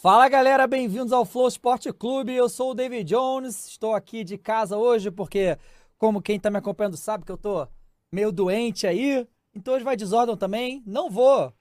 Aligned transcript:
Fala 0.00 0.28
galera, 0.28 0.64
bem-vindos 0.68 1.12
ao 1.12 1.24
Flow 1.24 1.48
Esporte 1.48 1.92
Clube. 1.92 2.32
Eu 2.32 2.48
sou 2.48 2.70
o 2.70 2.74
David 2.74 3.02
Jones, 3.02 3.66
estou 3.66 3.96
aqui 3.96 4.22
de 4.22 4.38
casa 4.38 4.76
hoje 4.76 5.10
porque, 5.10 5.58
como 5.98 6.22
quem 6.22 6.38
tá 6.38 6.48
me 6.52 6.56
acompanhando 6.56 6.96
sabe 6.96 7.24
que 7.24 7.32
eu 7.32 7.36
tô 7.36 7.66
meio 8.12 8.30
doente 8.30 8.86
aí, 8.86 9.26
então 9.52 9.74
hoje 9.74 9.84
vai 9.84 9.96
desordem 9.96 10.36
também. 10.36 10.84
Não 10.86 11.10
vou, 11.10 11.52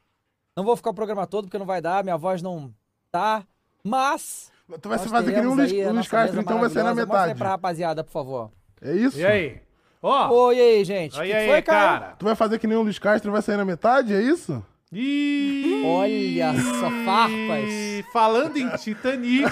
não 0.55 0.63
vou 0.63 0.77
ficar 0.77 0.91
o 0.91 0.93
programa 0.93 1.25
todo 1.25 1.45
porque 1.45 1.57
não 1.57 1.65
vai 1.65 1.81
dar, 1.81 2.03
minha 2.03 2.15
voz 2.15 2.39
não 2.39 2.71
tá, 3.11 3.43
mas. 3.83 4.51
Tu 4.83 4.87
vai 4.87 4.99
fazer 4.99 5.33
que 5.33 5.39
nem 5.41 5.49
um 5.49 5.55
Luiz, 5.55 5.71
Luiz 5.71 6.07
Castro, 6.07 6.39
então 6.39 6.59
vai 6.59 6.69
ser 6.69 6.83
na 6.83 6.93
metade. 6.93 7.07
Mostra 7.07 7.31
aí 7.31 7.35
pra 7.35 7.49
rapaziada, 7.49 8.03
por 8.03 8.11
favor. 8.11 8.51
É 8.79 8.91
isso? 8.93 9.17
E 9.17 9.25
aí? 9.25 9.61
Ó. 9.99 10.27
Oh. 10.27 10.45
Oi, 10.45 10.61
aí, 10.61 10.85
gente. 10.85 11.17
E 11.17 11.33
aí, 11.33 11.49
foi, 11.49 11.61
cara? 11.63 11.99
cara? 11.99 12.15
Tu 12.17 12.23
vai 12.23 12.35
fazer 12.35 12.59
que 12.59 12.67
nem 12.67 12.77
o 12.77 12.83
Luiz 12.83 12.99
Castro 12.99 13.31
e 13.31 13.33
vai 13.33 13.41
sair 13.41 13.57
na 13.57 13.65
metade, 13.65 14.13
é 14.13 14.21
isso? 14.21 14.63
E... 14.91 15.83
Olha 15.85 16.53
só, 16.53 16.89
farpas. 17.03 17.69
Falando 18.13 18.55
em 18.55 18.69
Titanic. 18.77 19.43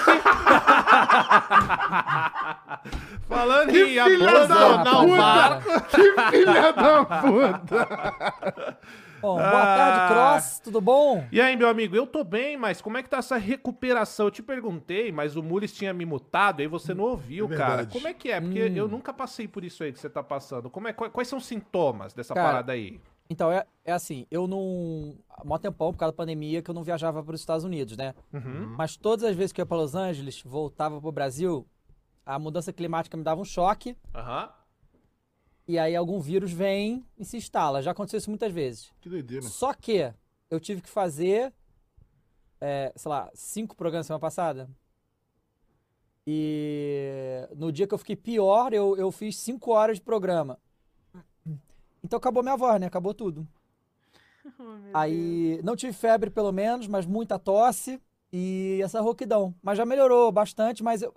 falando 3.28 3.70
que 3.70 3.84
em 3.84 3.98
abandonar 3.98 5.58
o. 5.58 5.62
Que 5.88 5.98
filha 6.30 6.72
da 6.72 7.04
puta. 7.04 8.78
Bom, 9.20 9.36
boa 9.36 9.50
tarde, 9.50 9.98
ah. 10.00 10.08
Cross, 10.08 10.60
tudo 10.60 10.80
bom? 10.80 11.26
E 11.32 11.40
aí, 11.40 11.56
meu 11.56 11.68
amigo, 11.68 11.96
eu 11.96 12.06
tô 12.06 12.22
bem, 12.22 12.56
mas 12.56 12.80
como 12.80 12.96
é 12.96 13.02
que 13.02 13.08
tá 13.08 13.18
essa 13.18 13.36
recuperação? 13.36 14.26
Eu 14.26 14.30
te 14.30 14.42
perguntei, 14.42 15.10
mas 15.10 15.36
o 15.36 15.42
Mules 15.42 15.72
tinha 15.72 15.92
me 15.92 16.06
mutado, 16.06 16.60
aí 16.60 16.66
você 16.66 16.94
não 16.94 17.04
ouviu, 17.04 17.52
é 17.52 17.56
cara. 17.56 17.86
Como 17.86 18.06
é 18.06 18.14
que 18.14 18.30
é? 18.30 18.40
Porque 18.40 18.62
hum. 18.62 18.76
eu 18.76 18.88
nunca 18.88 19.12
passei 19.12 19.48
por 19.48 19.64
isso 19.64 19.82
aí 19.82 19.92
que 19.92 19.98
você 19.98 20.08
tá 20.08 20.22
passando. 20.22 20.70
Como 20.70 20.88
é, 20.88 20.92
quais 20.92 21.28
são 21.28 21.38
os 21.38 21.46
sintomas 21.46 22.14
dessa 22.14 22.34
cara, 22.34 22.46
parada 22.46 22.72
aí? 22.72 23.00
Então, 23.28 23.50
é, 23.50 23.66
é 23.84 23.92
assim, 23.92 24.26
eu 24.30 24.46
não. 24.46 25.16
Há 25.28 25.44
mó 25.44 25.58
tempão, 25.58 25.92
por 25.92 25.98
causa 25.98 26.12
da 26.12 26.16
pandemia, 26.16 26.62
que 26.62 26.70
eu 26.70 26.74
não 26.74 26.84
viajava 26.84 27.22
para 27.22 27.34
os 27.34 27.40
Estados 27.40 27.64
Unidos, 27.64 27.96
né? 27.96 28.14
Uhum. 28.32 28.74
Mas 28.76 28.96
todas 28.96 29.24
as 29.24 29.36
vezes 29.36 29.52
que 29.52 29.60
eu 29.60 29.64
ia 29.64 29.66
para 29.66 29.76
Los 29.76 29.94
Angeles, 29.94 30.42
voltava 30.42 31.00
para 31.00 31.08
o 31.08 31.12
Brasil, 31.12 31.66
a 32.24 32.38
mudança 32.38 32.72
climática 32.72 33.16
me 33.16 33.24
dava 33.24 33.40
um 33.40 33.44
choque. 33.44 33.96
Uhum. 34.14 34.48
E 35.68 35.78
aí 35.78 35.96
algum 35.96 36.20
vírus 36.20 36.52
vem 36.52 37.04
e 37.18 37.24
se 37.24 37.36
instala. 37.36 37.82
Já 37.82 37.90
aconteceu 37.90 38.18
isso 38.18 38.30
muitas 38.30 38.52
vezes. 38.52 38.92
Que 39.00 39.08
doideira. 39.08 39.42
Só 39.42 39.74
que 39.74 40.12
eu 40.48 40.60
tive 40.60 40.80
que 40.80 40.88
fazer, 40.88 41.52
é, 42.60 42.92
sei 42.94 43.08
lá, 43.08 43.28
cinco 43.34 43.76
programas 43.76 44.06
semana 44.06 44.20
passada. 44.20 44.70
E 46.24 47.48
no 47.56 47.70
dia 47.72 47.86
que 47.86 47.94
eu 47.94 47.98
fiquei 47.98 48.16
pior, 48.16 48.72
eu, 48.72 48.96
eu 48.96 49.10
fiz 49.10 49.36
cinco 49.38 49.72
horas 49.72 49.98
de 49.98 50.02
programa. 50.02 50.58
Então 52.06 52.16
acabou 52.16 52.42
minha 52.42 52.56
voz, 52.56 52.80
né? 52.80 52.86
Acabou 52.86 53.12
tudo. 53.12 53.46
Oh, 54.60 54.76
Aí 54.94 55.54
Deus. 55.54 55.64
não 55.64 55.74
tive 55.74 55.92
febre, 55.92 56.30
pelo 56.30 56.52
menos, 56.52 56.86
mas 56.86 57.04
muita 57.04 57.36
tosse 57.36 58.00
e 58.32 58.80
essa 58.80 59.00
rouquidão. 59.00 59.52
Mas 59.60 59.76
já 59.76 59.84
melhorou 59.84 60.30
bastante, 60.30 60.84
mas 60.84 61.02
eu, 61.02 61.12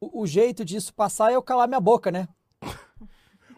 o, 0.00 0.22
o, 0.22 0.26
jeito 0.28 0.64
disso 0.64 0.94
passar 0.94 1.32
é 1.32 1.34
eu 1.34 1.42
calar 1.42 1.66
minha 1.66 1.80
boca, 1.80 2.12
né? 2.12 2.28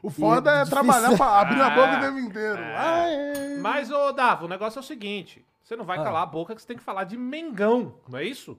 O 0.03 0.09
foda 0.09 0.51
e 0.51 0.59
é, 0.61 0.63
é 0.63 0.65
trabalhar 0.65 1.15
pra 1.15 1.41
abrir 1.41 1.61
a 1.61 1.69
boca 1.77 1.99
o 1.99 2.01
tempo 2.01 2.19
inteiro. 2.19 2.63
É. 2.63 3.59
Mas, 3.59 3.91
ô 3.91 4.11
Davo, 4.13 4.47
o 4.47 4.49
negócio 4.49 4.79
é 4.79 4.81
o 4.81 4.83
seguinte: 4.83 5.45
você 5.63 5.77
não 5.77 5.85
vai 5.85 5.99
ah. 5.99 6.03
calar 6.03 6.23
a 6.23 6.27
boca 6.27 6.55
que 6.55 6.63
você 6.63 6.67
tem 6.67 6.79
que 6.79 6.83
falar 6.83 7.05
de 7.05 7.19
Mengão, 7.19 7.95
não 8.09 8.19
é 8.19 8.25
isso? 8.25 8.59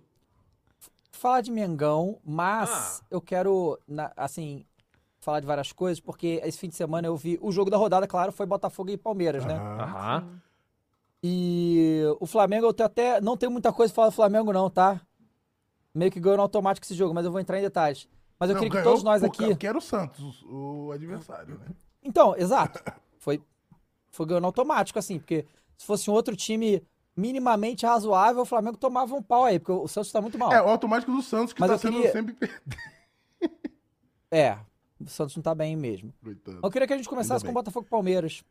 Falar 1.11 1.41
de 1.41 1.49
Mengão, 1.49 2.19
mas 2.23 2.69
ah. 2.69 3.05
eu 3.09 3.19
quero, 3.19 3.79
assim, 4.15 4.63
falar 5.21 5.39
de 5.39 5.45
várias 5.45 5.71
coisas, 5.71 5.99
porque 5.99 6.41
esse 6.43 6.57
fim 6.57 6.67
de 6.67 6.75
semana 6.75 7.07
eu 7.07 7.15
vi 7.15 7.37
o 7.41 7.51
jogo 7.51 7.69
da 7.69 7.77
rodada, 7.77 8.07
claro, 8.07 8.31
foi 8.31 8.45
Botafogo 8.45 8.89
e 8.89 8.97
Palmeiras, 8.97 9.45
né? 9.45 9.53
Aham. 9.53 10.41
E 11.23 12.01
o 12.19 12.25
Flamengo, 12.25 12.65
eu 12.65 12.73
tenho 12.73 12.87
até. 12.87 13.21
Não 13.21 13.37
tenho 13.37 13.51
muita 13.51 13.71
coisa 13.71 13.93
pra 13.93 13.95
falar 13.95 14.09
do 14.09 14.15
Flamengo, 14.15 14.51
não, 14.51 14.69
tá? 14.69 14.99
Meio 15.93 16.11
que 16.11 16.19
ganhou 16.19 16.37
no 16.37 16.43
automático 16.43 16.85
esse 16.85 16.95
jogo, 16.95 17.13
mas 17.13 17.25
eu 17.25 17.31
vou 17.31 17.39
entrar 17.39 17.59
em 17.59 17.61
detalhes. 17.61 18.09
Mas 18.39 18.49
eu 18.49 18.55
não, 18.55 18.63
queria 18.63 18.79
que 18.79 18.83
todos 18.83 19.03
nós 19.03 19.23
aqui. 19.23 19.49
Porque 19.49 19.67
era 19.67 19.77
o 19.77 19.81
Santos, 19.81 20.43
o 20.49 20.91
adversário, 20.91 21.59
né? 21.59 21.65
Então, 22.03 22.35
exato. 22.35 22.81
Foi, 23.19 23.39
foi 24.09 24.25
ganhando 24.25 24.45
automático, 24.45 24.97
assim, 24.97 25.19
porque 25.19 25.45
se 25.77 25.85
fosse 25.85 26.09
um 26.09 26.13
outro 26.13 26.35
time 26.35 26.81
minimamente 27.15 27.85
razoável, 27.85 28.41
o 28.41 28.45
Flamengo 28.45 28.77
tomava 28.77 29.13
um 29.13 29.21
pau 29.21 29.43
aí, 29.45 29.59
porque 29.59 29.71
o 29.71 29.87
Santos 29.87 30.11
tá 30.11 30.19
muito 30.19 30.39
mal. 30.39 30.51
É, 30.51 30.59
o 30.59 30.69
automático 30.69 31.11
do 31.11 31.21
Santos 31.21 31.53
que 31.53 31.61
mas 31.61 31.69
tá 31.69 31.77
sendo 31.77 31.97
queria... 31.97 32.11
sempre 32.11 32.33
perder. 32.33 32.61
É, 34.31 34.57
o 35.05 35.09
Santos 35.09 35.35
não 35.35 35.43
tá 35.43 35.53
bem 35.53 35.75
mesmo. 35.75 36.13
Coitado. 36.23 36.59
Eu 36.63 36.71
queria 36.71 36.87
que 36.87 36.93
a 36.93 36.97
gente 36.97 37.09
começasse 37.09 37.43
com 37.43 37.51
o 37.51 37.53
Botafogo 37.53 37.87
Palmeiras. 37.89 38.43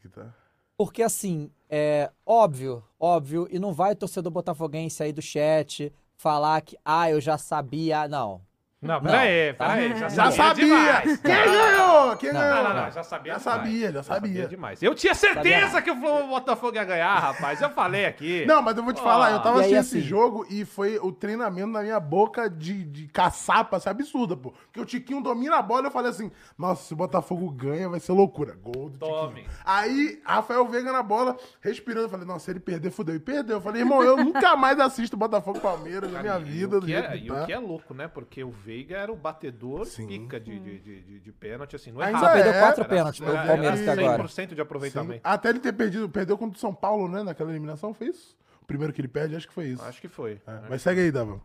que 0.00 0.08
tá. 0.08 0.34
Porque 0.76 1.02
assim, 1.02 1.50
é 1.70 2.10
óbvio, 2.24 2.84
óbvio, 3.00 3.48
e 3.50 3.58
não 3.58 3.72
vai 3.72 3.94
torcedor 3.94 4.30
botafoguense 4.30 5.02
aí 5.02 5.12
do 5.12 5.22
chat 5.22 5.92
falar 6.16 6.60
que, 6.60 6.76
ah, 6.84 7.10
eu 7.10 7.20
já 7.20 7.38
sabia. 7.38 8.06
Não, 8.08 8.40
não, 8.80 9.00
peraí, 9.00 9.54
peraí. 9.54 9.96
Já, 9.96 10.08
já 10.10 10.30
sabia! 10.30 11.00
Quem 11.02 11.18
ganhou? 11.22 12.16
Quem 12.16 12.32
não, 12.32 12.40
ganhou? 12.40 12.62
Não, 12.62 12.74
não, 12.74 12.90
já 12.90 13.02
sabia. 13.02 13.32
Já 13.32 13.38
sabia, 13.38 13.92
já 13.92 14.02
sabia. 14.02 14.32
sabia 14.32 14.48
demais. 14.48 14.82
Eu 14.82 14.94
tinha 14.94 15.14
certeza 15.14 15.80
que 15.80 15.90
o 15.90 15.94
Botafogo 15.94 16.76
ia 16.76 16.84
ganhar, 16.84 17.18
rapaz. 17.18 17.60
Eu 17.62 17.70
falei 17.70 18.04
aqui. 18.04 18.44
Não, 18.44 18.60
mas 18.60 18.76
eu 18.76 18.84
vou 18.84 18.92
te 18.92 19.00
falar, 19.00 19.32
eu 19.32 19.40
tava 19.40 19.60
assistindo 19.60 19.78
assim? 19.78 19.98
esse 19.98 20.06
jogo 20.06 20.46
e 20.50 20.66
foi 20.66 20.98
o 20.98 21.10
treinamento 21.10 21.68
na 21.68 21.82
minha 21.82 21.98
boca 21.98 22.50
de, 22.50 22.84
de 22.84 23.08
caçapa, 23.08 23.78
assim, 23.78 23.88
absurda, 23.88 24.36
pô. 24.36 24.52
Porque 24.66 24.80
o 24.80 24.84
Tiquinho 24.84 25.22
domina 25.22 25.56
a 25.56 25.62
bola 25.62 25.84
e 25.84 25.86
eu 25.86 25.90
falei 25.90 26.10
assim: 26.10 26.30
nossa, 26.58 26.84
se 26.84 26.92
o 26.92 26.96
Botafogo 26.96 27.50
ganha, 27.50 27.88
vai 27.88 27.98
ser 27.98 28.12
loucura. 28.12 28.58
Gol 28.62 28.90
do 28.90 28.98
Tome. 28.98 29.42
Tiquinho. 29.42 29.56
Aí, 29.64 30.20
Rafael 30.22 30.66
Veiga 30.68 30.92
na 30.92 31.02
bola, 31.02 31.36
respirando, 31.62 32.06
eu 32.06 32.10
falei: 32.10 32.26
nossa, 32.26 32.44
se 32.44 32.50
ele 32.50 32.60
perder, 32.60 32.90
fudeu. 32.90 33.14
E 33.14 33.20
perdeu. 33.20 33.56
Eu 33.56 33.60
falei, 33.62 33.80
irmão, 33.80 34.02
eu 34.02 34.18
nunca 34.18 34.54
mais 34.54 34.78
assisto 34.78 35.16
Botafogo 35.16 35.60
Palmeiras 35.60 36.12
na 36.12 36.20
minha 36.20 36.38
vida. 36.38 36.76
E 36.76 36.78
o, 36.78 36.82
que 36.82 36.94
é, 36.94 37.16
e 37.16 37.30
o 37.30 37.46
que 37.46 37.52
é 37.52 37.58
louco, 37.58 37.94
né? 37.94 38.06
Porque 38.06 38.44
o 38.44 38.50
Veiga 38.66 38.96
era 38.96 39.12
o 39.12 39.16
batedor 39.16 39.86
Sim. 39.86 40.08
pica 40.08 40.40
de, 40.40 40.58
de, 40.58 40.78
de, 40.80 41.20
de, 41.20 41.32
pênalti, 41.32 41.76
assim, 41.76 41.92
não 41.92 42.02
é 42.02 42.06
Ainda 42.06 42.32
perdeu 42.32 42.52
quatro 42.52 42.84
pênaltis 42.84 43.20
pro 43.20 43.32
Palmeiras 43.32 43.80
até 43.80 43.92
agora. 43.92 44.24
100% 44.24 44.54
de 44.54 44.60
aproveitamento. 44.60 45.14
Sim. 45.14 45.20
Até 45.22 45.50
ele 45.50 45.60
ter 45.60 45.72
perdido, 45.72 46.08
perdeu 46.08 46.36
contra 46.36 46.56
o 46.56 46.60
São 46.60 46.74
Paulo, 46.74 47.06
né, 47.06 47.22
naquela 47.22 47.50
eliminação, 47.50 47.94
foi 47.94 48.08
isso? 48.08 48.36
O 48.60 48.66
primeiro 48.66 48.92
que 48.92 49.00
ele 49.00 49.06
perde, 49.06 49.36
acho 49.36 49.46
que 49.46 49.54
foi 49.54 49.68
isso. 49.68 49.84
Acho 49.84 50.00
que 50.00 50.08
foi. 50.08 50.42
É. 50.44 50.68
Mas 50.68 50.82
segue 50.82 51.00
aí, 51.00 51.12
Dava. 51.12 51.40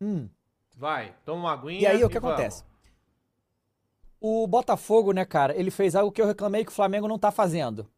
Hum. 0.00 0.28
Vai, 0.76 1.16
toma 1.24 1.40
uma 1.40 1.52
aguinha 1.52 1.80
E 1.80 1.86
aí, 1.86 2.04
o 2.04 2.08
que 2.08 2.20
vamos. 2.20 2.34
acontece? 2.34 2.62
O 4.20 4.46
Botafogo, 4.46 5.10
né, 5.12 5.24
cara, 5.24 5.52
ele 5.58 5.72
fez 5.72 5.96
algo 5.96 6.12
que 6.12 6.22
eu 6.22 6.26
reclamei 6.26 6.64
que 6.64 6.70
o 6.70 6.74
Flamengo 6.74 7.08
não 7.08 7.18
tá 7.18 7.32
fazendo. 7.32 7.90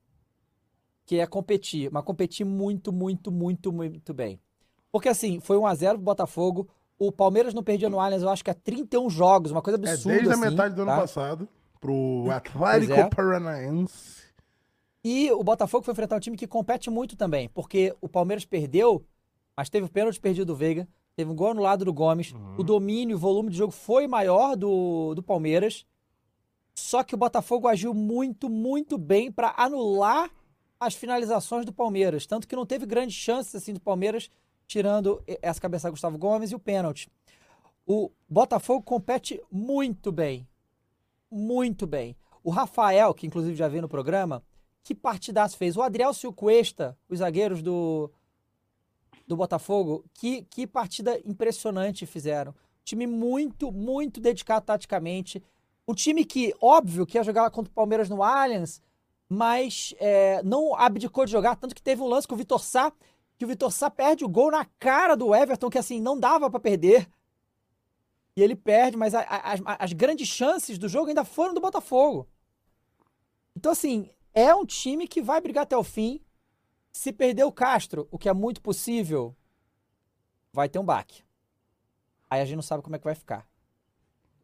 Que 1.04 1.20
é 1.20 1.26
competir. 1.26 1.90
Mas 1.92 2.02
competir 2.02 2.46
muito, 2.46 2.90
muito, 2.90 3.30
muito, 3.30 3.70
muito 3.70 4.14
bem. 4.14 4.40
Porque 4.90 5.10
assim, 5.10 5.38
foi 5.38 5.58
1x0 5.58 5.90
pro 5.90 5.98
Botafogo. 5.98 6.66
O 6.98 7.12
Palmeiras 7.12 7.54
não 7.54 7.62
perdia 7.62 7.88
no 7.88 8.00
Allianz, 8.00 8.22
eu 8.22 8.28
acho 8.28 8.42
que 8.42 8.50
há 8.50 8.54
31 8.54 9.08
jogos, 9.08 9.52
uma 9.52 9.62
coisa 9.62 9.78
absurda. 9.78 10.10
É 10.10 10.16
desde 10.16 10.32
assim, 10.32 10.46
a 10.46 10.50
metade 10.50 10.74
do 10.74 10.84
tá? 10.84 10.92
ano 10.92 11.00
passado, 11.00 11.48
pro 11.80 12.26
Atlético 12.30 12.92
é. 12.92 13.08
Paranaense. 13.08 14.18
E 15.04 15.30
o 15.30 15.42
Botafogo 15.44 15.84
foi 15.84 15.92
enfrentar 15.92 16.16
um 16.16 16.20
time 16.20 16.36
que 16.36 16.46
compete 16.46 16.90
muito 16.90 17.16
também, 17.16 17.48
porque 17.48 17.94
o 18.00 18.08
Palmeiras 18.08 18.44
perdeu, 18.44 19.04
mas 19.56 19.70
teve 19.70 19.86
o 19.86 19.88
pênalti 19.88 20.20
perdido 20.20 20.46
do 20.46 20.56
Veiga, 20.56 20.88
teve 21.14 21.30
um 21.30 21.36
gol 21.36 21.54
no 21.54 21.62
lado 21.62 21.84
do 21.84 21.92
Gomes, 21.92 22.32
uhum. 22.32 22.56
o 22.58 22.62
domínio, 22.64 23.16
o 23.16 23.18
volume 23.18 23.50
de 23.50 23.56
jogo 23.56 23.72
foi 23.72 24.06
maior 24.06 24.56
do, 24.56 25.14
do 25.14 25.22
Palmeiras. 25.22 25.86
Só 26.74 27.02
que 27.02 27.14
o 27.14 27.18
Botafogo 27.18 27.66
agiu 27.66 27.92
muito, 27.92 28.48
muito 28.48 28.96
bem 28.96 29.32
para 29.32 29.52
anular 29.56 30.30
as 30.78 30.94
finalizações 30.94 31.64
do 31.64 31.72
Palmeiras. 31.72 32.24
Tanto 32.24 32.46
que 32.46 32.54
não 32.54 32.64
teve 32.64 32.86
grandes 32.86 33.16
chances 33.16 33.54
assim 33.54 33.72
do 33.72 33.80
Palmeiras 33.80 34.30
tirando 34.68 35.24
essa 35.40 35.60
cabeça 35.60 35.90
Gustavo 35.90 36.18
Gomes 36.18 36.52
e 36.52 36.54
o 36.54 36.58
pênalti. 36.60 37.10
O 37.86 38.10
Botafogo 38.28 38.82
compete 38.82 39.42
muito 39.50 40.12
bem. 40.12 40.46
Muito 41.30 41.86
bem. 41.86 42.14
O 42.44 42.50
Rafael, 42.50 43.14
que 43.14 43.26
inclusive 43.26 43.56
já 43.56 43.66
veio 43.66 43.82
no 43.82 43.88
programa, 43.88 44.44
que 44.84 44.94
partidaço 44.94 45.56
fez. 45.56 45.76
O 45.76 45.82
Adriel 45.82 46.12
Silcuesta, 46.12 46.96
os 47.08 47.18
zagueiros 47.18 47.62
do, 47.62 48.12
do 49.26 49.36
Botafogo, 49.36 50.04
que, 50.12 50.42
que 50.42 50.66
partida 50.66 51.18
impressionante 51.24 52.04
fizeram. 52.04 52.54
Time 52.84 53.06
muito, 53.06 53.72
muito 53.72 54.20
dedicado 54.20 54.66
taticamente. 54.66 55.42
Um 55.86 55.94
time 55.94 56.26
que, 56.26 56.54
óbvio, 56.60 57.06
que 57.06 57.16
ia 57.16 57.24
jogar 57.24 57.50
contra 57.50 57.70
o 57.70 57.74
Palmeiras 57.74 58.10
no 58.10 58.22
Allianz, 58.22 58.82
mas 59.26 59.94
é, 59.98 60.42
não 60.42 60.74
abdicou 60.74 61.24
de 61.24 61.32
jogar. 61.32 61.56
Tanto 61.56 61.74
que 61.74 61.82
teve 61.82 62.02
um 62.02 62.06
lance 62.06 62.28
com 62.28 62.34
o 62.34 62.38
Vitor 62.38 62.62
Sá, 62.62 62.92
que 63.38 63.44
o 63.44 63.48
Vitor 63.48 63.70
Sá 63.70 63.88
perde 63.88 64.24
o 64.24 64.28
gol 64.28 64.50
na 64.50 64.64
cara 64.64 65.16
do 65.16 65.32
Everton, 65.34 65.70
que 65.70 65.78
assim, 65.78 66.00
não 66.00 66.18
dava 66.18 66.50
para 66.50 66.58
perder. 66.58 67.08
E 68.36 68.42
ele 68.42 68.56
perde, 68.56 68.96
mas 68.96 69.14
a, 69.14 69.20
a, 69.20 69.52
as, 69.52 69.60
as 69.64 69.92
grandes 69.92 70.26
chances 70.26 70.76
do 70.76 70.88
jogo 70.88 71.08
ainda 71.08 71.24
foram 71.24 71.54
do 71.54 71.60
Botafogo. 71.60 72.28
Então, 73.56 73.72
assim, 73.72 74.10
é 74.34 74.52
um 74.54 74.66
time 74.66 75.06
que 75.06 75.22
vai 75.22 75.40
brigar 75.40 75.62
até 75.62 75.76
o 75.76 75.84
fim. 75.84 76.20
Se 76.92 77.12
perder 77.12 77.44
o 77.44 77.52
Castro, 77.52 78.08
o 78.10 78.18
que 78.18 78.28
é 78.28 78.32
muito 78.32 78.60
possível, 78.60 79.36
vai 80.52 80.68
ter 80.68 80.80
um 80.80 80.84
baque. 80.84 81.22
Aí 82.28 82.40
a 82.40 82.44
gente 82.44 82.56
não 82.56 82.62
sabe 82.62 82.82
como 82.82 82.96
é 82.96 82.98
que 82.98 83.04
vai 83.04 83.14
ficar. 83.14 83.46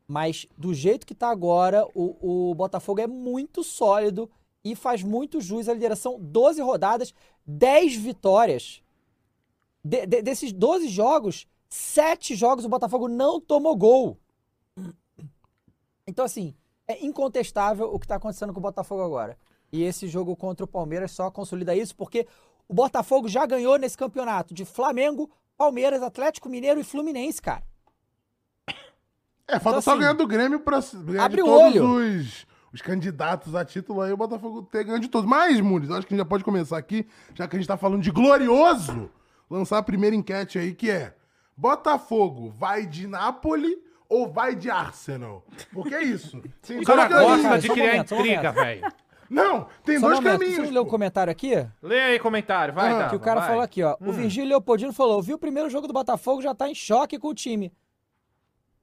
Mas 0.07 0.47
do 0.57 0.73
jeito 0.73 1.07
que 1.07 1.15
tá 1.15 1.31
agora, 1.31 1.85
o, 1.95 2.51
o 2.51 2.55
Botafogo 2.55 3.01
é 3.01 3.07
muito 3.07 3.65
sólido 3.65 4.31
e 4.63 4.77
faz 4.77 5.03
muito 5.03 5.41
jus 5.41 5.69
à 5.69 5.75
lideração. 5.75 6.19
12 6.21 6.61
rodadas, 6.63 7.13
10 7.47 7.97
vitórias. 7.97 8.84
De, 9.85 10.07
de, 10.07 10.23
desses 10.23 10.53
12 10.53 10.89
jogos, 10.89 11.47
sete 11.69 12.35
jogos 12.35 12.65
o 12.65 12.69
Botafogo 12.69 13.09
não 13.09 13.41
tomou 13.41 13.77
gol. 13.77 14.19
Então, 16.07 16.25
assim, 16.25 16.55
é 16.89 17.05
incontestável 17.05 17.93
o 17.93 17.99
que 17.99 18.07
está 18.07 18.17
acontecendo 18.17 18.53
com 18.53 18.61
o 18.61 18.63
Botafogo 18.63 19.03
agora. 19.03 19.37
E 19.73 19.83
esse 19.83 20.07
jogo 20.07 20.37
contra 20.37 20.65
o 20.65 20.69
Palmeiras 20.69 21.11
só 21.11 21.31
consolida 21.31 21.75
isso, 21.75 21.95
porque 21.97 22.27
o 22.69 22.75
Botafogo 22.75 23.29
já 23.29 23.45
ganhou 23.45 23.79
nesse 23.79 23.97
campeonato 23.97 24.55
de 24.55 24.65
Flamengo, 24.65 25.31
Palmeiras, 25.57 26.03
Atlético 26.03 26.49
Mineiro 26.49 26.81
e 26.81 26.85
Fluminense, 26.85 27.43
cara. 27.43 27.63
É, 29.47 29.59
falta 29.59 29.79
então, 29.79 29.83
só 29.83 29.91
assim, 29.91 30.01
ganhar 30.01 30.13
do 30.15 30.27
Grêmio 30.27 30.61
pra 30.61 30.81
ganhar 30.81 31.25
abre 31.25 31.43
de 31.43 31.49
todos 31.49 31.77
olho. 31.77 32.19
os, 32.19 32.47
os 32.73 32.81
candidatos 32.81 33.55
a 33.55 33.65
título 33.65 34.01
aí, 34.01 34.13
o 34.13 34.17
Botafogo 34.17 34.63
ter 34.63 34.85
ganho 34.85 34.99
de 34.99 35.09
todos. 35.09 35.29
Mas, 35.29 35.61
Muniz, 35.61 35.91
acho 35.91 36.07
que 36.07 36.15
a 36.15 36.17
gente 36.17 36.25
já 36.25 36.29
pode 36.29 36.45
começar 36.45 36.79
aqui, 36.79 37.07
já 37.35 37.47
que 37.47 37.57
a 37.57 37.59
gente 37.59 37.69
tá 37.69 37.77
falando 37.77 38.03
de 38.03 38.11
glorioso, 38.11 39.11
lançar 39.51 39.79
a 39.79 39.83
primeira 39.83 40.15
enquete 40.17 40.59
aí, 40.59 40.75
que 40.75 40.91
é 40.91 41.15
Botafogo 41.57 42.53
vai 42.59 42.87
de 42.87 43.07
Nápoles 43.07 43.77
ou 44.09 44.31
vai 44.31 44.55
de 44.55 44.71
Arsenal? 44.71 45.45
Porque 45.73 45.95
é 45.95 46.03
isso. 46.03 46.43
Tem 46.67 46.79
o 46.81 46.85
cara 46.85 47.09
gosta 47.09 47.59
de 47.59 47.69
criar 47.69 47.97
intriga, 47.97 48.53
velho. 48.53 48.93
Não, 49.31 49.67
tem 49.83 49.99
Só 49.99 50.09
dois 50.09 50.21
caminhos. 50.21 50.57
Você 50.57 50.71
ler 50.71 50.79
o 50.79 50.87
comentário 50.87 51.31
aqui? 51.31 51.67
Lê 51.83 52.01
aí 52.01 52.19
comentário, 52.19 52.75
vai, 52.75 52.93
ah, 52.93 53.09
Que 53.09 53.17
o 53.17 53.21
cara 53.21 53.41
vai. 53.41 53.49
falou 53.49 53.63
aqui, 53.63 53.83
ó. 53.83 53.97
Hum. 54.01 54.11
O 54.11 54.13
Virgílio 54.13 54.51
Leopoldino 54.51 54.93
falou: 54.93 55.23
viu 55.23 55.37
o 55.37 55.39
primeiro 55.39 55.71
jogo 55.71 55.87
do 55.87 55.95
Botafogo, 55.95 56.43
já 56.43 56.55
tá 56.55 56.69
em 56.69 56.75
choque 56.75 57.19
com 57.19 57.29
o 57.29 57.35
time. 57.35 57.73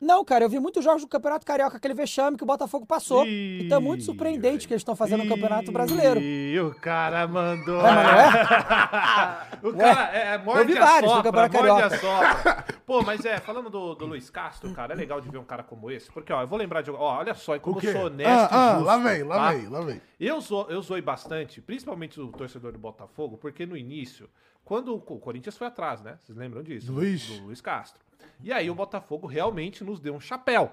Não, 0.01 0.25
cara, 0.25 0.45
eu 0.45 0.49
vi 0.49 0.59
muitos 0.59 0.83
jogos 0.83 1.03
do 1.03 1.07
Campeonato 1.07 1.45
Carioca, 1.45 1.77
aquele 1.77 1.93
vexame 1.93 2.35
que 2.35 2.43
o 2.43 2.47
Botafogo 2.47 2.87
passou. 2.87 3.23
Ih, 3.23 3.65
então 3.65 3.77
é 3.77 3.81
muito 3.81 4.03
surpreendente 4.03 4.67
que 4.67 4.73
eles 4.73 4.81
estão 4.81 4.95
fazendo 4.95 5.23
no 5.23 5.29
Campeonato 5.29 5.71
Brasileiro. 5.71 6.19
E 6.19 6.59
o 6.59 6.73
cara 6.73 7.27
mandou. 7.27 7.79
É, 7.79 7.93
mas 7.93 8.03
não 8.03 9.69
é? 9.69 9.69
o 9.69 9.77
cara 9.77 10.17
é, 10.17 10.33
é 10.33 10.37
morde 10.39 10.61
eu 10.61 10.67
vi 10.67 10.73
vários 10.73 11.13
do 11.13 11.21
Campeonato 11.21 11.55
Carioca. 11.55 12.65
Pô, 12.83 13.03
mas 13.03 13.23
é, 13.25 13.37
falando 13.37 13.69
do, 13.69 13.93
do 13.93 14.07
Luiz 14.07 14.29
Castro, 14.31 14.73
cara, 14.73 14.93
é 14.93 14.95
legal 14.97 15.21
de 15.21 15.29
ver 15.29 15.37
um 15.37 15.43
cara 15.43 15.61
como 15.61 15.91
esse. 15.91 16.11
Porque, 16.11 16.33
ó, 16.33 16.41
eu 16.41 16.47
vou 16.47 16.57
lembrar 16.57 16.81
de. 16.81 16.89
Ó, 16.89 16.97
olha 16.97 17.35
só, 17.35 17.57
como 17.59 17.79
eu 17.79 17.91
sou 17.91 18.05
honesto. 18.07 18.51
Ah, 18.51 18.71
ah, 18.71 18.73
justo, 18.73 18.85
lá 18.85 18.97
vem, 18.97 19.23
lá 19.23 19.35
tá? 19.35 19.51
vem, 19.51 19.67
lá 19.67 19.81
vem. 19.81 20.01
Eu, 20.19 20.41
zo, 20.41 20.65
eu 20.67 20.81
zoei 20.81 21.01
bastante, 21.01 21.61
principalmente 21.61 22.19
o 22.19 22.29
torcedor 22.29 22.71
do 22.71 22.79
Botafogo, 22.79 23.37
porque 23.37 23.67
no 23.67 23.77
início, 23.77 24.27
quando 24.63 24.95
o 24.95 24.99
Corinthians 24.99 25.57
foi 25.57 25.67
atrás, 25.67 26.01
né? 26.01 26.17
Vocês 26.19 26.37
lembram 26.37 26.63
disso? 26.63 26.91
Luiz. 26.91 27.27
Do 27.27 27.45
Luiz 27.45 27.61
Castro. 27.61 28.01
E 28.43 28.51
aí 28.51 28.69
o 28.69 28.75
Botafogo 28.75 29.27
realmente 29.27 29.83
nos 29.83 29.99
deu 29.99 30.13
um 30.13 30.19
chapéu. 30.19 30.71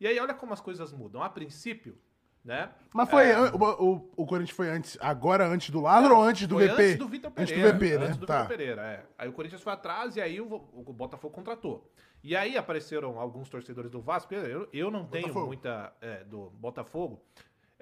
E 0.00 0.06
aí 0.06 0.18
olha 0.18 0.34
como 0.34 0.52
as 0.52 0.60
coisas 0.60 0.92
mudam. 0.92 1.22
A 1.22 1.28
princípio, 1.28 1.98
né? 2.44 2.70
Mas 2.94 3.10
foi. 3.10 3.28
É... 3.28 3.38
O, 3.38 3.56
o, 3.56 4.12
o, 4.16 4.26
Corinthians 4.26 4.56
foi 4.56 4.70
antes, 4.70 4.96
agora 5.00 5.46
antes 5.46 5.70
do 5.70 5.80
Lázaro 5.80 6.16
ou 6.16 6.22
antes 6.22 6.46
do 6.46 6.54
foi 6.54 6.68
VP? 6.68 6.82
Antes 6.82 6.96
do 6.96 7.08
Vitor 7.08 7.30
Pereira. 7.30 7.68
Antes 7.68 7.72
do 7.72 7.78
VP, 7.78 7.98
né? 7.98 8.06
Antes 8.06 8.16
do 8.16 8.26
tá. 8.26 8.42
Vitor 8.42 8.56
Pereira, 8.56 8.82
é. 8.82 9.04
Aí 9.18 9.28
o 9.28 9.32
Corinthians 9.32 9.62
foi 9.62 9.72
atrás 9.72 10.16
e 10.16 10.20
aí 10.20 10.40
o, 10.40 10.46
o 10.46 10.92
Botafogo 10.92 11.34
contratou. 11.34 11.90
E 12.22 12.36
aí 12.36 12.56
apareceram 12.56 13.18
alguns 13.18 13.48
torcedores 13.48 13.90
do 13.90 14.00
Vasco. 14.00 14.34
Eu, 14.34 14.68
eu 14.72 14.90
não 14.90 15.04
tenho 15.06 15.28
Botafogo. 15.28 15.46
muita. 15.46 15.92
É, 16.00 16.24
do 16.24 16.50
Botafogo. 16.50 17.22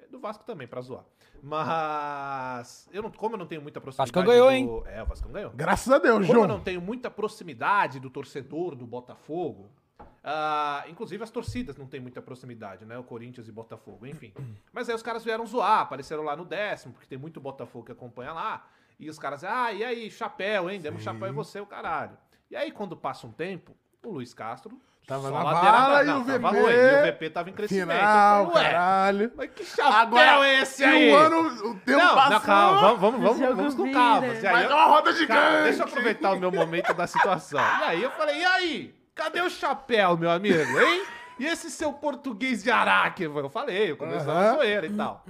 Do 0.09 0.19
Vasco 0.19 0.43
também, 0.43 0.67
pra 0.67 0.81
zoar. 0.81 1.03
Mas. 1.41 2.89
Eu 2.91 3.03
não, 3.03 3.11
como 3.11 3.35
eu 3.35 3.39
não 3.39 3.45
tenho 3.45 3.61
muita 3.61 3.79
proximidade. 3.79 4.11
Vasco 4.11 4.27
ganhou, 4.27 4.47
do, 4.47 4.53
hein? 4.53 4.83
É, 4.87 5.03
o 5.03 5.05
Vasco 5.05 5.29
ganhou. 5.29 5.51
Graças 5.51 5.91
a 5.91 5.99
Deus, 5.99 6.13
como 6.13 6.25
João. 6.25 6.41
Como 6.41 6.51
eu 6.51 6.57
não 6.57 6.63
tenho 6.63 6.81
muita 6.81 7.09
proximidade 7.11 7.99
do 7.99 8.09
torcedor 8.09 8.75
do 8.75 8.85
Botafogo. 8.85 9.69
Uh, 9.99 10.89
inclusive 10.89 11.23
as 11.23 11.31
torcidas 11.31 11.77
não 11.77 11.87
têm 11.87 11.99
muita 11.99 12.21
proximidade, 12.21 12.85
né? 12.85 12.97
O 12.97 13.03
Corinthians 13.03 13.47
e 13.47 13.51
Botafogo, 13.51 14.05
enfim. 14.05 14.33
Mas 14.73 14.89
aí 14.89 14.95
os 14.95 15.01
caras 15.01 15.23
vieram 15.23 15.45
zoar, 15.45 15.81
apareceram 15.81 16.23
lá 16.23 16.35
no 16.35 16.43
décimo, 16.43 16.93
porque 16.93 17.07
tem 17.07 17.17
muito 17.17 17.39
Botafogo 17.39 17.85
que 17.85 17.91
acompanha 17.91 18.33
lá. 18.33 18.67
E 18.99 19.09
os 19.09 19.17
caras, 19.17 19.43
ah, 19.45 19.71
e 19.71 19.83
aí, 19.83 20.11
chapéu, 20.11 20.69
hein? 20.69 20.81
Demos 20.81 21.03
chapéu 21.03 21.29
em 21.29 21.31
você, 21.31 21.61
o 21.61 21.65
caralho. 21.65 22.17
E 22.51 22.55
aí, 22.55 22.69
quando 22.71 22.97
passa 22.97 23.25
um 23.25 23.31
tempo, 23.31 23.73
o 24.03 24.11
Luiz 24.11 24.33
Castro 24.33 24.79
Tava 25.07 25.31
na 25.31 25.43
bala 25.43 26.03
e 26.03 26.09
o 26.09 26.23
VP. 26.23 26.37
Ruim, 26.37 26.71
e 26.71 27.09
o 27.09 27.13
VP 27.13 27.29
tava 27.31 27.49
em 27.49 27.53
crescimento. 27.53 27.97
Final, 27.97 28.51
falei, 28.51 28.71
caralho. 28.71 29.31
Mas 29.35 29.49
que 29.49 29.65
chapéu 29.65 29.91
Agora, 29.91 30.47
é 30.47 30.61
esse 30.61 30.83
aí? 30.83 31.11
um 31.11 31.15
ano, 31.15 31.47
o 31.71 31.75
tempo 31.79 31.97
não, 31.97 32.15
passou. 32.15 32.31
Não, 32.31 32.41
calma, 32.41 32.79
vamos, 32.79 32.99
vamos, 32.99 33.39
vamos, 33.39 33.55
vamos 33.55 33.75
com 33.75 33.91
calma. 33.91 34.27
Mas 34.27 34.43
é 34.43 34.67
uma 34.67 34.85
roda 34.85 35.11
gigante. 35.13 35.63
Deixa 35.63 35.81
eu 35.81 35.87
aproveitar 35.87 36.33
o 36.33 36.39
meu 36.39 36.51
momento 36.51 36.93
da 36.93 37.07
situação. 37.07 37.59
E 37.59 37.83
aí 37.83 38.03
eu 38.03 38.11
falei, 38.11 38.39
e 38.39 38.45
aí? 38.45 38.95
Cadê 39.15 39.41
o 39.41 39.49
chapéu, 39.49 40.15
meu 40.15 40.29
amigo, 40.29 40.79
hein? 40.79 41.03
E 41.39 41.45
esse 41.45 41.71
seu 41.71 41.93
português 41.93 42.61
de 42.61 42.69
Araque? 42.69 43.23
Eu 43.23 43.49
falei, 43.49 43.91
eu 43.91 43.97
comecei 43.97 44.31
uhum. 44.31 44.37
a 44.37 44.53
zoeira 44.53 44.85
e 44.85 44.93
tal. 44.93 45.25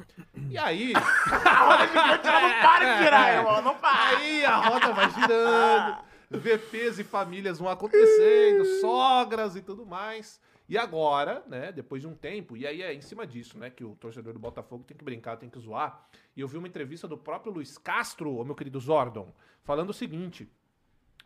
E 0.50 0.58
aí. 0.58 0.92
a 1.46 1.64
roda 1.64 1.88
gigante 1.88 2.28
ela 2.28 2.42
não 2.42 2.62
para 2.62 2.86
de 2.86 3.04
girar, 3.04 3.34
irmão, 3.34 3.62
não 3.62 3.76
para. 3.76 4.18
Aí 4.18 4.46
a 4.46 4.56
roda 4.56 4.92
vai 4.92 5.10
girando. 5.12 5.98
VPs 6.30 7.00
e 7.00 7.04
famílias 7.04 7.58
vão 7.58 7.70
acontecendo, 7.70 8.66
sogras 8.82 9.56
e 9.56 9.62
tudo 9.62 9.86
mais. 9.86 10.40
E 10.68 10.78
agora, 10.78 11.44
né, 11.48 11.72
depois 11.72 12.04
de 12.04 12.08
um 12.08 12.14
tempo, 12.14 12.56
e 12.56 12.68
aí 12.68 12.84
é 12.84 12.94
em 12.94 13.02
cima 13.02 13.26
disso, 13.26 13.58
né, 13.58 13.72
que 13.72 13.84
o 13.84 13.96
torcedor 13.96 14.34
do 14.34 14.40
Botafogo 14.40 14.84
tem 14.84 14.96
que 14.96 15.04
brincar, 15.04 15.38
tem 15.38 15.50
que 15.50 15.58
zoar. 15.58 16.08
E 16.36 16.42
eu 16.42 16.48
vi 16.48 16.58
uma 16.58 16.68
entrevista 16.68 17.08
do 17.08 17.18
próprio 17.18 17.52
Luiz 17.52 17.78
Castro, 17.80 18.36
o 18.36 18.46
meu 18.46 18.54
querido 18.54 18.80
Zordon, 18.80 19.34
falando 19.64 19.90
o 19.90 19.94
seguinte: 19.94 20.48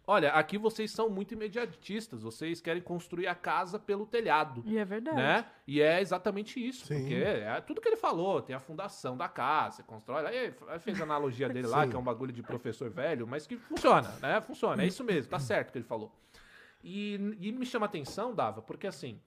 Olha, 0.05 0.31
aqui 0.31 0.57
vocês 0.57 0.91
são 0.91 1.09
muito 1.09 1.33
imediatistas, 1.33 2.23
vocês 2.23 2.59
querem 2.59 2.81
construir 2.81 3.27
a 3.27 3.35
casa 3.35 3.79
pelo 3.79 4.05
telhado. 4.05 4.61
E 4.65 4.77
é 4.77 4.83
verdade. 4.83 5.15
Né? 5.15 5.45
E 5.65 5.81
é 5.81 6.01
exatamente 6.01 6.65
isso, 6.65 6.85
Sim. 6.85 7.00
porque 7.00 7.15
é 7.15 7.61
tudo 7.61 7.79
que 7.79 7.88
ele 7.88 7.95
falou, 7.95 8.41
tem 8.41 8.53
a 8.53 8.59
fundação 8.59 9.15
da 9.15 9.29
casa, 9.29 9.77
você 9.77 9.83
constrói, 9.83 10.25
aí 10.25 10.79
fez 10.79 11.00
a 11.00 11.03
analogia 11.03 11.47
dele 11.47 11.67
lá, 11.67 11.88
que 11.88 11.95
é 11.95 12.00
um 12.00 12.03
bagulho 12.03 12.33
de 12.33 12.44
professor 12.44 12.89
velho, 12.89 13.25
mas 13.25 13.47
que 13.47 13.55
funciona, 13.55 14.13
né? 14.21 14.41
Funciona, 14.41 14.83
é 14.83 14.88
isso 14.88 15.05
mesmo, 15.05 15.29
tá 15.29 15.39
certo 15.39 15.71
que 15.71 15.77
ele 15.77 15.85
falou. 15.85 16.11
E, 16.83 17.38
e 17.39 17.51
me 17.53 17.65
chama 17.65 17.85
atenção, 17.85 18.35
Dava, 18.35 18.61
porque 18.61 18.88
assim, 18.88 19.21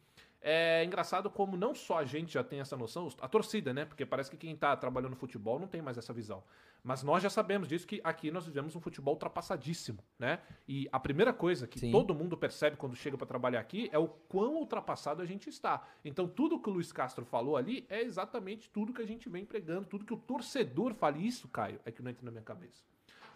é 0.48 0.84
engraçado 0.84 1.30
como 1.30 1.56
não 1.56 1.74
só 1.74 1.98
a 1.98 2.04
gente 2.04 2.34
já 2.34 2.44
tem 2.44 2.60
essa 2.60 2.76
noção, 2.76 3.08
a 3.20 3.26
torcida, 3.26 3.72
né? 3.72 3.84
Porque 3.84 4.04
parece 4.04 4.30
que 4.30 4.36
quem 4.36 4.54
tá 4.54 4.76
trabalhando 4.76 5.10
no 5.10 5.16
futebol 5.16 5.58
não 5.58 5.66
tem 5.66 5.82
mais 5.82 5.98
essa 5.98 6.12
visão. 6.12 6.42
Mas 6.86 7.02
nós 7.02 7.20
já 7.20 7.28
sabemos 7.28 7.66
disso 7.66 7.84
que 7.84 8.00
aqui 8.04 8.30
nós 8.30 8.46
vivemos 8.46 8.76
um 8.76 8.80
futebol 8.80 9.14
ultrapassadíssimo, 9.14 9.98
né? 10.16 10.38
E 10.68 10.88
a 10.92 11.00
primeira 11.00 11.32
coisa 11.32 11.66
que 11.66 11.80
Sim. 11.80 11.90
todo 11.90 12.14
mundo 12.14 12.36
percebe 12.36 12.76
quando 12.76 12.94
chega 12.94 13.18
para 13.18 13.26
trabalhar 13.26 13.58
aqui 13.58 13.90
é 13.92 13.98
o 13.98 14.06
quão 14.06 14.54
ultrapassado 14.54 15.20
a 15.20 15.26
gente 15.26 15.48
está. 15.50 15.84
Então 16.04 16.28
tudo 16.28 16.60
que 16.60 16.70
o 16.70 16.72
Luiz 16.72 16.92
Castro 16.92 17.24
falou 17.24 17.56
ali 17.56 17.84
é 17.88 18.02
exatamente 18.02 18.70
tudo 18.70 18.92
que 18.92 19.02
a 19.02 19.06
gente 19.06 19.28
vem 19.28 19.44
pregando, 19.44 19.88
tudo 19.88 20.04
que 20.04 20.14
o 20.14 20.16
torcedor 20.16 20.94
fala. 20.94 21.18
Isso, 21.18 21.48
Caio, 21.48 21.80
é 21.84 21.90
que 21.90 22.00
não 22.00 22.10
entra 22.12 22.24
na 22.24 22.30
minha 22.30 22.44
cabeça. 22.44 22.84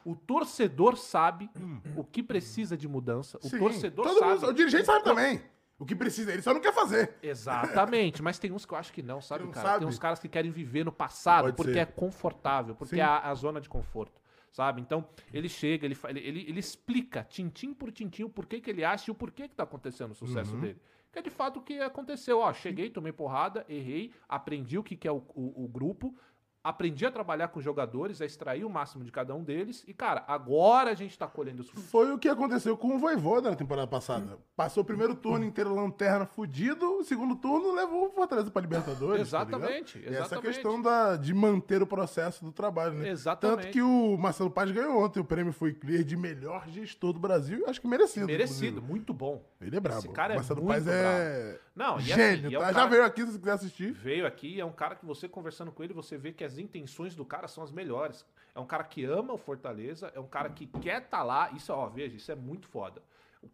O 0.04 0.14
torcedor 0.14 0.96
sabe 0.96 1.50
o 1.96 2.04
que 2.04 2.22
precisa 2.22 2.76
de 2.76 2.86
mudança. 2.86 3.36
O 3.42 3.48
Sim, 3.48 3.58
torcedor 3.58 4.08
sabe. 4.10 4.34
Mundo, 4.34 4.46
o 4.46 4.52
dirigente 4.52 4.84
sabe 4.84 5.02
também. 5.02 5.42
O 5.80 5.86
que 5.86 5.96
precisa, 5.96 6.30
ele 6.30 6.42
só 6.42 6.52
não 6.52 6.60
quer 6.60 6.74
fazer. 6.74 7.14
Exatamente, 7.22 8.22
mas 8.22 8.38
tem 8.38 8.52
uns 8.52 8.66
que 8.66 8.74
eu 8.74 8.76
acho 8.76 8.92
que 8.92 9.02
não, 9.02 9.22
sabe, 9.22 9.44
não 9.44 9.50
cara? 9.50 9.66
Sabe. 9.66 9.78
Tem 9.78 9.88
uns 9.88 9.98
caras 9.98 10.18
que 10.18 10.28
querem 10.28 10.50
viver 10.50 10.84
no 10.84 10.92
passado 10.92 11.44
Pode 11.44 11.56
porque 11.56 11.72
ser. 11.72 11.78
é 11.78 11.86
confortável, 11.86 12.74
porque 12.74 12.96
Sim. 12.96 13.00
é 13.00 13.04
a, 13.04 13.30
a, 13.30 13.34
zona 13.34 13.62
de 13.62 13.68
conforto, 13.68 14.20
sabe? 14.52 14.82
Então, 14.82 15.08
ele 15.32 15.48
chega, 15.48 15.86
ele, 15.86 15.96
ele, 16.10 16.44
ele, 16.46 16.60
explica, 16.60 17.24
tintim 17.24 17.72
por 17.72 17.90
tintim, 17.90 18.24
o 18.24 18.28
porquê 18.28 18.60
que 18.60 18.68
ele 18.68 18.84
acha 18.84 19.10
e 19.10 19.12
o 19.12 19.14
porquê 19.14 19.48
que 19.48 19.54
tá 19.54 19.62
acontecendo 19.62 20.10
o 20.10 20.14
sucesso 20.14 20.52
uhum. 20.52 20.60
dele. 20.60 20.80
Que 21.10 21.18
é 21.18 21.22
de 21.22 21.30
fato 21.30 21.60
o 21.60 21.62
que 21.62 21.80
aconteceu. 21.80 22.40
Ó, 22.40 22.52
cheguei, 22.52 22.90
tomei 22.90 23.10
porrada, 23.10 23.64
errei, 23.66 24.12
aprendi 24.28 24.76
o 24.76 24.82
que, 24.82 24.94
que 24.94 25.08
é 25.08 25.12
o, 25.12 25.24
o, 25.34 25.64
o 25.64 25.66
grupo, 25.66 26.14
aprendi 26.62 27.06
a 27.06 27.10
trabalhar 27.10 27.48
com 27.48 27.60
jogadores, 27.60 28.20
a 28.20 28.26
extrair 28.26 28.64
o 28.64 28.70
máximo 28.70 29.02
de 29.02 29.10
cada 29.10 29.34
um 29.34 29.42
deles. 29.42 29.82
E, 29.86 29.94
cara, 29.94 30.24
agora 30.26 30.90
a 30.90 30.94
gente 30.94 31.18
tá 31.18 31.26
colhendo 31.26 31.62
os 31.62 31.70
frutos. 31.70 31.90
Foi 31.90 32.12
o 32.12 32.18
que 32.18 32.28
aconteceu 32.28 32.76
com 32.76 32.96
o 32.96 32.98
Voivoda 32.98 33.50
na 33.50 33.56
temporada 33.56 33.86
passada. 33.86 34.38
Passou 34.54 34.82
o 34.82 34.86
primeiro 34.86 35.14
turno 35.14 35.44
inteiro 35.44 35.74
lanterna 35.74 36.26
fudido, 36.26 36.98
o 36.98 37.04
segundo 37.04 37.36
turno 37.36 37.72
levou 37.72 38.08
o 38.08 38.10
Fortaleza 38.10 38.50
pra 38.50 38.60
Libertadores. 38.60 39.22
exatamente, 39.22 39.98
tá 39.98 40.10
exatamente. 40.10 40.16
essa 40.16 40.40
questão 40.40 40.80
da, 40.80 41.16
de 41.16 41.32
manter 41.32 41.82
o 41.82 41.86
processo 41.86 42.44
do 42.44 42.52
trabalho, 42.52 42.94
né? 42.94 43.08
Exatamente. 43.08 43.62
Tanto 43.62 43.72
que 43.72 43.80
o 43.80 44.16
Marcelo 44.18 44.50
Paz 44.50 44.70
ganhou 44.70 45.02
ontem, 45.02 45.20
o 45.20 45.24
prêmio 45.24 45.52
foi 45.52 45.72
clear 45.72 46.04
de 46.04 46.16
melhor 46.16 46.68
gestor 46.68 47.12
do 47.12 47.18
Brasil, 47.18 47.64
acho 47.66 47.80
que 47.80 47.88
merecido. 47.88 48.26
Merecido, 48.26 48.78
inclusive. 48.78 48.92
muito 48.92 49.14
bom. 49.14 49.42
Ele 49.60 49.76
é 49.76 49.80
brabo. 49.80 50.00
Esse 50.00 50.08
cara 50.08 50.34
é 50.34 50.36
Marcelo 50.36 50.62
muito 50.62 50.74
Paz 50.74 50.86
é 50.86 51.58
Não, 51.74 51.96
e 51.96 52.12
assim, 52.12 52.14
gênio, 52.14 52.46
assim, 52.46 52.56
é 52.56 52.58
tá? 52.58 52.64
Cara... 52.66 52.74
Já 52.74 52.86
veio 52.86 53.04
aqui 53.04 53.26
se 53.26 53.38
quiser 53.38 53.52
assistir. 53.52 53.92
Veio 53.92 54.26
aqui, 54.26 54.60
é 54.60 54.64
um 54.64 54.72
cara 54.72 54.96
que 54.96 55.06
você 55.06 55.28
conversando 55.28 55.70
com 55.70 55.82
ele, 55.82 55.94
você 55.94 56.18
vê 56.18 56.32
que 56.32 56.44
as 56.44 56.58
intenções 56.58 57.14
do 57.14 57.24
cara 57.24 57.48
são 57.48 57.62
as 57.62 57.70
melhores. 57.70 58.26
É 58.54 58.60
um 58.60 58.66
cara 58.66 58.84
que 58.84 59.04
ama 59.04 59.32
o 59.32 59.38
Fortaleza, 59.38 60.10
é 60.14 60.20
um 60.20 60.26
cara 60.26 60.50
que 60.50 60.66
quer 60.66 61.02
estar 61.02 61.18
tá 61.18 61.22
lá. 61.22 61.50
Isso, 61.52 61.72
ó, 61.72 61.88
veja, 61.88 62.16
isso 62.16 62.30
é 62.30 62.34
muito 62.34 62.66
foda. 62.68 63.00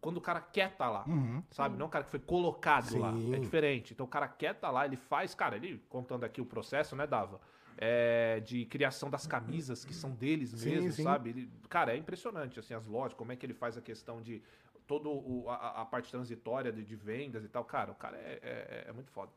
Quando 0.01 0.17
o 0.17 0.21
cara 0.21 0.41
quer 0.41 0.71
estar 0.71 0.85
tá 0.85 0.89
lá, 0.89 1.05
uhum. 1.07 1.41
sabe? 1.49 1.77
Não 1.77 1.85
é 1.85 1.87
um 1.87 1.89
cara 1.91 2.03
que 2.03 2.11
foi 2.11 2.19
colocado 2.19 2.89
Sim. 2.89 2.99
lá. 2.99 3.13
É 3.33 3.39
diferente. 3.39 3.93
Então 3.93 4.05
o 4.05 4.09
cara 4.09 4.27
quer 4.27 4.51
estar 4.51 4.67
tá 4.67 4.71
lá, 4.71 4.85
ele 4.85 4.97
faz, 4.97 5.33
cara, 5.33 5.55
ele 5.55 5.81
contando 5.87 6.23
aqui 6.23 6.41
o 6.41 6.45
processo, 6.45 6.95
né, 6.95 7.07
Dava? 7.07 7.39
É, 7.79 8.39
de 8.39 8.65
criação 8.65 9.07
das 9.07 9.27
camisas 9.27 9.85
que 9.85 9.93
são 9.93 10.09
deles 10.09 10.49
sim, 10.49 10.71
mesmo, 10.71 10.91
sim. 10.91 11.03
sabe? 11.03 11.29
Ele, 11.29 11.49
cara, 11.69 11.93
é 11.93 11.97
impressionante, 11.97 12.59
assim, 12.59 12.73
as 12.73 12.87
lojas, 12.87 13.13
como 13.13 13.31
é 13.31 13.35
que 13.35 13.45
ele 13.45 13.53
faz 13.53 13.77
a 13.77 13.81
questão 13.81 14.19
de 14.19 14.41
toda 14.87 15.09
a, 15.51 15.81
a, 15.81 15.85
parte 15.85 16.09
transitória 16.09 16.71
de, 16.71 16.83
de, 16.83 16.95
vendas 16.95 17.43
e 17.43 17.49
tal. 17.49 17.63
Cara, 17.65 17.91
o 17.91 17.95
cara 17.95 18.17
é, 18.17 18.39
é, 18.41 18.85
é 18.87 18.93
muito 18.93 19.11
foda. 19.11 19.31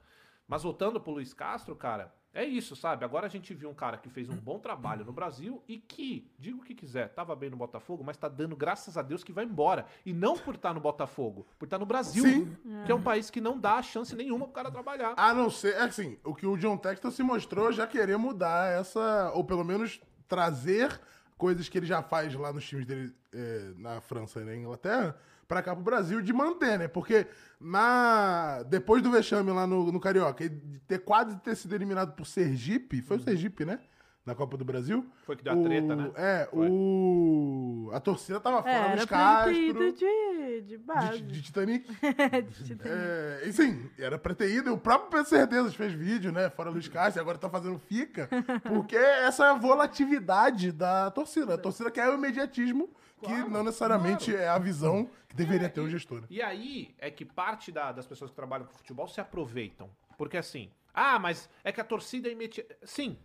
Mas 0.46 0.62
voltando 0.62 1.00
pro 1.00 1.12
Luiz 1.12 1.34
Castro, 1.34 1.76
cara, 1.76 2.12
é 2.32 2.44
isso, 2.44 2.76
sabe? 2.76 3.04
Agora 3.04 3.26
a 3.26 3.30
gente 3.30 3.52
viu 3.52 3.68
um 3.68 3.74
cara 3.74 3.96
que 3.96 4.08
fez 4.08 4.28
um 4.28 4.36
bom 4.36 4.58
trabalho 4.58 5.04
no 5.04 5.12
Brasil 5.12 5.62
e 5.66 5.78
que, 5.78 6.30
digo 6.38 6.60
o 6.60 6.64
que 6.64 6.74
quiser, 6.74 7.08
tava 7.08 7.34
bem 7.34 7.50
no 7.50 7.56
Botafogo, 7.56 8.04
mas 8.04 8.16
tá 8.16 8.28
dando 8.28 8.54
graças 8.54 8.96
a 8.96 9.02
Deus 9.02 9.24
que 9.24 9.32
vai 9.32 9.44
embora. 9.44 9.86
E 10.06 10.12
não 10.12 10.36
por 10.36 10.54
estar 10.54 10.70
tá 10.70 10.74
no 10.74 10.80
Botafogo, 10.80 11.46
por 11.58 11.66
estar 11.66 11.76
tá 11.76 11.80
no 11.80 11.86
Brasil, 11.86 12.24
Sim. 12.24 12.56
que 12.84 12.90
é 12.90 12.94
um 12.94 13.02
país 13.02 13.30
que 13.30 13.40
não 13.40 13.58
dá 13.58 13.82
chance 13.82 14.14
nenhuma 14.14 14.46
pro 14.46 14.54
cara 14.54 14.70
trabalhar. 14.70 15.14
A 15.16 15.34
não 15.34 15.50
ser, 15.50 15.74
é 15.74 15.82
assim, 15.82 16.18
o 16.24 16.34
que 16.34 16.46
o 16.46 16.56
John 16.56 16.76
Texton 16.76 17.10
se 17.10 17.22
mostrou 17.22 17.72
já 17.72 17.86
querer 17.86 18.16
mudar 18.16 18.70
essa, 18.72 19.32
ou 19.34 19.44
pelo 19.44 19.64
menos 19.64 20.00
trazer 20.28 21.00
coisas 21.36 21.68
que 21.68 21.78
ele 21.78 21.86
já 21.86 22.02
faz 22.02 22.34
lá 22.34 22.52
nos 22.52 22.66
times 22.66 22.86
dele 22.86 23.12
é, 23.32 23.72
na 23.76 24.00
França 24.00 24.40
e 24.40 24.44
na 24.44 24.54
Inglaterra 24.54 25.16
para 25.50 25.62
cá 25.62 25.74
pro 25.74 25.82
Brasil 25.82 26.22
de 26.22 26.32
manter, 26.32 26.78
né? 26.78 26.86
Porque 26.86 27.26
na 27.60 28.62
depois 28.68 29.02
do 29.02 29.10
vexame 29.10 29.50
lá 29.50 29.66
no, 29.66 29.90
no 29.90 29.98
Carioca, 29.98 30.48
de 30.48 30.78
ter 30.86 31.00
quase 31.00 31.36
ter 31.40 31.56
sido 31.56 31.74
eliminado 31.74 32.14
por 32.14 32.24
Sergipe, 32.24 33.02
foi 33.02 33.16
o 33.16 33.20
Sergipe, 33.20 33.64
né? 33.64 33.80
Na 34.24 34.32
Copa 34.32 34.56
do 34.56 34.64
Brasil. 34.64 35.10
Foi 35.24 35.34
que 35.34 35.42
deu 35.42 35.52
a 35.52 35.56
treta, 35.56 35.96
né? 35.96 36.12
É, 36.14 36.48
foi. 36.52 36.68
o. 36.70 37.90
A 37.92 37.98
torcida 37.98 38.38
tava 38.38 38.62
fora 38.62 38.92
é, 38.92 38.96
dos 38.96 39.04
Castro. 39.06 39.92
De, 39.92 40.60
de 40.60 40.78
base. 40.78 41.20
De, 41.20 41.32
de 41.32 41.42
Titanic. 41.42 41.88
de 41.90 42.64
Titanic. 42.64 42.88
É, 42.88 43.42
e 43.46 43.52
sim, 43.52 43.90
era 43.98 44.18
pra 44.18 44.34
ter 44.34 44.54
ido. 44.54 44.72
O 44.72 44.78
próprio 44.78 45.10
Pedro 45.10 45.26
Certezas 45.26 45.74
fez 45.74 45.92
vídeo, 45.92 46.30
né? 46.30 46.48
Fora 46.50 46.70
Luiz 46.70 46.86
Castro, 46.86 47.18
e 47.18 47.22
agora 47.22 47.38
tá 47.38 47.50
fazendo 47.50 47.76
fica. 47.76 48.28
Porque 48.68 48.94
essa 48.94 49.52
volatilidade 49.54 50.70
da 50.70 51.10
torcida. 51.10 51.54
A 51.54 51.58
torcida 51.58 51.90
quer 51.90 52.08
o 52.08 52.14
imediatismo 52.14 52.88
que 53.20 53.32
não 53.48 53.62
necessariamente 53.62 54.30
claro. 54.30 54.44
é 54.44 54.48
a 54.48 54.58
visão 54.58 55.08
que 55.28 55.36
deveria 55.36 55.66
é, 55.66 55.70
ter 55.70 55.80
o 55.80 55.88
gestor. 55.88 56.24
E 56.28 56.42
aí 56.42 56.94
é 56.98 57.10
que 57.10 57.24
parte 57.24 57.70
da, 57.70 57.92
das 57.92 58.06
pessoas 58.06 58.30
que 58.30 58.36
trabalham 58.36 58.66
com 58.66 58.74
futebol 58.74 59.06
se 59.06 59.20
aproveitam. 59.20 59.90
Porque 60.16 60.36
assim, 60.36 60.70
ah, 60.92 61.18
mas 61.18 61.48
é 61.62 61.72
que 61.72 61.80
a 61.80 61.84
torcida 61.84 62.28
é 62.28 62.32
imediatista. 62.32 62.76
Sim, 62.84 63.16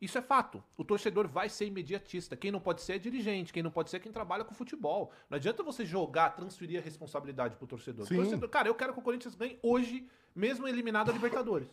isso 0.00 0.18
é 0.18 0.20
fato. 0.20 0.62
O 0.76 0.84
torcedor 0.84 1.28
vai 1.28 1.48
ser 1.48 1.66
imediatista. 1.66 2.36
Quem 2.36 2.50
não 2.50 2.58
pode 2.58 2.82
ser 2.82 2.94
é 2.94 2.98
dirigente, 2.98 3.52
quem 3.52 3.62
não 3.62 3.70
pode 3.70 3.88
ser 3.88 3.98
é 3.98 4.00
quem 4.00 4.10
trabalha 4.10 4.44
com 4.44 4.52
futebol. 4.52 5.12
Não 5.30 5.36
adianta 5.36 5.62
você 5.62 5.86
jogar, 5.86 6.30
transferir 6.30 6.80
a 6.80 6.82
responsabilidade 6.82 7.54
pro 7.54 7.68
torcedor. 7.68 8.06
Sim. 8.06 8.16
torcedor 8.16 8.48
cara, 8.48 8.68
eu 8.68 8.74
quero 8.74 8.92
que 8.92 8.98
o 8.98 9.02
Corinthians 9.02 9.36
ganhe 9.36 9.58
hoje, 9.62 10.08
mesmo 10.34 10.66
eliminado 10.66 11.10
a 11.10 11.12
Libertadores. 11.12 11.68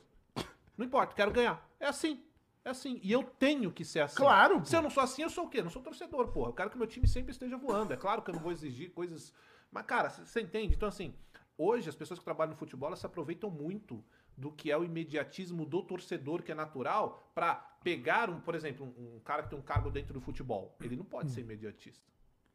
Não 0.77 0.86
importa, 0.86 1.15
quero 1.15 1.31
ganhar. 1.31 1.67
É 1.79 1.88
assim. 1.88 2.24
É 2.63 2.69
assim. 2.69 2.99
E 3.03 3.11
eu 3.11 3.23
tenho 3.23 3.71
que 3.71 3.85
ser 3.85 4.01
assim. 4.01 4.17
Claro. 4.17 4.63
Se 4.65 4.75
eu 4.75 4.81
não 4.81 4.89
sou 4.89 5.03
assim, 5.03 5.21
eu 5.21 5.29
sou 5.29 5.45
o 5.45 5.49
quê? 5.49 5.59
Eu 5.59 5.63
não 5.63 5.71
sou 5.71 5.81
torcedor, 5.81 6.27
porra. 6.29 6.49
Eu 6.49 6.53
quero 6.53 6.69
que 6.69 6.77
meu 6.77 6.87
time 6.87 7.07
sempre 7.07 7.31
esteja 7.31 7.57
voando. 7.57 7.93
É 7.93 7.97
claro 7.97 8.21
que 8.21 8.29
eu 8.29 8.35
não 8.35 8.41
vou 8.41 8.51
exigir 8.51 8.91
coisas. 8.91 9.33
Mas, 9.71 9.85
cara, 9.85 10.09
você 10.09 10.41
entende? 10.41 10.75
Então, 10.75 10.89
assim, 10.89 11.13
hoje 11.57 11.89
as 11.89 11.95
pessoas 11.95 12.19
que 12.19 12.25
trabalham 12.25 12.51
no 12.51 12.57
futebol 12.57 12.87
elas 12.87 12.99
se 12.99 13.05
aproveitam 13.05 13.49
muito 13.49 14.03
do 14.35 14.51
que 14.51 14.71
é 14.71 14.77
o 14.77 14.83
imediatismo 14.83 15.65
do 15.65 15.83
torcedor, 15.83 16.41
que 16.41 16.51
é 16.51 16.55
natural, 16.55 17.29
para 17.35 17.55
pegar, 17.83 18.29
um, 18.29 18.39
por 18.39 18.55
exemplo, 18.55 18.85
um, 18.97 19.15
um, 19.15 19.19
cara 19.19 19.43
que 19.43 19.49
tem 19.49 19.59
um 19.59 19.61
cargo 19.61 19.91
dentro 19.91 20.13
do 20.13 20.21
futebol. 20.21 20.75
Ele 20.81 20.95
não 20.95 21.03
pode 21.03 21.31
ser 21.31 21.41
imediatista. 21.41 22.07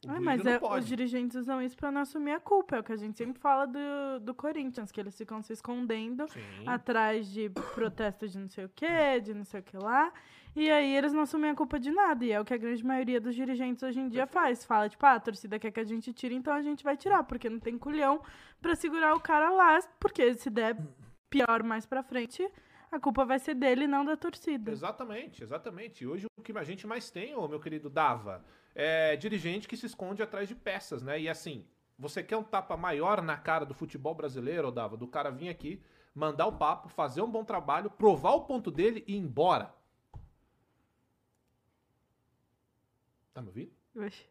Ah, 0.08 0.20
mas 0.20 0.44
é, 0.44 0.58
os 0.58 0.86
dirigentes 0.86 1.36
usam 1.36 1.60
isso 1.62 1.76
para 1.76 1.90
não 1.90 2.02
assumir 2.02 2.32
a 2.32 2.40
culpa. 2.40 2.76
É 2.76 2.80
o 2.80 2.84
que 2.84 2.92
a 2.92 2.96
gente 2.96 3.16
sempre 3.16 3.40
fala 3.40 3.66
do, 3.66 4.20
do 4.20 4.34
Corinthians, 4.34 4.90
que 4.90 5.00
eles 5.00 5.16
ficam 5.16 5.42
se 5.42 5.52
escondendo 5.52 6.26
Sim. 6.28 6.40
atrás 6.66 7.30
de 7.30 7.50
protestos 7.74 8.32
de 8.32 8.38
não 8.38 8.48
sei 8.48 8.64
o 8.64 8.68
que, 8.68 9.20
de 9.20 9.34
não 9.34 9.44
sei 9.44 9.60
o 9.60 9.62
que 9.62 9.76
lá. 9.76 10.12
E 10.56 10.70
aí 10.70 10.96
eles 10.96 11.12
não 11.12 11.22
assumem 11.22 11.50
a 11.50 11.54
culpa 11.54 11.78
de 11.80 11.90
nada. 11.90 12.24
E 12.24 12.30
é 12.30 12.40
o 12.40 12.44
que 12.44 12.54
a 12.54 12.56
grande 12.56 12.84
maioria 12.84 13.20
dos 13.20 13.34
dirigentes 13.34 13.82
hoje 13.82 14.00
em 14.00 14.08
dia 14.08 14.26
faz. 14.26 14.64
Fala, 14.64 14.88
tipo, 14.88 15.04
ah, 15.04 15.14
a 15.14 15.20
torcida 15.20 15.58
quer 15.58 15.72
que 15.72 15.80
a 15.80 15.84
gente 15.84 16.12
tire, 16.12 16.34
então 16.34 16.52
a 16.52 16.62
gente 16.62 16.84
vai 16.84 16.96
tirar, 16.96 17.24
porque 17.24 17.50
não 17.50 17.58
tem 17.58 17.76
culhão 17.76 18.22
para 18.62 18.74
segurar 18.74 19.14
o 19.14 19.20
cara 19.20 19.50
lá, 19.50 19.78
porque 19.98 20.34
se 20.34 20.48
der 20.48 20.76
pior 21.28 21.64
mais 21.64 21.84
pra 21.84 22.02
frente, 22.02 22.48
a 22.90 23.00
culpa 23.00 23.24
vai 23.24 23.40
ser 23.40 23.54
dele, 23.54 23.88
não 23.88 24.04
da 24.04 24.16
torcida. 24.16 24.70
Exatamente, 24.70 25.42
exatamente. 25.42 26.04
E 26.04 26.06
hoje 26.06 26.26
o 26.38 26.42
que 26.42 26.56
a 26.56 26.62
gente 26.62 26.86
mais 26.86 27.10
tem, 27.10 27.34
ô, 27.34 27.48
meu 27.48 27.58
querido 27.58 27.90
Dava, 27.90 28.44
é, 28.74 29.16
dirigente 29.16 29.68
que 29.68 29.76
se 29.76 29.86
esconde 29.86 30.22
atrás 30.22 30.48
de 30.48 30.54
peças, 30.54 31.02
né? 31.02 31.20
E 31.20 31.28
assim, 31.28 31.66
você 31.98 32.22
quer 32.22 32.36
um 32.36 32.42
tapa 32.42 32.76
maior 32.76 33.22
na 33.22 33.36
cara 33.36 33.64
do 33.64 33.74
futebol 33.74 34.14
brasileiro, 34.14 34.72
Dava, 34.72 34.96
do 34.96 35.06
cara 35.06 35.30
vir 35.30 35.48
aqui, 35.48 35.82
mandar 36.14 36.46
o 36.46 36.56
papo, 36.56 36.88
fazer 36.88 37.22
um 37.22 37.30
bom 37.30 37.44
trabalho, 37.44 37.90
provar 37.90 38.32
o 38.32 38.44
ponto 38.44 38.70
dele 38.70 39.04
e 39.06 39.14
ir 39.14 39.18
embora. 39.18 39.74
Tá 43.32 43.40
me 43.42 43.48
ouvindo? 43.48 43.72
Oxe. 43.96 44.26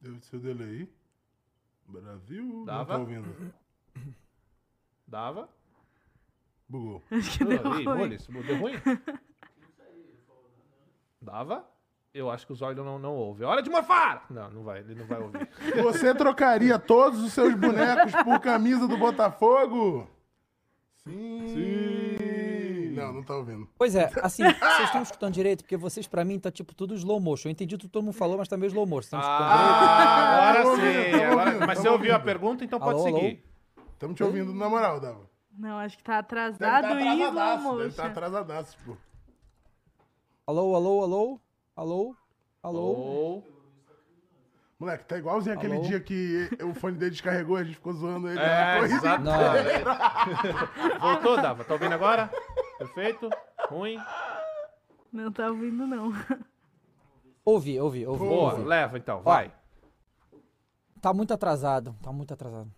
Deve 0.00 0.20
ser 0.20 0.38
dele 0.38 0.64
aí. 0.64 0.94
Brasil? 1.86 2.64
Dava? 2.64 2.78
Não 2.78 2.86
tá 2.86 2.98
ouvindo. 2.98 3.54
Dava? 5.06 5.48
Bugou. 6.68 7.02
Acho 7.10 7.38
que 7.38 7.44
deu 7.44 7.62
ruim. 7.62 7.84
deu 8.46 8.56
ruim? 8.58 8.74
Dava? 11.20 11.73
Eu 12.14 12.30
acho 12.30 12.46
que 12.46 12.52
o 12.52 12.54
Zóio 12.54 12.76
não, 12.76 12.96
não 12.96 13.12
ouve. 13.12 13.42
Hora 13.42 13.60
de 13.60 13.68
morfar! 13.68 14.24
Não, 14.30 14.48
não 14.48 14.62
vai, 14.62 14.78
ele 14.78 14.94
não 14.94 15.04
vai 15.04 15.20
ouvir. 15.20 15.48
Você 15.82 16.14
trocaria 16.14 16.78
todos 16.78 17.20
os 17.20 17.32
seus 17.32 17.52
bonecos 17.56 18.12
por 18.22 18.38
camisa 18.38 18.86
do 18.86 18.96
Botafogo? 18.96 20.08
Sim. 21.02 21.48
Sim. 21.48 22.94
Não, 22.94 23.12
não 23.12 23.24
tá 23.24 23.34
ouvindo. 23.34 23.68
Pois 23.76 23.96
é, 23.96 24.12
assim, 24.22 24.44
vocês 24.46 24.84
estão 24.84 25.02
escutando 25.02 25.34
direito? 25.34 25.64
Porque 25.64 25.76
vocês, 25.76 26.06
pra 26.06 26.24
mim, 26.24 26.38
tá 26.38 26.52
tipo 26.52 26.72
tudo 26.72 26.94
slow 26.94 27.18
motion. 27.18 27.48
Eu 27.48 27.52
entendi 27.52 27.76
tudo 27.76 27.88
que 27.88 27.92
todo 27.92 28.04
mundo 28.04 28.14
falou, 28.14 28.38
mas 28.38 28.46
tá 28.46 28.56
meio 28.56 28.68
slow 28.68 28.86
motion. 28.86 29.16
Ah, 29.16 30.50
agora 30.50 30.76
sim. 30.76 31.20
Agora, 31.20 31.66
mas 31.66 31.78
você 31.80 31.88
ouviu 31.88 32.14
a 32.14 32.20
pergunta, 32.20 32.64
então 32.64 32.78
pode 32.78 33.00
alô, 33.00 33.02
seguir. 33.02 33.44
Estamos 33.92 34.14
te 34.14 34.22
ouvindo 34.22 34.54
na 34.54 34.68
moral, 34.68 35.00
Dava. 35.00 35.28
Não, 35.58 35.78
acho 35.78 35.98
que 35.98 36.04
tá 36.04 36.18
atrasado 36.18 36.88
deve 36.88 37.04
tá 37.04 37.14
e 37.14 37.22
slow 37.22 37.58
motion. 37.58 37.78
Deve 37.78 37.94
tá 37.96 38.06
atrasadaço, 38.06 38.78
pô. 38.86 38.96
Alô, 40.46 40.76
alô, 40.76 41.02
alô? 41.02 41.40
Alô? 41.76 42.14
Alô? 42.62 42.78
Alô? 42.78 43.42
Moleque, 44.78 45.04
tá 45.06 45.18
igualzinho 45.18 45.58
Alô? 45.58 45.66
aquele 45.66 45.80
dia 45.80 46.00
que 46.00 46.48
o 46.62 46.72
fone 46.72 46.96
dele 46.96 47.10
descarregou 47.10 47.58
e 47.58 47.62
a 47.62 47.64
gente 47.64 47.74
ficou 47.74 47.92
zoando 47.92 48.28
ele. 48.28 48.38
É, 48.38 48.78
exato. 48.80 49.24
Voltou, 51.00 51.36
Dava. 51.36 51.64
Tá 51.64 51.74
ouvindo 51.74 51.92
agora? 51.94 52.30
Perfeito? 52.78 53.28
Ruim? 53.68 53.98
Não 55.12 55.32
tá 55.32 55.48
ouvindo, 55.48 55.86
não. 55.86 56.12
Ouvi, 57.44 57.78
ouvi, 57.80 58.06
ouvi. 58.06 58.24
Boa, 58.24 58.52
ouvi. 58.52 58.64
leva 58.64 58.96
então, 58.96 59.20
vai. 59.20 59.52
Ó, 60.32 60.38
tá 61.00 61.12
muito 61.12 61.34
atrasado, 61.34 61.94
tá 62.02 62.12
muito 62.12 62.32
atrasado. 62.32 62.72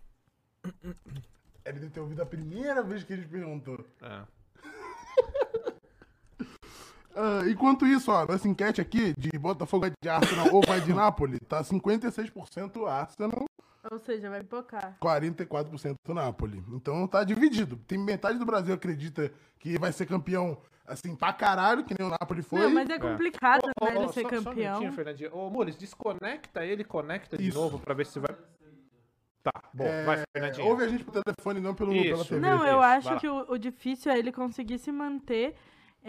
Ele 0.63 1.79
deve 1.79 1.89
ter 1.89 1.99
ouvido 1.99 2.21
a 2.21 2.25
primeira 2.25 2.81
vez 2.81 3.03
que 3.03 3.13
a 3.13 3.15
gente 3.15 3.29
perguntou. 3.29 3.85
É. 4.01 4.23
Uh, 7.17 7.49
enquanto 7.49 7.87
isso, 7.87 8.11
ó, 8.11 8.27
nessa 8.27 8.47
enquete 8.47 8.79
aqui 8.79 9.11
de 9.17 9.29
Botafogo 9.39 9.87
de 9.89 10.07
Arsenal 10.07 10.53
ou 10.53 10.61
vai 10.61 10.79
de 10.79 10.93
Nápoles, 10.93 11.39
tá 11.49 11.63
56% 11.63 12.87
Arsenal. 12.87 13.45
Ou 13.89 13.97
seja, 13.97 14.29
vai 14.29 14.41
pipocar. 14.41 14.95
44% 15.01 15.95
Nápoles. 16.09 16.63
Então 16.69 17.07
tá 17.07 17.23
dividido. 17.23 17.75
Tem 17.87 17.97
metade 17.97 18.37
do 18.37 18.45
Brasil 18.45 18.73
acredita 18.73 19.31
que 19.57 19.79
vai 19.79 19.91
ser 19.91 20.05
campeão 20.05 20.57
assim, 20.85 21.15
pra 21.15 21.33
caralho, 21.33 21.83
que 21.83 21.95
nem 21.97 22.07
o 22.07 22.11
Napoli 22.11 22.43
foi. 22.43 22.61
Não, 22.61 22.69
mas 22.69 22.89
é 22.89 22.99
complicado, 22.99 23.61
é. 23.81 23.85
né, 23.85 23.95
ele 23.97 24.13
ser 24.13 24.21
só, 24.21 24.29
campeão. 24.29 24.81
Só 24.81 24.87
um 24.87 24.91
Fernandinho. 24.91 25.35
Ô, 25.35 25.49
Mules, 25.49 25.75
desconecta 25.75 26.63
ele, 26.63 26.83
conecta 26.83 27.37
de 27.37 27.49
Isso. 27.49 27.57
novo 27.57 27.79
pra 27.79 27.93
ver 27.93 28.05
se 28.05 28.19
vai... 28.19 28.35
Tá, 29.43 29.63
bom, 29.73 29.85
é, 29.85 30.05
vai, 30.05 30.23
Fernandinho. 30.33 30.67
Ouve 30.67 30.83
a 30.83 30.87
gente 30.87 31.03
pelo 31.03 31.23
telefone, 31.23 31.59
não 31.59 31.73
pelo, 31.73 31.91
pela 31.91 32.23
TV. 32.23 32.39
Não, 32.39 32.65
eu 32.65 32.81
acho 32.81 33.19
que 33.19 33.27
o, 33.27 33.51
o 33.51 33.57
difícil 33.57 34.11
é 34.11 34.19
ele 34.19 34.31
conseguir 34.31 34.77
se 34.77 34.91
manter 34.91 35.55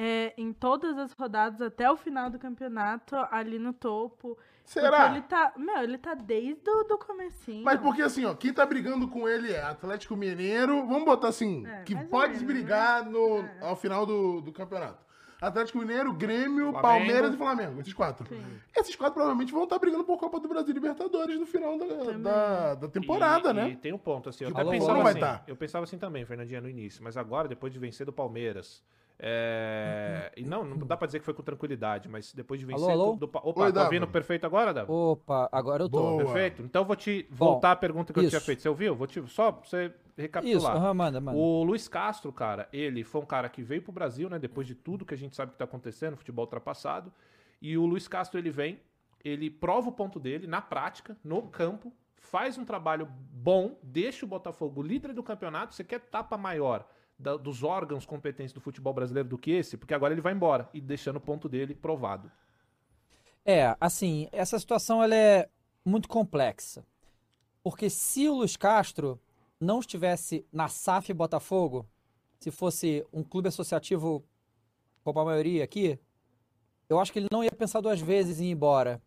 é, 0.00 0.32
em 0.38 0.52
todas 0.52 0.96
as 0.96 1.12
rodadas 1.12 1.60
até 1.60 1.90
o 1.90 1.96
final 1.96 2.30
do 2.30 2.38
campeonato 2.38 3.16
ali 3.32 3.58
no 3.58 3.72
topo. 3.72 4.38
Será? 4.64 5.10
Ele 5.10 5.22
tá, 5.22 5.52
meu, 5.56 5.82
ele 5.82 5.98
tá 5.98 6.14
desde 6.14 6.70
o 6.70 6.84
do 6.84 6.96
comecinho. 6.96 7.64
Mas 7.64 7.80
porque 7.80 8.02
assim, 8.02 8.24
ó, 8.24 8.32
quem 8.32 8.52
tá 8.52 8.64
brigando 8.64 9.08
com 9.08 9.28
ele 9.28 9.52
é 9.52 9.60
Atlético 9.60 10.14
Mineiro, 10.14 10.86
vamos 10.86 11.04
botar 11.04 11.28
assim, 11.28 11.66
é, 11.66 11.82
que 11.82 11.96
pode 11.96 12.34
menos, 12.34 12.46
brigar 12.46 13.04
né? 13.04 13.10
no, 13.10 13.40
é. 13.40 13.58
ao 13.60 13.74
final 13.74 14.06
do, 14.06 14.40
do 14.40 14.52
campeonato. 14.52 15.04
Atlético 15.40 15.78
Mineiro, 15.78 16.12
Grêmio, 16.12 16.70
Flamengo. 16.70 16.80
Palmeiras 16.80 17.34
e 17.34 17.36
Flamengo. 17.36 17.80
Esses 17.80 17.92
quatro. 17.92 18.26
Sim. 18.28 18.42
Esses 18.76 18.94
quatro 18.94 19.14
provavelmente 19.14 19.52
vão 19.52 19.64
estar 19.64 19.76
tá 19.76 19.80
brigando 19.80 20.04
por 20.04 20.16
Copa 20.16 20.38
do 20.38 20.48
Brasil 20.48 20.70
e 20.70 20.74
Libertadores 20.74 21.40
no 21.40 21.46
final 21.46 21.76
da, 21.76 21.86
da, 21.86 22.74
da, 22.74 22.88
temporada, 22.88 23.50
e, 23.50 23.52
né? 23.52 23.68
E 23.70 23.76
tem 23.76 23.92
um 23.92 23.98
ponto, 23.98 24.28
assim, 24.28 24.44
eu 24.44 24.50
até 24.50 24.64
pensava 24.64 25.08
assim, 25.08 25.20
tá. 25.20 25.42
eu 25.46 25.56
pensava 25.56 25.84
assim 25.84 25.98
também, 25.98 26.24
Fernandinha, 26.24 26.60
no 26.60 26.68
início, 26.68 27.02
mas 27.02 27.16
agora, 27.16 27.48
depois 27.48 27.72
de 27.72 27.78
vencer 27.78 28.04
do 28.04 28.12
Palmeiras, 28.12 28.82
é... 29.20 30.30
E 30.36 30.44
não, 30.44 30.64
não 30.64 30.78
dá 30.78 30.96
pra 30.96 31.06
dizer 31.06 31.18
que 31.18 31.24
foi 31.24 31.34
com 31.34 31.42
tranquilidade, 31.42 32.08
mas 32.08 32.32
depois 32.32 32.60
de 32.60 32.66
vencer. 32.66 32.88
Alô, 32.88 33.02
alô? 33.02 33.16
Do... 33.16 33.24
Opa, 33.26 33.64
Oi, 33.64 33.72
tá 33.72 33.84
ouvindo 33.84 34.06
perfeito 34.06 34.46
agora, 34.46 34.72
Davi? 34.72 34.90
Opa, 34.90 35.48
agora 35.50 35.82
eu 35.84 35.88
tô. 35.88 35.98
Boa. 35.98 36.24
Perfeito. 36.24 36.62
Então 36.62 36.82
eu 36.82 36.86
vou 36.86 36.94
te 36.94 37.26
voltar 37.28 37.68
Bom, 37.68 37.72
à 37.72 37.76
pergunta 37.76 38.12
que 38.12 38.20
isso. 38.20 38.26
eu 38.26 38.30
tinha 38.30 38.40
feito. 38.40 38.62
Você 38.62 38.68
ouviu? 38.68 38.94
Vou 38.94 39.08
te... 39.08 39.20
Só 39.28 39.50
pra 39.50 39.68
você 39.68 39.92
recapitular. 40.16 40.76
Isso, 40.76 40.86
uhum, 40.86 40.94
manda, 40.94 41.20
manda. 41.20 41.36
O 41.36 41.64
Luiz 41.64 41.88
Castro, 41.88 42.32
cara, 42.32 42.68
ele 42.72 43.02
foi 43.02 43.20
um 43.20 43.26
cara 43.26 43.48
que 43.48 43.60
veio 43.60 43.82
pro 43.82 43.90
Brasil, 43.90 44.30
né? 44.30 44.38
Depois 44.38 44.66
de 44.66 44.76
tudo 44.76 45.04
que 45.04 45.14
a 45.14 45.18
gente 45.18 45.34
sabe 45.34 45.50
que 45.50 45.58
tá 45.58 45.64
acontecendo, 45.64 46.16
futebol 46.16 46.44
ultrapassado. 46.44 47.12
E 47.60 47.76
o 47.76 47.84
Luiz 47.86 48.06
Castro, 48.06 48.38
ele 48.38 48.50
vem, 48.50 48.80
ele 49.24 49.50
prova 49.50 49.88
o 49.88 49.92
ponto 49.92 50.20
dele 50.20 50.46
na 50.46 50.60
prática, 50.60 51.16
no 51.24 51.42
campo, 51.42 51.92
faz 52.16 52.56
um 52.56 52.64
trabalho 52.64 53.08
bom, 53.32 53.76
deixa 53.82 54.24
o 54.24 54.28
Botafogo 54.28 54.80
líder 54.80 55.12
do 55.12 55.24
campeonato. 55.24 55.74
Você 55.74 55.82
quer 55.82 55.98
tapa 55.98 56.36
maior 56.38 56.86
da, 57.18 57.36
dos 57.36 57.62
órgãos 57.62 58.06
competentes 58.06 58.52
do 58.52 58.60
futebol 58.60 58.94
brasileiro 58.94 59.28
do 59.28 59.38
que 59.38 59.50
esse, 59.50 59.76
porque 59.76 59.94
agora 59.94 60.14
ele 60.14 60.20
vai 60.20 60.32
embora 60.32 60.68
e 60.72 60.80
deixando 60.80 61.16
o 61.16 61.20
ponto 61.20 61.48
dele 61.48 61.74
provado. 61.74 62.30
É, 63.44 63.76
assim, 63.80 64.28
essa 64.30 64.58
situação 64.58 65.02
ela 65.02 65.14
é 65.14 65.48
muito 65.84 66.08
complexa. 66.08 66.84
Porque 67.62 67.90
se 67.90 68.28
o 68.28 68.34
Luiz 68.36 68.56
Castro 68.56 69.20
não 69.60 69.80
estivesse 69.80 70.46
na 70.52 70.68
SAF 70.68 71.12
Botafogo, 71.12 71.88
se 72.38 72.50
fosse 72.50 73.04
um 73.12 73.24
clube 73.24 73.48
associativo 73.48 74.24
como 75.02 75.18
a 75.20 75.24
maioria 75.24 75.64
aqui, 75.64 75.98
eu 76.88 77.00
acho 77.00 77.12
que 77.12 77.18
ele 77.18 77.28
não 77.32 77.42
ia 77.42 77.50
pensar 77.50 77.80
duas 77.80 78.00
vezes 78.00 78.40
em 78.40 78.46
ir 78.46 78.50
embora. 78.50 79.02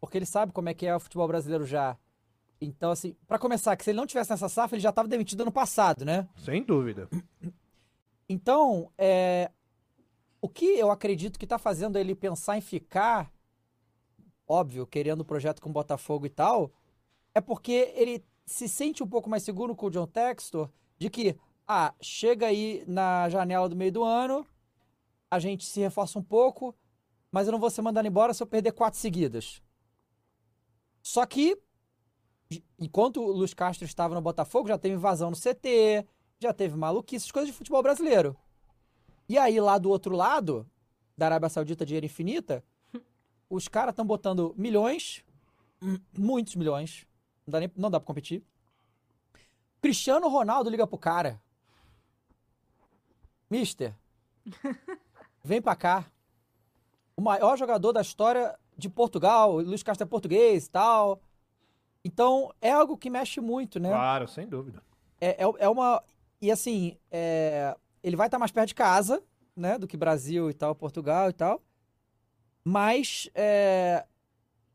Porque 0.00 0.16
ele 0.16 0.26
sabe 0.26 0.52
como 0.52 0.68
é 0.68 0.74
que 0.74 0.86
é 0.86 0.94
o 0.94 1.00
futebol 1.00 1.28
brasileiro 1.28 1.66
já. 1.66 1.96
Então, 2.60 2.90
assim, 2.90 3.14
para 3.26 3.38
começar, 3.38 3.76
que 3.76 3.84
se 3.84 3.90
ele 3.90 3.96
não 3.98 4.06
tivesse 4.06 4.30
nessa 4.30 4.48
SAF, 4.48 4.74
ele 4.74 4.82
já 4.82 4.90
estava 4.90 5.08
demitido 5.08 5.42
ano 5.42 5.52
passado, 5.52 6.04
né? 6.04 6.28
Sem 6.36 6.62
dúvida. 6.62 7.08
Então, 8.30 8.92
é, 8.98 9.50
o 10.38 10.50
que 10.50 10.66
eu 10.66 10.90
acredito 10.90 11.38
que 11.38 11.46
está 11.46 11.58
fazendo 11.58 11.96
ele 11.96 12.14
pensar 12.14 12.58
em 12.58 12.60
ficar, 12.60 13.32
óbvio, 14.46 14.86
querendo 14.86 15.22
o 15.22 15.24
projeto 15.24 15.62
com 15.62 15.70
o 15.70 15.72
Botafogo 15.72 16.26
e 16.26 16.28
tal, 16.28 16.70
é 17.34 17.40
porque 17.40 17.90
ele 17.96 18.22
se 18.44 18.68
sente 18.68 19.02
um 19.02 19.06
pouco 19.06 19.30
mais 19.30 19.42
seguro 19.42 19.74
com 19.74 19.86
o 19.86 19.90
John 19.90 20.06
Textor 20.06 20.68
de 20.98 21.08
que, 21.08 21.38
ah, 21.66 21.94
chega 22.00 22.46
aí 22.46 22.84
na 22.86 23.28
janela 23.30 23.66
do 23.66 23.76
meio 23.76 23.92
do 23.92 24.04
ano, 24.04 24.46
a 25.30 25.38
gente 25.38 25.64
se 25.64 25.80
reforça 25.80 26.18
um 26.18 26.22
pouco, 26.22 26.74
mas 27.30 27.46
eu 27.46 27.52
não 27.52 27.60
vou 27.60 27.70
ser 27.70 27.82
mandado 27.82 28.08
embora 28.08 28.32
se 28.34 28.42
eu 28.42 28.46
perder 28.46 28.72
quatro 28.72 28.98
seguidas. 28.98 29.62
Só 31.02 31.24
que, 31.26 31.58
enquanto 32.78 33.20
o 33.20 33.32
Luiz 33.32 33.52
Castro 33.52 33.84
estava 33.84 34.14
no 34.14 34.20
Botafogo, 34.20 34.68
já 34.68 34.78
teve 34.78 34.94
invasão 34.94 35.30
no 35.30 35.36
CT, 35.36 36.06
já 36.40 36.52
teve 36.52 36.76
maluquice, 36.76 37.32
coisas 37.32 37.50
de 37.50 37.56
futebol 37.56 37.82
brasileiro. 37.82 38.36
E 39.28 39.36
aí, 39.36 39.60
lá 39.60 39.76
do 39.76 39.90
outro 39.90 40.16
lado, 40.16 40.66
da 41.16 41.26
Arábia 41.26 41.48
Saudita, 41.48 41.84
dinheiro 41.84 42.06
infinita, 42.06 42.64
os 43.50 43.68
caras 43.68 43.92
estão 43.92 44.06
botando 44.06 44.54
milhões, 44.56 45.24
muitos 46.16 46.56
milhões, 46.56 47.06
não 47.46 47.52
dá, 47.52 47.60
nem, 47.60 47.70
não 47.76 47.90
dá 47.90 48.00
pra 48.00 48.06
competir. 48.06 48.42
Cristiano 49.80 50.28
Ronaldo 50.28 50.70
liga 50.70 50.86
pro 50.86 50.98
cara. 50.98 51.40
Mister, 53.50 53.94
vem 55.44 55.60
pra 55.60 55.76
cá. 55.76 56.06
O 57.16 57.22
maior 57.22 57.56
jogador 57.56 57.92
da 57.92 58.00
história 58.00 58.58
de 58.76 58.88
Portugal, 58.88 59.56
Luiz 59.56 59.82
Castro 59.82 60.06
é 60.06 60.08
português 60.08 60.66
e 60.66 60.70
tal. 60.70 61.20
Então, 62.08 62.50
é 62.58 62.70
algo 62.70 62.96
que 62.96 63.10
mexe 63.10 63.38
muito, 63.38 63.78
né? 63.78 63.90
Claro, 63.90 64.26
sem 64.26 64.48
dúvida. 64.48 64.82
É, 65.20 65.44
é, 65.44 65.52
é 65.58 65.68
uma. 65.68 66.02
E 66.40 66.50
assim, 66.50 66.96
é, 67.10 67.76
ele 68.02 68.16
vai 68.16 68.28
estar 68.28 68.38
mais 68.38 68.50
perto 68.50 68.68
de 68.68 68.74
casa, 68.74 69.22
né? 69.54 69.76
Do 69.76 69.86
que 69.86 69.94
Brasil 69.94 70.48
e 70.48 70.54
tal, 70.54 70.74
Portugal 70.74 71.28
e 71.28 71.34
tal. 71.34 71.62
Mas. 72.64 73.28
É, 73.34 74.06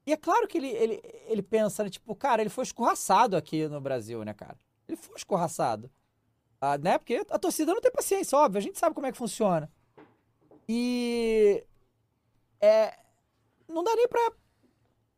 e 0.06 0.14
é 0.14 0.18
claro 0.18 0.48
que 0.48 0.60
ele, 0.60 0.68
ele, 0.68 1.02
ele 1.28 1.42
pensa, 1.42 1.84
né, 1.84 1.90
tipo, 1.90 2.14
cara, 2.16 2.42
ele 2.42 2.52
foi 2.52 2.66
escorraçado 2.66 3.36
aqui 3.36 3.68
no 3.68 3.82
Brasil, 3.82 4.24
né, 4.24 4.34
cara? 4.34 4.58
Ele 4.88 4.96
foi 4.96 5.16
escorraçado. 5.16 5.90
Ah, 6.62 6.78
né? 6.78 7.00
Porque 7.00 7.26
a 7.32 7.40
torcida 7.40 7.74
não 7.74 7.82
tem 7.82 7.92
paciência, 7.92 8.38
óbvio, 8.38 8.60
a 8.60 8.62
gente 8.62 8.78
sabe 8.78 8.94
como 8.94 9.08
é 9.08 9.12
que 9.12 9.18
funciona. 9.18 9.72
E. 10.70 11.66
É, 12.62 12.96
não 13.68 13.84
dá 13.84 13.96
nem 13.96 14.08
pra. 14.08 14.34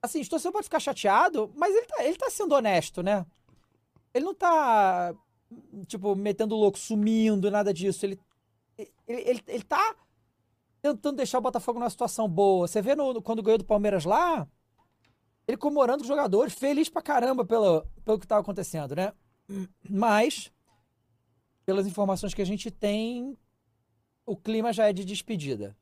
Assim, 0.05 0.21
o 0.21 0.29
torcedor 0.29 0.53
pode 0.53 0.65
ficar 0.65 0.79
chateado, 0.79 1.51
mas 1.55 1.75
ele 1.75 1.85
tá, 1.85 2.03
ele 2.03 2.17
tá 2.17 2.29
sendo 2.29 2.53
honesto, 2.53 3.01
né? 3.01 3.25
Ele 4.13 4.23
não 4.25 4.33
tá, 4.33 5.13
tipo, 5.87 6.15
metendo 6.15 6.55
louco, 6.55 6.77
sumindo, 6.77 7.51
nada 7.51 7.73
disso. 7.73 8.05
Ele, 8.05 8.19
ele, 8.77 8.91
ele, 9.07 9.43
ele 9.47 9.63
tá 9.63 9.95
tentando 10.81 11.17
deixar 11.17 11.39
o 11.39 11.41
Botafogo 11.41 11.79
numa 11.79 11.89
situação 11.89 12.29
boa. 12.29 12.67
Você 12.67 12.81
vê 12.81 12.95
no, 12.95 13.19
quando 13.21 13.41
ganhou 13.41 13.57
do 13.57 13.65
Palmeiras 13.65 14.05
lá, 14.05 14.47
ele 15.47 15.57
comemorando 15.57 16.03
os 16.03 16.07
jogadores, 16.07 16.53
feliz 16.53 16.87
pra 16.87 17.01
caramba 17.01 17.43
pelo, 17.43 17.83
pelo 18.03 18.19
que 18.19 18.27
tava 18.27 18.41
acontecendo, 18.41 18.95
né? 18.95 19.11
Mas, 19.89 20.51
pelas 21.65 21.87
informações 21.87 22.33
que 22.33 22.41
a 22.41 22.45
gente 22.45 22.69
tem, 22.69 23.35
o 24.25 24.37
clima 24.37 24.71
já 24.71 24.87
é 24.87 24.93
de 24.93 25.03
despedida. 25.03 25.75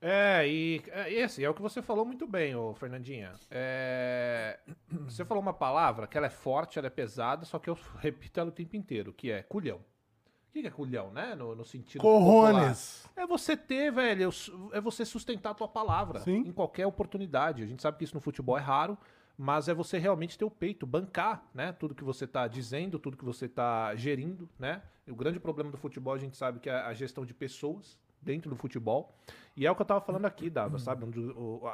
É, 0.00 0.46
e, 0.46 0.82
é, 0.88 1.12
e 1.12 1.22
assim, 1.22 1.42
é 1.42 1.50
o 1.50 1.54
que 1.54 1.62
você 1.62 1.82
falou 1.82 2.04
muito 2.04 2.26
bem, 2.26 2.54
ô 2.54 2.72
Fernandinha. 2.74 3.32
É, 3.50 4.58
você 5.08 5.24
falou 5.24 5.42
uma 5.42 5.52
palavra 5.52 6.06
que 6.06 6.16
ela 6.16 6.26
é 6.26 6.30
forte, 6.30 6.78
ela 6.78 6.86
é 6.86 6.90
pesada, 6.90 7.44
só 7.44 7.58
que 7.58 7.68
eu 7.68 7.76
repito 7.98 8.38
ela 8.38 8.48
o 8.48 8.52
tempo 8.52 8.76
inteiro, 8.76 9.12
que 9.12 9.30
é 9.30 9.42
culhão. 9.42 9.78
O 9.78 10.52
que 10.52 10.66
é 10.66 10.70
culhão, 10.70 11.10
né? 11.10 11.34
No, 11.34 11.54
no 11.54 11.64
sentido 11.64 12.00
Corrones. 12.00 13.02
Popular. 13.02 13.24
É 13.24 13.26
você 13.26 13.56
ter, 13.56 13.92
velho, 13.92 14.30
é 14.72 14.80
você 14.80 15.04
sustentar 15.04 15.50
a 15.50 15.54
tua 15.54 15.68
palavra 15.68 16.20
Sim. 16.20 16.38
em 16.46 16.52
qualquer 16.52 16.86
oportunidade. 16.86 17.62
A 17.62 17.66
gente 17.66 17.82
sabe 17.82 17.98
que 17.98 18.04
isso 18.04 18.14
no 18.14 18.20
futebol 18.20 18.56
é 18.56 18.60
raro, 18.60 18.96
mas 19.36 19.68
é 19.68 19.74
você 19.74 19.98
realmente 19.98 20.38
ter 20.38 20.44
o 20.44 20.50
peito, 20.50 20.86
bancar, 20.86 21.44
né? 21.52 21.72
Tudo 21.72 21.94
que 21.94 22.02
você 22.02 22.24
está 22.24 22.48
dizendo, 22.48 22.98
tudo 22.98 23.16
que 23.16 23.24
você 23.24 23.44
está 23.44 23.94
gerindo, 23.94 24.48
né? 24.58 24.82
O 25.06 25.14
grande 25.14 25.38
problema 25.38 25.70
do 25.70 25.76
futebol 25.76 26.14
a 26.14 26.18
gente 26.18 26.36
sabe 26.36 26.60
que 26.60 26.70
é 26.70 26.74
a 26.74 26.94
gestão 26.94 27.24
de 27.26 27.34
pessoas, 27.34 27.98
dentro 28.20 28.50
do 28.50 28.56
futebol. 28.56 29.14
E 29.56 29.66
é 29.66 29.70
o 29.70 29.74
que 29.74 29.82
eu 29.82 29.86
tava 29.86 30.00
falando 30.00 30.26
aqui, 30.26 30.48
Dava, 30.48 30.78
sabe? 30.78 31.04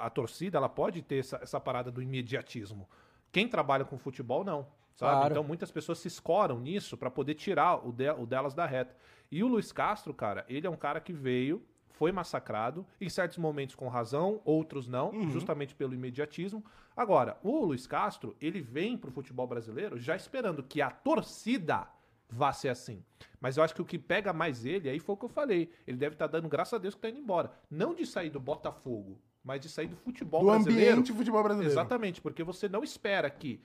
A 0.01 0.09
torcida, 0.09 0.59
ela 0.59 0.69
pode 0.69 1.03
ter 1.03 1.19
essa, 1.19 1.39
essa 1.43 1.61
parada 1.61 1.91
do 1.91 2.01
imediatismo. 2.01 2.89
Quem 3.31 3.49
trabalha 3.49 3.85
com 3.85 3.99
futebol, 3.99 4.45
não. 4.45 4.67
Sabe? 4.95 5.13
Claro. 5.13 5.33
Então 5.33 5.45
muitas 5.45 5.71
pessoas 5.71 5.99
se 5.99 6.09
escoram 6.09 6.61
nisso 6.61 6.97
para 6.97 7.11
poder 7.11 7.35
tirar 7.35 7.87
o, 7.87 7.93
de, 7.93 8.11
o 8.11 8.27
delas 8.27 8.55
da 8.55 8.65
reta. 8.65 8.97
E 9.31 9.43
o 9.43 9.49
Luiz 9.49 9.73
Castro, 9.73 10.15
cara, 10.15 10.45
ele 10.49 10.67
é 10.67 10.71
um 10.71 10.77
cara 10.77 11.01
que 11.01 11.13
veio, 11.13 11.63
foi 11.91 12.13
massacrado, 12.13 12.87
em 13.01 13.09
certos 13.09 13.39
momentos 13.39 13.75
com 13.75 13.89
razão, 13.89 14.41
outros 14.45 14.87
não, 14.87 15.11
uhum. 15.11 15.31
justamente 15.31 15.75
pelo 15.75 15.95
imediatismo. 15.95 16.65
Agora, 16.97 17.37
o 17.43 17.65
Luiz 17.65 17.87
Castro, 17.87 18.37
ele 18.41 18.61
vem 18.61 18.97
pro 18.97 19.11
futebol 19.11 19.47
brasileiro 19.47 19.99
já 19.99 20.15
esperando 20.15 20.63
que 20.63 20.81
a 20.81 20.91
torcida 20.91 21.89
vá 22.29 22.53
ser 22.53 22.69
assim. 22.69 23.05
Mas 23.41 23.57
eu 23.57 23.63
acho 23.63 23.75
que 23.75 23.83
o 23.83 23.85
que 23.85 23.99
pega 23.99 24.33
mais 24.33 24.65
ele, 24.65 24.89
aí 24.89 24.99
foi 24.99 25.15
o 25.15 25.19
que 25.19 25.25
eu 25.25 25.29
falei. 25.29 25.71
Ele 25.87 25.97
deve 25.97 26.15
estar 26.15 26.29
tá 26.29 26.39
dando 26.39 26.49
graças 26.49 26.75
a 26.75 26.79
Deus 26.79 26.95
que 26.95 27.01
tá 27.01 27.09
indo 27.09 27.19
embora. 27.19 27.53
Não 27.71 27.95
de 27.95 28.07
sair 28.07 28.31
do 28.31 28.41
Botafogo, 28.41 29.21
mas 29.43 29.61
de 29.61 29.69
sair 29.69 29.87
do 29.87 29.97
futebol 29.97 30.41
do 30.41 30.47
brasileiro. 30.47 30.93
ambiente 30.93 31.13
futebol 31.13 31.43
brasileiro. 31.43 31.73
Exatamente, 31.73 32.21
porque 32.21 32.43
você 32.43 32.69
não 32.69 32.83
espera 32.83 33.29
que 33.29 33.61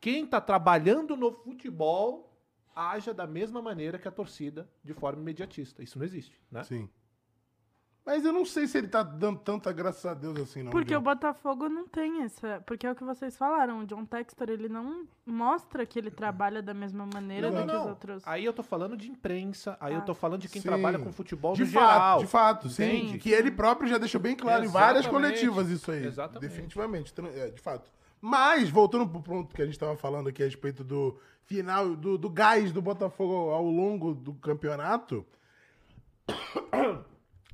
quem 0.00 0.24
está 0.24 0.40
trabalhando 0.40 1.16
no 1.16 1.32
futebol 1.32 2.28
haja 2.74 3.12
da 3.12 3.26
mesma 3.26 3.60
maneira 3.60 3.98
que 3.98 4.06
a 4.06 4.10
torcida 4.10 4.68
de 4.84 4.94
forma 4.94 5.20
imediatista. 5.20 5.82
Isso 5.82 5.98
não 5.98 6.06
existe, 6.06 6.40
né? 6.50 6.62
Sim. 6.62 6.88
Mas 8.08 8.24
eu 8.24 8.32
não 8.32 8.46
sei 8.46 8.66
se 8.66 8.78
ele 8.78 8.88
tá 8.88 9.02
dando 9.02 9.38
tanta 9.38 9.70
graças 9.70 10.06
a 10.06 10.14
Deus 10.14 10.34
assim, 10.38 10.62
não. 10.62 10.70
Porque 10.70 10.96
o 10.96 11.00
Botafogo 11.00 11.68
não 11.68 11.86
tem 11.86 12.22
essa. 12.22 12.62
Porque 12.64 12.86
é 12.86 12.90
o 12.90 12.94
que 12.94 13.04
vocês 13.04 13.36
falaram. 13.36 13.80
O 13.80 13.86
John 13.86 14.06
Textor, 14.06 14.48
ele 14.48 14.66
não 14.66 15.06
mostra 15.26 15.84
que 15.84 15.98
ele 15.98 16.10
trabalha 16.10 16.62
da 16.62 16.72
mesma 16.72 17.04
maneira 17.04 17.50
não, 17.50 17.60
do 17.60 17.60
não, 17.60 17.66
que 17.66 17.72
não. 17.74 17.82
os 17.82 17.88
outros. 17.90 18.22
Aí 18.26 18.46
eu 18.46 18.54
tô 18.54 18.62
falando 18.62 18.96
de 18.96 19.10
imprensa, 19.10 19.76
aí 19.78 19.92
ah. 19.92 19.98
eu 19.98 20.00
tô 20.06 20.14
falando 20.14 20.40
de 20.40 20.48
quem 20.48 20.62
sim. 20.62 20.68
trabalha 20.68 20.98
com 20.98 21.12
futebol 21.12 21.52
de 21.52 21.66
fato, 21.66 21.92
geral. 21.92 22.18
De 22.20 22.26
fato, 22.26 22.70
sim. 22.70 22.82
Entende? 22.84 23.18
Que 23.18 23.30
ele 23.30 23.50
próprio 23.50 23.86
já 23.86 23.98
deixou 23.98 24.22
bem 24.22 24.34
claro 24.34 24.64
Exatamente. 24.64 24.74
em 24.74 24.86
várias 24.86 25.06
coletivas 25.06 25.68
isso 25.68 25.90
aí. 25.90 26.06
Exatamente. 26.06 26.48
Definitivamente, 26.48 27.12
é, 27.36 27.50
de 27.50 27.60
fato. 27.60 27.90
Mas, 28.22 28.70
voltando 28.70 29.06
pro 29.06 29.20
ponto 29.20 29.54
que 29.54 29.60
a 29.60 29.66
gente 29.66 29.78
tava 29.78 29.98
falando 29.98 30.30
aqui 30.30 30.42
a 30.42 30.46
respeito 30.46 30.82
do 30.82 31.20
final, 31.44 31.94
do, 31.94 32.16
do 32.16 32.30
gás 32.30 32.72
do 32.72 32.80
Botafogo 32.80 33.50
ao 33.50 33.66
longo 33.66 34.14
do 34.14 34.32
campeonato. 34.32 35.26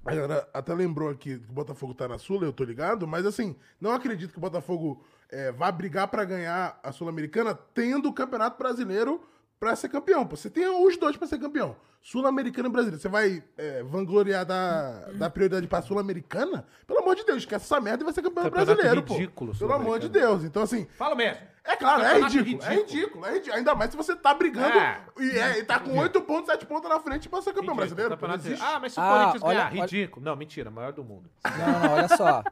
Agora, 0.04 0.46
até 0.52 0.74
lembrou 0.74 1.08
aqui 1.08 1.38
que 1.38 1.50
o 1.50 1.52
Botafogo 1.52 1.94
tá 1.94 2.06
na 2.06 2.18
Sula, 2.18 2.44
eu 2.44 2.52
tô 2.52 2.62
ligado, 2.62 3.06
mas 3.06 3.24
assim, 3.24 3.56
não 3.80 3.92
acredito 3.92 4.32
que 4.32 4.38
o 4.38 4.40
Botafogo 4.40 5.02
é, 5.30 5.50
vá 5.50 5.72
brigar 5.72 6.08
para 6.08 6.24
ganhar 6.24 6.78
a 6.82 6.92
Sul-Americana 6.92 7.54
tendo 7.54 8.10
o 8.10 8.12
Campeonato 8.12 8.58
Brasileiro 8.58 9.22
para 9.64 9.77
ser 9.77 9.88
campeão. 9.88 10.27
Você 10.27 10.50
tem 10.50 10.68
os 10.68 10.96
dois 10.98 11.16
para 11.16 11.27
ser 11.27 11.38
campeão. 11.38 11.74
Sul-Americana 12.03 12.68
e 12.68 12.70
brasileiro. 12.70 13.00
Você 13.00 13.09
vai 13.09 13.42
é, 13.57 13.83
vangloriar 13.83 14.44
da, 14.44 15.07
da 15.14 15.31
prioridade 15.31 15.66
pra 15.66 15.81
Sul-Americana? 15.81 16.66
Pelo 16.87 17.00
amor 17.00 17.16
de 17.16 17.24
Deus, 17.24 17.38
esquece 17.38 17.64
essa 17.64 17.81
merda 17.81 18.03
e 18.03 18.05
vai 18.05 18.12
ser 18.12 18.20
campeão 18.20 18.44
Campeonato 18.44 18.74
brasileiro, 18.74 19.00
ridículo, 19.00 19.53
pô. 19.53 19.59
Pelo 19.59 19.72
amor 19.72 19.98
de 19.98 20.11
Deus. 20.11 20.44
Então, 20.44 20.62
assim. 20.62 20.87
Fala 20.98 21.14
mesmo. 21.14 21.40
É 21.64 21.77
claro, 21.77 22.03
é 22.03 22.20
ridículo, 22.20 22.44
ridículo, 22.44 22.64
É 22.66 22.74
ridículo, 22.77 23.27
é 23.27 23.33
ridículo. 23.33 23.57
Ainda 23.57 23.74
mais 23.74 23.90
se 23.90 23.96
você 23.96 24.14
tá 24.14 24.35
brigando 24.35 24.79
é, 24.79 25.00
e, 25.18 25.31
é, 25.31 25.59
e 25.61 25.64
tá 25.64 25.81
com 25.81 25.96
oito 25.96 26.20
pontos, 26.20 26.50
sete 26.50 26.66
pontos 26.66 26.90
na 26.90 27.00
frente 27.00 27.27
pra 27.27 27.40
ser 27.40 27.55
campeão 27.55 27.74
ridículo, 27.74 28.18
brasileiro. 28.18 28.62
Ah, 28.62 28.79
mas 28.79 28.92
se 28.92 29.00
o 29.00 29.03
ah, 29.03 29.09
Corinthians 29.09 29.42
olha, 29.42 29.70
ganhar, 29.70 29.85
ridículo. 29.85 30.27
Não, 30.27 30.37
mentira, 30.37 30.70
maior 30.70 30.92
do 30.92 31.03
mundo. 31.03 31.31
Não, 31.42 31.81
não, 31.81 31.94
olha 31.94 32.09
só. 32.09 32.44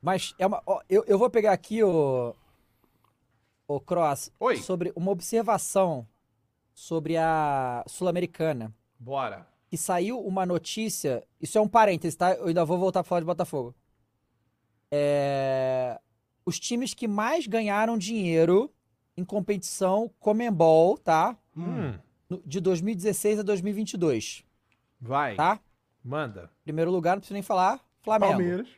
Mas 0.00 0.34
é 0.38 0.46
uma. 0.46 0.62
Ó, 0.64 0.80
eu, 0.88 1.04
eu 1.06 1.18
vou 1.18 1.28
pegar 1.28 1.52
aqui 1.52 1.84
o. 1.84 2.34
O 3.66 3.80
Cross. 3.80 4.30
Oi. 4.38 4.56
Sobre 4.56 4.92
uma 4.94 5.10
observação 5.10 6.06
sobre 6.76 7.16
a 7.16 7.82
Sul-Americana. 7.86 8.72
Bora. 8.98 9.46
E 9.72 9.78
saiu 9.78 10.20
uma 10.20 10.44
notícia. 10.44 11.26
Isso 11.40 11.56
é 11.58 11.60
um 11.60 11.66
parênteses, 11.66 12.14
tá? 12.14 12.34
Eu 12.34 12.46
ainda 12.46 12.64
vou 12.64 12.78
voltar 12.78 13.02
pra 13.02 13.08
falar 13.08 13.20
de 13.20 13.26
Botafogo. 13.26 13.74
É... 14.90 15.98
Os 16.44 16.60
times 16.60 16.94
que 16.94 17.08
mais 17.08 17.46
ganharam 17.46 17.98
dinheiro 17.98 18.72
em 19.16 19.24
competição 19.24 20.10
Comembol, 20.20 20.98
tá? 20.98 21.36
Hum. 21.56 21.94
de 22.44 22.60
2016 22.60 23.40
a 23.40 23.42
2022. 23.42 24.44
Vai. 25.00 25.34
Tá? 25.34 25.58
Manda. 26.04 26.50
Primeiro 26.62 26.90
lugar, 26.90 27.16
não 27.16 27.20
preciso 27.20 27.34
nem 27.34 27.42
falar, 27.42 27.80
Flamengo. 28.02 28.32
Palmeiras. 28.32 28.68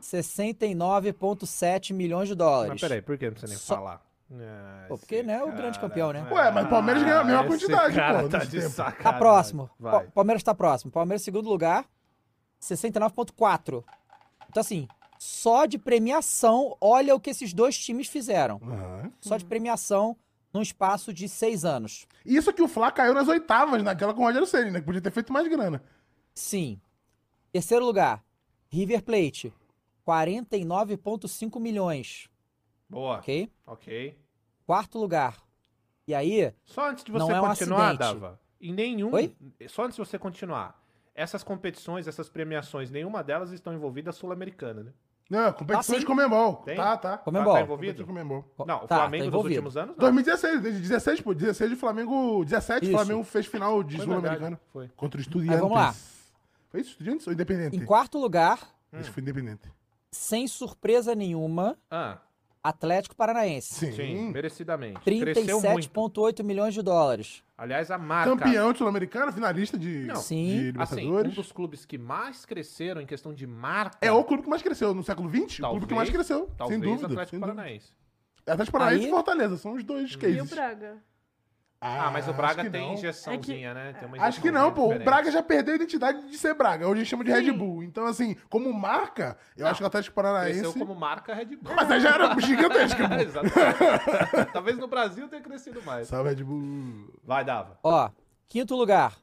69,7 0.00 1.92
milhões 1.92 2.28
de 2.28 2.34
dólares. 2.34 2.70
Mas 2.70 2.80
peraí, 2.80 3.02
por 3.02 3.16
que 3.18 3.26
não 3.26 3.32
precisa 3.32 3.52
nem 3.52 3.58
Só... 3.58 3.76
falar? 3.76 4.06
Ah, 4.32 4.86
pô, 4.88 4.98
porque, 4.98 5.22
né, 5.22 5.42
o 5.44 5.52
grande 5.52 5.78
campeão, 5.78 6.12
né? 6.12 6.26
Ué, 6.30 6.50
mas 6.50 6.66
o 6.66 6.68
Palmeiras 6.68 7.02
ganhou 7.02 7.20
a 7.20 7.24
mesma 7.24 7.44
quantidade, 7.44 7.94
cara 7.94 8.22
pô. 8.22 8.28
Tá, 8.28 8.38
de 8.38 8.74
tá 8.74 9.12
próximo. 9.12 9.70
Vai. 9.78 10.06
Palmeiras 10.08 10.42
tá 10.42 10.52
próximo. 10.52 10.90
Palmeiras, 10.90 11.22
segundo 11.22 11.48
lugar, 11.48 11.84
69,4. 12.60 13.84
Então, 14.48 14.60
assim, 14.60 14.88
só 15.18 15.64
de 15.64 15.78
premiação, 15.78 16.76
olha 16.80 17.14
o 17.14 17.20
que 17.20 17.30
esses 17.30 17.52
dois 17.52 17.78
times 17.78 18.08
fizeram. 18.08 18.60
Uhum. 18.62 19.12
Só 19.20 19.36
de 19.36 19.44
premiação 19.44 20.16
num 20.52 20.62
espaço 20.62 21.12
de 21.12 21.28
seis 21.28 21.64
anos. 21.64 22.06
Isso 22.24 22.52
que 22.52 22.62
o 22.62 22.68
Flá 22.68 22.90
caiu 22.90 23.14
nas 23.14 23.28
oitavas, 23.28 23.82
naquela 23.82 24.12
com 24.14 24.22
o 24.22 24.24
Rogério 24.24 24.46
Ceni, 24.46 24.70
né? 24.70 24.80
Que 24.80 24.86
podia 24.86 25.00
ter 25.00 25.10
feito 25.10 25.32
mais 25.32 25.46
grana. 25.46 25.82
Sim. 26.34 26.80
Terceiro 27.52 27.84
lugar, 27.84 28.22
River 28.68 29.02
Plate, 29.02 29.52
49,5 30.06 31.60
milhões. 31.60 32.28
Boa. 32.88 33.16
Ok? 33.16 33.52
Ok. 33.66 34.18
Quarto 34.64 34.98
lugar. 34.98 35.36
E 36.06 36.14
aí. 36.14 36.54
Só 36.64 36.90
antes 36.90 37.04
de 37.04 37.10
você 37.10 37.32
é 37.32 37.40
um 37.40 37.46
continuar, 37.46 37.88
acidente. 37.88 37.98
Dava. 37.98 38.40
Em 38.60 38.72
nenhum. 38.72 39.12
Oi? 39.12 39.34
Só 39.68 39.84
antes 39.84 39.96
de 39.96 40.04
você 40.04 40.18
continuar. 40.18 40.80
Essas 41.14 41.42
competições, 41.42 42.06
essas 42.06 42.28
premiações, 42.28 42.90
nenhuma 42.90 43.24
delas 43.24 43.50
estão 43.50 43.72
envolvidas 43.72 44.16
sul-americana, 44.16 44.84
né? 44.84 44.92
Não, 45.28 45.52
competições 45.52 45.96
ah, 45.96 46.00
de 46.00 46.06
Comembol. 46.06 46.56
Tem? 46.56 46.76
Tá, 46.76 46.96
tá. 46.96 47.18
Comembol. 47.18 47.52
Tá, 47.52 47.58
tá 47.58 47.64
envolvido? 47.64 48.06
Comembol. 48.06 48.44
Não, 48.64 48.84
o 48.84 48.86
tá, 48.86 48.96
Flamengo 48.98 49.24
tá 49.24 49.30
dos 49.30 49.44
últimos 49.44 49.76
anos? 49.76 49.96
Não. 49.96 50.12
2016, 50.12 50.62
16, 50.80 51.20
pô. 51.20 51.34
16 51.34 51.70
de 51.70 51.76
Flamengo. 51.76 52.44
17 52.44 52.84
Isso. 52.84 52.92
Flamengo 52.92 53.24
fez 53.24 53.46
final 53.46 53.82
de 53.82 54.00
Sul-Americano. 54.00 54.58
Foi. 54.72 54.88
Contra 54.94 55.18
o 55.18 55.20
Estudiantes. 55.20 55.56
Aí, 55.56 55.60
vamos 55.60 55.76
lá. 55.76 55.94
Foi 56.68 56.80
isso, 56.80 56.90
Estudiantes 56.90 57.26
ou 57.26 57.32
Independente? 57.32 57.76
Em 57.76 57.84
quarto 57.84 58.18
lugar. 58.18 58.72
Esse 58.92 59.10
foi 59.10 59.20
Independente. 59.20 59.68
Sem 60.16 60.48
surpresa 60.48 61.14
nenhuma. 61.14 61.78
Ah. 61.90 62.18
Atlético 62.62 63.14
Paranaense. 63.14 63.74
Sim, 63.74 63.92
Sim 63.92 64.32
merecidamente. 64.32 64.98
37,8 65.00 66.42
milhões 66.42 66.74
de 66.74 66.82
dólares. 66.82 67.44
Aliás, 67.56 67.92
a 67.92 67.98
marca. 67.98 68.30
Campeão 68.30 68.74
sul-americano, 68.74 69.32
finalista 69.32 69.78
de, 69.78 70.06
Não, 70.06 70.16
Sim. 70.16 70.72
de 70.72 70.80
Assim, 70.80 71.12
um 71.12 71.22
dos 71.28 71.52
clubes 71.52 71.84
que 71.84 71.96
mais 71.96 72.44
cresceram 72.44 73.00
em 73.00 73.06
questão 73.06 73.32
de 73.32 73.46
marca. 73.46 73.96
É 74.00 74.10
o 74.10 74.24
clube 74.24 74.42
que 74.42 74.48
mais 74.48 74.62
cresceu 74.62 74.92
no 74.92 75.04
século 75.04 75.28
XX. 75.28 75.58
Talvez, 75.58 75.62
o 75.62 75.70
clube 75.70 75.86
que 75.86 75.94
mais 75.94 76.10
cresceu. 76.10 76.50
Talvez 76.56 76.80
sem 76.80 76.90
dúvida. 76.90 77.06
Atlético 77.06 77.38
Paranaense. 77.38 77.94
Atlético 78.44 78.72
Paranaense 78.72 79.04
Aí... 79.04 79.08
e 79.08 79.14
Fortaleza 79.14 79.56
são 79.58 79.74
os 79.74 79.84
dois 79.84 80.16
cases. 80.16 80.36
E 80.36 80.40
o 80.40 80.44
Braga? 80.46 80.96
Ah, 81.80 82.10
mas 82.10 82.26
o 82.26 82.32
Braga 82.32 82.68
tem 82.70 82.86
não. 82.86 82.94
injeçãozinha, 82.94 83.70
é 83.70 83.72
que... 83.72 83.74
né? 83.74 83.92
Tem 83.92 84.08
uma 84.08 84.24
acho 84.24 84.40
que 84.40 84.50
não, 84.50 84.72
pô. 84.72 84.84
Diferente. 84.84 85.02
O 85.02 85.04
Braga 85.04 85.30
já 85.30 85.42
perdeu 85.42 85.74
a 85.74 85.76
identidade 85.76 86.28
de 86.28 86.38
ser 86.38 86.54
Braga. 86.54 86.86
Hoje 86.86 87.00
a 87.00 87.04
gente 87.04 87.10
chama 87.10 87.24
de 87.24 87.34
Sim. 87.34 87.40
Red 87.40 87.52
Bull. 87.52 87.82
Então, 87.82 88.06
assim, 88.06 88.34
como 88.48 88.72
marca, 88.72 89.36
eu 89.56 89.64
não. 89.64 89.70
acho 89.70 89.78
que 89.78 89.84
o 89.84 89.86
Atlético 89.86 90.14
Paranaense. 90.14 90.60
Cresceu 90.60 90.86
como 90.86 90.94
marca 90.98 91.34
Red 91.34 91.56
Bull. 91.56 91.74
Mas 91.74 91.90
aí 91.90 92.00
já 92.00 92.14
era 92.14 92.40
gigantesca. 92.40 93.04
Exatamente. 93.20 94.52
Talvez 94.52 94.78
no 94.78 94.88
Brasil 94.88 95.28
tenha 95.28 95.42
crescido 95.42 95.82
mais. 95.82 96.08
Salve, 96.08 96.30
Red 96.30 96.42
Bull. 96.42 97.12
Vai, 97.22 97.44
Dava. 97.44 97.78
Ó, 97.82 98.10
quinto 98.48 98.74
lugar. 98.74 99.14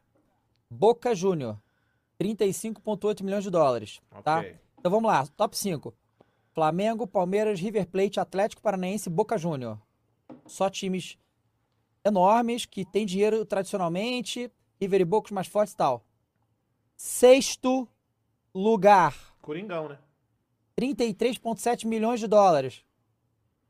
Boca 0.69 1.15
Júnior. 1.15 1.57
35,8 2.21 3.23
milhões 3.23 3.43
de 3.43 3.49
dólares. 3.49 3.99
Tá? 4.23 4.39
Okay. 4.39 4.51
Tá? 4.51 4.59
Então 4.79 4.91
vamos 4.91 5.09
lá. 5.09 5.25
Top 5.35 5.57
5. 5.57 5.93
Flamengo, 6.53 7.07
Palmeiras, 7.07 7.59
River 7.59 7.87
Plate, 7.87 8.19
Atlético 8.19 8.61
Paranaense 8.61 9.09
Boca 9.09 9.37
Júnior. 9.37 9.79
Só 10.45 10.69
times 10.69 11.17
enormes, 12.05 12.65
que 12.65 12.85
tem 12.85 13.05
dinheiro 13.05 13.45
tradicionalmente, 13.45 14.51
River 14.79 15.01
e 15.01 15.05
Bocos 15.05 15.31
mais 15.31 15.47
fortes 15.47 15.73
e 15.73 15.77
tal. 15.77 16.05
Sexto 16.95 17.87
lugar. 18.53 19.15
Coringão, 19.41 19.89
né? 19.89 19.97
33,7 20.79 21.85
milhões 21.85 22.19
de 22.19 22.27
dólares. 22.27 22.83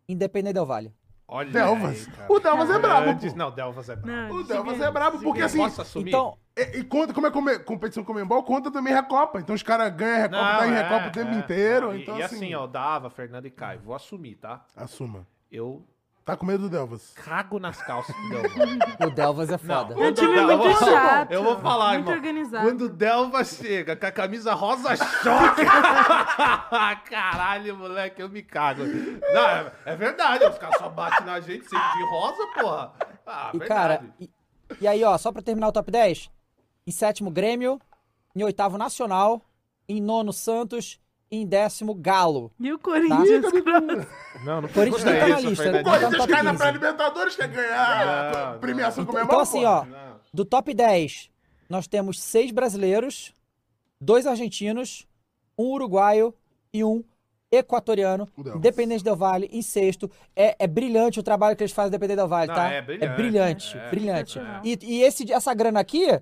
Independente 0.07 0.53
Del 0.53 0.65
Vale. 0.65 0.93
Olha 1.27 1.49
Delvas. 1.49 2.07
Aí, 2.07 2.25
o 2.29 2.39
Delvas 2.39 2.69
é 2.69 2.79
brabo. 2.79 3.19
Pô. 3.19 3.35
Não, 3.35 3.51
Delvas 3.51 3.89
é 3.89 3.95
brabo. 3.95 4.35
o 4.35 4.43
Delvas 4.43 4.81
é 4.81 4.91
brabo 4.91 5.19
porque 5.19 5.41
assim. 5.41 5.57
Posso 5.57 5.81
assumir? 5.81 6.09
Então, 6.09 6.37
e, 6.55 6.79
e, 6.79 6.83
conta, 6.83 7.13
como 7.13 7.25
é 7.25 7.31
come, 7.31 7.59
competição 7.59 8.03
comembol, 8.03 8.43
conta 8.43 8.69
também 8.69 8.93
Recopa. 8.93 9.39
Então 9.39 9.55
os 9.55 9.63
caras 9.63 9.93
ganham 9.95 10.21
Recopa, 10.21 10.43
não, 10.43 10.59
dá 10.59 10.67
em 10.67 10.71
é, 10.71 10.81
Recopa 10.83 11.07
o 11.07 11.11
tempo 11.11 11.31
é. 11.31 11.35
inteiro. 11.35 11.95
E, 11.95 12.01
então, 12.01 12.17
e 12.17 12.21
assim, 12.21 12.35
assim, 12.35 12.53
ó, 12.53 12.67
Dava, 12.67 13.09
Fernando 13.09 13.45
e 13.45 13.51
Caio, 13.51 13.79
vou 13.79 13.95
assumir, 13.95 14.35
tá? 14.35 14.65
Assuma. 14.75 15.25
Eu 15.51 15.83
Tá 16.25 16.37
com 16.37 16.45
medo 16.45 16.63
do 16.63 16.69
Delvas? 16.69 17.11
Cago 17.15 17.59
nas 17.59 17.81
calças 17.81 18.15
do 18.15 18.29
Delvas. 18.29 18.77
o 19.01 19.09
Delvas 19.11 19.49
é 19.49 19.57
foda. 19.57 19.93
Não, 19.93 20.07
o 20.07 20.13
time 20.13 20.37
é 20.37 20.55
muito 20.55 20.79
chato. 20.79 21.31
Eu 21.31 21.43
vou 21.43 21.59
falar, 21.59 21.95
muito 21.95 22.07
irmão. 22.07 22.15
organizado. 22.15 22.65
Quando 22.65 22.81
o 22.83 22.89
Delvas 22.89 23.57
chega 23.61 23.93
com 23.97 24.05
a 24.05 24.11
camisa 24.11 24.53
rosa 24.53 24.95
choque. 24.95 25.63
Caralho, 27.09 27.75
moleque, 27.75 28.21
eu 28.21 28.29
me 28.29 28.41
cago. 28.41 28.83
Não, 28.85 29.49
é, 29.49 29.71
é 29.85 29.95
verdade. 29.97 30.45
Os 30.45 30.57
caras 30.57 30.77
só 30.77 30.87
batem 30.87 31.25
na 31.25 31.41
gente 31.41 31.67
sempre 31.67 31.91
de 31.97 32.03
rosa, 32.05 32.47
porra. 32.53 32.93
Ah, 33.27 33.51
e, 33.53 33.57
verdade. 33.57 33.81
cara, 33.81 34.05
e, 34.17 34.29
e 34.79 34.87
aí, 34.87 35.03
ó, 35.03 35.17
só 35.17 35.29
pra 35.29 35.41
terminar 35.41 35.67
o 35.67 35.73
top 35.73 35.91
10. 35.91 36.31
Em 36.87 36.91
sétimo, 36.91 37.29
Grêmio. 37.29 37.81
Em 38.33 38.43
oitavo, 38.43 38.77
Nacional. 38.77 39.41
Em 39.89 40.01
nono, 40.01 40.31
Santos 40.31 41.02
em 41.31 41.45
décimo, 41.45 41.95
Galo. 41.95 42.51
E 42.59 42.71
o 42.71 42.79
Corinthians? 42.79 43.45
Tá? 43.51 43.83
Não, 44.43 44.61
não 44.61 44.69
Corinthians 44.69 45.03
nem 45.05 45.19
tá 45.19 45.27
na 45.27 45.39
lista. 45.39 45.69
O 45.69 45.83
Corinthians 45.83 46.25
cai 46.25 46.43
na 46.43 46.53
pré-Libertadores, 46.53 47.35
quer 47.35 47.47
ganhar 47.47 48.51
não, 48.53 48.59
premiação 48.59 49.03
então, 49.03 49.23
então, 49.23 49.39
assim, 49.39 49.63
ó, 49.63 49.85
do 50.33 50.43
top 50.43 50.73
10, 50.73 51.29
nós 51.69 51.87
temos 51.87 52.21
seis 52.21 52.51
brasileiros, 52.51 53.33
dois 54.01 54.27
argentinos, 54.27 55.07
um 55.57 55.65
uruguaio 55.65 56.33
e 56.73 56.83
um 56.83 57.05
equatoriano, 57.51 58.27
Independente 58.37 59.03
Del 59.03 59.15
Vale, 59.15 59.47
em 59.51 59.61
sexto. 59.61 60.09
É, 60.35 60.55
é 60.59 60.67
brilhante 60.67 61.19
o 61.19 61.23
trabalho 61.23 61.55
que 61.55 61.63
eles 61.63 61.71
fazem 61.71 61.89
Independente 61.89 62.17
Del 62.17 62.27
Vale, 62.27 62.47
não, 62.47 62.55
tá? 62.55 62.71
É 62.71 62.81
brilhante. 62.81 63.05
É 63.05 63.15
brilhante, 63.15 63.77
é, 63.77 63.89
brilhante. 63.89 64.39
É. 64.39 64.61
E, 64.63 64.79
e 64.81 65.03
esse, 65.03 65.31
essa 65.31 65.53
grana 65.53 65.79
aqui, 65.79 66.19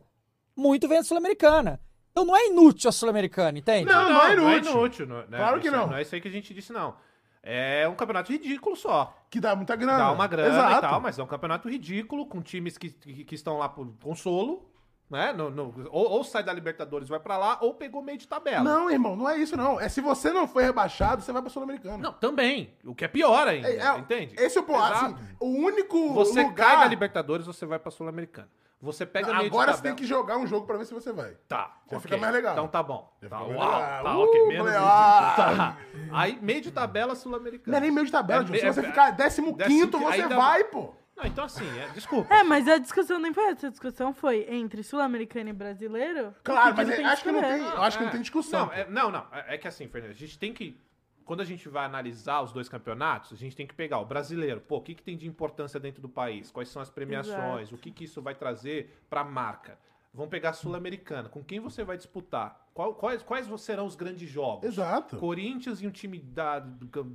muito 0.56 0.88
vem 0.88 0.98
da 0.98 1.04
Sul-Americana. 1.04 1.80
Então 2.12 2.26
não 2.26 2.36
é 2.36 2.48
inútil 2.48 2.90
a 2.90 2.92
Sul-Americana, 2.92 3.58
entende? 3.58 3.86
Não, 3.86 4.04
não, 4.04 4.10
não, 4.12 4.22
é 4.22 4.34
inútil. 4.34 4.44
Não 4.44 4.52
é 4.52 4.58
inútil 4.58 5.08
não, 5.08 5.18
né? 5.28 5.38
Claro 5.38 5.60
que 5.60 5.68
isso, 5.68 5.76
não. 5.76 5.88
Não 5.88 5.96
é 5.96 6.02
isso 6.02 6.16
aí 6.16 6.22
que 6.22 6.28
a 6.28 6.32
gente 6.32 6.54
disse, 6.54 6.74
não. 6.74 6.96
É 7.44 7.88
um 7.88 7.96
campeonato 7.96 8.32
ridículo 8.32 8.76
só. 8.76 9.16
Que 9.30 9.40
dá 9.40 9.56
muita 9.56 9.76
grana. 9.76 9.98
Dá 9.98 10.12
uma 10.12 10.28
grana 10.28 10.50
Exato. 10.50 10.78
e 10.78 10.90
tal, 10.90 11.02
mas 11.02 11.18
é 11.18 11.24
um 11.24 11.28
campeonato 11.28 11.68
ridículo, 11.68 12.28
com 12.28 12.42
times 12.42 12.78
que, 12.78 12.90
que, 12.90 13.24
que 13.24 13.36
estão 13.36 13.58
lá 13.58 13.68
por 13.68 13.88
consolo, 14.04 14.70
né? 15.10 15.34
No, 15.34 15.50
no, 15.50 15.90
ou, 15.90 16.10
ou, 16.12 16.24
sai 16.24 16.44
da 16.44 16.54
Libertadores 16.54 17.10
vai 17.10 17.20
para 17.20 17.38
lá, 17.38 17.58
ou 17.62 17.74
pegou 17.74 18.04
meio 18.04 18.18
de 18.18 18.28
tabela. 18.28 18.64
Não, 18.64 18.92
irmão, 18.92 19.16
não 19.16 19.28
é 19.28 19.38
isso, 19.38 19.58
não. 19.58 19.80
É 19.80 19.90
se 19.90 20.02
você 20.02 20.32
não 20.32 20.48
foi 20.48 20.64
rebaixado, 20.64 21.24
você 21.24 21.32
vai 21.32 21.42
pra 21.42 21.50
Sul-Americana. 21.50 21.98
Não, 21.98 22.14
também. 22.14 22.76
O 22.86 22.94
que 22.94 23.06
é 23.06 23.08
pior 23.08 23.48
ainda, 23.48 23.70
é, 23.70 23.78
é, 23.78 23.98
entende? 23.98 24.36
Esse 24.38 24.60
é 24.60 24.62
o 24.62 24.64
ponto. 24.64 24.82
Assim, 24.82 25.16
o 25.40 25.48
único 25.48 26.14
Você 26.14 26.44
lugar... 26.44 26.56
cai 26.56 26.80
da 26.80 26.86
Libertadores, 26.86 27.48
você 27.48 27.66
vai 27.66 27.80
pra 27.80 27.90
Sul-Americana. 27.90 28.50
Você 28.82 29.06
pega 29.06 29.28
Agora 29.28 29.40
meio 29.40 29.52
Agora 29.54 29.74
você 29.74 29.82
tem 29.84 29.96
que 29.96 30.06
jogar 30.06 30.38
um 30.38 30.48
jogo 30.48 30.66
pra 30.66 30.76
ver 30.78 30.86
se 30.86 30.94
você 30.94 31.14
vai. 31.14 31.36
Tá. 31.48 31.78
Já 31.90 31.98
okay. 31.98 32.00
fica 32.00 32.18
mais 32.18 32.34
legal. 32.34 32.54
Então 32.54 32.68
tá 32.68 32.82
bom. 32.82 33.16
Já 33.22 33.30
tá, 33.30 33.40
uau, 33.42 33.50
legal. 33.50 34.04
tá, 34.04 34.18
uh, 34.18 34.20
ok. 34.22 34.48
Menos 34.48 34.72
ah, 34.76 35.34
tá. 35.36 35.78
Aí, 36.12 36.40
meio 36.42 36.62
de 36.62 36.72
tabela 36.72 37.16
sul-americana. 37.16 37.72
Não 37.72 37.78
é 37.78 37.82
nem 37.82 37.92
meio 37.92 38.06
de 38.06 38.12
tabela, 38.12 38.44
é, 38.44 38.48
Se 38.48 38.66
é, 38.66 38.74
você 38.74 38.82
ficar 38.82 39.16
15 39.16 39.54
quinto, 39.68 40.00
você 40.00 40.28
vai, 40.28 40.64
pô. 40.64 40.94
Não, 41.16 41.26
então 41.26 41.46
assim, 41.46 41.68
é, 41.80 41.90
desculpa. 41.90 42.34
É, 42.34 42.44
mas 42.44 42.68
a 42.68 42.80
discussão 42.80 43.20
nem 43.20 43.32
foi 43.32 43.52
essa. 43.52 43.68
A 43.68 43.70
discussão 43.70 44.12
foi 44.14 44.48
entre 44.50 44.82
sul-americano 44.82 45.52
e 45.52 45.54
brasileiro. 45.54 46.34
Claro, 46.44 46.76
mas 46.76 46.90
é, 46.90 47.04
acho 47.04 47.24
que 47.24 47.32
não 47.32 47.42
tem, 47.42 47.60
eu 47.60 47.82
acho 47.84 47.98
que 47.98 48.04
não 48.04 48.12
tem 48.12 48.22
discussão. 48.22 48.66
Não, 48.66 48.74
é, 48.74 48.90
não, 48.90 49.12
não. 49.12 49.28
É, 49.32 49.56
é 49.56 49.58
que 49.60 49.68
assim, 49.68 49.88
Fernando, 49.88 50.12
a 50.12 50.16
gente 50.16 50.40
tem 50.40 50.52
que 50.52 50.82
quando 51.26 51.42
a 51.42 51.46
gente 51.46 51.68
vai 51.70 51.86
analisar 51.86 52.42
os 52.42 52.52
dois 52.52 52.68
campeonatos, 52.68 53.34
a 53.34 53.36
gente 53.36 53.56
tem 53.56 53.68
que 53.68 53.74
pegar 53.74 54.00
o 54.00 54.06
brasileiro. 54.06 54.62
Pô, 54.62 54.78
o 54.78 54.82
que, 54.82 54.96
que 54.96 55.04
tem 55.04 55.18
de 55.18 55.28
importância 55.28 55.80
dentro 55.80 56.02
do 56.02 56.10
país? 56.10 56.52
Quais 56.52 56.70
são 56.70 56.82
as 56.82 56.90
premiações? 56.90 57.70
Exato. 57.70 57.76
O 57.76 57.78
que, 57.78 57.92
que 57.92 58.04
isso 58.04 58.22
vai 58.22 58.36
trazer 58.36 59.04
para 59.10 59.22
a 59.22 59.26
marca? 59.26 59.78
Vamos 60.14 60.30
pegar 60.30 60.50
a 60.50 60.54
Sul-Americana. 60.54 61.30
Com 61.30 61.42
quem 61.44 61.60
você 61.60 61.84
vai 61.84 61.96
disputar? 61.96 62.68
Qual, 62.74 62.94
quais, 62.94 63.24
quais 63.24 63.48
serão 63.62 63.86
os 63.86 63.96
grandes 63.96 64.30
jogos? 64.30 64.66
Exato. 64.66 65.18
Corinthians 65.18 65.82
e 65.82 65.88
um 65.88 65.92
time 65.92 66.20
da, 66.20 66.66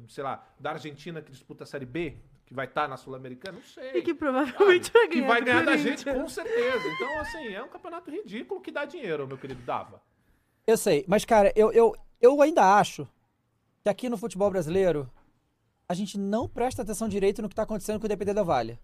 sei 0.08 0.24
lá, 0.24 0.46
da 0.58 0.72
Argentina 0.72 1.20
que 1.20 1.30
disputa 1.30 1.64
a 1.64 1.66
Série 1.66 1.84
B? 1.84 2.16
Que 2.46 2.54
vai 2.54 2.66
estar 2.66 2.82
tá 2.82 2.88
na 2.88 2.96
Sul-Americana? 2.96 3.58
Não 3.58 3.64
sei. 3.64 3.98
E 3.98 4.02
que 4.02 4.14
provavelmente 4.14 4.90
vai 4.92 5.08
ganhar. 5.08 5.22
Que 5.22 5.28
vai 5.28 5.42
ganhar 5.42 5.64
da 5.64 5.76
gente, 5.76 6.04
com 6.04 6.28
certeza. 6.28 6.88
Então, 6.88 7.20
assim, 7.20 7.48
é 7.48 7.62
um 7.62 7.68
campeonato 7.68 8.10
ridículo 8.10 8.60
que 8.60 8.70
dá 8.70 8.84
dinheiro, 8.84 9.26
meu 9.26 9.36
querido 9.36 9.60
Dava. 9.62 10.00
Eu 10.66 10.76
sei, 10.76 11.04
mas, 11.06 11.24
cara, 11.24 11.52
eu, 11.54 11.72
eu, 11.72 11.94
eu 12.20 12.40
ainda 12.40 12.78
acho 12.78 13.06
que 13.86 13.90
aqui 13.90 14.08
no 14.08 14.16
futebol 14.16 14.50
brasileiro 14.50 15.08
a 15.88 15.94
gente 15.94 16.18
não 16.18 16.48
presta 16.48 16.82
atenção 16.82 17.08
direito 17.08 17.40
no 17.40 17.48
que 17.48 17.52
está 17.52 17.62
acontecendo 17.62 18.00
com 18.00 18.04
o 18.04 18.08
Independente 18.08 18.34
Del 18.34 18.44
Vale. 18.44 18.80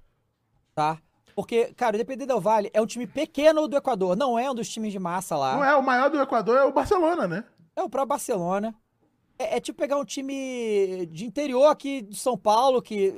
Tá? 0.75 0.99
Porque, 1.35 1.75
cara, 1.75 1.95
o 1.95 1.97
Independente 1.97 2.29
Del 2.29 2.41
Vale 2.41 2.71
é 2.73 2.81
um 2.81 2.87
time 2.87 3.07
pequeno 3.07 3.67
do 3.67 3.77
Equador, 3.77 4.15
não 4.15 4.38
é 4.38 4.49
um 4.49 4.55
dos 4.55 4.69
times 4.69 4.93
de 4.93 5.01
massa 5.01 5.37
lá. 5.37 5.57
Não 5.57 5.65
é, 5.65 5.75
o 5.75 5.83
maior 5.83 6.09
do 6.09 6.21
Equador 6.21 6.57
é 6.57 6.65
o 6.65 6.73
Barcelona, 6.73 7.27
né? 7.27 7.45
É 7.75 7.83
o 7.83 7.91
próprio 7.91 8.11
Barcelona. 8.11 8.73
É, 9.37 9.57
é 9.57 9.61
tipo 9.61 9.81
pegar 9.81 9.97
um 9.97 10.05
time 10.05 11.07
de 11.07 11.25
interior 11.25 11.67
aqui 11.67 12.03
de 12.03 12.17
São 12.17 12.38
Paulo 12.38 12.81
que 12.81 13.12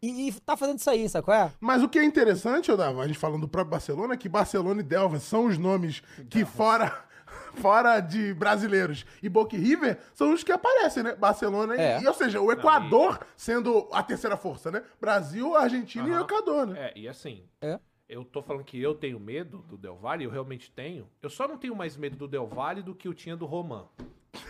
E, 0.00 0.28
e 0.28 0.32
tá 0.40 0.56
fazendo 0.56 0.78
isso 0.78 0.88
aí, 0.88 1.06
sabe 1.10 1.26
qual 1.26 1.36
é? 1.36 1.52
Mas 1.60 1.82
o 1.82 1.88
que 1.90 1.98
é 1.98 2.04
interessante, 2.04 2.72
Odava, 2.72 3.02
a 3.02 3.06
gente 3.06 3.18
falando 3.18 3.42
do 3.42 3.48
próprio 3.48 3.72
Barcelona, 3.72 4.14
é 4.14 4.16
que 4.16 4.30
Barcelona 4.30 4.80
e 4.80 4.84
Delva 4.84 5.20
são 5.20 5.44
os 5.44 5.58
nomes 5.58 6.02
que 6.30 6.42
fora 6.46 7.04
fora 7.54 8.00
de 8.00 8.34
brasileiros. 8.34 9.04
E 9.22 9.28
Boca 9.28 9.56
e 9.56 9.58
River 9.58 9.98
são 10.14 10.32
os 10.32 10.42
que 10.42 10.52
aparecem, 10.52 11.02
né? 11.02 11.14
Barcelona 11.14 11.74
é. 11.74 12.00
e, 12.00 12.06
ou 12.06 12.14
seja, 12.14 12.40
o 12.40 12.50
Equador 12.50 13.12
Não, 13.12 13.20
e... 13.20 13.26
sendo 13.36 13.88
a 13.92 14.02
terceira 14.02 14.36
força, 14.36 14.70
né? 14.70 14.82
Brasil, 15.00 15.54
Argentina 15.56 16.04
uhum. 16.04 16.18
e 16.18 16.22
Equador, 16.22 16.66
né? 16.66 16.86
É, 16.86 16.98
e 16.98 17.08
assim, 17.08 17.44
é. 17.60 17.78
eu 18.08 18.24
tô 18.24 18.42
falando 18.42 18.64
que 18.64 18.80
eu 18.80 18.94
tenho 18.94 19.18
medo 19.18 19.58
do 19.58 19.76
Del 19.76 19.96
Valle, 19.96 20.24
eu 20.24 20.30
realmente 20.30 20.70
tenho. 20.70 21.08
Eu 21.22 21.30
só 21.30 21.46
não 21.46 21.56
tenho 21.56 21.74
mais 21.74 21.96
medo 21.96 22.16
do 22.16 22.28
Del 22.28 22.46
Valle 22.46 22.82
do 22.82 22.94
que 22.94 23.08
eu 23.08 23.14
tinha 23.14 23.36
do 23.36 23.46
Roman. 23.46 23.86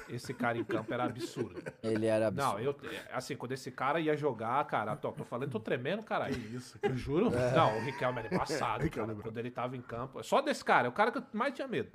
Esse 0.09 0.35
cara 0.35 0.59
em 0.59 0.65
campo 0.65 0.93
era 0.93 1.05
absurdo. 1.05 1.63
Ele 1.83 2.07
era 2.07 2.29
absurdo. 2.29 2.53
Não, 2.53 2.61
eu, 2.61 2.77
assim, 3.13 3.37
quando 3.37 3.53
esse 3.53 3.71
cara 3.71 4.01
ia 4.01 4.17
jogar, 4.17 4.65
cara, 4.67 4.97
tô, 4.97 5.13
tô 5.13 5.25
falando, 5.25 5.51
tô 5.51 5.61
tremendo, 5.61 6.03
caralho. 6.03 6.35
Que 6.35 6.57
isso, 6.57 6.79
eu 6.83 6.97
juro. 6.97 7.35
É. 7.35 7.53
Não, 7.53 7.79
o 7.79 7.81
Riquelme 7.81 8.19
era 8.19 8.39
passado, 8.39 8.89
cara, 8.91 9.15
quando 9.15 9.39
ele 9.39 9.51
tava 9.51 9.77
em 9.77 9.81
campo. 9.81 10.23
Só 10.23 10.41
desse 10.41 10.65
cara, 10.65 10.87
é 10.87 10.91
o 10.91 10.93
cara 10.93 11.13
que 11.13 11.19
eu 11.19 11.25
mais 11.33 11.55
tinha 11.55 11.69
medo. 11.69 11.91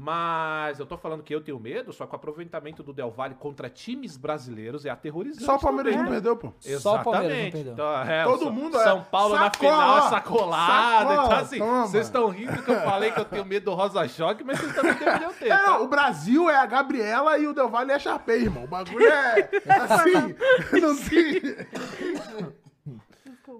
Mas 0.00 0.78
eu 0.78 0.86
tô 0.86 0.96
falando 0.96 1.24
que 1.24 1.34
eu 1.34 1.40
tenho 1.40 1.58
medo, 1.58 1.92
só 1.92 2.06
que 2.06 2.12
o 2.12 2.14
aproveitamento 2.14 2.84
do 2.84 2.92
Del 2.92 3.10
Valle 3.10 3.34
contra 3.34 3.68
times 3.68 4.16
brasileiros 4.16 4.86
é 4.86 4.90
aterrorizante. 4.90 5.44
Só 5.44 5.56
o 5.56 5.58
Palmeiras 5.58 5.96
não 5.96 6.06
perdeu, 6.06 6.36
pô. 6.36 6.52
Exatamente. 6.64 6.80
Só 6.80 6.94
o 6.94 7.02
Palmeiras 7.02 7.42
não 7.42 7.50
perdeu. 7.50 7.72
Então, 7.72 8.02
é, 8.02 8.22
Todo 8.22 8.52
mundo 8.52 8.76
é. 8.78 8.84
São 8.84 9.02
Paulo 9.02 9.34
Sacola, 9.34 9.44
na 9.44 9.50
final, 9.50 10.08
sacolado. 10.08 11.12
Então, 11.12 11.32
assim, 11.32 11.58
vocês 11.58 12.06
estão 12.06 12.28
rindo 12.28 12.62
que 12.62 12.70
eu 12.70 12.80
falei 12.82 13.10
que 13.10 13.18
eu 13.18 13.24
tenho 13.24 13.44
medo 13.44 13.64
do 13.64 13.74
Rosa 13.74 14.06
Choque, 14.06 14.44
mas 14.44 14.60
vocês 14.60 14.72
também 14.72 14.94
deveriam 14.94 15.32
ter. 15.34 15.48
É, 15.48 15.56
tá? 15.56 15.80
o 15.80 15.88
Brasil 15.88 16.48
é 16.48 16.54
a 16.54 16.66
Gabriela 16.66 17.36
e 17.36 17.48
o 17.48 17.52
Del 17.52 17.68
Valle 17.68 17.90
é 17.90 17.94
a 17.96 17.98
Sharpay, 17.98 18.42
irmão. 18.42 18.62
O 18.62 18.68
bagulho 18.68 19.04
é 19.04 19.50
assim, 19.66 20.36
não 20.80 20.96
tem... 20.96 21.42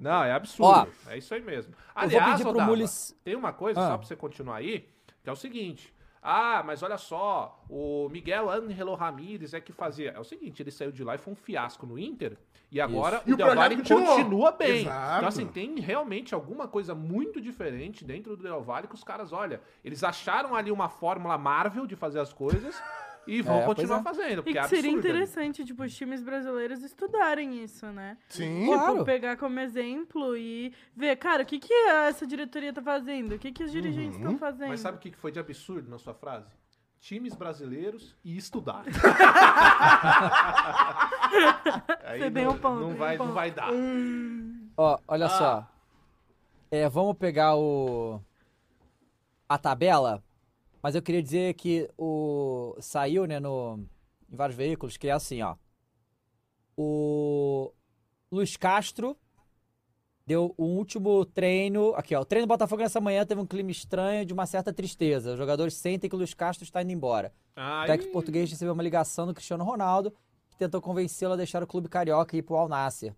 Não, 0.00 0.22
é 0.22 0.30
absurdo. 0.30 0.88
Ó, 1.08 1.10
é 1.10 1.18
isso 1.18 1.34
aí 1.34 1.42
mesmo. 1.42 1.74
Aliás, 1.92 2.40
Odava, 2.42 2.64
Mules... 2.64 3.16
tem 3.24 3.34
uma 3.34 3.52
coisa, 3.52 3.80
ah. 3.80 3.88
só 3.88 3.98
pra 3.98 4.06
você 4.06 4.14
continuar 4.14 4.58
aí, 4.58 4.88
que 5.24 5.28
é 5.28 5.32
o 5.32 5.34
seguinte. 5.34 5.92
Ah, 6.22 6.62
mas 6.64 6.82
olha 6.82 6.98
só, 6.98 7.62
o 7.68 8.08
Miguel 8.10 8.50
Angelo 8.50 8.94
Ramírez 8.94 9.54
é 9.54 9.60
que 9.60 9.72
fazia. 9.72 10.10
É 10.10 10.18
o 10.18 10.24
seguinte, 10.24 10.62
ele 10.62 10.70
saiu 10.70 10.90
de 10.90 11.04
lá 11.04 11.14
e 11.14 11.18
foi 11.18 11.32
um 11.32 11.36
fiasco 11.36 11.86
no 11.86 11.98
Inter. 11.98 12.36
E 12.70 12.80
agora 12.80 13.18
Isso. 13.18 13.30
o, 13.30 13.34
o 13.34 13.36
Del 13.36 13.54
Valle 13.54 13.76
continua 13.76 14.52
bem. 14.52 14.82
Exato. 14.82 15.16
Então, 15.16 15.28
assim, 15.28 15.46
tem 15.46 15.80
realmente 15.80 16.34
alguma 16.34 16.68
coisa 16.68 16.94
muito 16.94 17.40
diferente 17.40 18.04
dentro 18.04 18.36
do 18.36 18.42
Del 18.42 18.62
Valle 18.62 18.88
que 18.88 18.94
os 18.94 19.04
caras, 19.04 19.32
olha, 19.32 19.60
eles 19.84 20.04
acharam 20.04 20.54
ali 20.54 20.70
uma 20.70 20.88
fórmula 20.88 21.38
Marvel 21.38 21.86
de 21.86 21.96
fazer 21.96 22.20
as 22.20 22.32
coisas. 22.32 22.80
E 23.28 23.42
vão 23.42 23.60
é, 23.60 23.66
continuar 23.66 24.00
é. 24.00 24.02
fazendo. 24.02 24.42
Porque 24.42 24.50
e 24.50 24.54
que 24.54 24.58
é 24.58 24.68
seria 24.68 24.90
interessante, 24.90 25.62
tipo, 25.62 25.82
os 25.82 25.94
times 25.94 26.22
brasileiros 26.22 26.82
estudarem 26.82 27.62
isso, 27.62 27.84
né? 27.88 28.16
Sim, 28.26 28.60
tipo, 28.60 28.72
claro. 28.72 29.04
pegar 29.04 29.36
como 29.36 29.60
exemplo 29.60 30.34
e 30.34 30.72
ver, 30.96 31.14
cara, 31.16 31.42
o 31.42 31.46
que, 31.46 31.58
que 31.58 31.74
essa 31.74 32.26
diretoria 32.26 32.72
tá 32.72 32.80
fazendo? 32.80 33.34
O 33.34 33.38
que, 33.38 33.52
que 33.52 33.62
os 33.62 33.70
dirigentes 33.70 34.16
estão 34.16 34.32
uhum. 34.32 34.38
fazendo? 34.38 34.70
Mas 34.70 34.80
sabe 34.80 34.96
o 34.96 35.00
que 35.00 35.14
foi 35.14 35.30
de 35.30 35.38
absurdo 35.38 35.90
na 35.90 35.98
sua 35.98 36.14
frase? 36.14 36.50
Times 37.00 37.34
brasileiros 37.34 38.16
e 38.24 38.34
estudar. 38.34 38.84
Aí 42.04 42.20
Você 42.20 42.30
não, 42.30 42.50
um 42.50 42.58
ponto, 42.58 42.80
não, 42.80 42.96
vai, 42.96 43.18
um 43.18 43.26
não 43.26 43.34
vai 43.34 43.50
dar. 43.50 43.68
Ó, 44.74 44.98
olha 45.06 45.26
ah. 45.26 45.28
só. 45.28 45.68
É, 46.70 46.88
vamos 46.88 47.14
pegar 47.18 47.56
o... 47.56 48.22
A 49.46 49.58
tabela 49.58 50.24
mas 50.88 50.94
eu 50.94 51.02
queria 51.02 51.22
dizer 51.22 51.52
que 51.52 51.86
o 51.98 52.74
saiu, 52.80 53.26
né, 53.26 53.38
no, 53.38 53.78
em 54.32 54.34
vários 54.34 54.56
veículos, 54.56 54.96
que 54.96 55.06
é 55.06 55.10
assim, 55.10 55.42
ó. 55.42 55.54
O 56.74 57.74
Luiz 58.32 58.56
Castro 58.56 59.14
deu 60.26 60.54
o 60.56 60.64
último 60.64 61.26
treino. 61.26 61.92
Aqui, 61.94 62.14
ó. 62.14 62.22
O 62.22 62.24
treino 62.24 62.46
do 62.46 62.48
Botafogo 62.48 62.80
nessa 62.80 63.02
manhã 63.02 63.26
teve 63.26 63.38
um 63.38 63.44
clima 63.44 63.70
estranho 63.70 64.24
de 64.24 64.32
uma 64.32 64.46
certa 64.46 64.72
tristeza. 64.72 65.32
Os 65.32 65.38
jogadores 65.38 65.74
sentem 65.74 66.08
que 66.08 66.16
o 66.16 66.18
Luiz 66.18 66.32
Castro 66.32 66.64
está 66.64 66.80
indo 66.80 66.92
embora. 66.92 67.34
Ai. 67.54 67.84
O 67.84 67.86
técnico 67.86 68.12
português 68.14 68.50
recebeu 68.50 68.72
uma 68.72 68.82
ligação 68.82 69.26
do 69.26 69.34
Cristiano 69.34 69.64
Ronaldo, 69.64 70.10
que 70.50 70.56
tentou 70.56 70.80
convencê-lo 70.80 71.34
a 71.34 71.36
deixar 71.36 71.62
o 71.62 71.66
clube 71.66 71.86
carioca 71.90 72.34
e 72.34 72.38
ir 72.38 72.42
pro 72.42 72.56
Al 72.56 72.66
Nasser. 72.66 73.14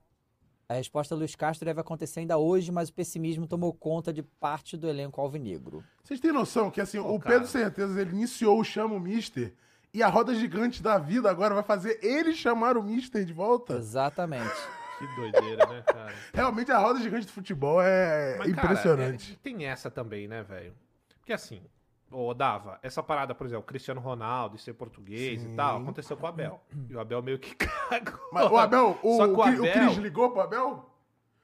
A 0.71 0.75
resposta 0.75 1.17
do 1.17 1.19
Luiz 1.19 1.35
Castro 1.35 1.67
deve 1.67 1.81
acontecer 1.81 2.21
ainda 2.21 2.39
hoje, 2.39 2.71
mas 2.71 2.91
o 2.91 2.93
pessimismo 2.93 3.45
tomou 3.45 3.75
conta 3.75 4.13
de 4.13 4.23
parte 4.23 4.77
do 4.77 4.89
elenco 4.89 5.21
alvinegro. 5.21 5.83
Vocês 6.01 6.21
têm 6.21 6.31
noção 6.31 6.71
que 6.71 6.81
assim, 6.81 6.97
oh, 6.97 7.17
o 7.17 7.19
cara. 7.19 7.35
Pedro 7.35 7.49
Certeza 7.49 8.01
ele 8.01 8.11
iniciou 8.11 8.61
o 8.61 8.63
Chama 8.63 9.01
Mister 9.01 9.53
e 9.93 10.01
a 10.01 10.07
roda 10.07 10.33
gigante 10.33 10.81
da 10.81 10.97
vida 10.97 11.29
agora 11.29 11.57
vai 11.57 11.65
fazer 11.65 11.99
ele 12.01 12.33
chamar 12.33 12.77
o 12.77 12.85
Mister 12.85 13.25
de 13.25 13.33
volta? 13.33 13.75
Exatamente. 13.75 14.49
Que 15.01 15.07
doideira, 15.17 15.67
né, 15.67 15.83
cara? 15.87 16.15
Realmente 16.35 16.71
a 16.71 16.77
roda 16.77 17.01
gigante 17.01 17.25
do 17.25 17.33
futebol 17.33 17.81
é 17.81 18.37
Mas, 18.37 18.51
impressionante. 18.51 19.29
Cara, 19.29 19.39
é, 19.41 19.43
tem 19.43 19.65
essa 19.65 19.91
também, 19.91 20.29
né, 20.29 20.43
velho? 20.43 20.75
Porque 21.19 21.33
assim, 21.33 21.63
Ô, 22.11 22.35
Dava, 22.35 22.79
essa 22.83 23.03
parada, 23.03 23.35
por 23.35 23.47
exemplo, 23.47 23.63
Cristiano 23.63 24.01
Ronaldo 24.01 24.57
e 24.57 24.59
ser 24.59 24.75
português 24.75 25.41
Sim. 25.41 25.53
e 25.53 25.57
tal, 25.57 25.81
aconteceu 25.81 26.17
com 26.17 26.27
o 26.27 26.29
Abel. 26.29 26.61
E 26.89 26.95
o 26.95 27.01
Abel 27.01 27.23
meio 27.23 27.39
que 27.39 27.55
cagou. 27.55 28.19
Mas 28.33 28.51
o 28.51 28.57
Abel, 28.57 28.99
o, 29.03 29.17
Só 29.17 29.29
que 29.29 29.35
o, 29.35 29.43
Abel... 29.43 29.65
o 29.65 29.73
Cris 29.73 29.97
ligou 29.97 30.31
pro 30.31 30.41
Abel? 30.41 30.91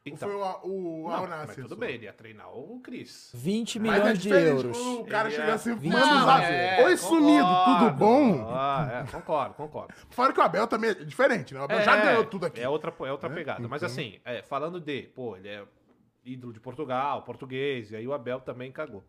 Então, 0.04 0.28
foi 0.28 0.36
o, 0.38 1.04
o 1.04 1.10
não, 1.10 1.26
mas 1.26 1.56
tudo 1.56 1.74
bem, 1.74 1.94
ele 1.94 2.04
ia 2.04 2.12
treinar 2.12 2.48
o 2.56 2.80
Cris. 2.80 3.30
20 3.34 3.80
milhões 3.80 4.06
é 4.06 4.12
de 4.12 4.28
euros. 4.28 4.78
O 4.78 5.04
cara 5.04 5.28
chega 5.30 5.54
assim, 5.54 5.74
manda 5.74 6.44
é, 6.44 6.84
Oi, 6.84 6.96
sumido, 6.96 7.48
tudo 7.64 7.90
bom? 7.92 8.46
Ah, 8.48 9.04
é, 9.04 9.10
concordo, 9.10 9.54
concordo. 9.54 9.92
Fora 10.10 10.32
que 10.32 10.38
o 10.38 10.42
Abel 10.42 10.68
também 10.68 10.90
é 10.90 10.94
diferente, 10.94 11.52
né? 11.52 11.60
O 11.60 11.64
Abel 11.64 11.78
é, 11.78 11.82
já 11.82 11.96
ganhou 11.96 12.24
tudo 12.24 12.46
aqui. 12.46 12.60
É 12.60 12.68
outra, 12.68 12.94
é 13.00 13.10
outra 13.10 13.28
é, 13.28 13.34
pegada. 13.34 13.58
Então... 13.58 13.70
Mas 13.70 13.82
assim, 13.82 14.20
é, 14.24 14.42
falando 14.42 14.80
de, 14.80 15.02
pô, 15.12 15.36
ele 15.36 15.48
é 15.48 15.64
ídolo 16.24 16.52
de 16.52 16.60
Portugal, 16.60 17.22
português, 17.22 17.90
e 17.90 17.96
aí 17.96 18.06
o 18.06 18.12
Abel 18.12 18.40
também 18.40 18.70
cagou. 18.70 19.04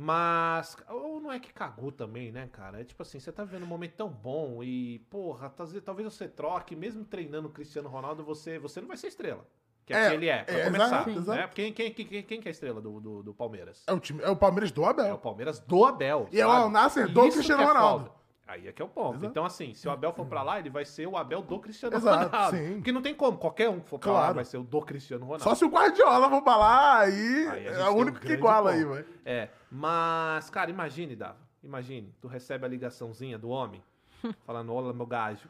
Mas. 0.00 0.76
Ou 0.88 1.20
não 1.20 1.32
é 1.32 1.40
que 1.40 1.52
cagou 1.52 1.90
também, 1.90 2.30
né, 2.30 2.48
cara? 2.52 2.80
É 2.80 2.84
tipo 2.84 3.02
assim, 3.02 3.18
você 3.18 3.32
tá 3.32 3.42
vendo 3.42 3.64
um 3.64 3.66
momento 3.66 3.94
tão 3.96 4.08
bom 4.08 4.62
e, 4.62 5.00
porra, 5.10 5.52
talvez 5.84 6.14
você 6.14 6.28
troque, 6.28 6.76
mesmo 6.76 7.04
treinando 7.04 7.48
o 7.48 7.50
Cristiano 7.50 7.88
Ronaldo, 7.88 8.22
você, 8.22 8.60
você 8.60 8.80
não 8.80 8.86
vai 8.86 8.96
ser 8.96 9.08
estrela. 9.08 9.44
Que 9.84 9.92
é, 9.92 10.04
é 10.04 10.08
que 10.08 10.14
ele 10.14 10.28
é, 10.28 10.44
pra 10.44 10.54
é, 10.54 10.64
começar. 10.66 11.08
Exato. 11.08 11.40
Né? 11.40 11.50
Quem, 11.52 11.72
quem, 11.72 11.92
quem, 11.92 12.22
quem 12.22 12.40
que 12.40 12.46
é 12.46 12.50
a 12.50 12.52
estrela 12.52 12.80
do, 12.80 13.00
do, 13.00 13.22
do, 13.24 13.34
Palmeiras? 13.34 13.82
É 13.88 13.92
o, 13.92 13.98
time, 13.98 14.22
é 14.22 14.30
o 14.30 14.36
Palmeiras 14.36 14.70
do 14.70 14.84
Abel. 14.84 15.06
É 15.06 15.14
o 15.14 15.18
Palmeiras 15.18 15.58
do 15.58 15.84
Abel. 15.84 16.28
E 16.30 16.40
é 16.40 16.46
o 16.46 16.70
Nasser 16.70 17.08
do 17.08 17.28
Cristiano 17.30 17.64
é 17.64 17.66
Ronaldo. 17.66 18.12
Aí 18.48 18.66
é 18.66 18.72
que 18.72 18.80
é 18.80 18.84
o 18.84 18.88
ponto. 18.88 19.16
Exato. 19.16 19.26
Então, 19.26 19.44
assim, 19.44 19.74
se 19.74 19.86
o 19.86 19.90
Abel 19.90 20.10
for 20.10 20.24
pra 20.24 20.42
lá, 20.42 20.58
ele 20.58 20.70
vai 20.70 20.82
ser 20.82 21.06
o 21.06 21.18
Abel 21.18 21.42
do 21.42 21.58
Cristiano 21.58 21.94
Exato, 21.94 22.30
Ronaldo. 22.30 22.56
Sim. 22.56 22.74
Porque 22.76 22.90
não 22.90 23.02
tem 23.02 23.14
como. 23.14 23.36
Qualquer 23.36 23.68
um 23.68 23.78
que 23.78 23.90
for 23.90 23.98
pra 23.98 24.10
claro. 24.10 24.26
lá 24.28 24.32
vai 24.32 24.44
ser 24.46 24.56
o 24.56 24.62
do 24.62 24.80
Cristiano 24.80 25.26
Ronaldo. 25.26 25.44
Só 25.44 25.54
se 25.54 25.66
o 25.66 25.68
Guardiola 25.68 26.30
for 26.30 26.40
pra 26.40 26.56
lá, 26.56 26.98
aí, 27.00 27.46
aí 27.48 27.66
é 27.66 27.88
o 27.90 27.94
único 27.94 28.16
um 28.16 28.20
que 28.20 28.32
iguala 28.32 28.72
ponto. 28.72 28.78
aí, 28.78 28.84
vai. 28.86 29.04
É. 29.26 29.50
Mas, 29.70 30.48
cara, 30.48 30.70
imagine, 30.70 31.14
Dava. 31.14 31.36
Imagine, 31.62 32.14
tu 32.22 32.26
recebe 32.26 32.64
a 32.64 32.68
ligaçãozinha 32.68 33.36
do 33.36 33.50
homem, 33.50 33.82
falando, 34.46 34.72
olá, 34.72 34.94
meu 34.94 35.06
gajo. 35.06 35.46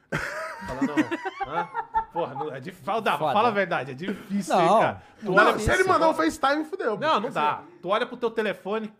Falando, 0.66 0.92
hã? 1.46 1.68
Porra, 2.12 2.34
não, 2.34 2.52
é 2.52 2.58
difícil. 2.58 2.84
Fala, 2.84 3.00
Dava, 3.00 3.32
fala 3.32 3.48
a 3.48 3.52
verdade, 3.52 3.92
é 3.92 3.94
difícil, 3.94 4.56
não, 4.56 4.62
hein, 4.62 4.80
cara. 4.80 5.02
Tu 5.20 5.30
não, 5.30 5.58
se 5.61 5.70
ele 5.70 5.84
mandar 5.84 6.08
um 6.08 6.14
FaceTime, 6.14 6.64
fudeu. 6.64 6.98
Não, 6.98 7.20
não 7.20 7.30
dá. 7.30 7.62
Tu 7.80 7.88
olha 7.88 8.06
pro 8.06 8.16
teu 8.16 8.30
telefone, 8.30 8.92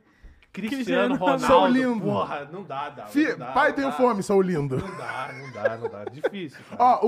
Cristiano 0.63 1.15
Ronaldo. 1.17 1.47
Sou 1.47 1.67
lindo. 1.67 2.01
Porra, 2.01 2.49
não 2.53 2.63
dá, 2.65 2.89
dá. 2.91 3.07
Fi, 3.07 3.29
não 3.31 3.39
dá 3.39 3.53
pai, 3.53 3.73
tenho 3.73 3.93
fome, 3.93 4.23
sou 4.23 4.41
lindo. 4.43 4.79
Não 4.79 4.97
dá, 4.97 5.31
não 5.33 5.53
dá, 5.53 5.77
não 5.77 5.89
dá. 5.89 6.05
Difícil. 6.05 6.59
Cara. 6.71 7.01
Ó, 7.03 7.07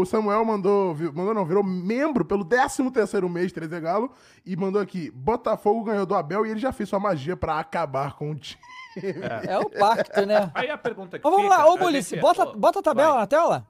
o 0.00 0.04
Samuel 0.06 0.44
mandou, 0.44 0.94
mandou 1.14 1.34
não, 1.34 1.44
virou 1.44 1.62
membro 1.64 2.24
pelo 2.24 2.44
13 2.44 2.90
terceiro 2.90 3.28
mês, 3.28 3.52
13 3.52 3.80
Galo, 3.80 4.10
e 4.44 4.56
mandou 4.56 4.80
aqui, 4.82 5.10
Botafogo 5.10 5.84
ganhou 5.84 6.04
do 6.04 6.14
Abel 6.14 6.44
e 6.44 6.50
ele 6.50 6.60
já 6.60 6.72
fez 6.72 6.88
sua 6.88 6.98
magia 7.00 7.36
pra 7.36 7.58
acabar 7.58 8.14
com 8.16 8.30
o 8.30 8.34
time. 8.34 8.60
É, 8.96 9.52
é 9.52 9.58
o 9.58 9.70
pacto, 9.70 10.26
né? 10.26 10.50
Aí 10.52 10.68
a 10.68 10.76
pergunta 10.76 11.16
que 11.16 11.22
Vamos 11.22 11.42
fica, 11.42 11.56
lá, 11.56 11.66
ô 11.70 11.76
Bulice, 11.76 12.16
bota, 12.16 12.46
bota 12.46 12.80
a 12.80 12.82
tabela 12.82 13.12
vai. 13.12 13.20
na 13.20 13.26
tela. 13.26 13.66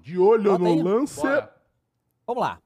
De 0.00 0.18
olho 0.18 0.50
bota 0.52 0.64
no 0.64 0.70
aí. 0.70 0.82
lance. 0.82 1.20
Bora. 1.20 1.54
Vamos 2.26 2.42
lá. 2.42 2.58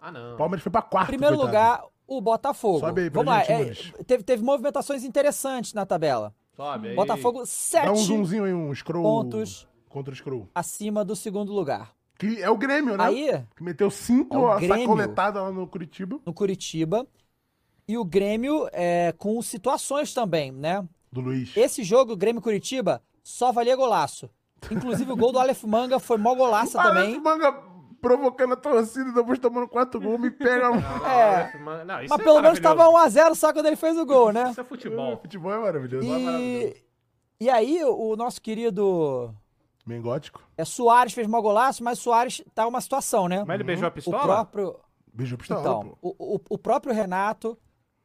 Ah, 0.00 0.10
não. 0.10 0.36
Palmeiras 0.36 0.62
foi 0.62 0.72
pra 0.72 0.82
quarto, 0.82 1.06
Primeiro 1.06 1.36
coitado. 1.36 1.56
lugar, 1.56 1.84
o 2.16 2.20
Botafogo. 2.20 2.80
Sobe 2.80 3.02
aí 3.02 3.10
pra 3.10 3.22
Vamos 3.22 3.46
gente, 3.46 3.92
lá, 3.92 3.98
é, 4.00 4.02
teve, 4.04 4.22
teve 4.22 4.42
movimentações 4.42 5.04
interessantes 5.04 5.72
na 5.72 5.84
tabela. 5.86 6.34
Sobe 6.56 6.88
aí. 6.88 6.96
Botafogo, 6.96 7.44
sete 7.46 7.86
Dá 7.86 7.92
um 7.92 7.96
zoomzinho 7.96 8.44
aí, 8.44 8.52
um 8.52 8.74
scroll. 8.74 9.02
pontos 9.02 9.68
contra 9.88 10.12
o 10.12 10.16
scroll. 10.16 10.48
acima 10.54 11.04
do 11.04 11.16
segundo 11.16 11.52
lugar. 11.52 11.92
Que 12.18 12.40
é 12.42 12.48
o 12.48 12.56
Grêmio, 12.56 12.96
né? 12.96 13.04
Aí, 13.04 13.44
que 13.56 13.62
meteu 13.64 13.90
cinco 13.90 14.48
é 14.58 14.68
sacoletadas 14.68 15.42
lá 15.42 15.50
no 15.50 15.66
Curitiba. 15.66 16.20
No 16.24 16.32
Curitiba. 16.32 17.06
E 17.88 17.98
o 17.98 18.04
Grêmio 18.04 18.68
é, 18.72 19.12
com 19.18 19.40
situações 19.42 20.14
também, 20.14 20.52
né? 20.52 20.86
Do 21.10 21.20
Luiz. 21.20 21.56
Esse 21.56 21.82
jogo, 21.82 22.16
Grêmio-Curitiba, 22.16 23.02
só 23.24 23.50
valia 23.50 23.74
golaço. 23.74 24.30
Inclusive 24.70 25.10
o 25.10 25.16
gol 25.16 25.32
do 25.32 25.38
Aleph 25.38 25.64
Manga 25.64 25.98
foi 25.98 26.16
mó 26.16 26.34
golaça 26.34 26.80
também. 26.80 27.14
Aleph 27.14 27.22
Manga 27.22 27.52
provocando 28.02 28.52
a 28.52 28.56
torcida 28.56 29.08
e 29.08 29.14
depois 29.14 29.38
tomando 29.38 29.68
quatro 29.68 30.00
gols, 30.00 30.20
me 30.20 30.30
pega. 30.30 30.68
Não, 30.68 31.06
é. 31.06 31.58
Não, 31.84 31.94
mas 31.94 32.10
é 32.10 32.18
pelo 32.18 32.42
menos 32.42 32.60
tava 32.60 32.84
1x0 32.84 33.34
só 33.36 33.52
quando 33.52 33.66
ele 33.66 33.76
fez 33.76 33.96
o 33.96 34.04
gol, 34.04 34.32
né? 34.32 34.50
Isso 34.50 34.60
é 34.60 34.64
futebol. 34.64 35.16
futebol 35.16 35.54
é 35.54 35.58
maravilhoso. 35.58 36.06
E, 36.06 36.10
é 36.10 36.18
maravilhoso. 36.18 36.74
e 37.40 37.50
aí, 37.50 37.84
o 37.84 38.16
nosso 38.16 38.42
querido 38.42 39.32
Bem 39.84 40.00
gótico. 40.00 40.42
É, 40.56 40.64
Soares 40.64 41.12
fez 41.12 41.26
mau 41.26 41.42
golaço, 41.42 41.82
mas 41.82 41.98
Soares 41.98 42.42
tá 42.54 42.66
uma 42.66 42.80
situação, 42.80 43.28
né? 43.28 43.44
Mas 43.46 43.54
ele 43.54 43.64
beijou 43.64 43.86
a 43.86 43.90
pistola? 43.90 44.18
O 44.18 44.22
próprio... 44.22 44.76
Beijou 45.12 45.36
a 45.36 45.38
pistola, 45.38 45.60
então, 45.60 45.98
o, 46.00 46.36
o, 46.36 46.40
o, 46.50 46.58
próprio 46.58 46.94
Renato 46.94 47.58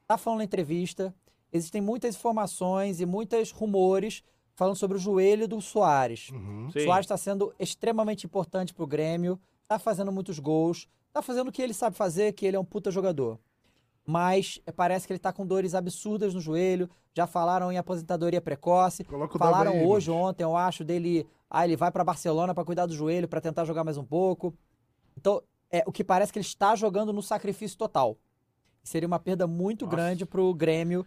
tá 0.05 0.17
falando 0.17 0.39
na 0.39 0.43
entrevista, 0.43 1.15
existem 1.53 1.81
muitas 1.81 2.15
informações 2.15 2.99
e 2.99 3.05
muitos 3.05 3.51
rumores 3.51 4.23
falando 4.55 4.75
sobre 4.75 4.97
o 4.97 4.99
joelho 4.99 5.47
do 5.47 5.62
Soares. 5.62 6.29
Uhum. 6.31 6.69
Soares 6.71 7.05
está 7.05 7.15
sendo 7.15 7.53
extremamente 7.57 8.25
importante 8.25 8.73
pro 8.73 8.88
Grêmio, 8.88 9.39
tá 9.67 9.77
fazendo 9.77 10.12
muitos 10.12 10.39
gols, 10.39 10.88
tá 11.12 11.21
fazendo 11.21 11.49
o 11.49 11.51
que 11.51 11.62
ele 11.62 11.73
sabe 11.73 11.95
fazer, 11.95 12.34
que 12.34 12.45
ele 12.45 12.56
é 12.56 12.60
um 12.60 12.65
puta 12.65 12.89
jogador. 12.89 13.39
Mas 14.06 14.62
parece 14.75 15.06
que 15.06 15.12
ele 15.12 15.19
tá 15.19 15.34
com 15.34 15.45
dores 15.45 15.75
absurdas 15.75 16.34
no 16.34 16.39
joelho, 16.39 16.89
já 17.13 17.27
falaram 17.27 17.71
em 17.71 17.77
aposentadoria 17.77 18.39
precoce, 18.39 19.06
falaram 19.38 19.86
hoje, 19.86 20.10
ontem, 20.10 20.43
eu 20.43 20.56
acho, 20.56 20.86
dele, 20.86 21.27
ah, 21.49 21.65
ele 21.65 21.75
vai 21.75 21.91
para 21.91 22.03
Barcelona 22.03 22.53
para 22.53 22.63
cuidar 22.63 22.86
do 22.86 22.93
joelho, 22.93 23.27
para 23.27 23.41
tentar 23.41 23.65
jogar 23.65 23.84
mais 23.84 23.97
um 23.97 24.06
pouco. 24.06 24.53
Então, 25.17 25.41
é, 25.69 25.84
o 25.86 25.91
que 25.91 26.03
parece 26.03 26.32
que 26.32 26.39
ele 26.39 26.45
está 26.45 26.75
jogando 26.75 27.12
no 27.12 27.21
sacrifício 27.21 27.77
total. 27.77 28.17
Seria 28.82 29.08
uma 29.08 29.19
perda 29.19 29.45
muito 29.45 29.84
Nossa. 29.84 29.97
grande 29.97 30.25
pro 30.25 30.53
Grêmio 30.53 31.06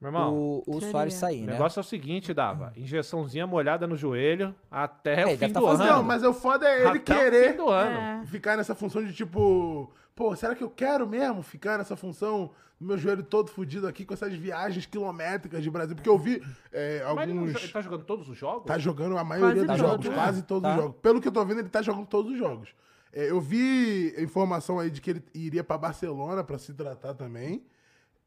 meu 0.00 0.08
irmão, 0.08 0.34
o, 0.34 0.62
o 0.66 0.80
Soares 0.80 1.14
sair, 1.14 1.42
né? 1.42 1.48
O 1.48 1.50
negócio 1.52 1.80
é 1.80 1.82
o 1.82 1.84
seguinte, 1.84 2.34
Dava. 2.34 2.72
Injeçãozinha 2.76 3.46
molhada 3.46 3.86
no 3.86 3.96
joelho 3.96 4.54
até 4.70 5.22
é, 5.22 5.26
o 5.26 5.38
fim 5.38 5.52
tá 5.52 5.60
do 5.60 5.66
ano. 5.66 5.84
Não, 5.84 6.02
mas 6.02 6.22
o 6.22 6.34
foda 6.34 6.68
é 6.68 6.80
ele 6.80 6.98
até 6.98 7.14
querer 7.14 7.56
é. 7.58 8.26
ficar 8.26 8.56
nessa 8.56 8.74
função 8.74 9.02
de 9.04 9.12
tipo... 9.12 9.90
Pô, 10.14 10.34
será 10.36 10.54
que 10.54 10.62
eu 10.62 10.70
quero 10.70 11.06
mesmo 11.06 11.42
ficar 11.42 11.78
nessa 11.78 11.96
função 11.96 12.50
do 12.78 12.86
meu 12.86 12.98
joelho 12.98 13.22
todo 13.22 13.50
fudido 13.50 13.86
aqui 13.86 14.04
com 14.04 14.12
essas 14.12 14.34
viagens 14.34 14.84
quilométricas 14.84 15.62
de 15.62 15.70
Brasil? 15.70 15.94
Porque 15.94 16.08
eu 16.08 16.18
vi 16.18 16.42
é, 16.72 17.02
alguns... 17.02 17.34
Mas 17.34 17.48
ele, 17.56 17.64
ele 17.64 17.72
tá 17.72 17.80
jogando 17.80 18.04
todos 18.04 18.28
os 18.28 18.36
jogos? 18.36 18.66
Tá 18.66 18.78
jogando 18.78 19.16
a 19.16 19.24
maioria 19.24 19.64
quase 19.64 19.80
dos 19.82 19.90
jogos, 19.90 20.08
quase 20.08 20.42
todos 20.42 20.62
tá. 20.62 20.76
os 20.76 20.82
jogos. 20.82 20.96
Pelo 21.00 21.20
que 21.20 21.28
eu 21.28 21.32
tô 21.32 21.44
vendo, 21.44 21.60
ele 21.60 21.68
tá 21.68 21.80
jogando 21.80 22.06
todos 22.06 22.32
os 22.32 22.38
jogos. 22.38 22.74
É, 23.12 23.30
eu 23.30 23.40
vi 23.40 24.14
informação 24.18 24.78
aí 24.78 24.90
de 24.90 25.00
que 25.00 25.10
ele 25.10 25.24
iria 25.34 25.64
para 25.64 25.78
Barcelona 25.78 26.44
para 26.44 26.58
se 26.58 26.74
tratar 26.74 27.14
também. 27.14 27.64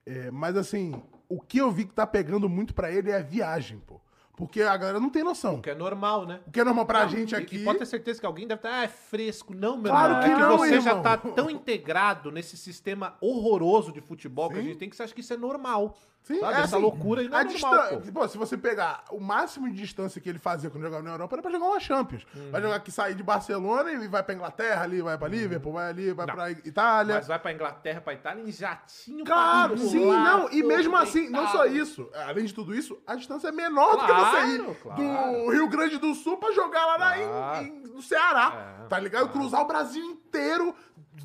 É, 0.06 0.32
mas 0.32 0.58
assim, 0.58 1.02
o 1.28 1.40
que 1.40 1.60
eu 1.60 1.72
vi 1.72 1.86
que 1.86 1.94
tá 1.94 2.08
pegando 2.08 2.50
muito 2.50 2.74
para 2.74 2.92
ele 2.92 3.12
é 3.12 3.18
a 3.18 3.22
viagem, 3.22 3.80
pô. 3.80 4.02
Porque 4.40 4.62
a 4.62 4.78
galera 4.78 5.02
não 5.02 5.10
tem 5.10 5.22
noção. 5.22 5.56
O 5.56 5.62
que 5.62 5.70
é 5.70 5.76
normal, 5.76 6.26
né? 6.26 6.40
O 6.48 6.52
que 6.52 6.62
é 6.62 6.64
normal 6.64 6.86
pra 6.86 7.02
não, 7.04 7.10
gente 7.10 7.36
aqui. 7.36 7.58
E 7.58 7.64
pode 7.66 7.80
ter 7.80 7.86
certeza 7.86 8.22
que 8.22 8.26
alguém 8.26 8.48
deve 8.48 8.60
estar, 8.60 8.74
ah, 8.74 8.84
é 8.84 8.88
fresco. 8.88 9.54
Não, 9.54 9.76
meu 9.76 9.92
claro 9.92 10.14
irmão. 10.14 10.24
Que 10.24 10.30
é 10.30 10.34
que 10.34 10.40
não, 10.40 10.58
você 10.58 10.76
irmão. 10.76 10.82
já 10.82 11.02
tá 11.02 11.18
tão 11.18 11.50
integrado 11.50 12.32
nesse 12.32 12.56
sistema 12.56 13.18
horroroso 13.20 13.92
de 13.92 14.00
futebol 14.00 14.48
Sim. 14.48 14.54
que 14.54 14.60
a 14.60 14.64
gente 14.64 14.78
tem 14.78 14.90
que 14.90 14.96
você 14.96 15.04
acha 15.04 15.14
que 15.14 15.20
isso 15.20 15.34
é 15.34 15.38
normal. 15.38 15.98
Sim, 16.24 16.40
sabe? 16.40 16.54
É 16.54 16.58
Essa 16.58 16.76
assim, 16.76 16.84
loucura 16.84 17.22
aí 17.22 17.30
não 17.30 17.40
é 17.40 17.44
normal, 17.44 18.02
pô. 18.02 18.12
pô. 18.12 18.28
Se 18.28 18.38
você 18.38 18.58
pegar 18.58 19.04
o 19.10 19.20
máximo 19.20 19.70
de 19.70 19.76
distância 19.76 20.22
que 20.22 20.30
ele 20.30 20.40
fazia 20.40 20.70
quando 20.70 20.84
jogava 20.84 21.02
na 21.02 21.12
Europa, 21.12 21.36
era 21.36 21.42
pra 21.42 21.52
jogar 21.52 21.66
uma 21.66 21.80
Champions. 21.80 22.26
Uhum. 22.36 22.52
Vai 22.52 22.62
jogar 22.62 22.76
aqui, 22.76 22.92
sair 22.92 23.16
de 23.16 23.24
Barcelona 23.24 23.92
e 23.92 24.08
vai 24.08 24.22
pra 24.22 24.36
Inglaterra 24.36 24.84
ali, 24.84 25.02
vai 25.02 25.18
pra 25.18 25.28
uhum. 25.28 25.34
Liverpool, 25.34 25.74
vai 25.74 25.90
ali, 25.90 26.14
vai 26.14 26.26
não. 26.28 26.36
pra 26.36 26.52
Itália. 26.52 27.16
Mas 27.16 27.28
vai 27.28 27.40
pra 27.40 27.54
Inglaterra, 27.54 28.02
pra 28.02 28.14
Itália 28.14 28.44
em 28.44 28.52
jatinho 28.52 29.26
Claro, 29.26 29.78
sim, 29.78 30.06
não. 30.06 30.52
E 30.52 30.62
mesmo 30.62 30.96
assim, 30.96 31.30
não 31.30 31.48
só 31.48 31.66
isso. 31.66 32.10
Além 32.14 32.46
de 32.46 32.54
tudo 32.54 32.76
isso, 32.76 33.02
a 33.08 33.16
distância 33.16 33.48
é 33.48 33.52
menor 33.52 33.94
claro, 33.94 34.02
do 34.02 34.08
que 34.08 34.14
você 34.14 34.48
ir 34.48 34.76
claro. 34.82 35.02
do 35.02 35.52
Rio 35.52 35.68
Grande 35.68 35.98
do 35.98 36.14
Sul 36.14 36.38
pra 36.38 36.52
jogar 36.52 36.86
lá 36.86 36.96
claro. 36.96 37.20
na, 37.20 37.64
em, 37.64 37.68
em, 37.68 37.80
no 37.88 38.02
Ceará. 38.02 38.80
É, 38.84 38.88
tá 38.88 39.00
ligado? 39.00 39.30
Cruzar 39.30 39.62
o 39.62 39.66
Brasil 39.66 40.04
inteiro 40.04 40.76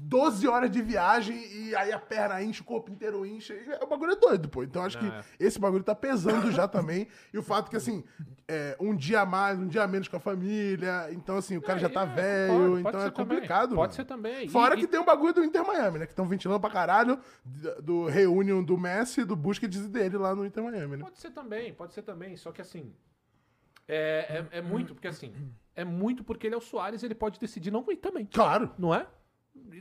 12 0.01 0.47
horas 0.47 0.71
de 0.71 0.83
viagem 0.83 1.37
e 1.37 1.75
aí 1.75 1.93
a 1.93 1.99
perna 1.99 2.43
enche, 2.43 2.61
o 2.61 2.65
corpo 2.65 2.91
inteiro 2.91 3.25
enche. 3.25 3.55
O 3.81 3.87
bagulho 3.87 4.13
é 4.13 4.17
doido, 4.17 4.49
pô. 4.49 4.63
Então 4.63 4.83
acho 4.83 4.99
que 4.99 5.07
é. 5.07 5.25
esse 5.39 5.59
bagulho 5.59 5.83
tá 5.83 5.95
pesando 5.95 6.51
já 6.53 6.67
também. 6.69 7.09
E 7.33 7.39
o 7.39 7.43
fato 7.43 7.71
que, 7.71 7.77
assim, 7.77 8.05
é, 8.49 8.77
um 8.81 8.95
dia 8.95 9.21
a 9.21 9.27
mais, 9.27 9.59
um 9.59 9.67
dia 9.67 9.83
a 9.83 9.89
menos 9.89 10.09
com 10.09 10.17
a 10.17 10.21
família. 10.21 11.09
Então, 11.13 11.37
assim, 11.37 11.57
o 11.57 11.63
cara 11.63 11.79
é, 11.79 11.83
já 11.83 11.89
tá 11.89 12.03
é, 12.03 12.07
velho. 12.07 12.53
Pode, 12.53 12.83
pode 12.83 12.97
então 12.97 13.07
é 13.07 13.11
complicado. 13.11 13.63
Também. 13.63 13.77
Pode 13.77 13.95
ser 13.95 14.05
também. 14.05 14.49
Fora 14.49 14.75
e, 14.75 14.79
que 14.79 14.85
e... 14.85 14.89
tem 14.89 15.01
um 15.01 15.05
bagulho 15.05 15.35
do 15.35 15.45
Inter 15.45 15.67
Miami, 15.67 15.99
né? 15.99 16.07
Que 16.07 16.13
estão 16.13 16.27
ventilando 16.27 16.61
pra 16.61 16.71
caralho 16.71 17.19
do 17.83 18.07
reunion 18.07 18.63
do 18.63 18.77
Messi, 18.79 19.25
do 19.25 19.37
Busquets 19.37 19.89
dele 19.89 20.17
lá 20.17 20.35
no 20.35 20.45
Inter 20.45 20.63
Miami, 20.63 20.97
né? 20.97 21.05
Pode 21.05 21.19
ser 21.19 21.31
também, 21.31 21.73
pode 21.73 21.95
ser 21.95 22.03
também. 22.03 22.37
Só 22.37 22.53
que, 22.53 22.61
assim, 22.61 22.95
é, 23.87 24.47
é, 24.53 24.59
é 24.59 24.63
muito, 24.63 24.95
porque 24.95 25.09
assim, 25.09 25.33
é 25.75 25.85
muito 25.85 26.25
porque 26.25 26.47
ele 26.47 26.55
é 26.55 26.59
o 26.59 26.61
Soares 26.61 27.03
ele 27.03 27.15
pode 27.15 27.39
decidir 27.39 27.71
não 27.71 27.85
ir 27.91 27.97
também. 27.97 28.27
Claro. 28.27 28.71
Não 28.79 28.95
é? 28.95 29.07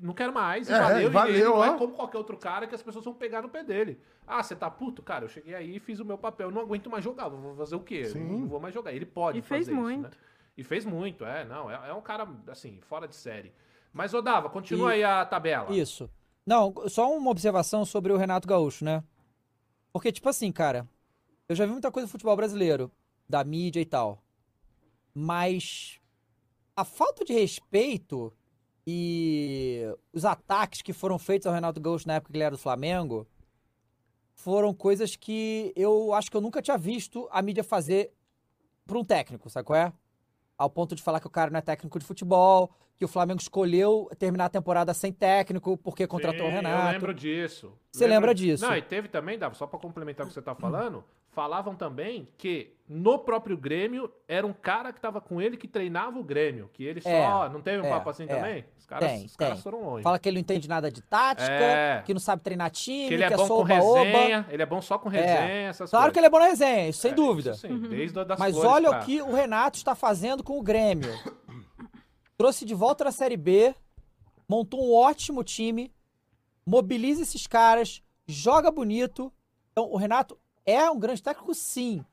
Não 0.02 0.14
quero 0.14 0.34
mais, 0.34 0.70
é, 0.70 0.80
valeu, 0.80 1.12
valeu, 1.12 1.34
e 1.34 1.38
ele 1.38 1.46
não 1.46 1.64
é 1.64 1.78
como 1.78 1.94
qualquer 1.94 2.18
outro 2.18 2.38
cara 2.38 2.68
que 2.68 2.76
as 2.76 2.82
pessoas 2.82 3.06
vão 3.06 3.14
pegar 3.14 3.42
no 3.42 3.50
pé 3.50 3.64
dele. 3.64 4.00
Ah, 4.26 4.42
você 4.42 4.56
tá 4.56 4.70
puto? 4.70 5.02
Cara, 5.02 5.26
eu 5.26 5.30
cheguei 5.30 5.54
aí 5.54 5.76
e 5.76 5.80
fiz 5.80 6.00
o 6.00 6.06
meu 6.06 6.18
papel, 6.18 6.48
eu 6.48 6.54
não 6.54 6.62
aguento 6.62 6.90
mais 6.90 7.04
jogar, 7.04 7.30
vou 7.30 7.56
fazer 7.56 7.76
o 7.76 7.80
quê? 7.80 8.06
Sim. 8.06 8.24
Não 8.24 8.48
vou 8.48 8.60
mais 8.60 8.74
jogar. 8.74 8.94
Ele 8.94 9.06
pode 9.06 9.40
e 9.40 9.42
fazer 9.42 9.66
fez 9.66 9.68
isso, 9.68 9.76
muito. 9.76 10.02
né? 10.04 10.10
E 10.56 10.64
fez 10.64 10.86
muito, 10.86 11.26
é, 11.26 11.44
não, 11.46 11.70
é, 11.70 11.90
é 11.90 11.94
um 11.94 12.02
cara, 12.02 12.28
assim, 12.48 12.80
fora 12.82 13.08
de 13.08 13.16
série. 13.16 13.52
Mas, 13.92 14.14
Odava, 14.14 14.50
continua 14.50 14.96
e... 14.96 14.96
aí 14.96 15.04
a 15.04 15.26
tabela. 15.26 15.74
Isso. 15.74 16.10
Não, 16.46 16.74
só 16.88 17.16
uma 17.16 17.32
observação 17.32 17.86
sobre 17.86 18.12
o 18.12 18.18
Renato 18.18 18.48
Gaúcho, 18.48 18.84
né? 18.84 19.04
Porque, 19.92 20.12
tipo 20.12 20.28
assim, 20.28 20.52
cara, 20.52 20.88
eu 21.48 21.56
já 21.56 21.66
vi 21.66 21.72
muita 21.72 21.92
coisa 21.92 22.08
do 22.08 22.12
futebol 22.12 22.36
brasileiro, 22.36 22.92
da 23.30 23.44
mídia 23.44 23.80
e 23.80 23.86
tal. 23.86 24.24
Mas 25.14 26.00
a 26.76 26.84
falta 26.84 27.24
de 27.24 27.34
respeito 27.34 28.34
e 28.86 29.84
os 30.12 30.26
ataques 30.26 30.82
que 30.82 30.94
foram 30.94 31.18
feitos 31.18 31.48
ao 31.48 31.54
Renato 31.54 31.80
Gaúcho 31.80 32.08
na 32.08 32.16
época 32.16 32.32
que 32.32 32.38
ele 32.38 32.44
era 32.44 32.56
do 32.56 32.62
Flamengo 32.62 33.28
foram 34.34 34.74
coisas 34.74 35.16
que 35.16 35.72
eu 35.76 36.14
acho 36.14 36.30
que 36.30 36.36
eu 36.36 36.42
nunca 36.42 36.62
tinha 36.62 36.78
visto 36.78 37.28
a 37.32 37.42
mídia 37.42 37.64
fazer 37.64 38.12
para 38.86 38.98
um 38.98 39.06
técnico, 39.06 39.50
sabe 39.50 39.66
qual 39.66 39.80
é? 39.80 39.94
Ao 40.58 40.70
ponto 40.70 40.96
de 40.96 41.02
falar 41.02 41.20
que 41.20 41.28
o 41.28 41.30
cara 41.30 41.50
não 41.50 41.60
é 41.60 41.62
técnico 41.62 41.98
de 41.98 42.06
futebol, 42.06 42.72
que 42.98 43.06
o 43.06 43.08
Flamengo 43.08 43.42
escolheu 43.42 44.10
terminar 44.18 44.46
a 44.46 44.50
temporada 44.50 44.94
sem 44.94 45.12
técnico 45.12 45.78
porque 45.78 46.06
contratou 46.06 46.46
Sim, 46.46 46.52
o 46.52 46.52
Renato. 46.52 46.88
Eu 46.88 46.94
lembro 46.94 47.14
disso. 47.14 47.74
Você 47.92 48.08
lembra 48.08 48.34
disso? 48.36 48.66
Não, 48.66 48.76
e 48.76 48.82
teve 48.82 49.08
também, 49.08 49.38
Dava, 49.38 49.56
só 49.56 49.66
para 49.66 49.80
complementar 49.80 50.26
o 50.26 50.28
que 50.30 50.34
você 50.34 50.42
tá 50.42 50.54
falando, 50.54 51.04
falavam 51.34 51.76
também 51.76 52.28
que 52.38 52.74
no 52.88 53.18
próprio 53.18 53.58
Grêmio 53.58 54.12
era 54.28 54.46
um 54.46 54.54
cara 54.54 54.92
que 54.92 55.00
tava 55.00 55.20
com 55.22 55.42
ele 55.42 55.58
que 55.58 55.68
treinava 55.68 56.20
o 56.20 56.24
Grêmio, 56.24 56.70
que 56.74 56.84
ele 56.84 57.02
só, 57.02 57.46
é, 57.46 57.50
não 57.50 57.62
teve 57.62 57.82
um 57.82 57.86
é, 57.86 57.90
papo 57.90 58.10
assim 58.10 58.24
é. 58.24 58.28
também? 58.28 58.66
Os 58.78 58.86
caras, 58.86 59.12
tem, 59.12 59.26
os 59.26 59.36
caras 59.36 59.62
foram 59.62 59.82
longe. 59.82 60.04
Fala 60.04 60.20
que 60.20 60.30
ele 60.30 60.36
não 60.36 60.42
entende 60.42 60.68
nada 60.68 60.92
de 60.92 61.02
tática, 61.02 61.52
é. 61.52 62.04
que 62.06 62.14
não 62.14 62.20
sabe 62.20 62.44
treinar 62.44 62.70
time, 62.70 63.08
que 63.08 63.14
ele 63.14 63.24
é, 63.24 63.28
que 63.28 63.34
é 63.34 63.38
bom 63.38 63.48
com 63.48 63.64
resenha, 63.64 64.46
ele 64.50 64.62
é 64.62 64.66
bom 64.66 64.82
só 64.82 65.00
com 65.00 65.10
é. 65.10 65.14
resenha, 65.14 65.70
essas 65.70 65.90
claro 65.90 66.04
coisas. 66.04 66.14
que 66.14 66.20
ele 66.20 66.28
é 66.28 66.30
bom 66.30 66.40
na 66.40 66.46
resenha, 66.46 66.90
isso 66.90 67.02
sem 67.02 67.14
dúvida. 67.14 67.52
Isso 67.52 67.68
sim, 67.68 67.80
desde 67.80 68.26
das 68.26 68.38
Mas 68.38 68.56
olha 68.58 68.90
pra... 68.90 69.00
o 69.00 69.06
que 69.06 69.22
o 69.22 69.34
Renato 69.34 69.78
está 69.78 69.96
fazendo 69.96 70.44
com 70.44 70.60
o 70.60 70.62
Grêmio. 70.62 71.12
Trouxe 72.38 72.66
de 72.66 72.76
volta 72.76 73.06
da 73.06 73.12
Série 73.12 73.38
B, 73.38 73.74
montou 74.48 74.84
um 74.84 74.94
ótimo 74.94 75.44
time, 75.44 75.92
mobiliza 76.66 77.22
esses 77.22 77.48
caras, 77.48 78.04
joga 78.28 78.70
bonito. 78.70 79.32
Então, 79.72 79.90
o 79.90 79.98
Renato 79.98 80.38
é 80.66 80.90
um 80.90 81.00
grande 81.00 81.22
técnico, 81.22 81.54
sim. 81.54 82.04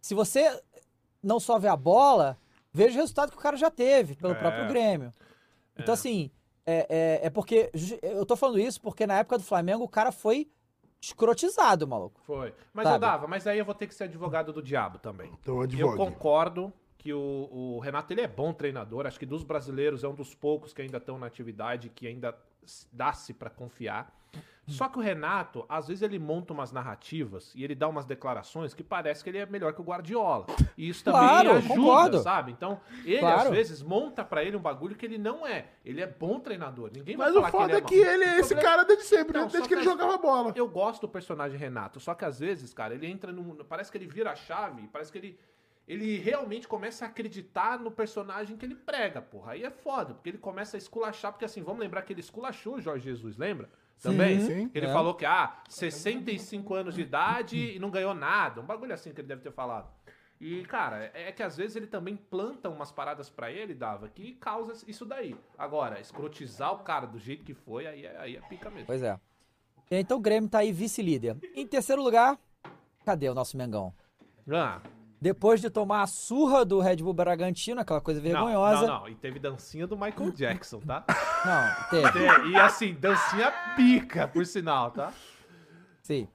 Se 0.00 0.14
você 0.14 0.60
não 1.22 1.40
só 1.40 1.58
vê 1.58 1.68
a 1.68 1.76
bola, 1.76 2.38
veja 2.72 2.96
o 2.98 3.00
resultado 3.00 3.30
que 3.30 3.36
o 3.36 3.40
cara 3.40 3.56
já 3.56 3.70
teve 3.70 4.14
pelo 4.14 4.32
é. 4.32 4.36
próprio 4.36 4.68
Grêmio. 4.68 5.12
Então, 5.76 5.92
é. 5.92 5.94
assim, 5.94 6.30
é, 6.66 6.86
é, 6.88 7.26
é, 7.26 7.30
porque. 7.30 7.70
Eu 8.02 8.26
tô 8.26 8.36
falando 8.36 8.58
isso 8.58 8.80
porque 8.80 9.06
na 9.06 9.18
época 9.18 9.38
do 9.38 9.44
Flamengo 9.44 9.84
o 9.84 9.88
cara 9.88 10.12
foi 10.12 10.50
escrotizado, 11.00 11.86
maluco. 11.86 12.20
Foi. 12.24 12.52
Mas 12.72 12.84
sabe? 12.84 12.96
eu 12.96 13.00
dava, 13.00 13.26
mas 13.26 13.46
aí 13.46 13.58
eu 13.58 13.64
vou 13.64 13.74
ter 13.74 13.86
que 13.86 13.94
ser 13.94 14.04
advogado 14.04 14.52
do 14.52 14.62
diabo 14.62 14.98
também. 14.98 15.32
Então, 15.40 15.60
advogado. 15.60 15.98
Eu 16.00 16.06
concordo 16.06 16.72
que 16.98 17.12
o, 17.12 17.48
o, 17.50 17.78
Renato 17.78 18.12
ele 18.12 18.20
é 18.20 18.28
bom 18.28 18.52
treinador. 18.52 19.06
Acho 19.06 19.18
que 19.18 19.24
dos 19.24 19.44
brasileiros 19.44 20.02
é 20.02 20.08
um 20.08 20.14
dos 20.14 20.34
poucos 20.34 20.74
que 20.74 20.82
ainda 20.82 20.98
estão 20.98 21.18
na 21.18 21.26
atividade, 21.26 21.88
que 21.88 22.06
ainda 22.06 22.36
dá-se 22.92 23.32
para 23.32 23.48
confiar. 23.48 24.12
Só 24.72 24.88
que 24.88 24.98
o 24.98 25.02
Renato, 25.02 25.64
às 25.68 25.88
vezes 25.88 26.02
ele 26.02 26.18
monta 26.18 26.52
umas 26.52 26.72
narrativas 26.72 27.52
e 27.54 27.64
ele 27.64 27.74
dá 27.74 27.88
umas 27.88 28.04
declarações 28.04 28.74
que 28.74 28.82
parece 28.82 29.24
que 29.24 29.30
ele 29.30 29.38
é 29.38 29.46
melhor 29.46 29.72
que 29.72 29.80
o 29.80 29.84
Guardiola. 29.84 30.46
E 30.76 30.88
isso 30.88 31.02
também 31.02 31.20
claro, 31.20 31.52
ajuda, 31.52 31.74
concordo. 31.74 32.18
sabe? 32.20 32.52
Então, 32.52 32.80
ele 33.04 33.18
claro. 33.18 33.40
às 33.40 33.50
vezes 33.50 33.82
monta 33.82 34.24
para 34.24 34.44
ele 34.44 34.56
um 34.56 34.60
bagulho 34.60 34.94
que 34.94 35.04
ele 35.04 35.18
não 35.18 35.46
é. 35.46 35.66
Ele 35.84 36.00
é 36.00 36.06
bom 36.06 36.38
treinador. 36.38 36.90
Ninguém 36.92 37.16
vai 37.16 37.26
Mas 37.26 37.34
falar 37.34 37.48
o 37.48 37.50
foda 37.50 37.80
que 37.82 37.94
ele 37.94 38.04
é, 38.04 38.06
é 38.06 38.16
que 38.16 38.22
ele 38.22 38.24
é 38.24 38.40
esse 38.40 38.54
cara 38.54 38.84
desde 38.84 39.04
sempre, 39.04 39.38
não, 39.38 39.48
desde 39.48 39.62
que, 39.62 39.68
que 39.68 39.74
ele 39.74 39.82
jogava 39.82 40.16
bola. 40.18 40.52
Eu 40.54 40.68
gosto 40.68 41.02
do 41.02 41.08
personagem 41.08 41.58
Renato, 41.58 41.98
só 41.98 42.14
que 42.14 42.24
às 42.24 42.38
vezes, 42.38 42.72
cara, 42.72 42.94
ele 42.94 43.06
entra 43.06 43.32
num, 43.32 43.56
parece 43.64 43.90
que 43.90 43.98
ele 43.98 44.06
vira 44.06 44.30
a 44.30 44.36
chave, 44.36 44.86
parece 44.92 45.10
que 45.10 45.18
ele 45.18 45.38
ele 45.88 46.18
realmente 46.18 46.68
começa 46.68 47.06
a 47.06 47.08
acreditar 47.08 47.80
no 47.80 47.90
personagem 47.90 48.58
que 48.58 48.66
ele 48.66 48.74
prega, 48.74 49.22
porra. 49.22 49.52
Aí 49.52 49.64
é 49.64 49.70
foda, 49.70 50.12
porque 50.12 50.28
ele 50.28 50.38
começa 50.38 50.76
a 50.76 50.78
esculachar, 50.78 51.32
porque 51.32 51.46
assim, 51.46 51.62
vamos 51.62 51.80
lembrar 51.80 52.02
que 52.02 52.12
ele 52.12 52.20
esculachou 52.20 52.74
o 52.74 52.80
Jorge 52.80 53.04
Jesus, 53.04 53.38
lembra? 53.38 53.70
Também. 54.02 54.40
Sim, 54.40 54.70
ele 54.74 54.86
é. 54.86 54.92
falou 54.92 55.14
que, 55.14 55.26
ah, 55.26 55.56
65 55.68 56.74
anos 56.74 56.94
de 56.94 57.02
idade 57.02 57.74
e 57.74 57.78
não 57.78 57.90
ganhou 57.90 58.14
nada. 58.14 58.60
Um 58.60 58.64
bagulho 58.64 58.94
assim 58.94 59.12
que 59.12 59.20
ele 59.20 59.28
deve 59.28 59.42
ter 59.42 59.52
falado. 59.52 59.90
E, 60.40 60.62
cara, 60.66 61.10
é 61.14 61.32
que 61.32 61.42
às 61.42 61.56
vezes 61.56 61.74
ele 61.74 61.88
também 61.88 62.16
planta 62.16 62.68
umas 62.68 62.92
paradas 62.92 63.28
para 63.28 63.50
ele, 63.50 63.74
Dava, 63.74 64.08
que 64.08 64.34
causa 64.34 64.72
isso 64.86 65.04
daí. 65.04 65.34
Agora, 65.56 66.00
escrotizar 66.00 66.72
o 66.72 66.78
cara 66.78 67.06
do 67.06 67.18
jeito 67.18 67.44
que 67.44 67.54
foi, 67.54 67.88
aí 67.88 68.06
é, 68.06 68.16
aí 68.18 68.36
é 68.36 68.40
pica 68.42 68.70
mesmo. 68.70 68.86
Pois 68.86 69.02
é. 69.02 69.18
Então 69.90 70.18
o 70.18 70.20
Grêmio 70.20 70.48
tá 70.48 70.58
aí 70.58 70.70
vice-líder. 70.70 71.36
Em 71.54 71.66
terceiro 71.66 72.02
lugar, 72.02 72.38
cadê 73.04 73.28
o 73.28 73.34
nosso 73.34 73.56
Mengão? 73.56 73.92
Ah, 74.48 74.80
Depois 75.20 75.60
de 75.60 75.68
tomar 75.68 76.02
a 76.02 76.06
surra 76.06 76.64
do 76.64 76.78
Red 76.78 76.96
Bull 76.96 77.12
Bragantino, 77.12 77.80
aquela 77.80 78.00
coisa 78.00 78.20
vergonhosa. 78.20 78.82
Não, 78.82 78.86
não, 78.86 79.00
não. 79.00 79.08
E 79.08 79.14
teve 79.16 79.40
dancinha 79.40 79.86
do 79.86 79.96
Michael 79.96 80.30
Jackson, 80.30 80.78
tá? 80.80 81.04
Não, 81.44 81.90
teve. 81.90 82.50
E 82.50 82.56
assim, 82.56 82.94
dancinha 82.94 83.52
pica, 83.74 84.28
por 84.28 84.46
sinal, 84.46 84.92
tá? 84.92 85.12
Sim. 86.02 86.28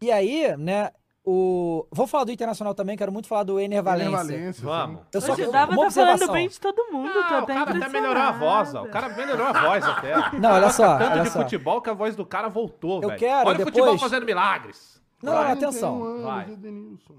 E 0.00 0.10
aí, 0.10 0.56
né, 0.56 0.90
o... 1.28 1.86
Vou 1.90 2.06
falar 2.06 2.22
do 2.22 2.30
Internacional 2.30 2.74
também, 2.74 2.96
quero 2.96 3.10
muito 3.10 3.26
falar 3.26 3.42
do 3.42 3.58
Ener 3.58 3.82
Valência. 3.82 4.08
Ener 4.08 4.18
Valência, 4.18 4.64
vamos. 4.64 5.00
Eu 5.12 5.20
só 5.20 5.32
Hoje 5.32 5.50
dava 5.50 5.76
tá 5.76 5.90
falando 5.90 6.32
bem 6.32 6.48
de 6.48 6.60
todo 6.60 6.92
mundo, 6.92 7.12
não, 7.14 7.28
tô 7.28 7.34
até 7.34 7.52
O 7.52 7.64
cara 7.64 7.76
até 7.76 7.88
melhorou 7.88 8.22
a 8.22 8.30
voz, 8.32 8.74
ó. 8.74 8.82
O 8.82 8.88
cara 8.88 9.08
melhorou 9.08 9.46
a 9.46 9.52
voz 9.60 9.84
até. 9.84 10.38
Não, 10.38 10.50
olha 10.50 10.70
só. 10.70 10.98
Tanto 10.98 11.12
olha 11.12 11.22
de 11.22 11.30
só. 11.30 11.42
futebol 11.42 11.80
que 11.80 11.90
a 11.90 11.94
voz 11.94 12.14
do 12.14 12.24
cara 12.24 12.48
voltou, 12.48 13.02
Eu 13.02 13.08
velho. 13.08 13.18
quero, 13.18 13.48
Olha 13.48 13.58
depois... 13.58 13.74
o 13.76 13.78
futebol 13.78 13.98
fazendo 13.98 14.24
milagres. 14.24 14.95
Não, 15.22 15.32
não, 15.32 15.40
atenção. 15.50 16.22
Vai. 16.22 16.46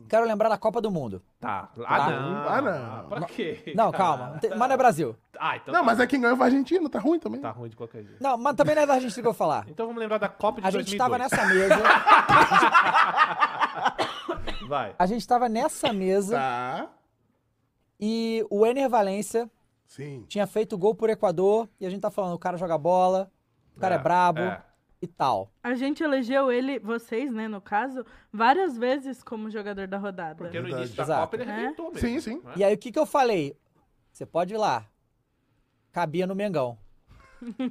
Quero 0.07 0.25
lembrar 0.27 0.49
da 0.49 0.57
Copa 0.57 0.79
do 0.79 0.91
Mundo. 0.91 1.21
Tá. 1.39 1.69
Ah, 1.85 1.97
Tá. 1.97 2.09
não. 2.11 2.47
Ah, 2.49 2.61
não. 2.61 3.09
Pra 3.09 3.21
quê? 3.25 3.73
Não, 3.75 3.91
calma. 3.91 4.39
Mas 4.41 4.57
não 4.59 4.71
é 4.71 4.77
Brasil. 4.77 5.15
Ah, 5.39 5.57
então 5.57 5.73
Não, 5.73 5.79
tá. 5.81 5.85
mas 5.85 5.99
é 5.99 6.05
quem 6.07 6.21
ganhou 6.21 6.37
foi 6.37 6.45
a 6.45 6.49
Argentina, 6.49 6.87
tá 6.89 6.99
ruim 6.99 7.19
também. 7.19 7.41
Tá 7.41 7.49
ruim 7.49 7.69
de 7.69 7.75
qualquer 7.75 8.03
jeito. 8.03 8.21
Não, 8.21 8.37
mas 8.37 8.55
também 8.55 8.75
não 8.75 8.83
é 8.83 8.85
da 8.85 8.93
Argentina 8.93 9.21
que 9.21 9.27
eu 9.27 9.33
vou 9.33 9.37
falar. 9.37 9.65
Então 9.67 9.87
vamos 9.87 9.99
lembrar 9.99 10.19
da 10.19 10.29
Copa 10.29 10.61
de 10.61 10.67
A 10.67 10.71
gente 10.71 10.85
2002. 10.85 10.93
estava 10.93 11.17
nessa 11.17 11.45
mesa. 11.53 11.83
Vai. 14.67 14.95
A 14.97 15.05
gente 15.05 15.21
estava 15.21 15.49
nessa 15.49 15.93
mesa 15.93 16.35
Tá. 16.37 16.89
e 17.99 18.45
o 18.49 18.65
Ener 18.65 18.89
Valência 18.89 19.49
Sim. 19.87 20.25
tinha 20.27 20.45
feito 20.45 20.77
gol 20.77 20.93
por 20.93 21.09
Equador 21.09 21.69
e 21.79 21.85
a 21.85 21.89
gente 21.89 22.01
tá 22.01 22.11
falando, 22.11 22.33
o 22.35 22.39
cara 22.39 22.57
joga 22.57 22.77
bola, 22.77 23.31
o 23.75 23.79
cara 23.79 23.95
é, 23.95 23.97
brabo 23.97 24.39
é. 24.41 24.61
E 25.01 25.07
tal. 25.07 25.51
A 25.63 25.73
gente 25.75 26.03
elegeu 26.03 26.51
ele, 26.51 26.79
vocês, 26.79 27.31
né, 27.31 27.47
no 27.47 27.61
caso, 27.61 28.05
várias 28.33 28.77
vezes 28.77 29.21
como 29.23 29.49
jogador 29.49 29.87
da 29.87 29.97
rodada. 29.97 30.35
Porque 30.35 30.59
no 30.59 30.69
início 30.69 30.95
da 30.95 31.03
Exato. 31.03 31.21
Copa 31.21 31.35
ele 31.35 31.49
É. 31.49 31.53
arrebentou 31.53 31.85
mesmo. 31.93 31.99
Sim, 31.99 32.19
sim. 32.19 32.41
né? 32.43 32.53
E 32.55 32.63
aí 32.63 32.73
o 32.73 32.77
que 32.77 32.91
que 32.91 32.99
eu 32.99 33.05
falei? 33.05 33.55
Você 34.11 34.25
pode 34.25 34.53
ir 34.53 34.57
lá. 34.57 34.85
Cabia 35.91 36.25
no 36.27 36.35
Mengão. 36.35 36.77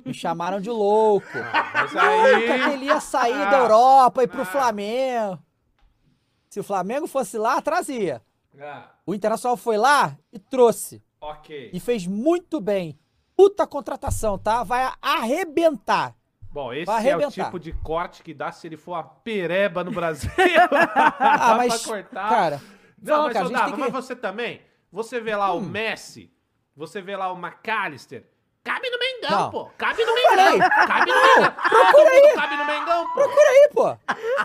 Me 0.05 0.14
chamaram 0.14 0.61
de 0.61 0.70
louco. 0.70 1.27
Mas 1.74 1.93
Nunca 1.93 2.41
que 2.45 2.51
aí... 2.53 2.72
ele 2.74 2.85
ia 2.87 3.01
sair 3.01 3.33
Ah. 3.43 3.51
da 3.51 3.59
Europa 3.59 4.22
e 4.22 4.29
pro 4.29 4.43
Ah. 4.43 4.47
Flamengo. 4.47 5.39
Se 6.49 6.61
o 6.61 6.64
Flamengo 6.64 7.07
fosse 7.07 7.37
lá, 7.37 7.61
trazia. 7.61 8.22
Ah, 8.59 8.91
O 9.05 9.14
Internacional 9.14 9.57
foi 9.57 9.77
lá 9.77 10.16
e 10.33 10.39
trouxe. 10.39 11.03
ok. 11.20 11.70
E 11.72 11.81
fez 11.81 12.07
muito 12.07 12.61
bem. 12.61 12.99
Puta 13.37 13.66
contratação, 13.66 14.39
tá? 14.39 14.62
Vai 14.62 14.91
arrebentar. 15.03 16.15
Bom, 16.57 16.72
esse 16.72 16.86
Vai 16.86 17.07
é 17.07 17.14
o 17.18 17.30
tipo 17.30 17.59
de 17.61 17.70
corte 17.70 18.22
que 18.22 18.32
dá 18.32 18.50
se 18.50 18.66
ele 18.66 18.78
for 18.78 18.94
a 18.94 19.02
pereba 19.02 19.84
no 19.84 19.90
Brasil. 19.90 20.30
Ah, 20.72 21.54
mas, 21.59 21.82
pra 21.82 21.92
cortar. 22.02 22.28
cara, 22.30 22.62
Não, 23.02 23.14
fala, 23.14 23.24
mas, 23.26 23.32
cara, 23.34 23.48
Dava, 23.50 23.66
que- 23.66 23.74
Hum. 23.74 23.78
mas 23.80 23.92
você 23.92 24.16
também. 24.16 24.62
Você 24.90 25.20
vê 25.20 25.36
lá 25.36 25.52
o 25.52 25.61
Messi, 25.61 26.32
você 26.74 27.02
vê 27.02 27.14
lá 27.14 27.30
o 27.30 27.36
McAllister. 27.36 28.24
Cabe 28.64 28.88
no 28.88 28.98
Mengão, 28.98 29.38
Não. 29.42 29.50
pô. 29.50 29.70
Cabe 29.76 30.02
no 30.02 30.12
falei. 30.16 30.52
Mengão. 30.52 30.68
Cabe 30.86 31.12
no 31.12 31.22
Mengão. 31.22 31.52
Procura 31.52 32.11
aí. 32.11 32.34
Cabe 32.34 32.57
no 32.57 32.64
Mengão, 32.64 33.07
pô. 33.09 33.12
Procura 33.12 33.48
aí, 33.50 33.70
pô. 33.74 33.96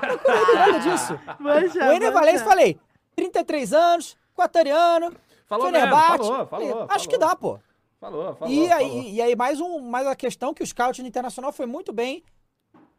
Procura 0.02 0.34
aí, 0.38 0.56
nada 0.56 0.80
disso. 0.80 1.20
Manja, 1.40 1.80
O 1.80 1.84
Ener 1.94 2.00
manja. 2.00 2.12
Valencia, 2.12 2.46
falei, 2.46 2.80
33 3.16 3.72
anos, 3.74 4.18
equatoriano, 4.34 5.14
Falou 5.46 5.66
Fenerbahçe. 5.68 6.12
mesmo, 6.20 6.26
falou, 6.26 6.48
Falei, 6.48 6.68
falou, 6.70 6.84
Acho 6.84 6.92
falou. 7.06 7.08
que 7.10 7.18
dá, 7.18 7.36
pô. 7.38 7.58
Falou, 8.02 8.36
falou. 8.36 8.52
E 8.54 8.70
aí, 8.72 8.90
falou. 8.90 9.04
e 9.04 9.22
aí 9.22 9.36
mais, 9.36 9.62
um, 9.62 9.80
mais 9.80 10.08
uma 10.08 10.16
questão 10.16 10.54
que 10.56 10.64
o 10.64 10.68
scout 10.68 11.00
no 11.02 11.08
Internacional 11.08 11.54
foi 11.54 11.68
muito 11.68 11.94
bem 11.94 12.24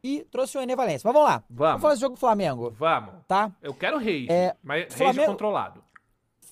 e 0.03 0.24
trouxe 0.30 0.57
o 0.57 0.61
Ener 0.61 0.76
Valencia. 0.76 1.03
Mas 1.05 1.12
vamos 1.12 1.28
lá. 1.28 1.42
Vamos. 1.50 1.82
falar 1.82 1.92
desse 1.94 2.00
jogo 2.03 2.14
do 2.14 2.20
Flamengo, 2.20 2.70
Vamos. 2.70 3.14
tá? 3.26 3.50
Eu 3.61 3.74
quero 3.74 3.98
rage, 3.98 4.28
É, 4.30 4.55
mas 4.62 4.94
Flamengo- 4.94 5.26
controlado. 5.32 5.82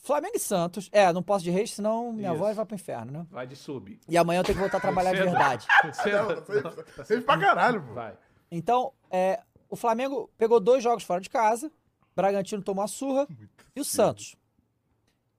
Flamengo 0.02 0.34
e 0.36 0.40
Santos. 0.40 0.88
É, 0.90 1.12
não 1.12 1.22
posso 1.22 1.44
de 1.44 1.50
reis, 1.50 1.72
senão 1.74 2.12
minha 2.12 2.30
Isso. 2.30 2.38
voz 2.38 2.56
vai 2.56 2.64
pro 2.66 2.74
inferno, 2.74 3.12
né? 3.12 3.26
Vai 3.30 3.46
de 3.46 3.54
sub. 3.54 4.00
E 4.08 4.18
amanhã 4.18 4.40
eu 4.40 4.44
tenho 4.44 4.56
que 4.56 4.60
voltar 4.62 4.78
a 4.78 4.80
trabalhar 4.80 5.12
de 5.12 5.18
Cedo. 5.18 5.30
verdade. 5.30 5.66
Cedo. 5.94 6.84
Você 6.96 7.20
pra 7.20 7.38
caralho, 7.38 7.82
pô. 7.82 7.92
Vai. 7.94 8.16
Então, 8.50 8.92
é, 9.10 9.40
o 9.68 9.76
Flamengo 9.76 10.28
pegou 10.36 10.58
dois 10.58 10.82
jogos 10.82 11.04
fora 11.04 11.20
de 11.20 11.30
casa, 11.30 11.70
Bragantino 12.16 12.62
tomou 12.62 12.82
a 12.82 12.88
surra 12.88 13.28
e 13.76 13.80
o 13.80 13.84
Santos. 13.84 14.34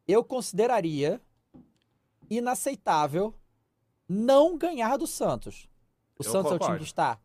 Eu 0.08 0.24
consideraria 0.24 1.20
inaceitável 2.38 3.36
não 4.08 4.58
ganhar 4.58 4.98
do 4.98 5.06
Santos. 5.06 5.70
O 6.18 6.24
Eu 6.24 6.32
Santos 6.32 6.52
é 6.52 6.56
o 6.56 6.58
time 6.58 6.60
concordo. 6.60 6.78
que 6.80 6.86
está 6.86 7.20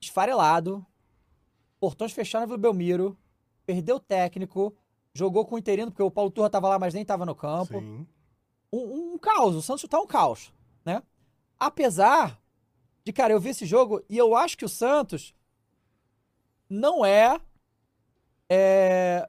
esfarelado, 0.00 0.84
portões 1.78 2.12
fechados 2.12 2.46
Vila 2.48 2.58
Belmiro, 2.58 3.16
perdeu 3.64 3.96
o 3.96 4.00
técnico, 4.00 4.76
jogou 5.12 5.44
com 5.46 5.54
o 5.54 5.58
interino, 5.58 5.90
porque 5.90 6.02
o 6.02 6.10
Paulo 6.10 6.30
Turra 6.30 6.46
estava 6.46 6.68
lá, 6.68 6.78
mas 6.78 6.94
nem 6.94 7.02
estava 7.02 7.24
no 7.24 7.34
campo. 7.34 7.80
Sim. 7.80 8.06
Um, 8.72 9.14
um 9.14 9.18
caos, 9.18 9.54
o 9.54 9.62
Santos 9.62 9.88
tá 9.88 10.00
um 10.00 10.06
caos, 10.06 10.52
né? 10.84 11.02
Apesar 11.58 12.40
de, 13.04 13.12
cara, 13.12 13.32
eu 13.32 13.40
vi 13.40 13.50
esse 13.50 13.66
jogo 13.66 14.02
e 14.08 14.16
eu 14.16 14.36
acho 14.36 14.56
que 14.56 14.64
o 14.64 14.68
Santos 14.68 15.34
não 16.68 17.04
é, 17.04 17.40
é 18.48 19.28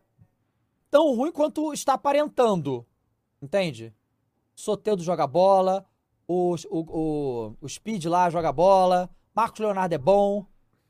tão 0.92 1.16
ruim 1.16 1.32
quanto 1.32 1.74
está 1.74 1.94
aparentando, 1.94 2.86
entende? 3.42 3.94
Soteudo 4.60 5.02
joga 5.02 5.26
bola, 5.26 5.86
o, 6.28 6.56
o, 6.70 6.80
o, 6.80 7.56
o 7.62 7.70
Speed 7.70 8.06
lá 8.06 8.30
joga 8.30 8.52
bola, 8.52 9.10
Marcos 9.34 9.60
Leonardo 9.60 9.96
é 9.96 9.98
bom, 9.98 10.46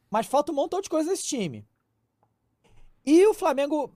mas 0.09 0.25
falta 0.25 0.51
um 0.51 0.55
montão 0.55 0.81
de 0.81 0.89
coisa 0.89 1.11
nesse 1.11 1.23
time. 1.23 1.67
E 3.05 3.25
o 3.27 3.33
Flamengo, 3.33 3.95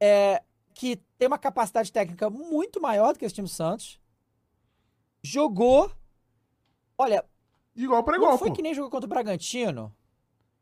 é, 0.00 0.42
que 0.72 0.96
tem 1.18 1.26
uma 1.26 1.38
capacidade 1.38 1.92
técnica 1.92 2.30
muito 2.30 2.80
maior 2.80 3.12
do 3.12 3.18
que 3.18 3.24
esse 3.24 3.34
time 3.34 3.48
do 3.48 3.52
Santos, 3.52 4.00
jogou. 5.22 5.90
Olha, 6.96 7.24
Igual 7.74 8.04
não 8.06 8.14
igual, 8.14 8.38
foi 8.38 8.48
pô. 8.50 8.54
que 8.54 8.62
nem 8.62 8.74
jogou 8.74 8.90
contra 8.90 9.06
o 9.06 9.08
Bragantino, 9.08 9.94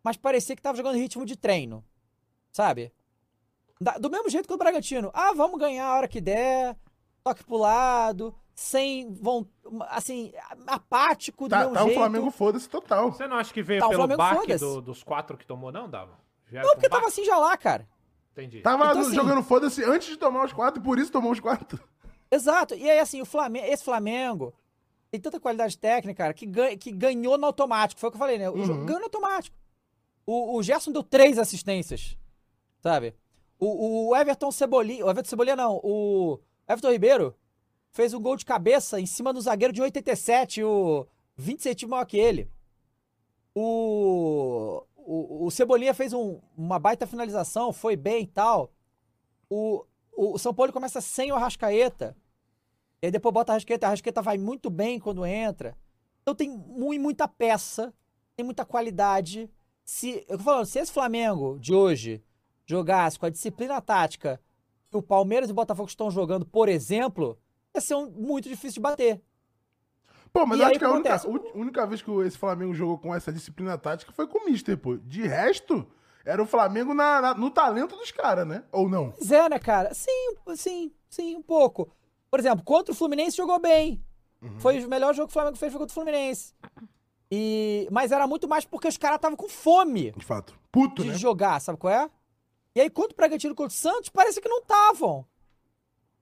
mas 0.02 0.16
parecia 0.16 0.56
que 0.56 0.62
tava 0.62 0.76
jogando 0.76 0.96
ritmo 0.96 1.26
de 1.26 1.36
treino, 1.36 1.84
sabe? 2.50 2.92
Do 3.98 4.10
mesmo 4.10 4.28
jeito 4.30 4.46
que 4.46 4.54
o 4.54 4.58
Bragantino. 4.58 5.10
Ah, 5.12 5.32
vamos 5.34 5.58
ganhar 5.58 5.86
a 5.86 5.94
hora 5.96 6.08
que 6.08 6.20
der, 6.20 6.76
toque 7.22 7.44
pro 7.44 7.56
lado, 7.56 8.34
sem, 8.54 9.12
von- 9.14 9.46
assim, 9.88 10.32
apático 10.66 11.44
do 11.48 11.50
Tá, 11.50 11.58
mesmo 11.60 11.74
tá 11.74 11.82
o 11.82 11.84
jeito. 11.86 11.98
Flamengo 11.98 12.30
foda-se 12.30 12.68
total. 12.68 13.12
Você 13.12 13.26
não 13.26 13.36
acha 13.36 13.52
que 13.52 13.62
veio 13.62 13.80
Tá, 13.80 13.86
o 13.86 13.90
pelo 13.90 14.06
baque 14.16 14.56
do- 14.56 14.80
dos 14.80 15.02
quatro 15.02 15.36
que 15.36 15.46
tomou, 15.46 15.70
não, 15.72 15.88
Dava? 15.88 16.18
Vieram 16.46 16.66
Não, 16.66 16.74
porque 16.74 16.88
tava 16.88 17.06
assim 17.06 17.24
já 17.24 17.36
lá, 17.38 17.56
cara. 17.56 17.88
Entendi. 18.32 18.60
Tava 18.60 18.86
Então, 18.90 19.00
assim- 19.02 19.14
jogando 19.14 19.42
foda-se 19.42 19.84
antes 19.84 20.08
de 20.08 20.16
tomar 20.16 20.44
os 20.44 20.52
quatro, 20.52 20.80
e 20.80 20.84
por 20.84 20.98
isso 20.98 21.10
tomou 21.12 21.32
os 21.32 21.40
quatro. 21.40 21.78
Exato. 22.30 22.74
E 22.74 22.88
aí, 22.88 22.98
assim, 22.98 23.20
o 23.20 23.26
Flamengo, 23.26 23.66
esse 23.66 23.82
Flamengo 23.84 24.54
tem 25.10 25.20
tanta 25.20 25.40
qualidade 25.40 25.76
técnica, 25.76 26.22
cara, 26.22 26.34
que, 26.34 26.46
ganha, 26.46 26.76
que 26.78 26.92
ganhou 26.92 27.36
no 27.36 27.46
automático. 27.46 28.00
Foi 28.00 28.08
o 28.08 28.12
que 28.12 28.16
eu 28.16 28.20
falei, 28.20 28.38
né? 28.38 28.48
O 28.48 28.64
jogo 28.64 28.84
ganhou 28.84 29.00
no 29.00 29.06
automático. 29.06 29.56
O, 30.24 30.56
o 30.56 30.62
Gerson 30.62 30.92
deu 30.92 31.02
três 31.02 31.38
assistências, 31.38 32.16
sabe? 32.80 33.14
O, 33.58 34.10
o 34.10 34.16
Everton 34.16 34.52
Cebolinha, 34.52 35.04
o 35.04 35.10
Everton 35.10 35.28
Cebolinha 35.28 35.56
não, 35.56 35.80
o 35.82 36.38
Everton 36.70 36.90
Ribeiro 36.92 37.34
fez 37.90 38.14
um 38.14 38.20
gol 38.20 38.36
de 38.36 38.44
cabeça 38.44 39.00
em 39.00 39.06
cima 39.06 39.32
do 39.32 39.40
zagueiro 39.40 39.72
de 39.72 39.82
1,87, 39.82 40.64
o 40.64 41.06
20 41.36 41.60
centímetros 41.62 41.90
maior 41.90 42.04
que 42.04 42.16
ele. 42.18 42.50
O, 43.54 44.84
o, 44.96 45.46
o 45.46 45.50
Cebolinha 45.50 45.92
fez 45.94 46.12
um- 46.12 46.40
uma 46.56 46.78
baita 46.78 47.06
finalização, 47.06 47.72
foi 47.72 47.96
bem 47.96 48.22
e 48.22 48.26
tal. 48.26 48.72
O, 49.48 49.84
o 50.16 50.38
São 50.38 50.54
Paulo 50.54 50.72
começa 50.72 51.00
sem 51.00 51.32
o 51.32 51.34
Arrascaeta. 51.34 52.16
E 53.02 53.06
aí 53.06 53.12
depois 53.12 53.32
bota 53.34 53.52
a 53.52 53.54
Arrascaeta. 53.54 53.86
A 53.86 53.88
Arrascaeta 53.88 54.22
vai 54.22 54.38
muito 54.38 54.70
bem 54.70 55.00
quando 55.00 55.26
entra. 55.26 55.76
Então 56.22 56.34
tem 56.34 56.48
mu- 56.50 56.94
muita 57.00 57.26
peça, 57.26 57.92
tem 58.36 58.44
muita 58.44 58.64
qualidade. 58.64 59.50
Se, 59.84 60.24
eu 60.28 60.38
tô 60.38 60.44
falando, 60.44 60.66
se 60.66 60.78
esse 60.78 60.92
Flamengo 60.92 61.58
de 61.58 61.74
hoje 61.74 62.22
jogasse 62.64 63.18
com 63.18 63.26
a 63.26 63.30
disciplina 63.30 63.80
tática 63.80 64.40
o 64.92 65.02
Palmeiras 65.02 65.48
e 65.48 65.52
o 65.52 65.54
Botafogo 65.54 65.88
estão 65.88 66.10
jogando, 66.10 66.44
por 66.46 66.68
exemplo, 66.68 67.38
ia 67.74 67.80
ser 67.80 67.94
um- 67.94 68.10
muito 68.10 68.48
difícil 68.48 68.74
de 68.74 68.80
bater. 68.80 69.22
Pô, 70.32 70.46
mas 70.46 70.58
E 70.58 70.62
eu 70.62 70.66
aí, 70.66 70.70
acho 70.72 70.78
que 70.78 70.84
a 70.84 70.90
única, 70.92 71.28
única 71.58 71.86
vez 71.86 72.02
que 72.02 72.10
esse 72.22 72.38
Flamengo 72.38 72.72
jogou 72.72 72.98
com 72.98 73.14
essa 73.14 73.32
disciplina 73.32 73.76
tática 73.76 74.12
foi 74.12 74.26
com 74.28 74.38
o 74.38 74.44
Mister, 74.44 74.78
pô. 74.78 74.96
De 74.96 75.26
resto, 75.26 75.84
era 76.24 76.40
o 76.40 76.46
Flamengo 76.46 76.94
na- 76.94 77.20
na- 77.20 77.34
no 77.34 77.50
talento 77.50 77.96
dos 77.96 78.12
caras, 78.12 78.46
né? 78.46 78.62
Ou 78.70 78.88
não? 78.88 79.10
Pois 79.10 79.30
é, 79.32 79.48
né, 79.48 79.58
cara? 79.58 79.92
Sim, 79.92 80.36
sim, 80.54 80.92
sim, 81.08 81.34
um 81.36 81.42
pouco. 81.42 81.90
Por 82.30 82.38
exemplo, 82.38 82.64
contra 82.64 82.92
o 82.92 82.94
Fluminense 82.94 83.36
jogou 83.36 83.58
bem. 83.58 84.04
Foi 84.58 84.82
o 84.84 84.88
melhor 84.88 85.12
jogo 85.14 85.26
que 85.26 85.32
o 85.32 85.34
Flamengo 85.34 85.56
fez 85.58 85.72
foi 85.72 85.80
contra 85.80 85.90
o 85.92 85.94
Fluminense. 85.94 86.54
E... 87.30 87.86
Mas 87.90 88.10
era 88.12 88.26
muito 88.26 88.48
mais 88.48 88.64
porque 88.64 88.88
os 88.88 88.96
caras 88.96 89.16
estavam 89.16 89.36
com 89.36 89.48
fome 89.48 90.12
De 90.12 90.24
fato. 90.24 90.54
Puto, 90.72 91.02
de 91.02 91.08
né? 91.10 91.14
jogar, 91.18 91.60
sabe 91.60 91.78
qual 91.78 91.92
é? 91.92 92.10
E 92.74 92.80
aí, 92.80 92.90
contra 92.90 93.12
o 93.12 93.16
Bragantino 93.16 93.54
contra 93.54 93.74
o 93.74 93.78
Santos, 93.78 94.08
parece 94.08 94.40
que 94.40 94.48
não 94.48 94.60
estavam. 94.60 95.26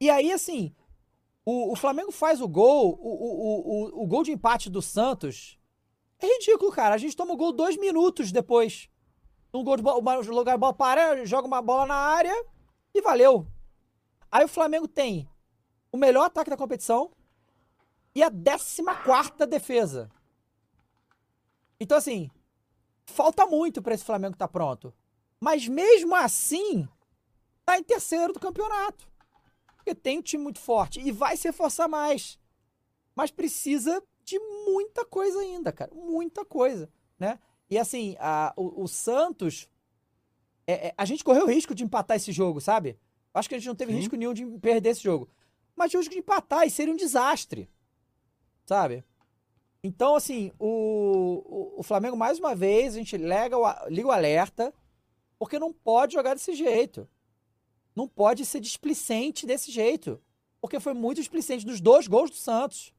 E 0.01 0.09
aí, 0.09 0.32
assim, 0.32 0.74
o, 1.44 1.72
o 1.72 1.76
Flamengo 1.76 2.12
faz 2.12 2.40
o 2.40 2.49
gol, 2.49 2.99
o, 3.01 3.09
o, 3.09 4.01
o, 4.01 4.03
o, 4.03 4.07
gol 4.07 4.22
de 4.22 4.32
empate 4.32 4.70
do 4.70 4.80
Santos 4.80 5.59
é 6.18 6.26
ridículo, 6.26 6.70
cara. 6.70 6.94
A 6.94 6.99
gente 6.99 7.16
toma 7.16 7.34
o 7.34 7.36
gol 7.36 7.53
dois 7.53 7.76
minutos 7.76 8.32
depois. 8.32 8.88
Um 9.53 9.64
gol 9.64 9.76
de 9.76 9.82
bola, 9.82 10.20
lugar 10.20 10.57
de 10.57 10.61
bola 10.61 10.74
para, 10.74 11.24
joga 11.24 11.46
uma 11.46 11.62
bola 11.62 11.86
na 11.86 11.94
área 11.94 12.34
e 12.94 13.01
valeu. 13.01 13.46
Aí 14.30 14.44
o 14.44 14.49
Flamengo 14.49 14.86
tem 14.86 15.28
o 15.90 15.96
melhor 15.96 16.26
ataque 16.26 16.51
da 16.51 16.57
competição 16.57 17.11
e 18.14 18.22
a 18.22 18.30
14 18.30 19.46
defesa. 19.46 20.11
Então, 21.80 21.96
assim, 21.96 22.30
falta 23.07 23.46
muito 23.46 23.80
para 23.80 23.94
esse 23.94 24.05
Flamengo 24.05 24.34
estar 24.34 24.49
tá 24.49 24.53
pronto. 24.53 24.92
Mas 25.41 25.68
mesmo 25.68 26.14
assim, 26.14 26.89
tá 27.64 27.78
em 27.78 27.82
terceiro 27.82 28.32
do 28.32 28.41
campeonato. 28.41 29.09
Porque 29.76 29.95
tem 29.95 30.18
um 30.18 30.22
time 30.22 30.43
muito 30.43 30.59
forte 30.59 31.01
e 31.01 31.11
vai 31.11 31.36
se 31.36 31.51
forçar 31.53 31.89
mais. 31.89 32.39
Mas 33.14 33.30
precisa 33.30 34.03
de 34.24 34.39
muita 34.39 35.05
coisa 35.05 35.41
ainda, 35.41 35.72
cara. 35.72 35.91
Muita 35.95 36.45
coisa, 36.45 36.91
né? 37.18 37.39
E 37.70 37.78
assim, 37.78 38.16
a, 38.18 38.53
o, 38.57 38.84
o 38.84 38.89
Santos. 38.89 39.68
É, 40.66 40.89
é, 40.89 40.95
a 40.99 41.05
gente 41.05 41.24
correu 41.24 41.45
o 41.45 41.51
risco 41.51 41.74
de 41.74 41.82
empatar 41.82 42.16
esse 42.16 42.30
jogo, 42.32 42.61
sabe? 42.61 42.99
Acho 43.32 43.49
que 43.49 43.55
a 43.55 43.59
gente 43.59 43.68
não 43.68 43.74
teve 43.74 43.93
Sim. 43.93 43.99
risco 43.99 44.16
nenhum 44.16 44.34
de 44.34 44.45
perder 44.59 44.91
esse 44.91 45.03
jogo. 45.03 45.28
Mas 45.74 45.91
tinha 45.91 46.01
risco 46.01 46.12
de 46.12 46.20
empatar 46.20 46.66
e 46.66 46.70
seria 46.70 46.93
um 46.93 46.97
desastre. 46.97 47.70
Sabe? 48.66 49.05
Então, 49.82 50.14
assim, 50.16 50.53
o, 50.59 51.43
o, 51.47 51.80
o, 51.80 51.82
Flamengo, 51.82 52.16
mais 52.16 52.39
uma 52.39 52.55
vez, 52.55 52.95
a 52.95 52.99
gente 52.99 53.16
liga 53.16 53.57
o, 53.57 53.89
liga 53.89 54.09
o 54.09 54.12
alerta, 54.12 54.74
porque 55.39 55.59
não 55.59 55.72
pode 55.72 56.14
jogar 56.14 56.34
desse 56.34 56.55
jeito. 56.55 57.09
Não 57.95 58.09
pode 58.09 58.45
ser 58.45 58.61
displicente 58.61 59.47
desse 59.47 59.70
jeito. 59.70 60.20
Porque 60.61 60.80
foi 60.80 60.95
muito 60.95 61.18
displicente 61.18 61.64
dos 61.64 61.80
dois 61.80 62.07
gols 62.07 62.30
do 62.30 62.36
Santos. 62.36 62.93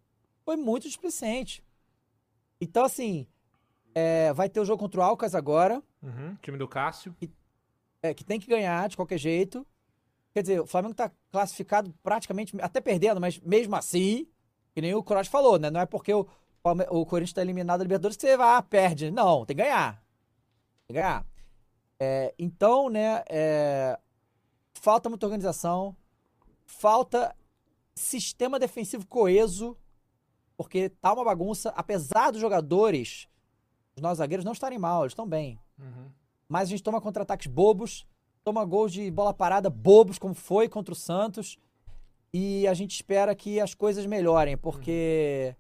Foi 0.44 0.56
muito 0.56 0.88
displicente. 0.88 1.64
Então, 2.60 2.84
assim, 2.86 3.28
é, 3.94 4.34
vai 4.34 4.50
ter 4.50 4.60
o 4.60 4.66
jogo 4.66 4.80
contra 4.80 5.00
o 5.00 5.04
Alcas 5.04 5.36
agora. 5.36 5.84
Uhum, 6.02 6.36
time 6.42 6.58
do 6.58 6.68
Cássio. 6.68 7.14
Que, 7.14 7.30
é, 8.02 8.14
que 8.14 8.24
tem 8.24 8.40
que 8.40 8.48
ganhar 8.48 8.88
de 8.88 8.96
qualquer 8.96 9.18
jeito. 9.18 9.66
Quer 10.34 10.42
dizer, 10.42 10.62
o 10.62 10.68
Flamengo 10.68 10.92
está 10.92 11.12
classificado 11.32 11.94
praticamente, 12.04 12.56
até 12.62 12.80
perdendo, 12.80 13.20
mas 13.20 13.40
mesmo 13.40 13.76
assim, 13.76 14.28
que 14.74 14.82
nem 14.82 14.94
o 14.94 15.04
Cross 15.04 15.28
falou, 15.28 15.58
né? 15.58 15.70
Não 15.70 15.82
é 15.82 15.86
porque 15.86 16.14
o, 16.14 16.28
o 16.90 17.06
Corinthians 17.06 17.32
está 17.32 17.42
eliminado 17.42 17.80
da 17.80 17.84
Libertadores 17.84 18.16
que 18.16 18.22
você 18.22 18.38
vai, 18.38 18.58
ah, 18.58 18.62
perde. 18.62 19.12
Não, 19.12 19.46
tem 19.46 19.56
que 19.56 19.64
ganhar. 19.64 19.96
Tem 20.88 20.88
que 20.88 20.94
ganhar. 20.94 21.26
É, 22.00 22.34
então, 22.40 22.90
né, 22.90 23.24
é, 23.28 24.00
falta 24.74 25.10
muita 25.10 25.26
organização, 25.26 25.96
falta 26.66 27.36
sistema 27.94 28.58
defensivo 28.58 29.06
coeso, 29.06 29.76
porque 30.56 30.90
tá 30.90 31.14
uma 31.14 31.26
bagunça, 31.26 31.70
apesar 31.76 32.32
dos 32.32 32.40
jogadores, 32.40 33.28
os 33.96 34.02
nossos 34.02 34.20
zagueiros 34.20 34.46
não 34.46 34.54
estarem 34.54 34.80
mal, 34.80 35.04
eles 35.04 35.12
estão 35.12 35.28
bem. 35.28 35.60
Uhum. 35.78 36.10
Mas 36.48 36.70
a 36.70 36.72
gente 36.72 36.84
toma 36.84 37.02
contra-ataques 37.02 37.48
bobos, 37.48 38.08
toma 38.44 38.64
gols 38.64 38.94
de 38.94 39.12
bola 39.12 39.34
parada 39.34 39.70
bobos, 39.70 40.18
como 40.18 40.34
foi 40.34 40.70
contra 40.70 40.94
o 40.94 40.96
Santos, 40.96 41.58
e 42.34 42.68
a 42.68 42.74
gente 42.74 42.96
espera 42.96 43.36
que 43.36 43.60
as 43.60 43.74
coisas 43.74 44.06
melhorem, 44.06 44.58
porque 44.58 45.50
uhum. 45.50 45.56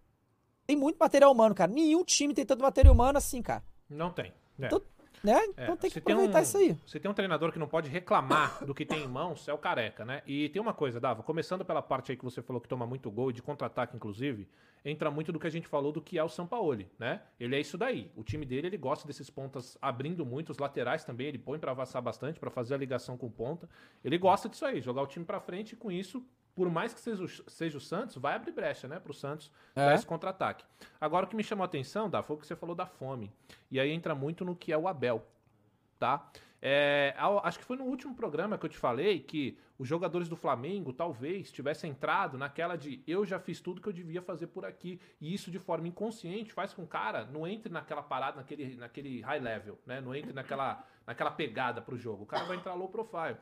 tem 0.65 0.77
muito 0.77 0.97
material 0.97 1.31
humano, 1.31 1.53
cara. 1.53 1.71
Nenhum 1.71 2.03
time 2.03 2.33
tem 2.33 2.45
tanto 2.45 2.61
material 2.61 2.93
humano 2.93 3.17
assim, 3.17 3.41
cara. 3.41 3.63
Não 3.89 4.11
tem. 4.11 4.31
É. 4.59 4.65
Então, 4.65 4.81
né? 5.23 5.39
É, 5.57 5.63
então 5.63 5.77
tem 5.77 5.89
que 5.89 5.99
aproveitar 5.99 6.39
um, 6.39 6.41
isso 6.41 6.57
aí. 6.57 6.77
Você 6.85 6.99
tem 6.99 7.09
um 7.09 7.13
treinador 7.13 7.51
que 7.51 7.59
não 7.59 7.67
pode 7.67 7.89
reclamar 7.89 8.63
do 8.65 8.73
que 8.73 8.85
tem 8.85 9.03
em 9.03 9.07
mãos, 9.07 9.47
é 9.47 9.53
o 9.53 9.57
careca, 9.57 10.05
né? 10.05 10.21
E 10.25 10.49
tem 10.49 10.61
uma 10.61 10.73
coisa, 10.73 10.99
Dava, 10.99 11.23
começando 11.23 11.65
pela 11.65 11.81
parte 11.81 12.11
aí 12.11 12.17
que 12.17 12.23
você 12.23 12.41
falou 12.41 12.61
que 12.61 12.67
toma 12.67 12.85
muito 12.85 13.09
gol, 13.11 13.31
de 13.31 13.41
contra-ataque, 13.41 13.95
inclusive, 13.95 14.47
entra 14.83 15.11
muito 15.11 15.31
do 15.31 15.39
que 15.39 15.47
a 15.47 15.49
gente 15.49 15.67
falou 15.67 15.91
do 15.91 16.01
que 16.01 16.17
é 16.17 16.23
o 16.23 16.29
Sampaoli, 16.29 16.87
né? 16.97 17.21
Ele 17.39 17.55
é 17.55 17.59
isso 17.59 17.77
daí. 17.77 18.11
O 18.15 18.23
time 18.23 18.45
dele, 18.45 18.67
ele 18.67 18.77
gosta 18.77 19.05
desses 19.05 19.29
pontas 19.29 19.77
abrindo 19.81 20.25
muito, 20.25 20.51
os 20.51 20.57
laterais 20.57 21.03
também, 21.03 21.27
ele 21.27 21.37
põe 21.37 21.59
para 21.59 21.71
avançar 21.71 22.01
bastante, 22.01 22.39
para 22.39 22.49
fazer 22.49 22.75
a 22.75 22.77
ligação 22.77 23.17
com 23.17 23.29
ponta. 23.29 23.69
Ele 24.03 24.17
gosta 24.17 24.47
disso 24.47 24.65
aí, 24.65 24.81
jogar 24.81 25.01
o 25.01 25.07
time 25.07 25.25
para 25.25 25.39
frente 25.39 25.73
e 25.73 25.75
com 25.75 25.91
isso 25.91 26.23
por 26.59 26.69
mais 26.69 26.93
que 26.93 26.99
seja 26.99 27.23
o, 27.23 27.27
seja 27.49 27.77
o 27.77 27.79
Santos, 27.79 28.17
vai 28.17 28.35
abrir 28.35 28.51
brecha, 28.51 28.85
né, 28.85 28.99
pro 28.99 29.13
Santos 29.13 29.49
é. 29.73 29.85
dar 29.85 29.95
esse 29.95 30.05
contra-ataque. 30.05 30.65
Agora, 30.99 31.25
o 31.25 31.29
que 31.29 31.35
me 31.37 31.41
chamou 31.41 31.63
a 31.63 31.65
atenção, 31.65 32.09
Dá, 32.09 32.21
foi 32.21 32.35
o 32.35 32.39
que 32.39 32.45
você 32.45 32.53
falou 32.53 32.75
da 32.75 32.85
fome. 32.85 33.31
E 33.71 33.79
aí 33.79 33.89
entra 33.89 34.13
muito 34.13 34.43
no 34.43 34.53
que 34.53 34.73
é 34.73 34.77
o 34.77 34.85
Abel 34.85 35.25
tá? 35.99 36.31
É, 36.61 37.13
acho 37.43 37.59
que 37.59 37.63
foi 37.63 37.77
no 37.77 37.85
último 37.85 38.15
programa 38.15 38.57
que 38.57 38.65
eu 38.65 38.69
te 38.69 38.77
falei 38.77 39.19
que 39.19 39.57
os 39.77 39.87
jogadores 39.87 40.27
do 40.27 40.35
Flamengo 40.35 40.91
talvez 40.91 41.51
tivessem 41.51 41.91
entrado 41.91 42.37
naquela 42.37 42.75
de 42.75 43.01
eu 43.07 43.25
já 43.25 43.39
fiz 43.39 43.61
tudo 43.61 43.81
que 43.81 43.87
eu 43.87 43.93
devia 43.93 44.21
fazer 44.21 44.47
por 44.47 44.65
aqui. 44.65 44.99
E 45.21 45.33
isso 45.33 45.51
de 45.51 45.59
forma 45.59 45.87
inconsciente 45.87 46.51
faz 46.51 46.73
com 46.73 46.81
que 46.81 46.87
o 46.87 46.89
cara 46.89 47.25
não 47.25 47.47
entre 47.47 47.71
naquela 47.71 48.01
parada, 48.01 48.37
naquele, 48.37 48.75
naquele 48.75 49.21
high 49.21 49.39
level, 49.39 49.79
né? 49.85 50.01
Não 50.01 50.13
entre 50.13 50.33
naquela, 50.33 50.85
naquela 51.07 51.31
pegada 51.31 51.81
pro 51.81 51.97
jogo. 51.97 52.23
O 52.23 52.27
cara 52.27 52.43
vai 52.45 52.57
entrar 52.57 52.73
low 52.73 52.89
profile. 52.89 53.37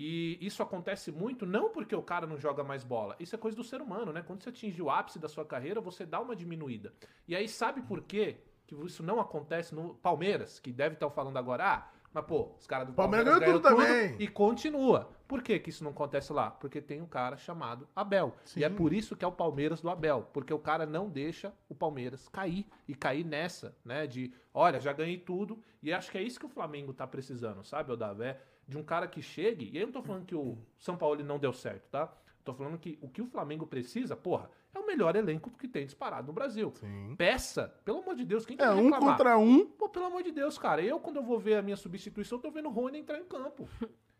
E 0.00 0.38
isso 0.40 0.62
acontece 0.62 1.10
muito 1.10 1.44
não 1.44 1.70
porque 1.70 1.94
o 1.96 2.02
cara 2.02 2.24
não 2.24 2.38
joga 2.38 2.62
mais 2.62 2.84
bola. 2.84 3.16
Isso 3.18 3.34
é 3.34 3.38
coisa 3.38 3.56
do 3.56 3.64
ser 3.64 3.82
humano, 3.82 4.12
né? 4.12 4.22
Quando 4.24 4.44
você 4.44 4.50
atinge 4.50 4.80
o 4.80 4.88
ápice 4.88 5.18
da 5.18 5.28
sua 5.28 5.44
carreira, 5.44 5.80
você 5.80 6.06
dá 6.06 6.20
uma 6.20 6.36
diminuída. 6.36 6.94
E 7.26 7.34
aí 7.34 7.48
sabe 7.48 7.82
por 7.82 8.02
quê 8.02 8.36
que 8.64 8.76
isso 8.76 9.02
não 9.02 9.18
acontece 9.18 9.74
no 9.74 9.94
Palmeiras, 9.96 10.60
que 10.60 10.70
deve 10.70 10.94
estar 10.94 11.10
falando 11.10 11.36
agora, 11.36 11.74
ah, 11.74 11.90
mas, 12.12 12.24
pô, 12.24 12.54
os 12.56 12.66
caras 12.66 12.86
do 12.86 12.92
Palmeiras, 12.92 13.28
Palmeiras 13.28 13.60
ganham 13.62 13.76
tudo, 13.76 13.86
também. 13.86 14.16
e 14.18 14.28
continua. 14.28 15.10
Por 15.26 15.42
que, 15.42 15.58
que 15.58 15.70
isso 15.70 15.84
não 15.84 15.90
acontece 15.90 16.32
lá? 16.32 16.50
Porque 16.50 16.80
tem 16.80 17.02
um 17.02 17.06
cara 17.06 17.36
chamado 17.36 17.86
Abel. 17.94 18.34
Sim. 18.44 18.60
E 18.60 18.64
é 18.64 18.70
por 18.70 18.92
isso 18.92 19.16
que 19.16 19.24
é 19.24 19.28
o 19.28 19.32
Palmeiras 19.32 19.80
do 19.80 19.90
Abel. 19.90 20.28
Porque 20.32 20.54
o 20.54 20.58
cara 20.58 20.86
não 20.86 21.08
deixa 21.08 21.52
o 21.68 21.74
Palmeiras 21.74 22.28
cair. 22.28 22.66
E 22.86 22.94
cair 22.94 23.24
nessa, 23.24 23.76
né? 23.84 24.06
De, 24.06 24.32
olha, 24.54 24.80
já 24.80 24.92
ganhei 24.92 25.18
tudo. 25.18 25.62
E 25.82 25.92
acho 25.92 26.10
que 26.10 26.16
é 26.16 26.22
isso 26.22 26.40
que 26.40 26.46
o 26.46 26.48
Flamengo 26.48 26.94
tá 26.94 27.06
precisando, 27.06 27.62
sabe, 27.62 27.92
Odavé? 27.92 28.40
De 28.68 28.76
um 28.76 28.82
cara 28.82 29.08
que 29.08 29.22
chegue. 29.22 29.70
E 29.72 29.78
aí 29.78 29.82
eu 29.82 29.86
não 29.86 29.92
tô 29.92 30.02
falando 30.02 30.26
que 30.26 30.34
o 30.34 30.58
São 30.78 30.96
Paulo 30.96 31.24
não 31.24 31.38
deu 31.38 31.52
certo, 31.52 31.88
tá? 31.90 32.12
Tô 32.44 32.54
falando 32.54 32.78
que 32.78 32.98
o 33.02 33.08
que 33.08 33.20
o 33.20 33.26
Flamengo 33.26 33.66
precisa, 33.66 34.16
porra, 34.16 34.50
é 34.74 34.78
o 34.78 34.86
melhor 34.86 35.16
elenco 35.16 35.50
que 35.50 35.68
tem 35.68 35.84
disparado 35.84 36.26
no 36.28 36.32
Brasil. 36.32 36.72
Sim. 36.76 37.14
Peça, 37.16 37.74
pelo 37.84 37.98
amor 37.98 38.14
de 38.14 38.24
Deus, 38.24 38.46
quem 38.46 38.56
é, 38.60 38.70
um 38.70 38.90
contra 38.90 39.36
um. 39.36 39.66
Pô, 39.66 39.88
pelo 39.88 40.06
amor 40.06 40.22
de 40.22 40.32
Deus, 40.32 40.58
cara. 40.58 40.82
Eu, 40.82 41.00
quando 41.00 41.16
eu 41.16 41.22
vou 41.22 41.38
ver 41.38 41.56
a 41.56 41.62
minha 41.62 41.76
substituição, 41.76 42.38
tô 42.38 42.50
vendo 42.50 42.68
o 42.68 42.72
Rony 42.72 42.98
entrar 42.98 43.18
em 43.18 43.24
campo. 43.24 43.68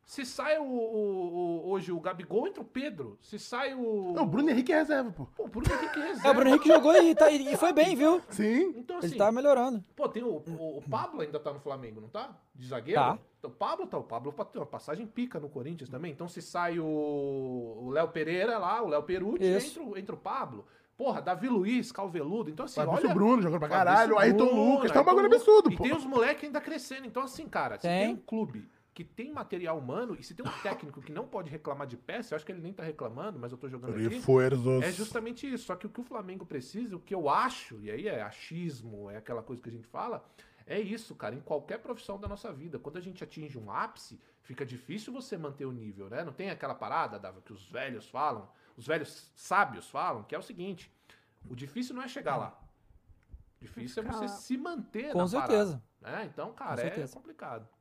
Se 0.09 0.25
sai 0.25 0.59
o, 0.59 0.65
o, 0.65 1.67
o, 1.67 1.71
hoje 1.71 1.93
o 1.93 2.01
Gabigol, 2.01 2.49
entra 2.49 2.63
o 2.63 2.65
Pedro. 2.65 3.19
Se 3.21 3.39
sai 3.39 3.75
o. 3.75 4.15
Não, 4.17 4.23
o 4.23 4.27
Bruno 4.27 4.49
Henrique 4.49 4.73
é 4.73 4.79
reserva, 4.79 5.13
pô. 5.13 5.27
Pô, 5.37 5.45
o 5.45 5.49
Bruno 5.49 5.71
Henrique 5.71 5.99
é 5.99 6.03
reserva. 6.03 6.29
É, 6.29 6.31
o 6.31 6.35
Bruno 6.35 6.49
Henrique 6.49 6.69
jogou 6.69 6.97
e, 6.97 7.15
tá, 7.15 7.31
e 7.31 7.57
foi 7.59 7.75
bem, 7.75 7.95
viu? 7.95 8.23
Sim. 8.31 8.73
Então, 8.75 8.97
assim, 8.97 9.09
Ele 9.09 9.17
tá 9.17 9.31
melhorando. 9.31 9.85
Pô, 9.95 10.09
tem 10.09 10.23
o, 10.23 10.29
o, 10.29 10.79
o, 10.79 10.83
Pablo 10.89 11.21
ainda 11.21 11.39
tá 11.39 11.53
no 11.53 11.61
Flamengo, 11.61 12.01
não 12.01 12.09
tá? 12.09 12.35
De 12.55 12.67
zagueiro? 12.67 12.99
Tá. 12.99 13.19
Então, 13.39 13.51
o 13.51 13.55
Pablo 13.55 13.87
tá. 13.87 13.99
O 13.99 14.03
Pablo 14.03 14.33
tem 14.33 14.59
uma 14.59 14.67
passagem 14.67 15.07
pica 15.07 15.39
no 15.39 15.51
Corinthians 15.51 15.91
também. 15.91 16.11
Então, 16.11 16.27
se 16.27 16.41
sai 16.41 16.81
o 16.81 17.91
Léo 17.93 18.09
Pereira 18.09 18.57
lá, 18.57 18.83
o 18.83 18.89
Léo 18.89 19.03
Perucci, 19.03 19.45
entra, 19.45 20.01
entra 20.01 20.15
o 20.15 20.19
Pablo. 20.19 20.65
Porra, 20.97 21.21
Davi 21.21 21.51
Luiz, 21.51 21.93
Calveludo. 21.93 22.49
Então, 22.49 22.65
assim, 22.65 22.77
Fabrício 22.77 23.05
olha... 23.05 23.15
Bruno 23.15 23.43
jogando 23.43 23.61
pra 23.61 23.69
caralho. 23.69 24.19
Ayrton 24.19 24.55
Lucas. 24.55 24.91
Tá 24.91 25.03
um 25.03 25.05
bagulho 25.05 25.27
absurdo, 25.27 25.71
pô. 25.77 25.85
E 25.85 25.89
tem 25.91 25.95
os 25.95 26.07
moleques 26.07 26.45
ainda 26.45 26.63
crescendo. 26.63 27.07
Então, 27.07 27.25
assim, 27.25 27.47
cara, 27.47 27.77
se 27.77 27.83
tem 27.83 28.15
um 28.15 28.17
clube 28.17 28.67
que 28.99 29.05
tem 29.05 29.33
material 29.33 29.79
humano 29.79 30.17
e 30.19 30.25
se 30.25 30.35
tem 30.35 30.45
um 30.45 30.51
técnico 30.61 31.01
que 31.01 31.13
não 31.13 31.25
pode 31.25 31.49
reclamar 31.49 31.87
de 31.87 31.97
peça, 31.97 32.35
eu 32.35 32.37
acho 32.37 32.45
que 32.45 32.51
ele 32.51 32.61
nem 32.61 32.73
tá 32.73 32.83
reclamando, 32.83 33.39
mas 33.39 33.53
eu 33.53 33.57
tô 33.57 33.69
jogando 33.69 33.97
Refuerzos. 33.97 34.83
aqui. 34.83 34.87
É 34.87 34.91
justamente 34.91 35.49
isso. 35.49 35.67
Só 35.67 35.77
que 35.77 35.87
o 35.87 35.89
que 35.89 36.01
o 36.01 36.03
Flamengo 36.03 36.45
precisa, 36.45 36.97
o 36.97 36.99
que 36.99 37.15
eu 37.15 37.29
acho, 37.29 37.81
e 37.81 37.93
aí 37.93 38.09
é 38.09 38.21
achismo, 38.21 39.09
é 39.09 39.17
aquela 39.17 39.41
coisa 39.41 39.63
que 39.63 39.69
a 39.69 39.73
gente 39.73 39.87
fala, 39.87 40.29
é 40.67 40.81
isso, 40.81 41.15
cara, 41.15 41.33
em 41.33 41.41
qualquer 41.41 41.79
profissão 41.79 42.19
da 42.19 42.27
nossa 42.27 42.53
vida. 42.53 42.77
Quando 42.77 42.97
a 42.97 43.01
gente 43.01 43.23
atinge 43.23 43.57
um 43.57 43.71
ápice, 43.71 44.19
fica 44.43 44.67
difícil 44.67 45.13
você 45.13 45.39
manter 45.39 45.65
o 45.65 45.71
nível, 45.71 46.11
né? 46.11 46.25
Não 46.25 46.33
tem 46.33 46.51
aquela 46.51 46.75
parada, 46.75 47.21
Dava, 47.21 47.41
que 47.41 47.53
os 47.53 47.71
velhos 47.71 48.09
falam, 48.09 48.51
os 48.77 48.85
velhos 48.85 49.31
sábios 49.37 49.89
falam, 49.89 50.25
que 50.25 50.35
é 50.35 50.39
o 50.41 50.43
seguinte: 50.43 50.93
o 51.49 51.55
difícil 51.55 51.95
não 51.95 52.03
é 52.03 52.09
chegar 52.09 52.37
lá. 52.37 52.61
O 53.61 53.65
difícil 53.65 54.03
é 54.03 54.07
você 54.07 54.27
se 54.27 54.57
manter 54.57 55.13
Com 55.13 55.25
certeza. 55.29 55.81
Parada, 56.01 56.19
né? 56.19 56.29
Então, 56.33 56.53
cara, 56.53 56.83
é 56.83 57.07
complicado. 57.07 57.78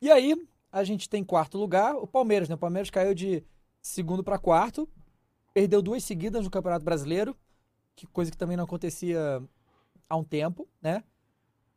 E 0.00 0.10
aí, 0.10 0.34
a 0.72 0.82
gente 0.82 1.08
tem 1.08 1.22
quarto 1.22 1.58
lugar, 1.58 1.94
o 1.94 2.06
Palmeiras, 2.06 2.48
né? 2.48 2.54
O 2.54 2.58
Palmeiras 2.58 2.90
caiu 2.90 3.14
de 3.14 3.44
segundo 3.82 4.24
para 4.24 4.38
quarto, 4.38 4.88
perdeu 5.52 5.82
duas 5.82 6.04
seguidas 6.04 6.44
no 6.44 6.50
Campeonato 6.50 6.84
Brasileiro, 6.84 7.36
que 7.94 8.06
coisa 8.06 8.30
que 8.30 8.36
também 8.36 8.56
não 8.56 8.64
acontecia 8.64 9.42
há 10.08 10.16
um 10.16 10.24
tempo, 10.24 10.66
né? 10.80 11.04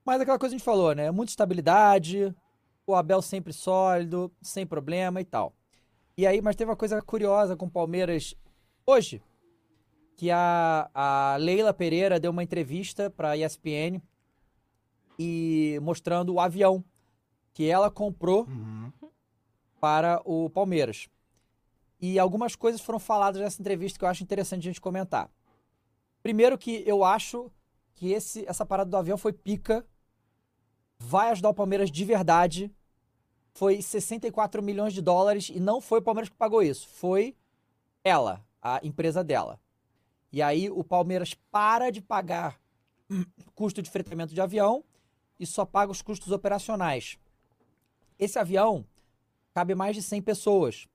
Mas 0.05 0.21
aquela 0.21 0.39
coisa 0.39 0.51
que 0.51 0.55
a 0.55 0.59
gente 0.59 0.65
falou, 0.65 0.93
né? 0.93 1.11
Muita 1.11 1.31
estabilidade, 1.31 2.33
o 2.85 2.95
Abel 2.95 3.21
sempre 3.21 3.51
sólido, 3.51 4.31
sem 4.41 4.65
problema 4.65 5.19
e 5.19 5.25
tal. 5.25 5.53
E 6.17 6.27
aí, 6.27 6.41
mas 6.41 6.55
teve 6.55 6.69
uma 6.69 6.77
coisa 6.77 7.01
curiosa 7.01 7.55
com 7.57 7.65
o 7.65 7.71
Palmeiras 7.71 8.35
hoje, 8.85 9.21
que 10.15 10.29
a, 10.29 10.89
a 10.93 11.35
Leila 11.37 11.73
Pereira 11.73 12.19
deu 12.19 12.31
uma 12.31 12.43
entrevista 12.43 13.09
para 13.09 13.31
a 13.31 13.37
ESPN 13.37 14.01
e 15.17 15.79
mostrando 15.81 16.33
o 16.33 16.39
avião 16.39 16.83
que 17.53 17.69
ela 17.69 17.89
comprou 17.91 18.45
uhum. 18.45 18.91
para 19.79 20.21
o 20.25 20.49
Palmeiras. 20.49 21.07
E 21.99 22.19
algumas 22.19 22.55
coisas 22.55 22.81
foram 22.81 22.99
faladas 22.99 23.41
nessa 23.41 23.61
entrevista 23.61 23.97
que 23.97 24.05
eu 24.05 24.09
acho 24.09 24.23
interessante 24.23 24.61
a 24.61 24.71
gente 24.71 24.81
comentar. 24.81 25.29
Primeiro 26.21 26.57
que 26.57 26.83
eu 26.85 27.03
acho 27.03 27.51
que 27.93 28.11
esse, 28.11 28.45
essa 28.47 28.65
parada 28.65 28.89
do 28.89 28.97
avião 28.97 29.17
foi 29.17 29.31
pica, 29.31 29.85
vai 30.97 31.29
ajudar 31.29 31.49
o 31.49 31.53
Palmeiras 31.53 31.91
de 31.91 32.03
verdade 32.03 32.73
foi 33.53 33.81
64 33.81 34.61
milhões 34.63 34.93
de 34.93 35.01
dólares 35.01 35.49
e 35.49 35.59
não 35.59 35.79
foi 35.79 35.99
o 35.99 36.01
Palmeiras 36.01 36.29
que 36.29 36.35
pagou 36.35 36.61
isso, 36.61 36.87
foi 36.87 37.35
ela, 38.03 38.43
a 38.61 38.79
empresa 38.83 39.23
dela. 39.23 39.59
E 40.31 40.41
aí 40.41 40.69
o 40.69 40.83
Palmeiras 40.83 41.35
para 41.51 41.91
de 41.91 42.01
pagar 42.01 42.59
custo 43.53 43.81
de 43.81 43.89
fretamento 43.91 44.33
de 44.33 44.41
avião 44.41 44.83
e 45.39 45.45
só 45.45 45.65
paga 45.65 45.91
os 45.91 46.01
custos 46.01 46.31
operacionais. 46.31 47.17
Esse 48.23 48.39
avião 48.39 48.85
cabe 49.53 49.75
mais 49.75 49.97
de 49.97 50.01
100 50.01 50.21
pessoas. 50.21 50.87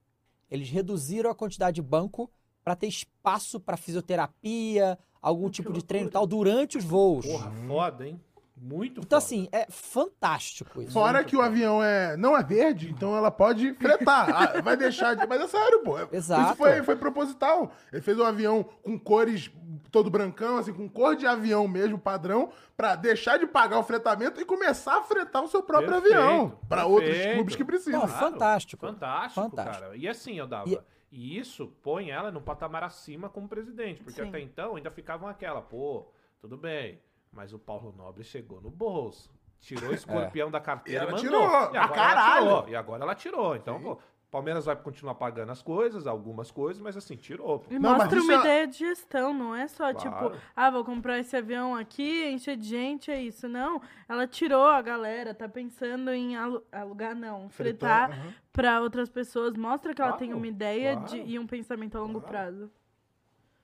Eles 0.50 0.70
reduziram 0.70 1.30
a 1.30 1.34
quantidade 1.34 1.74
de 1.74 1.82
banco 1.82 2.30
para 2.64 2.74
ter 2.74 2.86
espaço 2.86 3.60
para 3.60 3.76
fisioterapia, 3.76 4.98
algum 5.20 5.50
tipo 5.50 5.70
de 5.70 5.84
treino 5.84 6.08
e 6.08 6.10
tal 6.10 6.26
durante 6.26 6.78
os 6.78 6.84
voos. 6.84 7.26
Porra, 7.26 7.52
foda, 7.66 8.08
hein? 8.08 8.18
Muito 8.60 9.00
Então, 9.00 9.02
foda. 9.02 9.16
assim, 9.18 9.48
é 9.52 9.66
fantástico 9.70 10.82
isso. 10.82 10.92
Fora 10.92 11.22
que 11.24 11.36
o 11.36 11.40
avião 11.42 11.82
é, 11.82 12.16
não 12.16 12.36
é 12.36 12.42
verde, 12.42 12.90
então 12.90 13.16
ela 13.16 13.30
pode 13.30 13.72
fretar. 13.74 14.28
Ah, 14.34 14.60
vai 14.60 14.76
deixar 14.76 15.14
de. 15.14 15.26
Mas 15.26 15.40
é 15.42 15.46
sério, 15.48 15.82
pô. 15.82 15.96
Exato. 16.12 16.42
Isso 16.46 16.56
foi, 16.56 16.82
foi 16.82 16.96
proposital. 16.96 17.70
Ele 17.92 18.02
fez 18.02 18.18
um 18.18 18.24
avião 18.24 18.64
com 18.82 18.98
cores 18.98 19.50
todo 19.90 20.10
brancão, 20.10 20.58
assim, 20.58 20.72
com 20.72 20.88
cor 20.88 21.14
de 21.16 21.26
avião 21.26 21.66
mesmo, 21.68 21.98
padrão, 21.98 22.50
pra 22.76 22.94
deixar 22.96 23.38
de 23.38 23.46
pagar 23.46 23.78
o 23.78 23.82
fretamento 23.82 24.40
e 24.40 24.44
começar 24.44 24.98
a 24.98 25.02
fretar 25.02 25.42
o 25.42 25.48
seu 25.48 25.62
próprio 25.62 25.92
Perfeito, 25.92 26.16
avião. 26.18 26.58
Pra 26.68 26.84
outros 26.86 27.16
clubes 27.34 27.56
que 27.56 27.64
precisam. 27.64 28.00
Não, 28.00 28.08
fantástico. 28.08 28.86
Fantástico, 28.86 29.40
Fantástico. 29.48 29.80
cara. 29.84 29.96
E 29.96 30.08
assim, 30.08 30.38
eu 30.38 30.46
dava. 30.46 30.68
E- 30.68 30.78
E... 31.10 31.38
isso 31.38 31.68
põe 31.82 32.10
ela 32.10 32.30
num 32.30 32.42
patamar 32.42 32.82
acima 32.84 33.28
como 33.30 33.48
presidente. 33.48 34.02
Porque 34.02 34.20
Sim. 34.20 34.28
até 34.28 34.40
então 34.40 34.76
ainda 34.76 34.90
ficavam 34.90 35.26
aquela, 35.28 35.62
pô, 35.62 36.06
tudo 36.40 36.56
bem. 36.56 37.00
Mas 37.32 37.52
o 37.52 37.58
Paulo 37.58 37.94
Nobre 37.96 38.24
chegou 38.24 38.60
no 38.60 38.70
bolso. 38.70 39.30
Tirou 39.60 39.90
o 39.90 39.94
escorpião 39.94 40.50
da 40.50 40.60
carteira 40.60 41.04
E 41.04 41.06
e, 41.06 41.08
ela 41.08 41.12
mandou. 41.12 41.20
tirou, 41.20 41.44
e 41.44 41.70
pra 41.70 41.82
agora 41.82 41.82
ela 41.82 41.88
caralho. 42.14 42.44
tirou. 42.46 42.68
E 42.68 42.76
agora 42.76 43.02
ela 43.04 43.14
tirou. 43.14 43.56
Então, 43.56 43.80
pô, 43.80 43.98
Palmeiras 44.30 44.66
vai 44.66 44.76
continuar 44.76 45.14
pagando 45.14 45.50
as 45.52 45.62
coisas, 45.62 46.06
algumas 46.06 46.50
coisas, 46.50 46.80
mas 46.82 46.96
assim, 46.96 47.16
tirou. 47.16 47.60
pô. 47.60 47.74
E 47.74 47.78
Não, 47.78 47.94
mostra 47.96 48.20
uma 48.20 48.34
é- 48.34 48.38
ideia 48.40 48.66
de 48.66 48.78
gestão, 48.78 49.32
não 49.32 49.54
é 49.56 49.66
só 49.66 49.92
Claro. 49.92 50.30
tipo, 50.32 50.42
ah, 50.54 50.70
vou 50.70 50.84
comprar 50.84 51.18
esse 51.18 51.34
avião 51.36 51.74
aqui, 51.74 52.26
encher 52.28 52.56
de 52.56 52.68
gente, 52.68 53.10
é 53.10 53.20
isso. 53.22 53.48
Não, 53.48 53.80
ela 54.08 54.26
tirou 54.26 54.66
a 54.66 54.82
galera, 54.82 55.34
tá 55.34 55.48
pensando 55.48 56.10
em 56.12 56.36
alu- 56.36 56.62
alugar, 56.70 57.14
não, 57.14 57.48
fretar 57.48 58.10
aham. 58.12 58.34
pra 58.52 58.80
outras 58.82 59.08
pessoas. 59.08 59.56
Mostra 59.56 59.94
que 59.94 60.00
ela 60.02 60.10
Claro, 60.12 60.24
tem 60.24 60.34
uma 60.34 60.46
ideia 60.46 60.92
claro. 60.96 61.08
de, 61.08 61.20
e 61.22 61.38
um 61.38 61.46
pensamento 61.46 61.96
a 61.96 62.00
longo 62.02 62.20
prazo. 62.20 62.70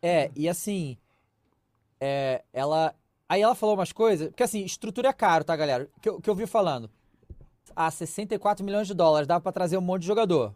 É, 0.03 0.31
e 0.35 0.49
assim, 0.49 0.97
é, 2.01 2.43
ela. 2.53 2.95
Aí 3.35 3.43
ela 3.43 3.57
falou 3.57 3.75
umas 3.75 3.91
coisas, 3.91 4.29
porque 4.29 4.45
assim, 4.45 4.65
estrutura 4.65 5.09
é 5.09 5.13
caro, 5.13 5.43
tá, 5.43 5.57
galera? 5.57 5.91
Que 6.01 6.09
eu, 6.09 6.21
que 6.21 6.31
eu 6.31 6.37
vi 6.37 6.47
falando. 6.47 6.89
Ah, 7.75 7.91
64 7.91 8.65
milhões 8.65 8.87
de 8.87 8.95
dólares, 8.95 9.27
dava 9.27 9.41
pra 9.41 9.51
trazer 9.51 9.77
um 9.77 9.81
monte 9.81 10.03
de 10.03 10.07
jogador. 10.07 10.55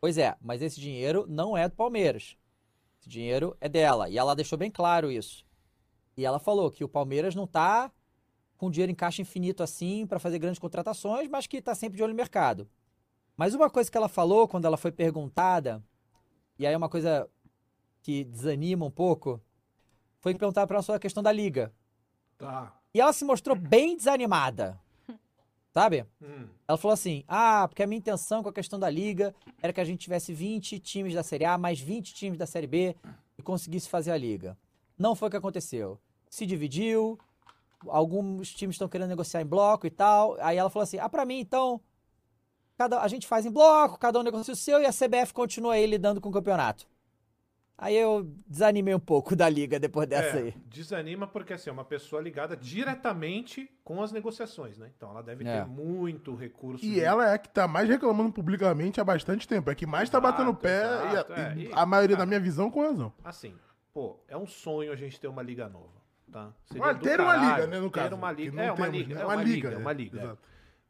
Pois 0.00 0.16
é, 0.16 0.36
mas 0.40 0.62
esse 0.62 0.80
dinheiro 0.80 1.26
não 1.28 1.56
é 1.56 1.68
do 1.68 1.74
Palmeiras. 1.74 2.36
Esse 3.00 3.08
dinheiro 3.08 3.56
é 3.60 3.68
dela. 3.68 4.08
E 4.08 4.16
ela 4.16 4.36
deixou 4.36 4.56
bem 4.56 4.70
claro 4.70 5.10
isso. 5.10 5.44
E 6.16 6.24
ela 6.24 6.38
falou 6.38 6.70
que 6.70 6.84
o 6.84 6.88
Palmeiras 6.88 7.34
não 7.34 7.44
tá 7.44 7.90
com 8.56 8.70
dinheiro 8.70 8.92
em 8.92 8.94
caixa 8.94 9.20
infinito 9.20 9.64
assim 9.64 10.06
pra 10.06 10.20
fazer 10.20 10.38
grandes 10.38 10.60
contratações, 10.60 11.28
mas 11.28 11.48
que 11.48 11.60
tá 11.60 11.74
sempre 11.74 11.96
de 11.96 12.04
olho 12.04 12.12
no 12.12 12.16
mercado. 12.16 12.68
Mas 13.36 13.52
uma 13.52 13.68
coisa 13.68 13.90
que 13.90 13.98
ela 13.98 14.08
falou 14.08 14.46
quando 14.46 14.64
ela 14.64 14.76
foi 14.76 14.92
perguntada, 14.92 15.82
e 16.56 16.64
aí 16.68 16.72
é 16.72 16.76
uma 16.76 16.88
coisa 16.88 17.28
que 18.00 18.22
desanima 18.22 18.86
um 18.86 18.92
pouco, 18.92 19.42
foi 20.20 20.34
que 20.34 20.38
perguntaram 20.38 20.68
pra 20.68 20.76
ela 20.76 20.84
sobre 20.84 20.98
a 20.98 21.00
questão 21.00 21.20
da 21.20 21.32
liga. 21.32 21.74
Tá. 22.38 22.72
E 22.92 23.00
ela 23.00 23.12
se 23.12 23.24
mostrou 23.24 23.56
bem 23.56 23.96
desanimada. 23.96 24.80
Sabe? 25.76 26.06
Hum. 26.22 26.48
Ela 26.66 26.78
falou 26.78 26.94
assim: 26.94 27.22
ah, 27.28 27.68
porque 27.68 27.82
a 27.82 27.86
minha 27.86 27.98
intenção 27.98 28.42
com 28.42 28.48
a 28.48 28.52
questão 28.52 28.78
da 28.78 28.88
liga 28.88 29.34
era 29.60 29.74
que 29.74 29.80
a 29.80 29.84
gente 29.84 30.00
tivesse 30.00 30.32
20 30.32 30.78
times 30.78 31.12
da 31.12 31.22
Série 31.22 31.44
A, 31.44 31.58
mais 31.58 31.78
20 31.78 32.14
times 32.14 32.38
da 32.38 32.46
Série 32.46 32.66
B 32.66 32.96
e 33.36 33.42
conseguisse 33.42 33.86
fazer 33.86 34.10
a 34.10 34.16
liga. 34.16 34.56
Não 34.96 35.14
foi 35.14 35.28
o 35.28 35.30
que 35.30 35.36
aconteceu. 35.36 36.00
Se 36.30 36.46
dividiu, 36.46 37.18
alguns 37.86 38.54
times 38.54 38.76
estão 38.76 38.88
querendo 38.88 39.10
negociar 39.10 39.42
em 39.42 39.46
bloco 39.46 39.86
e 39.86 39.90
tal. 39.90 40.38
Aí 40.40 40.56
ela 40.56 40.70
falou 40.70 40.84
assim: 40.84 40.98
ah, 40.98 41.10
pra 41.10 41.26
mim 41.26 41.40
então, 41.40 41.78
cada, 42.78 43.02
a 43.02 43.08
gente 43.08 43.26
faz 43.26 43.44
em 43.44 43.50
bloco, 43.50 43.98
cada 43.98 44.18
um 44.18 44.22
negocia 44.22 44.54
o 44.54 44.56
seu 44.56 44.80
e 44.80 44.86
a 44.86 44.92
CBF 44.92 45.34
continua 45.34 45.74
aí 45.74 45.84
lidando 45.84 46.22
com 46.22 46.30
o 46.30 46.32
campeonato. 46.32 46.86
Aí 47.78 47.94
eu 47.94 48.24
desanimei 48.46 48.94
um 48.94 48.98
pouco 49.00 49.36
da 49.36 49.48
liga 49.50 49.78
depois 49.78 50.08
dessa 50.08 50.38
É, 50.38 50.42
aí. 50.44 50.54
desanima 50.66 51.26
porque 51.26 51.52
assim, 51.52 51.68
é 51.68 51.72
uma 51.72 51.84
pessoa 51.84 52.22
ligada 52.22 52.56
diretamente 52.56 53.70
com 53.84 54.02
as 54.02 54.12
negociações, 54.12 54.78
né? 54.78 54.90
Então 54.96 55.10
ela 55.10 55.22
deve 55.22 55.46
É. 55.46 55.60
ter 55.60 55.66
muito 55.68 56.34
recurso. 56.34 56.84
E 56.84 56.92
de- 56.94 57.00
ela 57.00 57.28
é 57.30 57.34
a 57.34 57.38
que 57.38 57.50
tá 57.50 57.68
mais 57.68 57.86
reclamando 57.88 58.32
publicamente 58.32 58.98
há 59.00 59.04
bastante 59.04 59.46
tempo. 59.46 59.70
É 59.70 59.74
que 59.74 59.86
mais 59.86 60.08
tá 60.08 60.18
Exato, 60.18 60.32
batendo 60.32 60.50
o 60.50 60.54
pé 60.56 60.84
exato, 60.84 61.32
e, 61.32 61.34
a, 61.34 61.38
é. 61.48 61.54
e 61.56 61.70
a 61.72 61.84
maioria, 61.84 62.16
cara, 62.16 62.24
na 62.24 62.28
minha 62.30 62.40
visão, 62.40 62.70
com 62.70 62.80
razão. 62.82 63.12
Assim, 63.22 63.54
pô, 63.92 64.18
é 64.26 64.36
um 64.36 64.46
sonho 64.46 64.90
a 64.90 64.96
gente 64.96 65.20
ter 65.20 65.28
uma 65.28 65.42
liga 65.42 65.68
nova, 65.68 66.00
tá? 66.32 66.52
Mas 66.76 66.96
do 66.96 67.02
ter 67.02 67.20
uma 67.20 67.34
caralho 67.34 67.50
liga, 67.56 67.66
né, 67.66 67.78
no 67.80 67.90
ter 67.90 68.00
caso, 68.00 68.14
uma 68.14 68.34
que 68.34 68.40
liga, 68.42 68.56
não 68.56 68.62
é 68.62 68.72
uma 68.72 68.76
temos, 68.76 68.92
liga, 68.98 69.14
né? 69.14 69.20
é 69.20 69.24
Uma 69.24 69.34
uma 69.34 69.42
liga, 69.42 69.54
liga, 69.54 69.68
é 69.68 69.72
é, 69.74 69.76
uma 69.78 69.92
liga. 69.92 70.18
é. 70.18 70.22
exato. 70.24 70.38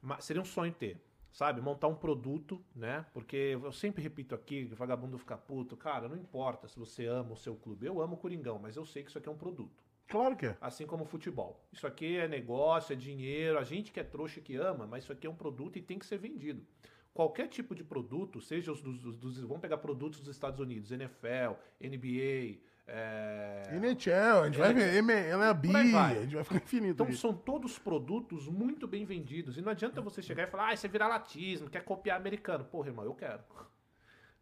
Mas 0.02 0.24
seria 0.24 0.40
um 0.42 0.44
sonho 0.44 0.72
ter, 0.72 1.00
sabe? 1.36 1.60
Montar 1.60 1.88
um 1.88 1.94
produto, 1.94 2.64
né? 2.74 3.04
Porque 3.12 3.36
eu 3.62 3.70
sempre 3.70 4.02
repito 4.02 4.34
aqui, 4.34 4.64
que 4.64 4.74
vagabundo 4.74 5.18
fica 5.18 5.36
puto, 5.36 5.76
cara, 5.76 6.08
não 6.08 6.16
importa 6.16 6.66
se 6.66 6.78
você 6.78 7.04
ama 7.04 7.34
o 7.34 7.36
seu 7.36 7.54
clube. 7.54 7.84
Eu 7.86 8.00
amo 8.00 8.14
o 8.14 8.16
Coringão, 8.16 8.58
mas 8.58 8.74
eu 8.74 8.86
sei 8.86 9.02
que 9.02 9.10
isso 9.10 9.18
aqui 9.18 9.28
é 9.28 9.32
um 9.32 9.36
produto. 9.36 9.84
Claro 10.08 10.34
que 10.34 10.46
é. 10.46 10.56
Assim 10.62 10.86
como 10.86 11.04
o 11.04 11.06
futebol. 11.06 11.62
Isso 11.70 11.86
aqui 11.86 12.16
é 12.16 12.26
negócio, 12.26 12.94
é 12.94 12.96
dinheiro, 12.96 13.58
a 13.58 13.64
gente 13.64 13.92
que 13.92 14.00
é 14.00 14.04
trouxa 14.04 14.40
que 14.40 14.56
ama, 14.56 14.86
mas 14.86 15.02
isso 15.04 15.12
aqui 15.12 15.26
é 15.26 15.30
um 15.30 15.34
produto 15.36 15.76
e 15.76 15.82
tem 15.82 15.98
que 15.98 16.06
ser 16.06 16.16
vendido. 16.16 16.64
Qualquer 17.12 17.48
tipo 17.48 17.74
de 17.74 17.84
produto, 17.84 18.40
seja 18.40 18.72
os 18.72 18.80
dos, 18.80 18.98
dos- 19.02 19.16
dos- 19.18 19.40
vamos 19.40 19.60
pegar 19.60 19.76
produtos 19.78 20.20
dos 20.20 20.28
Estados 20.34 20.58
Unidos, 20.58 20.90
NFL, 20.90 21.54
NBA, 21.80 22.60
é... 22.88 23.62
NHL, 23.72 24.42
a 24.42 24.46
gente 24.46 24.58
vai 24.58 24.72
ver, 24.72 24.94
M- 24.96 25.12
MLB, 25.12 25.68
vai. 25.92 26.18
a 26.18 26.22
gente 26.22 26.34
vai 26.34 26.44
ficar 26.44 26.56
infinito. 26.56 27.02
Então 27.02 27.12
são 27.16 27.32
todos 27.34 27.78
produtos 27.78 28.46
muito 28.48 28.86
bem 28.86 29.04
vendidos. 29.04 29.56
E 29.58 29.62
não 29.62 29.72
adianta 29.72 30.00
você 30.00 30.22
chegar 30.22 30.44
e 30.44 30.46
falar, 30.46 30.68
ah, 30.68 30.74
isso 30.74 30.86
é 30.86 30.88
viralatismo, 30.88 31.68
quer 31.68 31.82
copiar 31.84 32.16
americano. 32.18 32.64
Porra, 32.64 32.88
irmão, 32.88 33.04
eu 33.04 33.14
quero. 33.14 33.40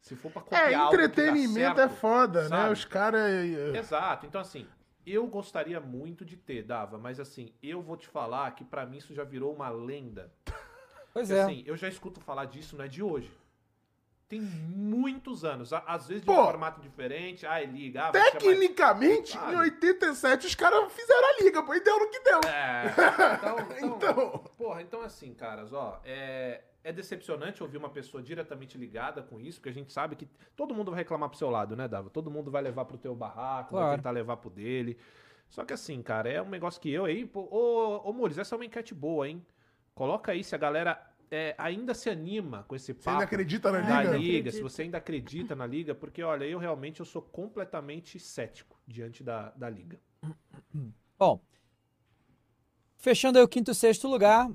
Se 0.00 0.14
for 0.14 0.30
pra 0.30 0.42
copiar 0.42 0.70
É, 0.70 0.74
entretenimento 0.74 1.80
é 1.80 1.88
certo, 1.88 1.96
foda, 2.00 2.42
né? 2.42 2.48
sabe? 2.48 2.72
Os 2.74 2.84
caras. 2.84 3.22
Exato. 3.74 4.26
Então, 4.26 4.40
assim, 4.40 4.66
eu 5.06 5.26
gostaria 5.26 5.80
muito 5.80 6.24
de 6.26 6.36
ter, 6.36 6.62
Dava, 6.62 6.98
mas 6.98 7.18
assim, 7.18 7.50
eu 7.62 7.80
vou 7.80 7.96
te 7.96 8.06
falar 8.06 8.50
que 8.54 8.64
pra 8.64 8.84
mim 8.84 8.98
isso 8.98 9.14
já 9.14 9.24
virou 9.24 9.54
uma 9.54 9.70
lenda. 9.70 10.30
Pois 11.14 11.28
Porque, 11.28 11.40
é. 11.40 11.44
assim, 11.44 11.62
eu 11.64 11.76
já 11.76 11.88
escuto 11.88 12.20
falar 12.20 12.44
disso, 12.44 12.76
não 12.76 12.84
é 12.84 12.88
de 12.88 13.02
hoje. 13.02 13.30
Tem 14.28 14.40
muitos 14.40 15.44
anos. 15.44 15.72
Às 15.72 16.08
vezes 16.08 16.22
de 16.22 16.26
Pô, 16.26 16.32
um 16.40 16.44
formato 16.44 16.80
diferente. 16.80 17.46
Ah, 17.46 17.60
liga. 17.60 18.04
Ah, 18.06 18.10
vai 18.10 18.30
Tecnicamente, 18.32 19.32
Sabe? 19.32 19.52
em 19.52 19.56
87, 19.56 20.46
os 20.46 20.54
caras 20.54 20.92
fizeram 20.92 21.28
a 21.28 21.42
liga, 21.42 21.62
pô, 21.62 21.74
e 21.74 21.80
deu 21.80 21.98
no 21.98 22.10
que 22.10 22.20
deu. 22.20 22.40
É. 22.48 22.84
Então, 23.36 23.56
então, 23.78 23.96
Então. 23.96 24.38
Porra, 24.56 24.82
então 24.82 25.02
assim, 25.02 25.34
caras, 25.34 25.72
ó, 25.72 26.00
é, 26.04 26.62
é 26.82 26.92
decepcionante 26.92 27.62
ouvir 27.62 27.76
uma 27.76 27.90
pessoa 27.90 28.22
diretamente 28.22 28.78
ligada 28.78 29.22
com 29.22 29.38
isso, 29.38 29.58
porque 29.58 29.68
a 29.68 29.72
gente 29.72 29.92
sabe 29.92 30.16
que 30.16 30.26
todo 30.56 30.74
mundo 30.74 30.90
vai 30.90 31.00
reclamar 31.00 31.28
pro 31.28 31.38
seu 31.38 31.50
lado, 31.50 31.76
né, 31.76 31.86
Dava? 31.86 32.08
Todo 32.10 32.30
mundo 32.30 32.50
vai 32.50 32.62
levar 32.62 32.84
pro 32.86 32.96
teu 32.98 33.14
barraco, 33.14 33.74
vai 33.74 33.82
Claro. 33.82 33.96
tentar 33.98 34.10
levar 34.10 34.36
pro 34.38 34.50
dele. 34.50 34.98
Só 35.48 35.64
que 35.64 35.72
assim, 35.74 36.02
cara, 36.02 36.28
é 36.30 36.40
um 36.42 36.48
negócio 36.48 36.80
que 36.80 36.90
eu 36.90 37.04
aí. 37.04 37.24
Pô, 37.26 37.40
ô, 37.50 38.08
ô 38.08 38.12
Mules, 38.12 38.38
essa 38.38 38.54
é 38.54 38.56
uma 38.56 38.64
enquete 38.64 38.94
boa, 38.94 39.28
hein? 39.28 39.44
Coloca 39.94 40.32
aí 40.32 40.42
se 40.42 40.54
a 40.54 40.58
galera 40.58 41.00
é, 41.34 41.54
ainda 41.58 41.94
se 41.94 42.08
anima 42.08 42.62
com 42.68 42.76
esse 42.76 42.92
Você 42.92 42.94
papo. 42.94 43.10
ainda 43.10 43.24
acredita 43.24 43.72
na 43.72 43.80
da 43.80 44.02
liga? 44.02 44.16
liga, 44.16 44.52
se 44.52 44.62
você 44.62 44.82
ainda 44.82 44.98
acredita 44.98 45.56
na 45.56 45.66
liga, 45.66 45.94
porque 45.94 46.22
olha, 46.22 46.44
eu 46.44 46.58
realmente 46.58 47.00
eu 47.00 47.06
sou 47.06 47.20
completamente 47.20 48.20
cético 48.20 48.80
diante 48.86 49.24
da, 49.24 49.50
da 49.50 49.68
liga. 49.68 50.00
Bom, 51.18 51.40
fechando 52.96 53.38
aí 53.38 53.44
o 53.44 53.48
quinto 53.48 53.72
e 53.72 53.74
sexto 53.74 54.06
lugar, 54.06 54.48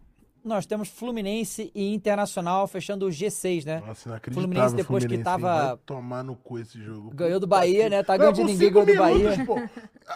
nós 0.43 0.65
temos 0.65 0.87
Fluminense 0.89 1.71
e 1.75 1.93
Internacional 1.93 2.67
fechando 2.67 3.05
o 3.05 3.09
G6, 3.09 3.65
né? 3.65 3.83
Nossa, 3.85 4.09
inacreditável. 4.09 4.33
Fluminense, 4.49 4.75
depois 4.75 5.03
que 5.03 5.07
Fluminense, 5.09 5.23
tava- 5.23 5.61
hein? 5.61 5.67
Vai 5.69 5.77
tomar 5.85 6.23
no 6.23 6.35
cu 6.35 6.59
esse 6.59 6.81
jogo. 6.81 7.11
Ganhou 7.13 7.39
do 7.39 7.47
Bahia, 7.47 7.83
que- 7.83 7.89
né? 7.89 8.03
Tá 8.03 8.17
ganhando 8.17 8.35
de 8.35 8.43
ninguém, 8.43 8.71
ganhou 8.71 8.85
do 8.85 8.95
Bahia. 8.95 9.45
pô. 9.45 9.55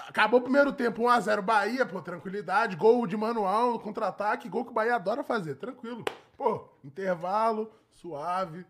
Acabou 0.07 0.39
o 0.39 0.43
primeiro 0.43 0.71
tempo, 0.73 1.03
1x0 1.03 1.41
Bahia, 1.41 1.85
pô, 1.85 2.01
tranquilidade. 2.01 2.75
Gol 2.75 3.05
de 3.05 3.15
manual, 3.17 3.79
contra-ataque, 3.79 4.49
gol 4.49 4.65
que 4.65 4.71
o 4.71 4.73
Bahia 4.73 4.95
adora 4.95 5.23
fazer, 5.23 5.55
tranquilo. 5.55 6.03
Pô, 6.37 6.67
intervalo, 6.83 7.69
suave. 7.93 8.65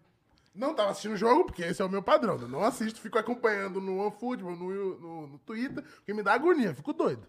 Não 0.56 0.76
tava 0.76 0.92
assistindo 0.92 1.14
o 1.14 1.18
jogo, 1.18 1.46
porque 1.46 1.64
esse 1.64 1.82
é 1.82 1.86
o 1.86 1.90
meu 1.90 2.04
padrão. 2.04 2.38
Eu 2.40 2.48
não 2.48 2.64
assisto, 2.64 3.00
fico 3.02 3.18
acompanhando 3.18 3.82
no 3.82 3.98
OneFootball, 4.00 4.56
no, 4.56 5.00
no, 5.00 5.28
no 5.28 5.38
Twitter, 5.40 5.84
porque 5.84 6.14
me 6.14 6.22
dá 6.22 6.34
agonia, 6.34 6.76
fico 6.76 6.94
doido. 6.94 7.28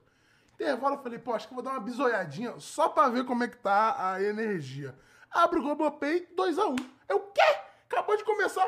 Intervalo, 0.55 0.95
eu 0.97 1.03
falei, 1.03 1.19
pô, 1.19 1.33
acho 1.33 1.47
que 1.49 1.53
eu 1.53 1.57
vou 1.57 1.65
dar 1.65 1.73
uma 1.73 1.81
bisoiadinha 1.81 2.55
só 2.59 2.89
pra 2.89 3.09
ver 3.09 3.25
como 3.25 3.43
é 3.45 3.49
que 3.49 3.57
tá 3.57 4.13
a 4.13 4.23
energia. 4.23 4.95
Abre 5.31 5.59
o 5.59 5.63
Globopay, 5.63 6.27
2x1. 6.37 6.77
É 7.09 7.15
o 7.15 7.21
quê? 7.21 7.41
Acabou 7.91 8.17
de 8.17 8.25
começar. 8.25 8.67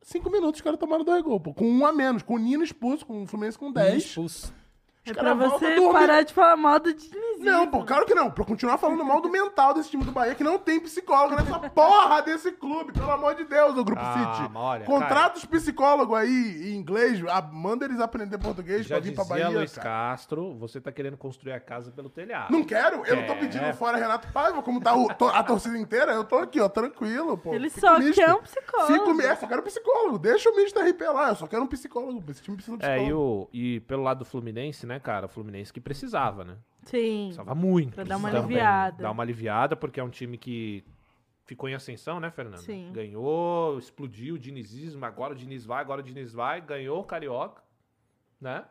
Cinco 0.00 0.30
minutos, 0.30 0.60
os 0.60 0.64
caras 0.64 0.78
tomaram 0.78 1.04
dois 1.04 1.22
gols, 1.22 1.42
pô. 1.42 1.52
Com 1.52 1.66
um 1.70 1.84
a 1.86 1.92
menos, 1.92 2.22
com 2.22 2.34
o 2.34 2.38
Nino 2.38 2.64
expulso, 2.64 3.04
com 3.04 3.22
o 3.22 3.26
Fluminense 3.26 3.58
com 3.58 3.70
10. 3.70 4.02
Expulso. 4.04 4.54
Os 5.04 5.10
É 5.10 5.14
pra 5.14 5.34
você 5.34 5.74
dormir. 5.74 5.92
parar 5.92 6.22
de 6.22 6.32
falar 6.32 6.56
mal 6.56 6.78
do 6.80 6.92
Dinizinho. 6.94 7.27
Decisivo. 7.38 7.56
Não, 7.56 7.70
pô, 7.70 7.84
claro 7.84 8.04
que 8.06 8.14
não. 8.14 8.30
Pra 8.30 8.44
continuar 8.44 8.78
falando 8.78 9.04
mal 9.04 9.20
do 9.20 9.28
mental 9.28 9.74
desse 9.74 9.90
time 9.90 10.04
do 10.04 10.12
Bahia, 10.12 10.34
que 10.34 10.44
não 10.44 10.58
tem 10.58 10.80
psicólogo 10.80 11.36
nessa 11.36 11.58
porra 11.70 12.20
desse 12.22 12.52
clube, 12.52 12.92
pelo 12.92 13.10
amor 13.10 13.34
de 13.34 13.44
Deus, 13.44 13.76
o 13.76 13.84
Grupo 13.84 14.02
ah, 14.04 14.34
City. 14.34 14.50
Olha, 14.54 14.84
Contrata 14.84 15.38
os 15.38 15.44
psicólogos 15.44 16.16
aí 16.16 16.72
em 16.72 16.76
inglês, 16.76 17.20
manda 17.52 17.84
eles 17.84 18.00
aprender 18.00 18.38
português 18.38 18.86
Já 18.86 18.96
pra 18.96 19.04
vir 19.04 19.14
pra 19.14 19.24
Bahia. 19.24 19.48
Luiz 19.48 19.74
cara. 19.74 19.88
Castro, 19.88 20.54
você 20.58 20.80
tá 20.80 20.92
querendo 20.92 21.16
construir 21.16 21.52
a 21.52 21.60
casa 21.60 21.90
pelo 21.90 22.08
telhado. 22.08 22.52
Não 22.52 22.64
quero, 22.64 23.04
eu 23.06 23.16
não 23.16 23.26
tô 23.26 23.36
pedindo 23.36 23.72
fora 23.74 23.96
Renato 23.96 24.30
Paiva, 24.32 24.62
como 24.62 24.80
tá 24.80 24.94
o, 24.94 25.08
a 25.32 25.42
torcida 25.42 25.78
inteira, 25.78 26.12
eu 26.12 26.24
tô 26.24 26.36
aqui, 26.36 26.60
ó, 26.60 26.68
tranquilo, 26.68 27.36
pô. 27.38 27.54
Ele 27.54 27.70
só 27.70 27.98
misto. 27.98 28.14
quer 28.14 28.32
um 28.32 28.42
psicólogo. 28.42 28.92
Fico, 28.92 29.22
é, 29.22 29.36
só 29.36 29.46
quero 29.46 29.60
um 29.60 29.64
psicólogo. 29.64 30.18
Deixa 30.18 30.50
o 30.50 30.56
Mister 30.56 30.84
RP 30.84 31.00
lá, 31.02 31.30
eu 31.30 31.36
só 31.36 31.46
quero 31.46 31.62
um 31.62 31.66
psicólogo. 31.66 32.22
Esse 32.30 32.42
time 32.42 32.56
precisa 32.56 32.76
de 32.76 32.76
um 32.76 32.78
psicólogo. 32.78 33.06
É, 33.06 33.08
e, 33.08 33.12
o, 33.12 33.48
e 33.52 33.80
pelo 33.80 34.02
lado 34.02 34.18
do 34.18 34.24
Fluminense, 34.24 34.86
né, 34.86 34.98
cara? 34.98 35.26
O 35.26 35.28
Fluminense 35.28 35.72
que 35.72 35.80
precisava, 35.80 36.44
né? 36.44 36.56
Sim. 36.88 37.26
Precisava 37.26 37.54
muito. 37.54 37.94
Pra 37.94 38.04
dar 38.04 38.16
uma 38.16 38.28
aliviada. 38.28 39.02
Dar 39.02 39.10
uma 39.10 39.22
aliviada, 39.22 39.76
porque 39.76 40.00
é 40.00 40.04
um 40.04 40.10
time 40.10 40.38
que 40.38 40.84
ficou 41.44 41.68
em 41.68 41.74
ascensão, 41.74 42.18
né, 42.18 42.30
Fernando? 42.30 42.60
Sim. 42.60 42.90
Ganhou, 42.92 43.78
explodiu 43.78 44.34
o 44.34 44.38
dinizismo, 44.38 45.04
agora 45.04 45.32
o 45.32 45.36
Diniz 45.36 45.64
vai, 45.64 45.80
agora 45.80 46.00
o 46.00 46.04
Diniz 46.04 46.32
vai, 46.32 46.60
ganhou 46.60 47.00
o 47.00 47.04
Carioca, 47.04 47.62
né? 48.40 48.64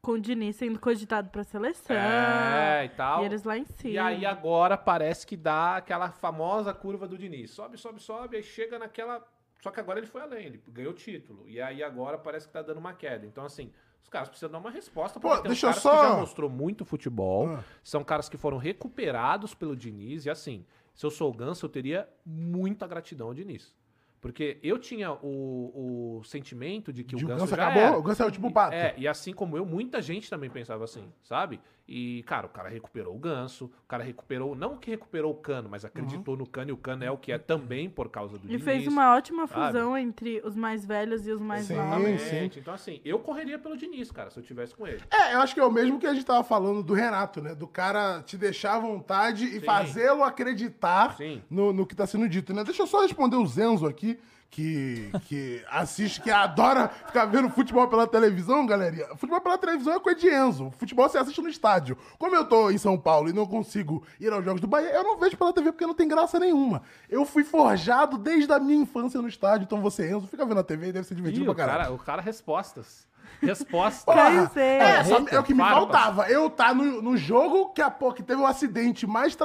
Com 0.00 0.12
o 0.12 0.20
Diniz 0.20 0.56
sendo 0.56 0.80
cogitado 0.80 1.30
pra 1.30 1.44
seleção. 1.44 1.94
É, 1.94 2.86
e 2.86 2.88
tal. 2.88 3.22
E 3.22 3.26
eles 3.26 3.44
lá 3.44 3.56
em 3.56 3.64
cima. 3.64 3.94
E 3.94 3.98
aí 3.98 4.26
agora 4.26 4.76
parece 4.76 5.26
que 5.26 5.36
dá 5.36 5.76
aquela 5.76 6.10
famosa 6.10 6.74
curva 6.74 7.06
do 7.06 7.16
Diniz. 7.16 7.52
Sobe, 7.52 7.78
sobe, 7.78 8.02
sobe, 8.02 8.36
aí 8.36 8.42
chega 8.42 8.78
naquela... 8.78 9.24
Só 9.60 9.70
que 9.70 9.78
agora 9.78 10.00
ele 10.00 10.08
foi 10.08 10.20
além, 10.22 10.46
ele 10.46 10.62
ganhou 10.68 10.90
o 10.90 10.96
título. 10.96 11.48
E 11.48 11.60
aí 11.60 11.84
agora 11.84 12.18
parece 12.18 12.48
que 12.48 12.52
tá 12.52 12.62
dando 12.62 12.78
uma 12.78 12.94
queda. 12.94 13.24
Então, 13.24 13.44
assim, 13.44 13.72
os 14.02 14.08
caras 14.08 14.28
precisam 14.28 14.50
dar 14.50 14.58
uma 14.58 14.70
resposta. 14.70 15.20
Pô, 15.20 15.36
deixa 15.40 15.68
eu 15.68 15.72
só... 15.72 15.90
que 15.90 16.08
já 16.08 16.16
mostrou 16.16 16.50
muito 16.50 16.84
futebol. 16.84 17.48
Ah. 17.48 17.64
São 17.82 18.02
caras 18.02 18.28
que 18.28 18.36
foram 18.36 18.58
recuperados 18.58 19.54
pelo 19.54 19.76
Diniz. 19.76 20.26
E 20.26 20.30
assim, 20.30 20.66
se 20.94 21.06
eu 21.06 21.10
sou 21.10 21.30
o 21.30 21.34
Ganso, 21.34 21.64
eu 21.64 21.70
teria 21.70 22.08
muita 22.24 22.86
gratidão 22.86 23.28
ao 23.28 23.34
Diniz. 23.34 23.74
Porque 24.20 24.60
eu 24.62 24.78
tinha 24.78 25.12
o, 25.14 26.18
o 26.18 26.24
sentimento 26.24 26.92
de 26.92 27.02
que 27.02 27.16
de 27.16 27.24
o 27.24 27.28
Ganso, 27.28 27.40
Ganso 27.40 27.54
acabou, 27.54 27.82
era. 27.82 27.98
o 27.98 28.02
Ganso 28.02 28.22
é 28.22 28.26
o 28.26 28.30
tipo 28.30 28.52
pato. 28.52 28.74
É, 28.74 28.94
e 28.96 29.08
assim 29.08 29.32
como 29.32 29.56
eu, 29.56 29.66
muita 29.66 30.00
gente 30.00 30.30
também 30.30 30.48
pensava 30.48 30.84
assim, 30.84 31.12
sabe? 31.24 31.60
E, 31.86 32.22
cara, 32.24 32.46
o 32.46 32.50
cara 32.50 32.68
recuperou 32.68 33.14
o 33.14 33.18
Ganso, 33.18 33.66
o 33.66 33.88
cara 33.88 34.04
recuperou, 34.04 34.54
não 34.54 34.76
que 34.76 34.90
recuperou 34.90 35.32
o 35.32 35.34
Cano, 35.34 35.68
mas 35.68 35.84
acreditou 35.84 36.34
uhum. 36.34 36.40
no 36.40 36.46
Cano, 36.46 36.70
e 36.70 36.72
o 36.72 36.76
Cano 36.76 37.04
é 37.04 37.10
o 37.10 37.18
que 37.18 37.32
é 37.32 37.38
também 37.38 37.90
por 37.90 38.08
causa 38.08 38.38
do 38.38 38.44
E 38.44 38.50
Diniz, 38.50 38.64
fez 38.64 38.86
uma 38.86 39.14
ótima 39.14 39.46
fusão 39.46 39.90
sabe? 39.90 40.00
entre 40.00 40.40
os 40.44 40.54
mais 40.54 40.86
velhos 40.86 41.26
e 41.26 41.32
os 41.32 41.40
mais 41.40 41.66
sim, 41.66 41.74
novos. 41.74 42.20
Sim. 42.22 42.50
Então, 42.56 42.72
assim, 42.72 43.00
eu 43.04 43.18
correria 43.18 43.58
pelo 43.58 43.76
Diniz, 43.76 44.10
cara, 44.10 44.30
se 44.30 44.38
eu 44.38 44.42
tivesse 44.42 44.74
com 44.74 44.86
ele. 44.86 45.02
É, 45.10 45.34
eu 45.34 45.40
acho 45.40 45.54
que 45.54 45.60
é 45.60 45.64
o 45.64 45.70
mesmo 45.70 45.98
que 45.98 46.06
a 46.06 46.14
gente 46.14 46.24
tava 46.24 46.44
falando 46.44 46.82
do 46.82 46.94
Renato, 46.94 47.42
né? 47.42 47.54
Do 47.54 47.66
cara 47.66 48.22
te 48.22 48.38
deixar 48.38 48.76
à 48.76 48.78
vontade 48.78 49.44
e 49.44 49.60
fazê-lo 49.60 50.22
acreditar 50.22 51.16
no, 51.50 51.72
no 51.72 51.86
que 51.86 51.94
tá 51.94 52.06
sendo 52.06 52.28
dito, 52.28 52.54
né? 52.54 52.64
Deixa 52.64 52.82
eu 52.82 52.86
só 52.86 53.02
responder 53.02 53.36
o 53.36 53.46
Zenzo 53.46 53.86
aqui 53.86 54.18
que, 54.52 55.10
que 55.26 55.64
assiste, 55.70 56.20
que 56.20 56.30
adora 56.30 56.86
ficar 56.88 57.24
vendo 57.24 57.48
futebol 57.48 57.88
pela 57.88 58.06
televisão, 58.06 58.66
galerinha. 58.66 59.06
Futebol 59.16 59.40
pela 59.40 59.56
televisão 59.56 59.94
é 59.94 59.98
coisa 59.98 60.20
de 60.20 60.28
Enzo. 60.28 60.70
Futebol 60.76 61.08
você 61.08 61.16
assiste 61.16 61.40
no 61.40 61.48
estádio. 61.48 61.96
Como 62.18 62.36
eu 62.36 62.44
tô 62.44 62.70
em 62.70 62.76
São 62.76 62.98
Paulo 62.98 63.30
e 63.30 63.32
não 63.32 63.46
consigo 63.46 64.04
ir 64.20 64.30
aos 64.30 64.44
jogos 64.44 64.60
do 64.60 64.66
Bahia, 64.66 64.90
eu 64.90 65.02
não 65.02 65.18
vejo 65.18 65.38
pela 65.38 65.54
TV 65.54 65.72
porque 65.72 65.86
não 65.86 65.94
tem 65.94 66.06
graça 66.06 66.38
nenhuma. 66.38 66.82
Eu 67.08 67.24
fui 67.24 67.44
forjado 67.44 68.18
desde 68.18 68.52
a 68.52 68.60
minha 68.60 68.82
infância 68.82 69.22
no 69.22 69.28
estádio, 69.28 69.64
então 69.64 69.80
você, 69.80 70.10
Enzo, 70.10 70.26
fica 70.26 70.44
vendo 70.44 70.60
a 70.60 70.64
TV 70.64 70.88
e 70.88 70.92
deve 70.92 71.08
ser 71.08 71.14
divertido 71.14 71.44
Ih, 71.44 71.46
pra 71.46 71.54
caralho. 71.54 71.80
O 71.80 71.84
cara, 71.84 71.94
o 71.94 71.98
cara 71.98 72.22
respostas. 72.22 73.06
Resposta. 73.40 74.04
Porra, 74.04 74.50
é, 74.56 75.34
é, 75.34 75.38
o 75.38 75.42
que 75.42 75.54
me 75.54 75.62
faltava. 75.62 76.28
Eu 76.28 76.50
tá 76.50 76.74
no, 76.74 77.00
no 77.00 77.16
jogo 77.16 77.70
que, 77.70 77.82
a, 77.82 77.90
pô, 77.90 78.12
que 78.12 78.22
teve 78.22 78.40
o 78.40 78.44
um 78.44 78.46
acidente 78.46 79.06
mais 79.06 79.36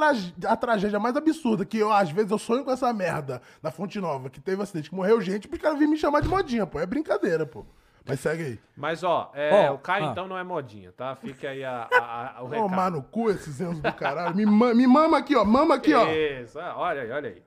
a 0.46 0.56
tragédia 0.56 0.98
mais 0.98 1.16
absurda, 1.16 1.64
que 1.64 1.78
eu, 1.78 1.92
às 1.92 2.10
vezes, 2.10 2.30
eu 2.30 2.38
sonho 2.38 2.64
com 2.64 2.70
essa 2.70 2.92
merda 2.92 3.42
na 3.62 3.70
Fonte 3.70 4.00
Nova, 4.00 4.30
que 4.30 4.40
teve 4.40 4.60
um 4.60 4.62
acidente, 4.62 4.90
que 4.90 4.96
morreu 4.96 5.20
gente, 5.20 5.48
os 5.50 5.58
caras 5.58 5.78
vir 5.78 5.88
me 5.88 5.96
chamar 5.96 6.20
de 6.20 6.28
modinha, 6.28 6.66
pô. 6.66 6.78
É 6.78 6.86
brincadeira, 6.86 7.46
pô. 7.46 7.64
Mas 8.06 8.20
segue 8.20 8.42
aí. 8.42 8.60
Mas, 8.74 9.04
ó, 9.04 9.30
é, 9.34 9.70
oh, 9.70 9.74
o 9.74 9.78
Caio, 9.78 10.06
ah. 10.06 10.10
então, 10.12 10.26
não 10.26 10.38
é 10.38 10.42
modinha, 10.42 10.92
tá? 10.92 11.14
Fica 11.16 11.50
aí 11.50 11.62
a, 11.62 11.86
a, 11.92 12.38
a, 12.38 12.42
o 12.42 12.46
recado. 12.46 12.68
Tomar 12.68 12.90
no 12.90 13.02
cu 13.02 13.30
esses 13.30 13.60
Enzo 13.60 13.82
do 13.82 13.92
caralho. 13.92 14.34
me, 14.34 14.46
me 14.46 14.86
mama 14.86 15.18
aqui, 15.18 15.36
ó. 15.36 15.44
Mama 15.44 15.74
aqui, 15.74 15.92
ó. 15.92 16.06
Isso, 16.08 16.58
ah, 16.58 16.74
olha 16.76 17.02
aí, 17.02 17.10
olha 17.10 17.28
aí. 17.28 17.42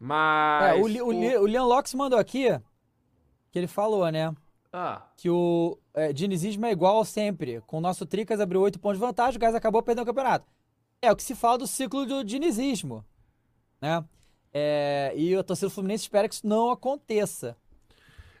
Mas... 0.00 0.70
É, 0.70 0.74
o, 0.74 1.04
o, 1.04 1.42
o 1.42 1.46
Leon 1.46 1.66
Locks 1.66 1.94
mandou 1.94 2.18
aqui 2.18 2.48
que 3.56 3.58
ele 3.58 3.66
falou, 3.66 4.10
né? 4.10 4.34
Ah. 4.78 5.08
Que 5.16 5.30
o 5.30 5.78
é, 5.94 6.12
dinizismo 6.12 6.66
é 6.66 6.70
igual 6.70 7.02
sempre. 7.02 7.62
Com 7.62 7.78
o 7.78 7.80
nosso 7.80 8.04
Tricas 8.04 8.40
abriu 8.40 8.60
oito 8.60 8.78
pontos 8.78 8.98
de 8.98 9.06
vantagem, 9.06 9.38
o 9.38 9.40
Gás 9.40 9.54
acabou 9.54 9.82
perdendo 9.82 10.02
o 10.02 10.06
campeonato. 10.06 10.46
É 11.00 11.10
o 11.10 11.16
que 11.16 11.22
se 11.22 11.34
fala 11.34 11.56
do 11.56 11.66
ciclo 11.66 12.04
do 12.04 12.22
dinizismo. 12.22 13.02
Né? 13.80 14.04
É, 14.52 15.14
e 15.16 15.34
a 15.34 15.42
torcida 15.42 15.68
do 15.68 15.72
Fluminense 15.72 16.04
espera 16.04 16.28
que 16.28 16.34
isso 16.34 16.46
não 16.46 16.70
aconteça. 16.70 17.56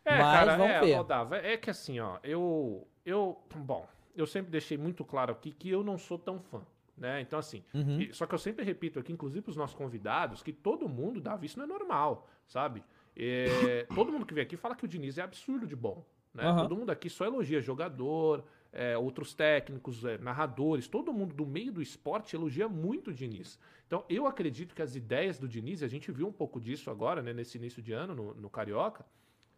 É, 0.04 0.18
Mas 0.18 0.38
cara, 0.38 0.56
vamos 0.58 0.72
é, 0.74 0.80
ver. 0.80 0.94
Rodava, 0.96 1.38
é 1.38 1.56
que 1.56 1.70
assim, 1.70 2.00
ó, 2.00 2.18
eu, 2.22 2.86
eu. 3.02 3.40
Bom, 3.54 3.88
eu 4.14 4.26
sempre 4.26 4.50
deixei 4.50 4.76
muito 4.76 5.06
claro 5.06 5.32
aqui 5.32 5.50
que 5.50 5.70
eu 5.70 5.82
não 5.82 5.96
sou 5.96 6.18
tão 6.18 6.38
fã. 6.38 6.60
Né? 6.98 7.22
Então, 7.22 7.38
assim, 7.38 7.64
uhum. 7.72 7.98
e, 7.98 8.12
só 8.12 8.26
que 8.26 8.34
eu 8.34 8.38
sempre 8.38 8.62
repito 8.62 8.98
aqui, 8.98 9.10
inclusive 9.10 9.40
para 9.40 9.50
os 9.52 9.56
nossos 9.56 9.74
convidados, 9.74 10.42
que 10.42 10.52
todo 10.52 10.86
mundo, 10.86 11.18
Davi, 11.18 11.46
isso 11.46 11.58
não 11.58 11.64
é 11.64 11.68
normal, 11.68 12.28
sabe? 12.46 12.84
É, 13.16 13.86
todo 13.94 14.12
mundo 14.12 14.26
que 14.26 14.34
vem 14.34 14.44
aqui 14.44 14.58
fala 14.58 14.76
que 14.76 14.84
o 14.84 14.88
Diniz 14.88 15.16
é 15.16 15.22
absurdo 15.22 15.66
de 15.66 15.74
bom. 15.74 16.04
Né? 16.36 16.48
Uhum. 16.48 16.56
Todo 16.58 16.76
mundo 16.76 16.90
aqui 16.90 17.08
só 17.08 17.24
elogia 17.24 17.62
jogador, 17.62 18.44
é, 18.70 18.96
outros 18.96 19.32
técnicos, 19.32 20.04
é, 20.04 20.18
narradores, 20.18 20.86
todo 20.86 21.12
mundo 21.12 21.34
do 21.34 21.46
meio 21.46 21.72
do 21.72 21.80
esporte 21.80 22.36
elogia 22.36 22.68
muito 22.68 23.08
o 23.08 23.14
Diniz. 23.14 23.58
Então 23.86 24.04
eu 24.08 24.26
acredito 24.26 24.74
que 24.74 24.82
as 24.82 24.94
ideias 24.94 25.38
do 25.38 25.48
Diniz, 25.48 25.82
a 25.82 25.88
gente 25.88 26.12
viu 26.12 26.28
um 26.28 26.32
pouco 26.32 26.60
disso 26.60 26.90
agora, 26.90 27.22
né, 27.22 27.32
nesse 27.32 27.56
início 27.56 27.82
de 27.82 27.92
ano 27.92 28.14
no, 28.14 28.34
no 28.34 28.50
Carioca. 28.50 29.04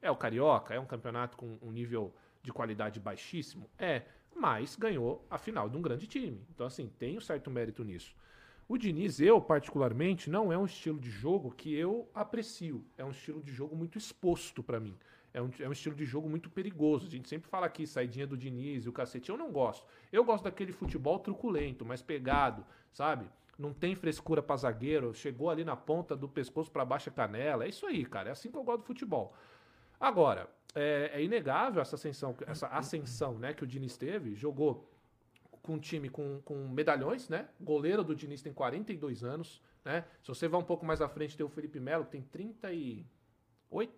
É 0.01 0.09
o 0.09 0.17
Carioca, 0.17 0.73
é 0.73 0.79
um 0.79 0.87
campeonato 0.87 1.37
com 1.37 1.59
um 1.61 1.73
nível 1.73 2.15
de 2.41 2.53
qualidade 2.53 3.01
baixíssimo? 3.01 3.69
É, 3.77 4.03
mas 4.35 4.77
ganhou 4.77 5.27
a 5.29 5.37
final 5.37 5.69
de 5.69 5.77
um 5.77 5.83
grande 5.83 6.07
time. 6.07 6.41
Então, 6.55 6.65
assim, 6.65 6.89
tem 6.97 7.19
um 7.19 7.21
certo 7.21 7.51
mérito 7.51 7.83
nisso. 7.83 8.15
O 8.69 8.79
Diniz, 8.79 9.19
eu 9.19 9.41
particularmente, 9.41 10.31
não 10.31 10.53
é 10.53 10.59
um 10.59 10.67
estilo 10.67 11.01
de 11.01 11.11
jogo 11.11 11.51
que 11.51 11.75
eu 11.75 12.09
aprecio. 12.15 12.85
É 12.97 13.05
um 13.05 13.11
estilo 13.11 13.43
de 13.43 13.51
jogo 13.51 13.75
muito 13.75 13.99
exposto 13.99 14.63
para 14.63 14.79
mim 14.79 14.97
é 15.33 15.43
um, 15.43 15.51
é 15.61 15.69
um 15.69 15.73
estilo 15.73 15.95
de 15.95 16.05
jogo 16.05 16.29
muito 16.29 16.51
perigoso. 16.51 17.07
A 17.07 17.11
gente 17.11 17.29
sempre 17.29 17.49
fala 17.49 17.67
aqui, 17.67 17.87
saidinha 17.87 18.27
do 18.27 18.37
Diniz 18.37 18.85
e 18.85 18.89
o 18.89 18.93
cacete. 18.93 19.31
Eu 19.31 19.37
não 19.37 19.51
gosto. 19.51 19.87
Eu 20.13 20.25
gosto 20.25 20.45
daquele 20.45 20.73
futebol 20.73 21.19
truculento, 21.19 21.85
mais 21.85 22.03
pegado, 22.03 22.65
sabe? 22.93 23.27
Não 23.59 23.73
tem 23.73 23.95
frescura 23.95 24.43
pra 24.43 24.57
zagueiro. 24.57 25.15
Chegou 25.15 25.51
ali 25.51 25.65
na 25.65 25.77
ponta 25.77 26.17
do 26.17 26.29
pescoço 26.29 26.71
para 26.71 26.85
baixo 26.85 27.09
a 27.11 27.13
canela. 27.13 27.65
É 27.65 27.69
isso 27.69 27.87
aí, 27.87 28.05
cara. 28.05 28.31
É 28.31 28.33
assim 28.33 28.51
que 28.51 28.57
eu 28.57 28.65
gosto 28.65 28.81
do 28.81 28.87
futebol. 28.87 29.35
Agora, 30.01 30.49
é, 30.75 31.11
é 31.15 31.23
inegável 31.23 31.83
essa 31.83 31.97
ascensão, 31.97 32.37
essa 32.47 32.69
ascensão 32.69 33.39
né, 33.39 33.53
que 33.53 33.65
o 33.65 33.67
Diniz 33.67 33.97
teve. 33.97 34.35
Jogou 34.35 34.89
com 35.61 35.75
um 35.75 35.79
time 35.79 36.09
com, 36.09 36.41
com 36.45 36.69
medalhões, 36.69 37.29
né? 37.29 37.49
Goleiro 37.61 38.03
do 38.03 38.15
Diniz 38.15 38.41
tem 38.41 38.53
42 38.53 39.23
anos, 39.23 39.63
né? 39.85 40.05
Se 40.23 40.29
você 40.29 40.49
vai 40.49 40.59
um 40.59 40.65
pouco 40.65 40.87
mais 40.87 41.03
à 41.03 41.09
frente, 41.09 41.37
tem 41.37 41.45
o 41.45 41.49
Felipe 41.49 41.79
Melo, 41.79 42.05
que 42.05 42.13
tem 42.13 42.23
38, 42.23 43.93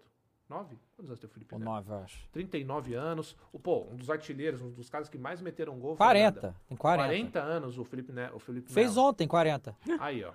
9? 0.50 0.76
Quantos 0.96 1.10
anos 1.10 1.20
tem 1.20 1.30
o 1.30 1.32
Felipe 1.32 1.54
Neto? 1.54 1.64
9, 1.64 1.92
eu 1.92 1.96
acho. 1.98 2.28
39 2.32 2.94
anos. 2.94 3.36
O, 3.52 3.58
pô, 3.58 3.86
um 3.90 3.96
dos 3.96 4.10
artilheiros, 4.10 4.60
um 4.60 4.70
dos 4.70 4.90
caras 4.90 5.08
que 5.08 5.16
mais 5.16 5.40
meteram 5.40 5.78
gol. 5.78 5.96
40. 5.96 6.54
Tem 6.68 6.76
40. 6.76 7.08
40 7.08 7.40
anos 7.40 7.78
o 7.78 7.84
Felipe, 7.84 8.12
ne 8.12 8.28
o 8.34 8.40
Felipe 8.40 8.72
Fez 8.72 8.96
Melo. 8.96 9.08
ontem 9.08 9.28
40. 9.28 9.76
Aí, 10.00 10.24
ó. 10.24 10.32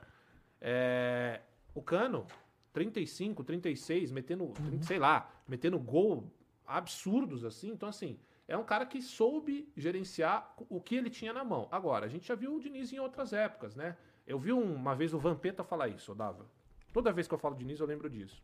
É, 0.62 1.42
o 1.76 1.82
Cano, 1.82 2.26
35, 2.72 3.44
36, 3.44 4.12
metendo, 4.12 4.46
uhum. 4.46 4.82
sei 4.82 4.98
lá, 4.98 5.30
metendo 5.48 5.78
gol 5.78 6.32
absurdos 6.66 7.44
assim. 7.44 7.70
Então, 7.70 7.90
assim, 7.90 8.18
é 8.48 8.58
um 8.58 8.64
cara 8.64 8.86
que 8.86 9.02
soube 9.02 9.70
gerenciar 9.76 10.56
o 10.70 10.80
que 10.80 10.96
ele 10.96 11.10
tinha 11.10 11.34
na 11.34 11.44
mão. 11.44 11.68
Agora, 11.70 12.06
a 12.06 12.10
gente 12.10 12.28
já 12.28 12.36
viu 12.36 12.56
o 12.56 12.60
Diniz 12.60 12.94
em 12.94 13.00
outras 13.00 13.34
épocas, 13.34 13.76
né? 13.76 13.98
Eu 14.26 14.40
vi 14.40 14.54
uma 14.54 14.96
vez 14.96 15.14
o 15.14 15.20
Vampeta 15.20 15.64
falar 15.64 15.90
isso, 15.90 16.14
Odava. 16.14 16.46
Toda 16.94 17.12
vez 17.12 17.28
que 17.28 17.34
eu 17.34 17.38
falo 17.38 17.56
Diniz, 17.56 17.80
eu 17.80 17.86
lembro 17.86 18.10
disso. 18.10 18.42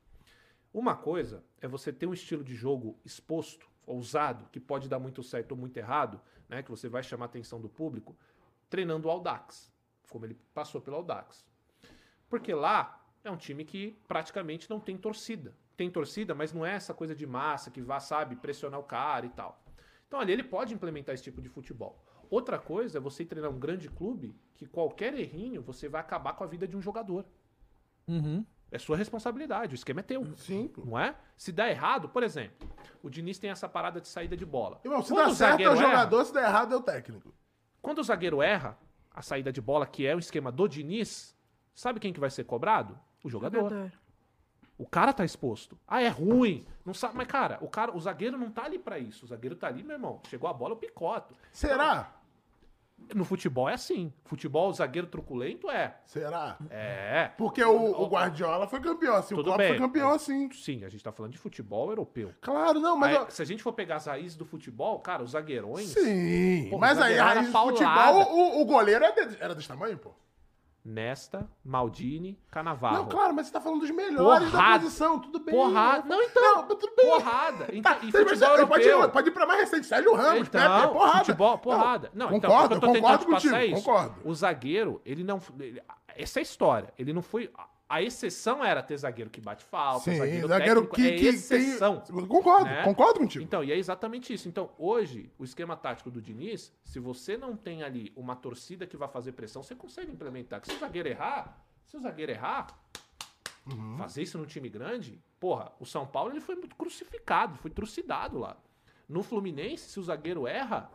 Uma 0.73 0.95
coisa 0.95 1.43
é 1.59 1.67
você 1.67 1.91
ter 1.91 2.07
um 2.07 2.13
estilo 2.13 2.43
de 2.43 2.55
jogo 2.55 2.97
exposto, 3.03 3.69
ousado, 3.85 4.47
que 4.51 4.59
pode 4.59 4.87
dar 4.87 4.99
muito 4.99 5.21
certo 5.21 5.51
ou 5.51 5.57
muito 5.57 5.75
errado, 5.75 6.21
né, 6.47 6.63
que 6.63 6.71
você 6.71 6.87
vai 6.87 7.03
chamar 7.03 7.25
a 7.25 7.27
atenção 7.27 7.59
do 7.59 7.67
público, 7.67 8.15
treinando 8.69 9.07
o 9.07 9.11
Audax, 9.11 9.71
como 10.09 10.25
ele 10.25 10.37
passou 10.53 10.79
pelo 10.79 10.97
Audax. 10.97 11.45
Porque 12.29 12.53
lá 12.53 13.05
é 13.23 13.29
um 13.29 13.37
time 13.37 13.65
que 13.65 13.97
praticamente 14.07 14.69
não 14.69 14.79
tem 14.79 14.97
torcida. 14.97 15.53
Tem 15.75 15.89
torcida, 15.89 16.33
mas 16.33 16.53
não 16.53 16.65
é 16.65 16.73
essa 16.73 16.93
coisa 16.93 17.13
de 17.13 17.25
massa 17.25 17.69
que 17.69 17.81
vá, 17.81 17.99
sabe, 17.99 18.35
pressionar 18.35 18.79
o 18.79 18.83
cara 18.83 19.25
e 19.25 19.29
tal. 19.29 19.61
Então 20.07 20.19
ali 20.19 20.31
ele 20.31 20.43
pode 20.43 20.73
implementar 20.73 21.15
esse 21.15 21.23
tipo 21.23 21.41
de 21.41 21.49
futebol. 21.49 22.01
Outra 22.29 22.57
coisa 22.57 22.97
é 22.97 23.01
você 23.01 23.25
treinar 23.25 23.51
um 23.51 23.59
grande 23.59 23.89
clube 23.89 24.33
que 24.55 24.65
qualquer 24.65 25.13
errinho 25.13 25.61
você 25.61 25.89
vai 25.89 25.99
acabar 25.99 26.33
com 26.33 26.43
a 26.43 26.47
vida 26.47 26.65
de 26.65 26.77
um 26.77 26.81
jogador. 26.81 27.25
Uhum. 28.07 28.45
É 28.71 28.79
sua 28.79 28.95
responsabilidade, 28.95 29.73
o 29.73 29.75
esquema 29.75 29.99
é 29.99 30.03
teu. 30.03 30.25
Sim. 30.37 30.69
Pô. 30.69 30.83
Não 30.85 30.97
é? 30.97 31.13
Se 31.35 31.51
dá 31.51 31.69
errado, 31.69 32.07
por 32.07 32.23
exemplo, 32.23 32.69
o 33.03 33.09
Diniz 33.09 33.37
tem 33.37 33.49
essa 33.49 33.67
parada 33.67 33.99
de 33.99 34.07
saída 34.07 34.37
de 34.37 34.45
bola. 34.45 34.79
Irmão, 34.83 35.01
se 35.01 35.11
Quando 35.11 35.27
dá 35.27 35.35
certo 35.35 35.61
é 35.61 35.69
o 35.69 35.75
jogador, 35.75 36.17
erra, 36.17 36.25
se 36.25 36.33
der 36.33 36.43
errado 36.45 36.73
é 36.73 36.77
o 36.77 36.81
técnico. 36.81 37.33
Quando 37.81 37.99
o 37.99 38.03
zagueiro 38.03 38.41
erra, 38.41 38.77
a 39.13 39.21
saída 39.21 39.51
de 39.51 39.59
bola, 39.59 39.85
que 39.85 40.07
é 40.07 40.15
o 40.15 40.19
esquema 40.19 40.51
do 40.51 40.67
Diniz, 40.69 41.35
sabe 41.75 41.99
quem 41.99 42.13
que 42.13 42.19
vai 42.19 42.29
ser 42.29 42.45
cobrado? 42.45 42.97
O 43.23 43.29
jogador. 43.29 43.69
jogador. 43.69 43.91
O 44.77 44.87
cara 44.87 45.13
tá 45.13 45.23
exposto. 45.23 45.77
Ah, 45.87 46.01
é 46.01 46.07
ruim. 46.07 46.65
Não 46.85 46.93
sabe, 46.93 47.15
mas 47.15 47.27
cara, 47.27 47.59
o 47.61 47.67
cara, 47.67 47.95
o 47.95 47.99
zagueiro 47.99 48.37
não 48.37 48.49
tá 48.49 48.63
ali 48.63 48.79
para 48.79 48.97
isso. 48.97 49.25
O 49.25 49.27
zagueiro 49.27 49.55
tá 49.55 49.67
ali, 49.67 49.83
meu 49.83 49.95
irmão. 49.95 50.21
Chegou 50.27 50.49
a 50.49 50.53
bola, 50.53 50.73
eu 50.73 50.77
picoto. 50.77 51.35
Será? 51.51 51.93
Então, 51.93 52.20
no 53.13 53.25
futebol 53.25 53.69
é 53.69 53.73
assim. 53.73 54.11
Futebol, 54.25 54.69
o 54.69 54.73
zagueiro 54.73 55.07
truculento 55.07 55.69
é. 55.69 55.95
Será? 56.05 56.57
É. 56.69 57.31
Porque 57.37 57.63
o, 57.63 58.01
o 58.01 58.07
Guardiola 58.07 58.67
foi 58.67 58.79
campeão 58.79 59.15
assim, 59.15 59.35
Tudo 59.35 59.41
o 59.41 59.43
Klopp 59.45 59.57
bem. 59.57 59.69
foi 59.69 59.77
campeão 59.77 60.11
assim. 60.11 60.51
Sim, 60.51 60.83
a 60.83 60.89
gente 60.89 61.03
tá 61.03 61.11
falando 61.11 61.31
de 61.31 61.37
futebol 61.37 61.89
europeu. 61.89 62.31
Claro, 62.41 62.79
não, 62.79 62.95
mas... 62.97 63.17
Aí, 63.17 63.25
Se 63.29 63.41
a 63.41 63.45
gente 63.45 63.61
for 63.63 63.73
pegar 63.73 63.97
as 63.97 64.05
raízes 64.05 64.37
do 64.37 64.45
futebol, 64.45 64.99
cara, 64.99 65.23
os 65.23 65.31
zagueirões... 65.31 65.87
Sim, 65.87 66.67
pô, 66.69 66.77
mas 66.77 66.99
aí 66.99 67.17
a 67.19 67.25
raiz 67.25 67.47
do 67.47 67.51
futebol, 67.51 68.33
o, 68.33 68.61
o 68.61 68.65
goleiro 68.65 69.03
era, 69.03 69.27
de, 69.27 69.37
era 69.41 69.55
desse 69.55 69.67
tamanho, 69.67 69.97
pô. 69.97 70.11
Nesta, 70.83 71.47
Maldini, 71.63 72.39
Canavarro. 72.49 72.95
Não, 72.97 73.05
claro, 73.07 73.35
mas 73.35 73.45
você 73.45 73.53
tá 73.53 73.61
falando 73.61 73.81
dos 73.81 73.91
melhores 73.91 74.49
porrada. 74.49 74.79
da 74.79 74.79
posição, 74.79 75.19
tudo 75.19 75.39
bem. 75.39 75.53
Porrada. 75.53 76.07
Não, 76.07 76.21
então. 76.23 76.55
Não, 76.55 76.67
tudo 76.67 76.91
bem. 76.97 77.05
Porrada. 77.05 77.67
Então, 77.71 77.93
tá, 77.93 77.99
e 78.01 78.11
futebol 78.11 78.49
europeu... 78.49 78.67
pode, 78.67 78.87
ir, 78.87 79.11
pode 79.11 79.29
ir 79.29 79.31
pra 79.31 79.45
mais 79.45 79.59
recente, 79.59 79.85
Sérgio 79.85 80.15
Ramos, 80.15 80.47
então, 80.47 80.81
Pepe, 80.81 80.93
porrada. 80.93 81.19
Futebol, 81.19 81.57
porrada. 81.59 82.11
Não, 82.15 82.33
então, 82.33 82.49
concordo, 82.49 82.75
então, 82.75 82.89
eu 82.89 82.95
tô 82.95 83.01
concordo 83.01 83.25
contigo, 83.27 83.55
é 83.55 83.65
isso. 83.67 83.83
concordo. 83.83 84.15
O 84.25 84.33
zagueiro, 84.33 85.01
ele 85.05 85.23
não... 85.23 85.39
Ele, 85.59 85.81
essa 86.15 86.39
é 86.39 86.41
a 86.41 86.43
história. 86.43 86.93
Ele 86.97 87.13
não 87.13 87.21
foi... 87.21 87.51
A 87.91 88.01
exceção 88.01 88.63
era 88.63 88.81
ter 88.81 88.95
zagueiro 88.95 89.29
que 89.29 89.41
bate 89.41 89.65
falta, 89.65 90.09
Sim, 90.09 90.17
zagueiro, 90.17 90.47
zagueiro 90.47 90.81
técnico, 90.83 90.95
que, 90.95 91.07
é 91.07 91.17
que 91.17 91.25
exceção. 91.27 91.99
Tem... 91.99 92.25
Concordo, 92.25 92.63
né? 92.63 92.83
concordo 92.85 93.19
contigo. 93.19 93.43
Então, 93.43 93.61
e 93.61 93.69
é 93.69 93.77
exatamente 93.77 94.33
isso. 94.33 94.47
Então, 94.47 94.71
hoje, 94.77 95.29
o 95.37 95.43
esquema 95.43 95.75
tático 95.75 96.09
do 96.09 96.21
Diniz, 96.21 96.71
se 96.85 97.01
você 97.01 97.35
não 97.35 97.53
tem 97.53 97.83
ali 97.83 98.13
uma 98.15 98.33
torcida 98.33 98.87
que 98.87 98.95
vai 98.95 99.09
fazer 99.09 99.33
pressão, 99.33 99.61
você 99.61 99.75
consegue 99.75 100.09
implementar. 100.09 100.61
se 100.63 100.71
o 100.73 100.79
zagueiro 100.79 101.09
errar, 101.09 101.61
se 101.85 101.97
o 101.97 101.99
zagueiro 101.99 102.31
errar, 102.31 102.67
uhum. 103.69 103.97
fazer 103.97 104.21
isso 104.21 104.37
num 104.37 104.45
time 104.45 104.69
grande, 104.69 105.21
porra, 105.37 105.73
o 105.77 105.85
São 105.85 106.07
Paulo 106.07 106.31
ele 106.31 106.39
foi 106.39 106.55
muito 106.55 106.77
crucificado, 106.77 107.57
foi 107.57 107.71
trucidado 107.71 108.39
lá. 108.39 108.55
No 109.05 109.21
Fluminense, 109.21 109.89
se 109.89 109.99
o 109.99 110.03
zagueiro 110.03 110.47
erra, 110.47 110.89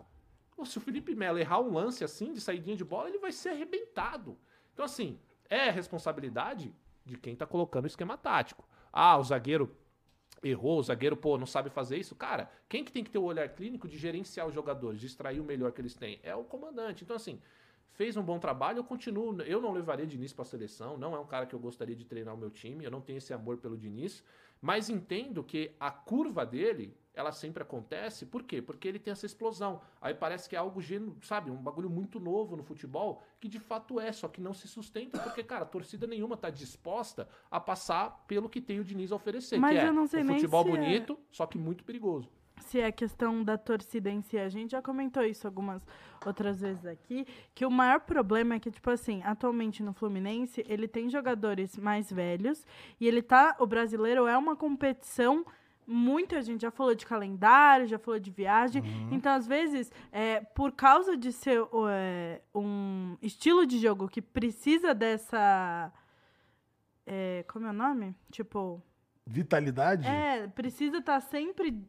se 0.65 0.79
o 0.79 0.81
Felipe 0.81 1.15
Melo 1.15 1.37
errar 1.37 1.61
um 1.61 1.75
lance 1.75 2.03
assim, 2.03 2.33
de 2.33 2.41
saída 2.41 2.75
de 2.75 2.85
bola, 2.87 3.11
ele 3.11 3.19
vai 3.19 3.33
ser 3.33 3.51
arrebentado. 3.51 4.39
Então, 4.73 4.83
assim, 4.83 5.21
é 5.51 5.69
responsabilidade 5.71 6.75
de 7.07 7.17
quem 7.17 7.37
tá 7.37 7.47
colocando 7.47 7.85
o 7.85 7.87
esquema 7.87 8.19
tático. 8.19 8.69
Ah, 8.93 9.17
o 9.17 9.23
zagueiro 9.23 9.75
errou, 10.43 10.79
o 10.79 10.83
zagueiro, 10.83 11.17
pô, 11.17 11.39
não 11.39 11.47
sabe 11.47 11.71
fazer 11.71 11.97
isso. 11.97 12.15
Cara, 12.15 12.51
quem 12.69 12.85
que 12.85 12.93
tem 12.93 13.05
que 13.05 13.11
ter 13.11 13.19
o 13.19 13.25
olhar 13.25 13.49
clínico 13.49 13.89
de 13.89 13.97
gerenciar 13.97 14.47
os 14.47 14.55
jogadores, 14.55 15.01
de 15.01 15.07
extrair 15.07 15.41
o 15.41 15.45
melhor 15.45 15.73
que 15.73 15.81
eles 15.81 15.95
têm? 15.95 16.19
É 16.23 16.35
o 16.35 16.45
comandante. 16.45 17.05
Então, 17.05 17.17
assim, 17.17 17.41
fez 17.93 18.17
um 18.17 18.23
bom 18.23 18.39
trabalho, 18.39 18.79
eu 18.79 18.85
continuo. 18.85 19.41
Eu 19.43 19.61
não 19.61 19.73
levaria 19.73 20.07
Diniz 20.07 20.33
para 20.33 20.43
a 20.43 20.47
seleção, 20.47 20.99
não 20.99 21.15
é 21.15 21.19
um 21.19 21.27
cara 21.27 21.47
que 21.47 21.55
eu 21.55 21.59
gostaria 21.59 21.95
de 21.95 22.05
treinar 22.05 22.35
o 22.35 22.39
meu 22.39 22.51
time, 22.51 22.85
eu 22.85 22.91
não 22.91 23.01
tenho 23.01 23.19
esse 23.19 23.33
amor 23.33 23.57
pelo 23.59 23.77
Diniz, 23.77 24.23
mas 24.61 24.89
entendo 24.89 25.45
que 25.45 25.75
a 25.79 25.91
curva 25.91 26.45
dele 26.45 26.97
ela 27.17 27.33
sempre 27.33 27.63
acontece. 27.63 28.27
Por 28.27 28.43
quê? 28.43 28.61
Porque 28.61 28.87
ele 28.87 28.99
tem 28.99 29.11
essa 29.11 29.25
explosão. 29.25 29.81
Aí 30.01 30.13
parece 30.13 30.49
que 30.49 30.55
é 30.55 30.59
algo, 30.59 30.81
sabe, 31.23 31.51
um 31.51 31.57
bagulho 31.57 31.89
muito 31.89 32.21
novo 32.21 32.55
no 32.57 32.63
futebol, 32.63 33.23
que 33.41 33.49
de 33.49 33.59
fato 33.59 33.99
é, 33.99 34.13
só 34.13 34.29
que 34.29 34.41
não 34.41 34.53
se 34.53 34.69
sustenta, 34.69 35.19
porque, 35.21 35.43
cara, 35.43 35.65
torcida 35.65 36.07
nenhuma 36.07 36.37
tá 36.37 36.51
disposta 36.51 37.27
a 37.51 37.59
passar 37.59 38.25
pelo 38.29 38.51
que 38.51 38.61
tem 38.61 38.79
o 38.79 38.85
Diniz 38.85 39.11
a 39.11 39.17
oferecer. 39.17 39.59
Mas 39.59 39.79
que 39.79 39.85
eu 39.85 39.89
é 39.89 39.93
não 39.93 40.07
sei 40.07 40.23
um 40.23 40.27
futebol 40.27 40.67
é 40.67 40.71
bonito, 40.71 41.15
é... 41.15 41.17
só 41.33 41.47
que 41.47 41.57
muito 41.57 41.85
perigoso. 41.85 42.31
Se 42.61 42.81
é 42.81 42.91
questão 42.91 43.45
da 43.45 43.57
torcida 43.57 44.11
em 44.11 44.23
si, 44.23 44.39
a 44.39 44.49
gente 44.49 44.73
já 44.73 44.83
comentou 44.83 45.23
isso 45.25 45.47
algumas 45.47 45.87
outras 46.25 46.61
vezes 46.61 46.85
aqui, 46.85 47.27
que 47.55 47.65
o 47.65 47.71
maior 47.71 48.01
problema 48.01 48.55
é 48.55 48.59
que, 48.59 48.71
tipo 48.71 48.91
assim, 48.91 49.23
atualmente 49.25 49.83
no 49.83 49.93
Fluminense, 49.93 50.65
ele 50.69 50.89
tem 50.89 51.09
jogadores 51.09 51.77
mais 51.77 52.11
velhos 52.11 52.67
e 53.01 53.07
ele 53.07 53.23
tá. 53.23 53.57
O 53.61 53.67
brasileiro 53.67 54.27
é 54.27 54.37
uma 54.37 54.57
competição 54.57 55.45
muita 55.87 56.43
gente 56.43 56.63
já 56.63 56.71
falou 56.71 56.95
de 56.95 57.07
calendário, 57.07 57.87
já 57.87 57.99
falou 57.99 58.19
de 58.19 58.31
viagem. 58.31 58.83
Uhum. 58.83 59.09
Então, 59.13 59.33
às 59.33 59.47
vezes, 59.47 59.93
é, 60.11 60.41
por 60.41 60.73
causa 60.73 61.17
de 61.17 61.33
ser 61.33 61.61
é, 61.91 62.41
um 62.55 63.17
estilo 63.23 63.65
de 63.65 63.79
jogo 63.79 64.09
que 64.09 64.21
precisa 64.21 64.93
dessa. 64.93 65.93
É, 67.07 67.45
como 67.49 67.67
é 67.67 67.71
o 67.71 67.73
nome? 67.73 68.15
Tipo. 68.33 68.83
Vitalidade? 69.25 70.07
É, 70.07 70.47
precisa 70.49 70.99
estar 70.99 71.21
tá 71.21 71.21
sempre 71.21 71.85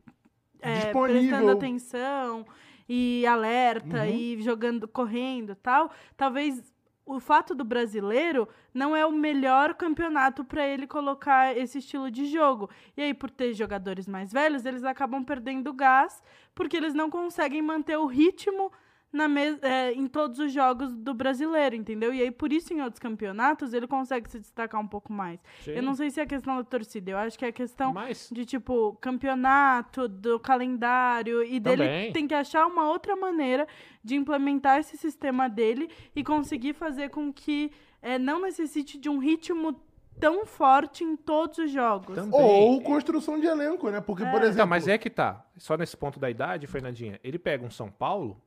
é, 0.61 0.91
prestando 0.91 1.51
atenção 1.51 2.45
e 2.87 3.25
alerta 3.25 4.03
uhum. 4.03 4.05
e 4.05 4.41
jogando, 4.41 4.87
correndo 4.87 5.55
tal. 5.55 5.91
Talvez 6.15 6.73
o 7.05 7.19
fato 7.19 7.55
do 7.55 7.63
brasileiro 7.63 8.47
não 8.73 8.95
é 8.95 9.05
o 9.05 9.11
melhor 9.11 9.73
campeonato 9.73 10.43
para 10.43 10.67
ele 10.67 10.85
colocar 10.85 11.57
esse 11.57 11.79
estilo 11.79 12.11
de 12.11 12.25
jogo. 12.25 12.69
E 12.95 13.01
aí, 13.01 13.13
por 13.13 13.29
ter 13.29 13.53
jogadores 13.53 14.07
mais 14.07 14.31
velhos, 14.31 14.65
eles 14.65 14.83
acabam 14.83 15.23
perdendo 15.23 15.73
gás, 15.73 16.21
porque 16.53 16.75
eles 16.75 16.93
não 16.93 17.09
conseguem 17.09 17.61
manter 17.61 17.97
o 17.97 18.05
ritmo 18.05 18.71
na 19.11 19.25
é, 19.61 19.93
em 19.93 20.05
todos 20.05 20.39
os 20.39 20.51
jogos 20.51 20.93
do 20.93 21.13
brasileiro, 21.13 21.75
entendeu? 21.75 22.13
E 22.13 22.21
aí, 22.21 22.31
por 22.31 22.51
isso, 22.51 22.73
em 22.73 22.81
outros 22.81 22.99
campeonatos, 22.99 23.73
ele 23.73 23.87
consegue 23.87 24.29
se 24.29 24.39
destacar 24.39 24.81
um 24.81 24.87
pouco 24.87 25.13
mais. 25.13 25.39
Sim. 25.61 25.71
Eu 25.71 25.83
não 25.83 25.95
sei 25.95 26.09
se 26.09 26.19
é 26.19 26.25
questão 26.25 26.57
da 26.57 26.63
torcida, 26.63 27.11
eu 27.11 27.17
acho 27.17 27.37
que 27.37 27.45
é 27.45 27.51
questão 27.51 27.93
Mas... 27.93 28.29
de, 28.31 28.45
tipo, 28.45 28.97
campeonato, 28.99 30.07
do 30.07 30.39
calendário, 30.39 31.43
e 31.43 31.59
Também. 31.59 31.87
dele 31.87 32.11
tem 32.11 32.27
que 32.27 32.33
achar 32.33 32.65
uma 32.67 32.89
outra 32.89 33.15
maneira 33.15 33.67
de 34.03 34.15
implementar 34.15 34.79
esse 34.79 34.97
sistema 34.97 35.49
dele 35.49 35.89
e 36.15 36.23
conseguir 36.23 36.73
fazer 36.73 37.09
com 37.09 37.31
que 37.31 37.71
é, 38.01 38.19
não 38.19 38.41
necessite 38.41 38.97
de 38.97 39.09
um 39.09 39.19
ritmo 39.19 39.79
tão 40.19 40.45
forte 40.45 41.03
em 41.03 41.15
todos 41.15 41.57
os 41.59 41.71
jogos. 41.71 42.15
Também. 42.15 42.39
Ou 42.39 42.81
construção 42.81 43.39
de 43.39 43.45
elenco, 43.45 43.89
né? 43.89 44.01
Porque, 44.01 44.23
é. 44.23 44.31
por 44.31 44.41
exemplo. 44.41 44.59
Não, 44.59 44.67
mas 44.67 44.87
é 44.87 44.97
que 44.97 45.09
tá. 45.09 45.45
Só 45.57 45.77
nesse 45.77 45.95
ponto 45.95 46.19
da 46.19 46.29
idade, 46.29 46.67
Fernandinha, 46.67 47.19
ele 47.23 47.39
pega 47.39 47.65
um 47.65 47.69
São 47.69 47.89
Paulo 47.89 48.41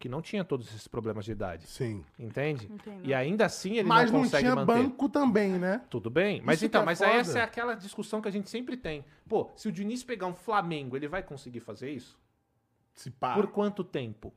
que 0.00 0.08
não 0.08 0.22
tinha 0.22 0.42
todos 0.42 0.66
esses 0.68 0.88
problemas 0.88 1.26
de 1.26 1.32
idade. 1.32 1.66
Sim. 1.66 2.02
Entende? 2.18 2.72
Entendo. 2.72 3.06
E 3.06 3.12
ainda 3.12 3.44
assim 3.44 3.76
ele 3.76 3.86
mas 3.86 4.10
não 4.10 4.20
consegue 4.20 4.48
manter. 4.48 4.56
Mas 4.56 4.66
não 4.66 4.74
tinha 4.74 4.88
banco 4.88 5.08
também, 5.10 5.58
né? 5.58 5.82
Tudo 5.90 6.08
bem. 6.08 6.40
Mas 6.42 6.56
Isso 6.56 6.64
então, 6.64 6.80
é 6.80 6.84
mas 6.86 6.98
foda. 6.98 7.10
essa 7.10 7.38
é 7.38 7.42
aquela 7.42 7.74
discussão 7.74 8.22
que 8.22 8.26
a 8.26 8.30
gente 8.30 8.48
sempre 8.48 8.78
tem. 8.78 9.04
Pô, 9.28 9.50
se 9.54 9.68
o 9.68 9.72
Diniz 9.72 10.02
pegar 10.02 10.26
um 10.26 10.34
Flamengo, 10.34 10.96
ele 10.96 11.06
vai 11.06 11.22
conseguir 11.22 11.60
fazer 11.60 11.90
isso? 11.90 12.18
Se 12.94 13.10
pá. 13.10 13.34
Por 13.34 13.48
quanto 13.48 13.84
tempo? 13.84 14.32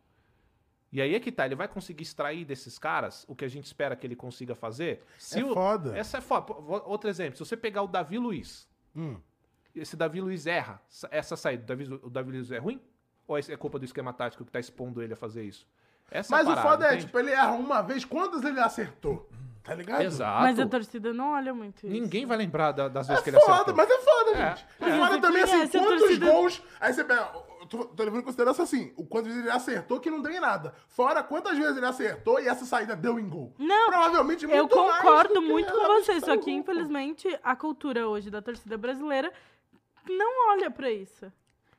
E 0.92 1.02
aí 1.02 1.16
é 1.16 1.20
que 1.20 1.32
tá, 1.32 1.46
ele 1.46 1.56
vai 1.56 1.70
conseguir 1.70 2.04
extrair 2.04 2.44
desses 2.44 2.78
caras 2.78 3.26
o 3.30 3.34
que 3.34 3.46
a 3.46 3.48
gente 3.48 3.66
espera 3.66 3.96
que 3.96 4.06
ele 4.06 4.18
consiga 4.18 4.54
fazer? 4.54 5.02
Se 5.18 5.40
é 5.40 5.46
o... 5.46 5.54
foda. 5.54 5.98
Essa 5.98 6.18
é 6.18 6.22
foda. 6.22 6.54
Outro 6.86 7.10
exemplo, 7.10 7.38
se 7.38 7.40
você 7.40 7.56
pegar 7.56 7.84
o 7.84 7.88
Davi 7.88 8.18
Luiz, 8.20 8.68
hum. 8.94 9.18
esse 9.74 9.96
Davi 9.96 10.20
Luiz 10.20 10.46
erra, 10.46 10.82
essa 11.10 11.38
saída, 11.38 11.64
o 11.64 11.66
Davi, 11.66 12.00
o 12.04 12.10
Davi 12.10 12.32
Luiz 12.32 12.52
é 12.52 12.58
ruim? 12.58 12.82
Ou 13.28 13.38
é 13.38 13.58
culpa 13.58 13.80
do 13.80 13.86
esquema 13.86 14.12
tático 14.14 14.44
que 14.44 14.52
tá 14.52 14.60
expondo 14.60 15.02
ele 15.02 15.14
a 15.14 15.18
fazer 15.18 15.44
isso? 15.44 15.68
Essa 16.12 16.36
Mas 16.36 16.46
é 16.46 16.50
parada, 16.50 16.68
o 16.68 16.72
foda 16.72 16.94
é, 16.94 16.98
tipo, 16.98 17.18
ele 17.18 17.32
erra 17.32 17.54
uma 17.54 17.82
vez, 17.82 18.06
quantas 18.06 18.44
ele 18.44 18.60
acertou? 18.60 19.30
Tá 19.64 19.74
ligado? 19.74 20.02
Exato. 20.02 20.42
Mas 20.42 20.60
a 20.60 20.68
torcida 20.68 21.14
não 21.14 21.32
olha 21.32 21.54
muito 21.54 21.88
isso. 21.88 21.88
Ninguém 21.88 22.26
vai 22.26 22.38
lembrar 22.38 22.74
da, 22.74 22.90
das 22.90 23.08
vezes 23.08 23.22
é 23.22 23.24
que 23.24 23.30
ele 23.30 23.40
foda, 23.40 23.54
acertou. 23.54 23.76
Mas 23.76 23.90
é 23.90 23.98
foda, 24.00 24.32
é. 24.32 24.50
gente. 24.50 24.68
É. 24.82 24.90
E 24.90 25.00
foda 25.00 25.22
também, 25.22 25.44
assim, 25.44 25.68
quantos 25.70 26.00
torcida... 26.00 26.32
gols... 26.32 26.62
Aí 26.82 26.94
você 26.94 27.04
pega... 27.04 27.32
Tô, 27.70 27.86
tô 27.86 28.04
levando 28.04 28.20
em 28.20 28.24
consideração 28.26 28.66
assim, 28.66 28.94
o 28.98 29.06
quantas 29.06 29.32
vezes 29.32 29.48
ele 29.48 29.56
acertou 29.56 29.98
que 30.02 30.12
não 30.12 30.22
deu 30.22 30.34
em 30.34 30.40
nada. 30.40 30.74
Fora 30.90 31.24
quantas 31.24 31.58
vezes 31.58 31.78
ele 31.78 31.86
acertou 31.86 32.42
e 32.42 32.48
essa 32.48 32.66
saída 32.66 32.94
deu 32.94 33.18
em 33.18 33.28
gol. 33.28 33.56
Não, 33.58 33.90
Provavelmente 33.90 34.46
muito 34.46 34.60
Eu 34.60 34.68
concordo 34.68 35.42
muito 35.42 35.72
com 35.72 35.88
você, 35.88 36.20
só 36.20 36.36
que 36.36 36.52
infelizmente 36.52 37.40
a 37.42 37.56
cultura 37.56 38.06
hoje 38.06 38.30
da 38.30 38.42
torcida 38.42 38.78
brasileira 38.78 39.32
não 40.10 40.52
olha 40.52 40.70
para 40.70 40.92
isso. 40.92 41.32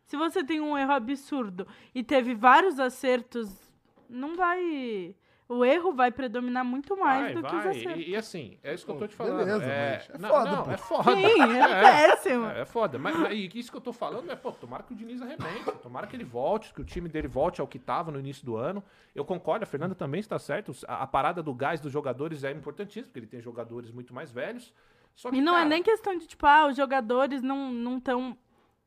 Se 0.04 0.16
você 0.16 0.44
tem 0.44 0.60
um 0.60 0.76
erro 0.76 0.92
absurdo 0.92 1.66
e 1.94 2.02
teve 2.02 2.34
vários 2.34 2.78
acertos 2.78 3.64
não 4.08 4.36
vai. 4.36 5.14
O 5.46 5.62
erro 5.62 5.92
vai 5.92 6.10
predominar 6.10 6.64
muito 6.64 6.96
mais 6.96 7.24
vai, 7.24 7.34
do 7.34 7.42
vai. 7.42 7.50
que 7.50 7.56
os 7.56 7.66
acertos. 7.66 8.02
E, 8.02 8.10
e, 8.10 8.16
assim, 8.16 8.58
é 8.62 8.72
isso 8.72 8.86
que 8.86 8.92
eu 8.92 8.96
tô 8.96 9.06
te 9.06 9.14
falando. 9.14 9.44
Beleza, 9.44 9.64
é, 9.66 10.06
é 10.08 10.18
não, 10.18 10.28
foda. 10.30 10.50
Não, 10.50 10.72
é 10.72 10.76
foda. 10.78 11.10
Sim, 11.14 11.42
é, 11.42 11.60
é 11.60 11.80
péssimo. 11.82 12.46
É, 12.46 12.60
é 12.60 12.64
foda. 12.64 12.98
Mas, 12.98 13.18
mas 13.18 13.54
isso 13.54 13.70
que 13.70 13.76
eu 13.76 13.80
tô 13.80 13.92
falando 13.92 14.30
é, 14.30 14.36
pô, 14.36 14.52
tomara 14.52 14.82
que 14.82 14.94
o 14.94 14.96
Diniz 14.96 15.20
arrebente, 15.20 15.70
tomara 15.82 16.06
que 16.06 16.16
ele 16.16 16.24
volte, 16.24 16.72
que 16.72 16.80
o 16.80 16.84
time 16.84 17.10
dele 17.10 17.28
volte 17.28 17.60
ao 17.60 17.68
que 17.68 17.78
tava 17.78 18.10
no 18.10 18.18
início 18.18 18.44
do 18.44 18.56
ano. 18.56 18.82
Eu 19.14 19.24
concordo, 19.24 19.64
a 19.64 19.66
Fernanda 19.66 19.94
também 19.94 20.20
está 20.20 20.38
certo. 20.38 20.72
A, 20.88 21.02
a 21.02 21.06
parada 21.06 21.42
do 21.42 21.52
gás 21.52 21.78
dos 21.78 21.92
jogadores 21.92 22.42
é 22.42 22.50
importantíssima, 22.50 23.08
porque 23.08 23.18
ele 23.18 23.26
tem 23.26 23.42
jogadores 23.42 23.90
muito 23.90 24.14
mais 24.14 24.32
velhos. 24.32 24.72
Que, 25.14 25.36
e 25.36 25.40
não 25.42 25.52
é 25.52 25.56
cara, 25.56 25.66
é 25.66 25.68
nem 25.68 25.82
questão 25.82 26.16
de, 26.16 26.26
tipo, 26.26 26.44
ah, 26.46 26.68
os 26.68 26.76
jogadores 26.76 27.42
não 27.42 27.98
estão 27.98 28.36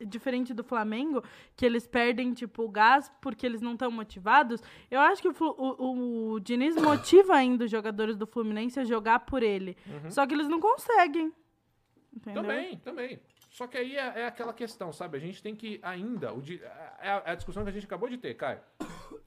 diferente 0.06 0.54
do 0.54 0.64
Flamengo, 0.64 1.24
que 1.56 1.66
eles 1.66 1.88
perdem, 1.88 2.34
tipo, 2.34 2.64
o 2.64 2.70
gás 2.70 3.12
porque 3.22 3.46
eles 3.46 3.62
não 3.62 3.74
estão 3.74 3.90
motivados, 3.90 4.62
eu 4.90 5.00
acho 5.00 5.22
que 5.22 5.28
o, 5.28 5.36
o, 5.40 6.34
o, 6.34 6.40
Diniz 6.40 6.76
motiva 6.76 7.36
ainda 7.36 7.66
os 7.66 7.72
jogadores 7.72 8.16
do 8.16 8.28
Fluminense 8.28 8.80
a 8.80 8.84
jogar 8.84 9.20
por 9.22 9.44
ele. 9.44 9.76
Uhum. 9.86 10.12
Só 10.12 10.26
que 10.26 10.34
eles 10.34 10.48
não 10.48 10.60
conseguem. 10.60 11.34
Entendeu? 12.14 12.42
Também, 12.42 12.78
também. 12.78 13.20
Só 13.50 13.66
que 13.66 13.78
aí 13.78 13.96
é, 13.96 14.22
é, 14.22 14.26
aquela 14.28 14.54
questão, 14.54 14.92
sabe? 14.92 15.18
A 15.18 15.20
gente 15.20 15.42
tem 15.42 15.56
que 15.56 15.80
ainda. 15.82 16.34
O, 16.34 16.42
é, 17.00 17.10
a, 17.10 17.24
é 17.26 17.32
a 17.32 17.36
discussão 17.36 17.64
que 17.64 17.70
a 17.70 17.74
gente 17.74 17.86
acabou 17.86 18.10
de 18.10 18.18
ter, 18.18 18.36
Caio. 18.36 18.60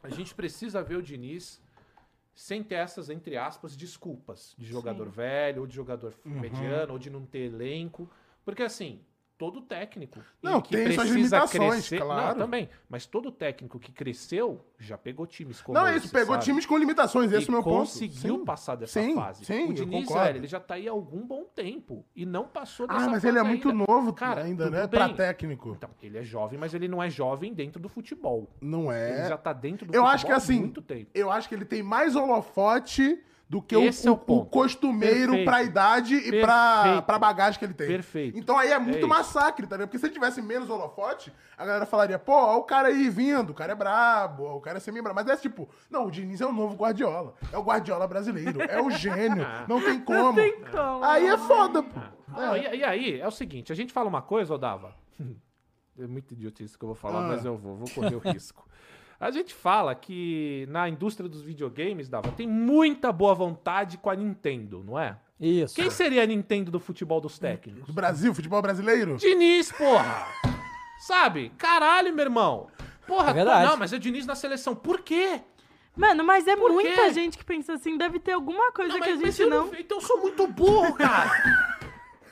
A 0.03 0.09
gente 0.09 0.35
precisa 0.35 0.83
ver 0.83 0.97
o 0.97 1.03
Diniz 1.03 1.61
sem 2.35 2.63
ter 2.63 2.77
essas, 2.77 3.11
entre 3.11 3.37
aspas, 3.37 3.77
desculpas 3.77 4.55
de 4.57 4.67
jogador 4.67 5.07
Sim. 5.07 5.11
velho, 5.11 5.61
ou 5.63 5.67
de 5.67 5.75
jogador 5.75 6.15
uhum. 6.25 6.41
mediano, 6.41 6.93
ou 6.93 6.99
de 6.99 7.11
não 7.11 7.27
ter 7.27 7.41
elenco. 7.41 8.11
Porque 8.45 8.63
assim, 8.63 9.05
todo 9.41 9.63
técnico 9.63 10.21
não, 10.43 10.61
que 10.61 10.77
tem 10.77 10.93
suas 10.93 11.09
limitações, 11.09 11.89
crescer, 11.89 12.03
claro. 12.03 12.39
Não, 12.39 12.45
também, 12.45 12.69
mas 12.91 13.07
todo 13.07 13.33
técnico 13.33 13.81
que 13.81 13.91
cresceu 13.91 14.63
já 14.79 14.99
pegou 14.99 15.27
times 15.27 15.63
como 15.63 15.79
Não, 15.79 15.89
esse, 15.89 16.05
isso, 16.05 16.13
pegou 16.13 16.35
sabe? 16.35 16.45
times 16.45 16.67
com 16.67 16.77
limitações, 16.77 17.33
esse 17.33 17.47
é 17.47 17.49
o 17.49 17.53
meu 17.53 17.63
ponto. 17.63 17.79
conseguiu 17.79 18.45
passar 18.45 18.75
dessa 18.75 19.01
sim, 19.01 19.15
fase. 19.15 19.47
Sim, 19.47 19.71
o 19.71 19.73
Diniz, 19.73 20.07
velho, 20.07 20.37
ele 20.37 20.47
já 20.47 20.61
tá 20.61 20.75
aí 20.75 20.87
há 20.87 20.91
algum 20.91 21.27
bom 21.27 21.45
tempo 21.45 22.05
e 22.15 22.27
não 22.27 22.47
passou 22.47 22.87
dessa 22.87 22.99
fase 22.99 23.09
Ah, 23.09 23.13
mas 23.13 23.25
ele 23.25 23.39
é 23.39 23.43
muito 23.43 23.73
novo 23.73 24.13
Cara, 24.13 24.43
ainda, 24.43 24.69
né, 24.69 24.87
para 24.87 25.09
técnico. 25.09 25.71
Então, 25.75 25.89
ele 26.03 26.19
é 26.19 26.23
jovem, 26.23 26.59
mas 26.59 26.75
ele 26.75 26.87
não 26.87 27.03
é 27.03 27.09
jovem 27.09 27.55
dentro 27.55 27.81
do 27.81 27.89
futebol. 27.89 28.47
Não 28.61 28.93
é. 28.93 29.21
Ele 29.21 29.29
já 29.31 29.39
tá 29.39 29.55
dentro 29.55 29.87
do 29.87 29.95
eu 29.95 30.03
futebol 30.03 30.11
acho 30.11 30.27
que, 30.27 30.33
assim, 30.33 30.61
muito 30.61 30.83
tempo. 30.83 31.11
Eu 31.15 31.31
acho 31.31 31.49
que 31.49 31.55
ele 31.55 31.65
tem 31.65 31.83
mais 31.83 32.15
holofote 32.15 33.19
do 33.51 33.61
que 33.61 33.77
o, 33.77 33.85
é 33.85 33.91
o, 34.09 34.13
o, 34.13 34.47
costumeiro 34.47 35.45
pra 35.45 35.61
idade 35.61 36.15
e 36.15 36.41
pra, 36.41 37.03
pra 37.03 37.19
bagagem 37.19 37.59
que 37.59 37.65
ele 37.65 37.75
tem. 37.75 37.89
Perfeito. 37.89 38.39
Então 38.39 38.57
aí 38.57 38.71
é 38.71 38.79
muito 38.79 39.05
é 39.05 39.09
massacre, 39.09 39.67
tá 39.67 39.75
ligado? 39.75 39.89
Porque 39.89 39.99
se 39.99 40.07
ele 40.07 40.15
tivesse 40.15 40.41
menos 40.41 40.71
holofote, 40.71 41.33
a 41.59 41.67
galera 41.67 41.85
falaria, 41.85 42.17
pô, 42.17 42.33
ó 42.33 42.59
o 42.59 42.63
cara 42.63 42.87
aí 42.87 43.11
vindo, 43.11 43.51
o 43.51 43.55
cara 43.55 43.73
é 43.73 43.75
brabo, 43.75 44.45
ó, 44.45 44.57
o 44.57 44.61
cara 44.61 44.77
é 44.77 44.81
semi-brabo. 44.81 45.17
Mas 45.17 45.27
é 45.27 45.37
tipo, 45.37 45.69
não, 45.91 46.07
o 46.07 46.13
Diniz 46.13 46.41
é 46.41 46.47
o 46.47 46.53
novo 46.53 46.77
Guardiola. 46.77 47.35
É 47.53 47.59
o 47.59 47.63
Guardiola 47.63 48.07
brasileiro, 48.07 48.63
é 48.63 48.81
o 48.81 48.89
gênio, 48.89 49.45
não 49.67 49.83
tem 49.83 49.99
como. 49.99 50.23
Não 50.23 50.35
tem 50.35 50.61
como. 50.61 51.03
Aí 51.05 51.27
é 51.27 51.37
foda, 51.37 51.83
pô. 51.83 52.01
Ah, 52.33 52.57
é. 52.57 52.77
E, 52.77 52.79
e, 52.79 52.85
aí, 52.85 53.21
é 53.21 53.27
o 53.27 53.33
seguinte, 53.33 53.73
a 53.73 53.75
gente 53.75 53.93
fala 53.93 54.09
uma 54.09 54.23
coisa, 54.23 54.55
Odava? 54.55 54.95
É 55.99 56.07
muito 56.07 56.33
idiotice 56.33 56.79
que 56.79 56.83
eu 56.83 56.87
vou 56.87 56.95
falar, 56.95 57.27
ah. 57.27 57.29
mas 57.29 57.45
eu 57.45 57.59
vou, 57.59 57.77
vou 57.77 57.91
correr 57.91 58.15
o 58.15 58.19
risco. 58.21 58.67
A 59.21 59.31
gente 59.31 59.53
fala 59.53 59.95
que 59.95 60.67
na 60.71 60.89
indústria 60.89 61.29
dos 61.29 61.43
videogames, 61.43 62.09
Dava, 62.09 62.33
tem 62.33 62.49
muita 62.49 63.13
boa 63.13 63.35
vontade 63.35 63.99
com 63.99 64.09
a 64.09 64.17
Nintendo, 64.17 64.83
não 64.83 64.99
é? 64.99 65.19
Isso. 65.39 65.75
Quem 65.75 65.91
seria 65.91 66.23
a 66.23 66.27
Nintendo 66.27 66.71
do 66.71 66.81
futebol 66.81 67.21
dos 67.21 67.39
técnicos? 67.39 67.87
Do 67.87 67.93
Brasil, 67.93 68.35
futebol 68.35 68.63
brasileiro? 68.63 69.19
Diniz, 69.19 69.71
porra! 69.73 70.27
Sabe? 71.01 71.53
Caralho, 71.59 72.15
meu 72.15 72.25
irmão. 72.25 72.69
Porra, 73.07 73.31
é 73.31 73.35
verdade. 73.35 73.69
não, 73.69 73.77
mas 73.77 73.93
é 73.93 73.99
Diniz 73.99 74.25
na 74.25 74.35
seleção. 74.35 74.75
Por 74.75 75.03
quê? 75.03 75.43
Mano, 75.95 76.25
mas 76.25 76.47
é 76.47 76.57
Por 76.57 76.73
muita 76.73 76.91
quê? 76.91 77.13
gente 77.13 77.37
que 77.37 77.45
pensa 77.45 77.75
assim, 77.75 77.99
deve 77.99 78.19
ter 78.19 78.33
alguma 78.33 78.73
coisa 78.73 78.95
não, 78.95 79.01
que 79.01 79.11
a 79.11 79.17
gente 79.17 79.45
não... 79.45 79.67
não... 79.67 79.75
Então 79.79 79.99
eu 79.99 80.03
sou 80.03 80.19
muito 80.19 80.47
burro, 80.47 80.95
cara. 80.95 81.31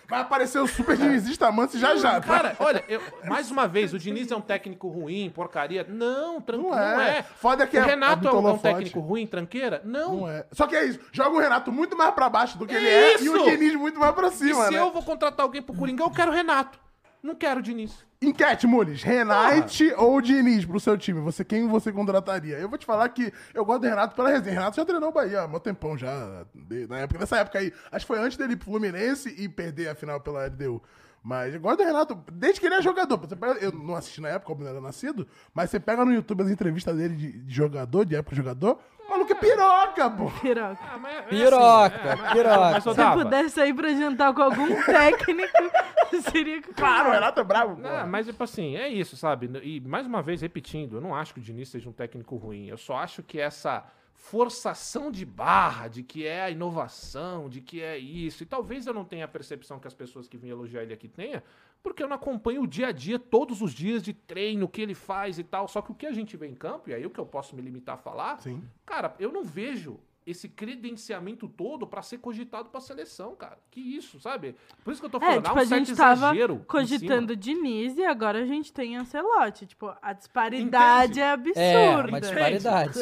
Vai 0.08 0.20
aparecer 0.20 0.58
o 0.58 0.66
super 0.66 0.96
dinizista 0.96 1.52
Manso 1.52 1.78
já 1.78 1.94
já. 1.96 2.18
Cara, 2.18 2.56
olha, 2.58 2.82
eu, 2.88 2.98
mais 3.26 3.50
uma 3.50 3.68
vez, 3.68 3.92
o 3.92 3.98
Diniz 3.98 4.30
é 4.30 4.36
um 4.36 4.40
técnico 4.40 4.88
ruim, 4.88 5.28
porcaria. 5.28 5.84
Não, 5.86 6.40
tranquilo. 6.40 6.70
Não, 6.70 6.82
é. 6.82 6.94
não 6.94 7.02
é. 7.02 7.22
Foda 7.22 7.66
que 7.66 7.76
o 7.76 7.80
é 7.80 7.84
Renato 7.84 8.26
é, 8.26 8.32
um 8.32 8.56
técnico 8.56 9.00
ruim, 9.00 9.26
tranqueira? 9.26 9.82
Não. 9.84 10.20
Não 10.20 10.30
é. 10.30 10.46
Só 10.50 10.66
que 10.66 10.74
é 10.74 10.86
isso. 10.86 10.98
Joga 11.12 11.36
o 11.36 11.38
Renato 11.38 11.70
muito 11.70 11.94
mais 11.94 12.14
pra 12.14 12.30
baixo 12.30 12.56
do 12.56 12.66
que 12.66 12.74
é 12.74 12.78
ele 12.78 12.88
é 12.88 13.14
isso. 13.16 13.24
e 13.24 13.28
o 13.28 13.44
Diniz 13.44 13.74
muito 13.74 14.00
mais 14.00 14.14
pra 14.14 14.30
cima, 14.30 14.62
e 14.62 14.66
se 14.68 14.72
né? 14.72 14.78
eu 14.78 14.90
vou 14.90 15.02
contratar 15.02 15.44
alguém 15.44 15.60
pro 15.60 15.76
Coringão, 15.76 16.06
eu 16.06 16.12
quero 16.12 16.30
o 16.30 16.34
Renato. 16.34 16.80
Não 17.22 17.34
quero 17.34 17.60
o 17.60 17.62
Diniz. 17.62 18.07
Enquete, 18.20 18.66
Mules. 18.66 19.02
Renate 19.02 19.92
ah. 19.92 20.02
ou 20.02 20.20
Diniz 20.20 20.64
pro 20.64 20.80
seu 20.80 20.98
time? 20.98 21.20
Você, 21.20 21.44
quem 21.44 21.68
você 21.68 21.92
contrataria? 21.92 22.58
Eu 22.58 22.68
vou 22.68 22.76
te 22.76 22.84
falar 22.84 23.08
que 23.10 23.32
eu 23.54 23.64
gosto 23.64 23.82
do 23.82 23.88
Renato 23.88 24.16
pela 24.16 24.28
resenha. 24.28 24.54
Renato 24.54 24.76
já 24.76 24.84
treinou 24.84 25.10
o 25.10 25.12
Bahia 25.12 25.42
há 25.42 25.46
um 25.46 25.58
tempão 25.60 25.96
já. 25.96 26.44
De, 26.52 26.86
na 26.88 26.98
época, 26.98 27.20
nessa 27.20 27.36
época 27.36 27.60
aí. 27.60 27.72
Acho 27.92 28.04
que 28.04 28.12
foi 28.12 28.18
antes 28.18 28.36
dele 28.36 28.54
ir 28.54 28.56
pro 28.56 28.70
Fluminense 28.70 29.32
e 29.38 29.48
perder 29.48 29.88
a 29.88 29.94
final 29.94 30.20
pela 30.20 30.46
LDU. 30.46 30.82
Mas 31.22 31.54
eu 31.54 31.60
gosto 31.60 31.78
do 31.78 31.84
Renato, 31.84 32.24
desde 32.32 32.60
que 32.60 32.66
ele 32.66 32.76
é 32.76 32.82
jogador. 32.82 33.18
Você 33.18 33.36
pega, 33.36 33.58
eu 33.60 33.70
não 33.70 33.94
assisti 33.94 34.20
na 34.20 34.28
época, 34.28 34.46
como 34.46 34.62
ele 34.62 34.70
era 34.70 34.80
nascido, 34.80 35.26
mas 35.52 35.70
você 35.70 35.78
pega 35.78 36.04
no 36.04 36.12
YouTube 36.12 36.42
as 36.42 36.50
entrevistas 36.50 36.96
dele 36.96 37.14
de, 37.14 37.32
de 37.32 37.54
jogador, 37.54 38.04
de 38.04 38.16
época 38.16 38.30
de 38.30 38.36
jogador, 38.38 38.78
maluco 39.08 39.32
é 39.32 39.34
piroca, 39.34 40.10
pô. 40.10 40.30
Piroca. 40.40 40.78
Ah, 40.82 40.98
mas, 40.98 41.14
é 41.14 41.22
piroca, 41.22 41.96
assim, 41.96 42.08
é, 42.08 42.16
mas, 42.16 42.32
piroca. 42.32 42.70
Mas, 42.70 42.84
Se 42.84 43.12
pudesse 43.12 43.50
sair 43.50 43.74
pra 43.74 43.88
jantar 43.90 44.34
com 44.34 44.42
algum 44.42 44.68
técnico, 44.84 45.52
seria 46.30 46.62
Claro, 46.62 47.08
o 47.10 47.12
Renato 47.12 47.40
é 47.40 47.44
bravo, 47.44 47.76
pô. 47.76 48.06
Mas, 48.06 48.26
tipo 48.26 48.42
assim, 48.44 48.76
é 48.76 48.88
isso, 48.88 49.16
sabe? 49.16 49.50
E, 49.62 49.80
mais 49.80 50.06
uma 50.06 50.22
vez, 50.22 50.40
repetindo, 50.40 50.96
eu 50.96 51.00
não 51.00 51.14
acho 51.14 51.34
que 51.34 51.40
o 51.40 51.42
Diniz 51.42 51.68
seja 51.68 51.88
um 51.88 51.92
técnico 51.92 52.36
ruim. 52.36 52.66
Eu 52.66 52.76
só 52.76 52.96
acho 52.96 53.22
que 53.22 53.40
essa 53.40 53.84
forçação 54.18 55.12
de 55.12 55.24
barra 55.24 55.86
de 55.86 56.02
que 56.02 56.26
é 56.26 56.42
a 56.42 56.50
inovação, 56.50 57.48
de 57.48 57.60
que 57.60 57.80
é 57.80 57.96
isso. 57.96 58.42
E 58.42 58.46
talvez 58.46 58.86
eu 58.86 58.92
não 58.92 59.04
tenha 59.04 59.24
a 59.24 59.28
percepção 59.28 59.78
que 59.78 59.86
as 59.86 59.94
pessoas 59.94 60.26
que 60.28 60.36
vêm 60.36 60.50
elogiar 60.50 60.82
ele 60.82 60.92
aqui 60.92 61.08
tenha, 61.08 61.42
porque 61.82 62.02
eu 62.02 62.08
não 62.08 62.16
acompanho 62.16 62.62
o 62.62 62.66
dia 62.66 62.88
a 62.88 62.92
dia, 62.92 63.18
todos 63.18 63.62
os 63.62 63.72
dias 63.72 64.02
de 64.02 64.12
treino, 64.12 64.66
o 64.66 64.68
que 64.68 64.80
ele 64.82 64.94
faz 64.94 65.38
e 65.38 65.44
tal. 65.44 65.68
Só 65.68 65.80
que 65.80 65.92
o 65.92 65.94
que 65.94 66.06
a 66.06 66.12
gente 66.12 66.36
vê 66.36 66.46
em 66.46 66.54
campo, 66.54 66.90
e 66.90 66.94
aí 66.94 67.04
o 67.06 67.10
que 67.10 67.18
eu 67.18 67.26
posso 67.26 67.54
me 67.56 67.62
limitar 67.62 67.94
a 67.94 67.98
falar, 67.98 68.40
Sim. 68.40 68.62
cara, 68.84 69.14
eu 69.18 69.32
não 69.32 69.44
vejo 69.44 69.98
esse 70.30 70.48
credenciamento 70.48 71.48
todo 71.48 71.86
para 71.86 72.02
ser 72.02 72.18
cogitado 72.18 72.68
para 72.68 72.80
seleção, 72.80 73.34
cara. 73.34 73.58
Que 73.70 73.80
isso, 73.80 74.20
sabe? 74.20 74.54
Por 74.84 74.92
isso 74.92 75.00
que 75.00 75.06
eu 75.06 75.10
tô 75.10 75.16
é, 75.18 75.20
falando, 75.20 75.38
é, 75.38 75.42
tipo, 75.42 75.56
um 75.56 75.60
a 75.60 75.64
gente 75.64 75.96
tava 75.96 76.32
cogitando 76.66 77.34
Diniz 77.34 77.96
e 77.96 78.04
agora 78.04 78.40
a 78.42 78.44
gente 78.44 78.72
tem 78.72 78.96
Ancelotti. 78.96 79.66
Tipo, 79.66 79.94
a 80.02 80.12
disparidade 80.12 81.12
Entende? 81.12 81.20
é 81.20 81.30
absurda. 81.30 81.62
É, 81.62 81.96
uma 81.96 82.20
disparidade. 82.20 83.00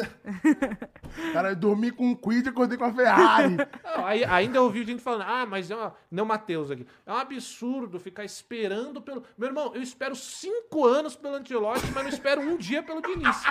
cara, 1.33 1.49
eu 1.49 1.55
dormi 1.55 1.91
com 1.91 2.07
um 2.07 2.15
Quid 2.15 2.45
e 2.45 2.49
acordei 2.49 2.77
com 2.77 2.85
a 2.85 2.93
Ferrari. 2.93 3.57
Não, 3.83 4.05
aí, 4.05 4.23
ainda 4.23 4.59
eu 4.59 4.63
ouvi 4.63 4.85
gente 4.85 5.01
falando, 5.01 5.23
ah, 5.27 5.45
mas 5.45 5.69
é 5.69 5.75
uma... 5.75 5.93
Não, 6.09 6.25
Matheus 6.25 6.71
aqui. 6.71 6.87
É 7.05 7.11
um 7.11 7.17
absurdo 7.17 7.99
ficar 7.99 8.23
esperando 8.23 9.01
pelo... 9.01 9.23
Meu 9.37 9.49
irmão, 9.49 9.73
eu 9.75 9.81
espero 9.81 10.15
cinco 10.15 10.85
anos 10.85 11.15
pelo 11.15 11.35
Ancelotti, 11.35 11.91
mas 11.93 12.03
não 12.03 12.09
espero 12.09 12.41
um 12.41 12.55
dia 12.55 12.81
pelo 12.81 13.01
Diniz. 13.01 13.43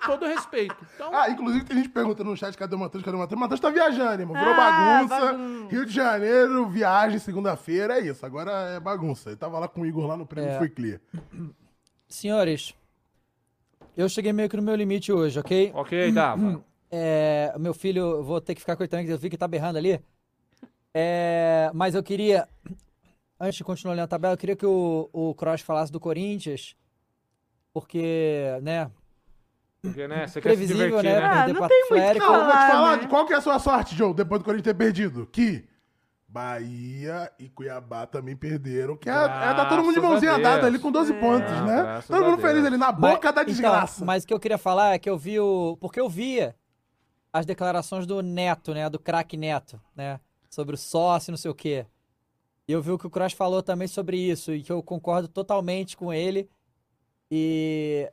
Com 0.00 0.12
todo 0.12 0.26
respeito. 0.26 0.76
Então... 0.94 1.14
Ah, 1.14 1.30
inclusive 1.30 1.64
tem 1.64 1.76
gente 1.76 1.88
perguntando 1.88 2.30
no 2.30 2.36
chat, 2.36 2.56
cadê 2.56 2.74
o 2.74 2.78
Matheus? 2.78 3.04
Cadê 3.04 3.16
o 3.16 3.20
Matheus? 3.20 3.36
O 3.36 3.40
Matheus 3.40 3.60
tá 3.60 3.70
viajando, 3.70 4.22
irmão. 4.22 4.36
Virou 4.36 4.54
ah, 4.54 4.56
bagunça. 4.56 5.32
Bagun... 5.32 5.66
Rio 5.68 5.86
de 5.86 5.92
Janeiro, 5.92 6.68
viagem 6.68 7.18
segunda-feira, 7.18 7.98
é 7.98 8.06
isso. 8.06 8.24
Agora 8.24 8.50
é 8.50 8.80
bagunça. 8.80 9.30
Ele 9.30 9.36
tava 9.36 9.58
lá 9.58 9.68
com 9.68 9.82
o 9.82 9.86
Igor 9.86 10.06
lá 10.06 10.16
no 10.16 10.26
prêmio 10.26 10.50
é. 10.50 10.58
Foi 10.58 10.68
Clear. 10.68 11.00
Senhores, 12.08 12.74
eu 13.96 14.08
cheguei 14.08 14.32
meio 14.32 14.48
que 14.48 14.56
no 14.56 14.62
meu 14.62 14.74
limite 14.74 15.12
hoje, 15.12 15.38
ok? 15.38 15.72
Ok, 15.74 16.12
tá. 16.12 16.36
É, 16.92 17.54
meu 17.56 17.72
filho, 17.72 18.20
vou 18.24 18.40
ter 18.40 18.52
que 18.52 18.60
ficar 18.60 18.74
coitando, 18.74 19.04
que 19.04 19.12
eu 19.12 19.16
vi 19.16 19.30
que 19.30 19.38
tá 19.38 19.46
berrando 19.46 19.78
ali. 19.78 20.02
É, 20.92 21.70
mas 21.72 21.94
eu 21.94 22.02
queria, 22.02 22.48
antes 23.38 23.58
de 23.58 23.62
continuar 23.62 23.92
olhando 23.92 24.06
a 24.06 24.08
tabela, 24.08 24.34
eu 24.34 24.38
queria 24.38 24.56
que 24.56 24.66
o, 24.66 25.08
o 25.12 25.32
Cross 25.36 25.60
falasse 25.60 25.92
do 25.92 26.00
Corinthians, 26.00 26.74
porque, 27.72 28.58
né, 28.62 28.90
porque, 29.82 30.06
né? 30.06 30.26
Você 30.26 30.40
quer 30.40 30.56
se 30.56 30.66
divertir, 30.66 31.02
né? 31.02 31.20
né? 31.20 31.26
Ah, 31.26 31.48
não 31.48 31.68
tem 31.68 31.80
muito 31.80 31.88
Flérico. 31.88 32.26
Não, 32.26 32.44
vou 32.44 32.52
te 32.52 32.52
falar, 32.52 32.96
né? 32.98 33.06
qual 33.08 33.26
que 33.26 33.32
é 33.32 33.36
a 33.36 33.40
sua 33.40 33.58
sorte, 33.58 33.96
Joe, 33.96 34.12
depois 34.12 34.40
do 34.40 34.44
Corinthians 34.44 34.76
ter 34.76 34.78
perdido? 34.78 35.26
Que 35.26 35.64
Bahia 36.28 37.32
e 37.40 37.48
Cuiabá 37.48 38.06
também 38.06 38.36
perderam. 38.36 38.96
Que 38.96 39.10
é, 39.10 39.12
é 39.12 39.16
tá 39.16 39.66
todo 39.66 39.82
mundo 39.82 39.94
de 39.94 40.00
mãozinha 40.00 40.38
dada 40.38 40.66
ali 40.66 40.78
com 40.78 40.92
12 40.92 41.12
é. 41.12 41.18
pontos, 41.18 41.50
né? 41.50 42.00
Todo 42.06 42.24
mundo 42.24 42.40
feliz 42.40 42.64
ali 42.64 42.76
na 42.76 42.92
boca 42.92 43.20
mas, 43.24 43.34
da 43.34 43.42
então, 43.42 43.44
desgraça. 43.44 43.96
Então, 43.96 44.06
mas 44.06 44.22
o 44.22 44.26
que 44.28 44.34
eu 44.34 44.38
queria 44.38 44.58
falar 44.58 44.94
é 44.94 44.98
que 44.98 45.10
eu 45.10 45.18
vi 45.18 45.40
o. 45.40 45.76
Porque 45.80 45.98
eu 45.98 46.08
via 46.08 46.54
as 47.32 47.44
declarações 47.44 48.06
do 48.06 48.22
Neto, 48.22 48.72
né? 48.72 48.88
Do 48.88 48.98
craque 48.98 49.36
Neto, 49.36 49.80
né? 49.96 50.20
Sobre 50.48 50.76
o 50.76 50.78
sócio, 50.78 51.32
não 51.32 51.38
sei 51.38 51.50
o 51.50 51.54
quê. 51.54 51.84
E 52.68 52.72
eu 52.72 52.80
vi 52.80 52.92
o 52.92 52.98
que 52.98 53.08
o 53.08 53.10
Cross 53.10 53.32
falou 53.32 53.60
também 53.60 53.88
sobre 53.88 54.16
isso, 54.16 54.52
e 54.52 54.62
que 54.62 54.70
eu 54.70 54.80
concordo 54.80 55.26
totalmente 55.26 55.96
com 55.96 56.12
ele. 56.12 56.48
E 57.28 58.08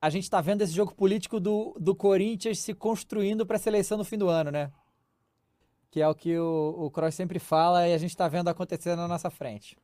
a 0.00 0.10
gente 0.10 0.24
está 0.24 0.40
vendo 0.40 0.62
esse 0.62 0.72
jogo 0.72 0.94
político 0.94 1.40
do, 1.40 1.74
do 1.78 1.94
Corinthians 1.94 2.60
se 2.60 2.72
construindo 2.72 3.44
para 3.44 3.56
a 3.56 3.60
seleção 3.60 3.98
no 3.98 4.04
fim 4.04 4.16
do 4.16 4.28
ano, 4.28 4.50
né? 4.50 4.70
Que 5.90 6.00
é 6.00 6.08
o 6.08 6.14
que 6.14 6.38
o, 6.38 6.74
o 6.78 6.90
Cross 6.90 7.14
sempre 7.14 7.38
fala 7.38 7.88
e 7.88 7.94
a 7.94 7.98
gente 7.98 8.10
está 8.10 8.28
vendo 8.28 8.48
acontecer 8.48 8.94
na 8.94 9.08
nossa 9.08 9.30
frente. 9.30 9.76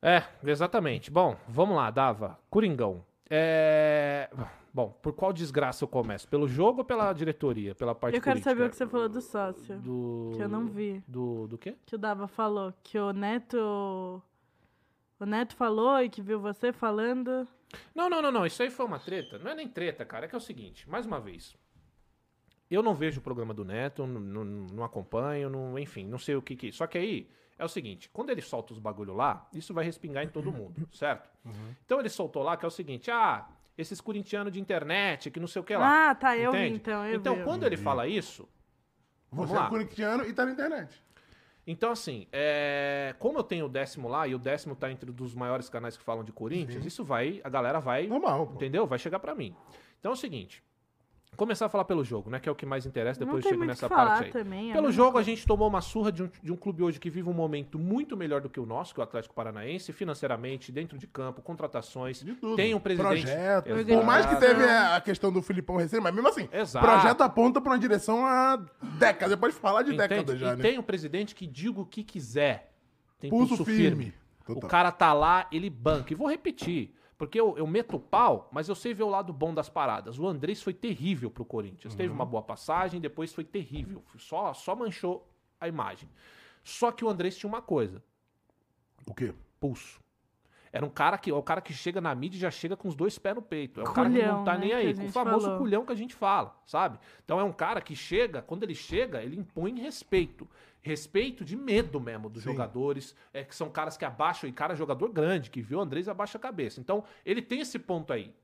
É, 0.00 0.22
exatamente. 0.44 1.10
Bom, 1.10 1.36
vamos 1.48 1.76
lá, 1.76 1.90
Dava. 1.90 2.38
Coringão. 2.48 3.04
É... 3.28 4.30
Bom, 4.72 4.94
por 5.02 5.12
qual 5.12 5.32
desgraça 5.32 5.82
eu 5.82 5.88
começo? 5.88 6.28
Pelo 6.28 6.46
jogo 6.46 6.78
ou 6.80 6.84
pela 6.84 7.12
diretoria? 7.12 7.74
Pela 7.74 7.94
parte 7.94 8.14
Eu 8.14 8.22
quero 8.22 8.34
política? 8.36 8.50
saber 8.50 8.66
o 8.66 8.70
que 8.70 8.76
você 8.76 8.86
falou 8.86 9.08
do 9.08 9.20
sócio. 9.20 9.78
Do... 9.80 10.32
Que 10.36 10.42
eu 10.42 10.48
não 10.48 10.66
vi. 10.66 11.02
Do, 11.06 11.48
do 11.48 11.58
quê? 11.58 11.76
Que 11.84 11.96
o 11.96 11.98
Dava 11.98 12.28
falou. 12.28 12.72
Que 12.82 12.98
o 12.98 13.12
Neto... 13.12 14.22
O 15.18 15.26
Neto 15.26 15.56
falou 15.56 16.00
e 16.00 16.08
que 16.08 16.22
viu 16.22 16.40
você 16.40 16.72
falando... 16.72 17.46
Não, 17.94 18.08
não, 18.08 18.22
não, 18.22 18.30
não. 18.30 18.46
Isso 18.46 18.62
aí 18.62 18.70
foi 18.70 18.86
uma 18.86 18.98
treta. 18.98 19.38
Não 19.38 19.50
é 19.50 19.54
nem 19.54 19.68
treta, 19.68 20.04
cara. 20.04 20.26
É 20.26 20.28
que 20.28 20.34
é 20.34 20.38
o 20.38 20.40
seguinte, 20.40 20.88
mais 20.88 21.06
uma 21.06 21.20
vez. 21.20 21.56
Eu 22.70 22.82
não 22.82 22.94
vejo 22.94 23.20
o 23.20 23.22
programa 23.22 23.54
do 23.54 23.64
Neto, 23.64 24.06
não, 24.06 24.84
acompanho, 24.84 25.48
não, 25.48 25.78
enfim, 25.78 26.06
não 26.06 26.18
sei 26.18 26.36
o 26.36 26.42
que 26.42 26.54
que. 26.54 26.70
Só 26.70 26.86
que 26.86 26.98
aí 26.98 27.30
é 27.58 27.64
o 27.64 27.68
seguinte: 27.68 28.10
quando 28.12 28.30
ele 28.30 28.42
solta 28.42 28.74
os 28.74 28.78
bagulho 28.78 29.14
lá, 29.14 29.48
isso 29.54 29.72
vai 29.72 29.84
respingar 29.84 30.22
em 30.22 30.28
todo 30.28 30.52
mundo, 30.52 30.86
certo? 30.92 31.30
Uhum. 31.44 31.74
Então 31.84 31.98
ele 31.98 32.10
soltou 32.10 32.42
lá 32.42 32.56
que 32.56 32.64
é 32.66 32.68
o 32.68 32.70
seguinte: 32.70 33.10
ah, 33.10 33.48
esses 33.76 34.00
corintianos 34.00 34.52
de 34.52 34.60
internet, 34.60 35.30
que 35.30 35.40
não 35.40 35.46
sei 35.46 35.62
o 35.62 35.64
que 35.64 35.74
lá. 35.74 36.10
Ah, 36.10 36.14
tá, 36.14 36.36
eu 36.36 36.52
vi 36.52 36.68
então. 36.68 37.06
Eu 37.06 37.16
então, 37.16 37.36
vi, 37.36 37.44
quando 37.44 37.64
ele 37.64 37.76
fala 37.76 38.06
isso. 38.06 38.46
Você 39.30 39.54
é 39.54 39.68
corintiano 39.68 40.24
e 40.26 40.32
tá 40.32 40.44
na 40.46 40.52
internet. 40.52 41.02
Então, 41.70 41.92
assim, 41.92 42.26
é... 42.32 43.14
como 43.18 43.38
eu 43.38 43.44
tenho 43.44 43.66
o 43.66 43.68
décimo 43.68 44.08
lá, 44.08 44.26
e 44.26 44.34
o 44.34 44.38
décimo 44.38 44.74
tá 44.74 44.90
entre 44.90 45.12
dos 45.12 45.34
maiores 45.34 45.68
canais 45.68 45.98
que 45.98 46.02
falam 46.02 46.24
de 46.24 46.32
Corinthians, 46.32 46.82
Sim. 46.82 46.88
isso 46.88 47.04
vai, 47.04 47.42
a 47.44 47.48
galera 47.50 47.78
vai, 47.78 48.06
Normal, 48.06 48.50
entendeu? 48.54 48.86
Vai 48.86 48.98
chegar 48.98 49.18
para 49.18 49.34
mim. 49.34 49.54
Então 50.00 50.12
é 50.12 50.14
o 50.14 50.16
seguinte, 50.16 50.62
Começar 51.36 51.66
a 51.66 51.68
falar 51.68 51.84
pelo 51.84 52.04
jogo, 52.04 52.30
né? 52.30 52.40
Que 52.40 52.48
é 52.48 52.52
o 52.52 52.54
que 52.54 52.66
mais 52.66 52.84
interessa, 52.84 53.20
depois 53.20 53.44
chega 53.44 53.64
nessa 53.64 53.88
parte 53.88 54.24
aí. 54.24 54.30
Também, 54.32 54.70
é 54.70 54.74
pelo 54.74 54.90
jogo, 54.90 55.12
coisa. 55.12 55.30
a 55.30 55.34
gente 55.34 55.46
tomou 55.46 55.68
uma 55.68 55.80
surra 55.80 56.10
de 56.10 56.24
um, 56.24 56.30
de 56.42 56.52
um 56.52 56.56
clube 56.56 56.82
hoje 56.82 56.98
que 56.98 57.08
vive 57.08 57.28
um 57.28 57.32
momento 57.32 57.78
muito 57.78 58.16
melhor 58.16 58.40
do 58.40 58.48
que 58.48 58.58
o 58.58 58.66
nosso, 58.66 58.92
que 58.92 59.00
é 59.00 59.02
o 59.02 59.04
Atlético 59.04 59.34
Paranaense, 59.34 59.92
financeiramente, 59.92 60.72
dentro 60.72 60.98
de 60.98 61.06
campo, 61.06 61.40
contratações. 61.40 62.24
Tem 62.56 62.74
um 62.74 62.80
presidente. 62.80 63.22
Projeto. 63.22 63.86
Por 63.86 64.04
mais 64.04 64.26
que 64.26 64.36
teve 64.36 64.64
a 64.64 65.00
questão 65.00 65.30
do 65.30 65.40
Filipão 65.40 65.76
recém, 65.76 66.00
mas 66.00 66.12
mesmo 66.12 66.28
assim, 66.28 66.48
Exato. 66.52 66.84
projeto 66.84 67.20
aponta 67.20 67.60
para 67.60 67.72
uma 67.72 67.78
direção 67.78 68.26
há 68.26 68.60
décadas. 68.98 69.38
Pode 69.38 69.54
falar 69.54 69.82
de 69.82 69.94
Entende? 69.94 70.08
décadas 70.08 70.38
já, 70.40 70.54
e 70.54 70.56
né? 70.56 70.62
tem 70.62 70.78
um 70.78 70.82
presidente 70.82 71.34
que 71.34 71.46
diga 71.46 71.80
o 71.80 71.86
que 71.86 72.02
quiser. 72.02 72.72
Tem 73.20 73.30
pulso, 73.30 73.56
pulso 73.56 73.64
firme. 73.64 74.06
firme. 74.06 74.14
O 74.48 74.66
cara 74.66 74.90
tá 74.90 75.12
lá, 75.12 75.46
ele 75.52 75.68
banca. 75.68 76.12
E 76.12 76.16
vou 76.16 76.28
repetir. 76.28 76.94
Porque 77.18 77.38
eu, 77.38 77.58
eu 77.58 77.66
meto 77.66 77.96
o 77.96 78.00
pau, 78.00 78.48
mas 78.52 78.68
eu 78.68 78.76
sei 78.76 78.94
ver 78.94 79.02
o 79.02 79.08
lado 79.08 79.32
bom 79.32 79.52
das 79.52 79.68
paradas. 79.68 80.20
O 80.20 80.26
Andrés 80.28 80.62
foi 80.62 80.72
terrível 80.72 81.28
pro 81.28 81.44
Corinthians. 81.44 81.92
Uhum. 81.92 81.98
Teve 81.98 82.12
uma 82.12 82.24
boa 82.24 82.42
passagem, 82.42 83.00
depois 83.00 83.34
foi 83.34 83.42
terrível. 83.42 84.04
Só, 84.16 84.54
só 84.54 84.76
manchou 84.76 85.28
a 85.60 85.66
imagem. 85.66 86.08
Só 86.62 86.92
que 86.92 87.04
o 87.04 87.08
Andrés 87.08 87.36
tinha 87.36 87.48
uma 87.48 87.60
coisa. 87.60 88.00
O 89.04 89.12
quê? 89.12 89.34
Pulso. 89.58 90.00
Era 90.72 90.84
um 90.84 90.90
cara 90.90 91.18
que, 91.18 91.30
é 91.30 91.34
o 91.34 91.42
cara 91.42 91.60
que 91.60 91.72
chega 91.72 92.00
na 92.00 92.14
mídia 92.14 92.36
e 92.36 92.40
já 92.40 92.50
chega 92.50 92.76
com 92.76 92.86
os 92.86 92.94
dois 92.94 93.18
pés 93.18 93.34
no 93.34 93.42
peito. 93.42 93.80
É 93.80 93.82
um 93.82 93.86
culhão, 93.86 93.94
cara 93.94 94.10
que 94.10 94.26
não 94.26 94.44
tá 94.44 94.54
né, 94.54 94.60
nem 94.60 94.72
aí, 94.74 94.94
com 94.94 95.06
o 95.06 95.08
famoso 95.10 95.46
falou. 95.46 95.58
culhão 95.58 95.84
que 95.84 95.92
a 95.92 95.96
gente 95.96 96.14
fala, 96.14 96.56
sabe? 96.66 96.98
Então 97.24 97.40
é 97.40 97.44
um 97.44 97.52
cara 97.52 97.80
que 97.80 97.96
chega, 97.96 98.42
quando 98.42 98.62
ele 98.62 98.74
chega, 98.74 99.22
ele 99.22 99.36
impõe 99.36 99.80
respeito 99.80 100.46
respeito 100.80 101.44
de 101.44 101.56
medo 101.56 102.00
mesmo 102.00 102.28
dos 102.28 102.42
Sim. 102.42 102.50
jogadores, 102.50 103.14
é 103.32 103.44
que 103.44 103.54
são 103.54 103.70
caras 103.70 103.96
que 103.96 104.04
abaixam, 104.04 104.48
e 104.48 104.52
cara 104.52 104.74
jogador 104.74 105.10
grande, 105.12 105.50
que 105.50 105.60
viu 105.60 105.78
o 105.78 105.80
Andrés 105.80 106.08
abaixa 106.08 106.38
a 106.38 106.40
cabeça. 106.40 106.80
Então, 106.80 107.04
ele 107.24 107.42
tem 107.42 107.60
esse 107.60 107.78
ponto 107.78 108.12
aí, 108.12 108.34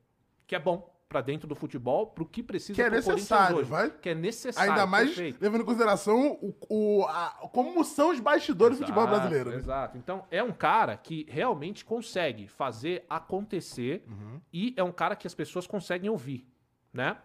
que 0.47 0.55
é 0.55 0.59
bom 0.59 0.93
para 1.09 1.21
dentro 1.21 1.47
do 1.47 1.55
futebol, 1.55 2.09
pro 2.09 2.27
que 2.27 2.43
precisa 2.43 2.75
que 2.75 2.83
é 2.83 2.91
necessário, 2.91 3.59
hoje, 3.59 3.71
vai? 3.71 3.89
Que 3.89 4.09
é 4.09 4.15
necessário. 4.15 4.73
Ainda 4.73 4.85
mais 4.85 5.11
perfeito. 5.11 5.39
levando 5.41 5.61
em 5.61 5.65
consideração 5.65 6.33
o, 6.43 6.55
o, 6.69 7.05
a, 7.05 7.49
como 7.53 7.85
são 7.85 8.11
os 8.11 8.19
bastidores 8.19 8.79
exato, 8.79 8.91
do 8.93 8.95
futebol 8.95 9.17
brasileiro. 9.17 9.51
Né? 9.51 9.57
Exato. 9.57 9.97
Então, 9.97 10.27
é 10.29 10.43
um 10.43 10.51
cara 10.51 10.97
que 10.97 11.25
realmente 11.29 11.85
consegue 11.85 12.49
fazer 12.49 13.05
acontecer 13.09 14.05
uhum. 14.09 14.41
e 14.53 14.75
é 14.77 14.83
um 14.83 14.91
cara 14.91 15.15
que 15.15 15.27
as 15.27 15.35
pessoas 15.35 15.69
conseguem 15.69 16.11
ouvir, 16.11 16.49
né? 16.93 17.17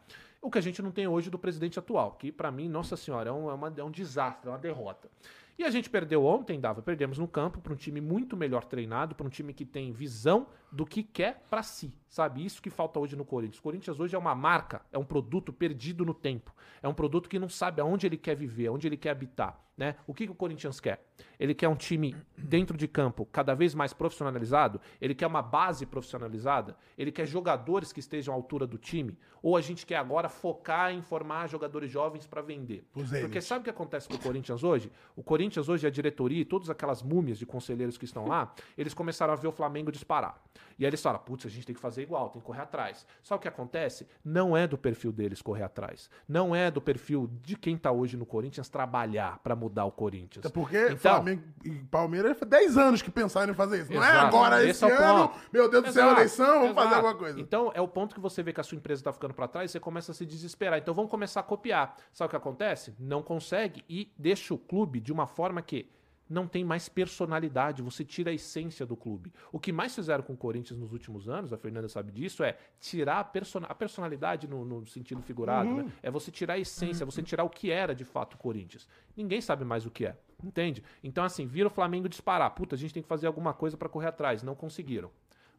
O 0.42 0.50
que 0.50 0.58
a 0.58 0.62
gente 0.62 0.82
não 0.82 0.92
tem 0.92 1.08
hoje 1.08 1.30
do 1.30 1.38
presidente 1.38 1.78
atual, 1.78 2.14
que 2.14 2.32
para 2.32 2.50
mim, 2.52 2.70
nossa 2.70 2.96
senhora, 2.96 3.30
é 3.30 3.34
é, 3.34 3.36
uma, 3.36 3.74
é 3.78 3.84
um 3.84 3.92
desastre, 3.92 4.48
é 4.48 4.52
uma 4.52 4.58
derrota. 4.58 5.10
E 5.58 5.64
a 5.66 5.70
gente 5.70 5.90
perdeu 5.90 6.26
ontem, 6.26 6.60
Dava, 6.60 6.82
perdemos 6.82 7.18
no 7.18 7.28
campo 7.28 7.60
para 7.60 7.74
um 7.74 7.76
time 7.76 8.00
muito 8.00 8.38
melhor 8.38 8.64
treinado, 8.64 9.14
para 9.14 9.28
um 9.28 9.30
time 9.30 9.54
que 9.54 9.66
tem 9.66 9.92
visão 9.92 10.48
do 10.72 10.86
que 10.86 11.04
quer 11.04 11.46
para 11.50 11.64
si, 11.64 11.94
sabe? 12.08 12.46
Isso 12.46 12.62
que 12.62 12.70
falta 12.70 13.00
hoje 13.00 13.16
no 13.16 13.26
Corinthians. 13.26 13.60
O 13.60 13.64
Corinthians 13.64 14.00
hoje 14.00 14.16
é 14.16 14.20
uma 14.20 14.36
marca, 14.36 14.82
é 14.92 14.98
um 14.98 15.06
produto 15.06 15.52
perdido 15.52 16.06
no 16.06 16.14
tempo. 16.14 16.54
É 16.82 16.88
um 16.88 16.94
produto 16.94 17.30
que 17.30 17.40
não 17.40 17.50
sabe 17.50 17.82
aonde 17.82 18.06
ele 18.06 18.18
quer 18.18 18.36
viver, 18.36 18.68
aonde 18.68 18.88
ele 18.88 18.98
quer 18.98 19.12
habitar. 19.12 19.60
Né? 19.80 19.96
O 20.06 20.14
que, 20.14 20.26
que 20.26 20.32
o 20.32 20.36
Corinthians 20.36 20.78
quer? 20.82 21.06
Ele 21.40 21.56
quer 21.56 21.70
um 21.70 21.76
time 21.76 22.14
dentro 22.38 22.76
de 22.76 22.86
campo 22.86 23.26
cada 23.26 23.54
vez 23.56 23.74
mais 23.74 23.94
profissionalizado? 23.94 24.82
Ele 25.00 25.16
quer 25.16 25.26
uma 25.26 25.42
base 25.42 25.86
profissionalizada? 25.86 26.76
Ele 26.98 27.14
quer 27.14 27.26
jogadores 27.26 27.94
que 27.94 28.02
estejam 28.02 28.34
à 28.34 28.38
altura 28.38 28.68
do 28.68 28.78
time? 28.78 29.18
Ou 29.42 29.56
a 29.56 29.62
gente 29.62 29.86
quer 29.86 29.96
agora 29.96 30.28
focar 30.28 30.92
em 30.92 31.02
formar 31.02 31.48
jogadores 31.48 31.90
jovens 31.90 32.28
para 32.28 32.42
vender? 32.42 32.86
Porque 33.22 33.40
sabe 33.40 33.62
o 33.62 33.64
que 33.64 33.70
acontece 33.70 34.10
com 34.10 34.16
o 34.16 34.20
Corinthians 34.20 34.66
hoje? 34.66 34.92
O 35.16 35.24
Corinthians 35.24 35.70
hoje, 35.70 35.88
a 35.88 35.90
diretoria 35.90 36.42
e 36.42 36.46
todas 36.46 36.70
aquelas 36.70 37.02
múmias 37.02 37.40
de 37.40 37.46
conselheiros 37.46 37.98
que 37.98 38.04
estão 38.04 38.28
lá, 38.28 38.54
eles 38.78 38.94
começaram 38.94 39.32
a 39.32 39.38
ver 39.38 39.48
o 39.48 39.52
Flamengo 39.54 39.94
disparar. 39.94 40.44
E 40.78 40.86
aí 40.86 40.90
eles 40.90 41.02
falam, 41.02 41.20
putz, 41.20 41.46
a 41.46 41.50
gente 41.50 41.66
tem 41.66 41.76
que 41.76 41.82
fazer 41.82 42.02
igual, 42.04 42.30
tem 42.30 42.40
que 42.40 42.46
correr 42.48 42.62
atrás. 42.62 43.06
Só 43.22 43.36
o 43.36 43.40
que 43.40 43.48
acontece? 43.48 44.08
Não 44.24 44.56
é 44.56 44.66
do 44.66 44.78
perfil 44.78 45.12
deles 45.12 45.42
correr 45.42 45.64
atrás. 45.64 46.10
Não 46.28 46.56
é 46.56 46.72
do 46.72 46.80
perfil 46.82 47.30
de 47.42 47.58
quem 47.58 47.76
está 47.76 47.92
hoje 47.92 48.16
no 48.16 48.26
Corinthians 48.26 48.70
trabalhar 48.70 49.40
para 49.40 49.56
mudar 49.56 49.86
o 49.86 49.92
Corinthians. 49.92 50.46
É 50.46 50.50
porque 50.50 50.86
então, 50.86 50.98
Flamengo 50.98 51.44
e 51.66 51.72
Palmeiras 51.72 52.38
foi 52.38 52.48
10 52.48 52.78
anos 52.78 53.02
que 53.02 53.12
pensaram 53.12 53.52
em 53.52 53.56
fazer 53.56 53.82
isso. 53.82 53.94
Não 53.94 54.04
é 54.04 54.12
agora, 54.12 54.64
esse, 54.64 54.86
esse 54.86 54.86
é 54.86 54.96
ano, 54.96 55.32
meu 55.52 55.70
Deus 55.70 55.84
do 55.84 55.92
céu, 55.92 56.12
eleição, 56.12 56.46
vamos 56.46 56.72
exato. 56.72 56.82
fazer 56.82 56.96
alguma 56.96 57.16
coisa. 57.16 57.40
Então 57.40 57.72
é 57.76 57.82
o 57.82 57.88
ponto 57.88 58.16
que 58.16 58.22
você 58.22 58.42
vê 58.42 58.54
que 58.54 58.62
a 58.62 58.64
sua 58.64 58.78
empresa 58.78 59.02
está 59.02 59.12
ficando 59.12 59.34
para 59.34 59.48
trás, 59.48 59.72
você 59.72 59.80
começa 59.80 60.12
a 60.12 60.16
se 60.16 60.26
desesperar. 60.26 60.80
Então 60.80 60.94
vamos 60.94 61.12
começar 61.12 61.42
a 61.42 61.44
copiar. 61.44 61.96
Sabe 62.14 62.28
o 62.28 62.30
que 62.30 62.36
acontece? 62.36 62.96
Não 62.98 63.22
consegue 63.22 63.84
e 63.90 64.14
deixa 64.18 64.54
o 64.54 64.58
clube 64.58 65.00
de 65.00 65.12
uma 65.12 65.28
forma 65.28 65.62
que 65.62 65.90
não 66.30 66.48
tem 66.48 66.64
mais 66.64 66.88
personalidade, 66.88 67.82
você 67.82 68.06
tira 68.06 68.30
a 68.30 68.34
essência 68.34 68.86
do 68.86 68.96
clube. 68.96 69.34
O 69.52 69.60
que 69.60 69.72
mais 69.72 69.96
fizeram 69.96 70.24
com 70.24 70.34
o 70.34 70.38
Corinthians 70.38 70.80
nos 70.80 70.94
últimos 70.94 71.28
anos, 71.28 71.52
a 71.52 71.58
Fernanda 71.58 71.90
sabe 71.90 72.12
disso, 72.12 72.44
é 72.44 72.56
tirar 72.80 73.20
a, 73.20 73.24
person 73.24 73.62
a 73.68 73.74
personalidade 73.74 74.48
no, 74.48 74.64
no, 74.64 74.86
sentido 74.86 75.22
figurado, 75.24 75.70
uhum. 75.70 75.84
né? 75.84 75.92
É 76.04 76.12
você 76.12 76.30
tirar 76.30 76.54
a 76.54 76.60
essência, 76.60 77.06
você 77.06 77.24
tirar 77.24 77.44
o 77.44 77.50
que 77.50 77.72
era 77.72 77.96
de 77.96 78.06
fato 78.06 78.36
o 78.36 78.38
Corinthians. 78.38 78.88
Ninguém 79.18 79.42
sabe 79.42 79.66
mais 79.66 79.86
o 79.88 79.92
que 79.92 80.06
é, 80.06 80.16
entende? 80.44 80.84
Então, 81.04 81.24
assim, 81.24 81.48
vira 81.48 81.68
o 81.68 81.72
Flamengo 81.72 82.08
disparar. 82.08 82.52
Puta, 82.52 82.76
a 82.76 82.78
gente 82.78 82.94
tem 82.94 83.02
que 83.02 83.10
fazer 83.10 83.26
alguma 83.26 83.54
coisa 83.54 83.76
para 83.76 83.90
correr 83.90 84.08
atrás. 84.08 84.44
Não 84.44 84.54
conseguiram. 84.54 85.10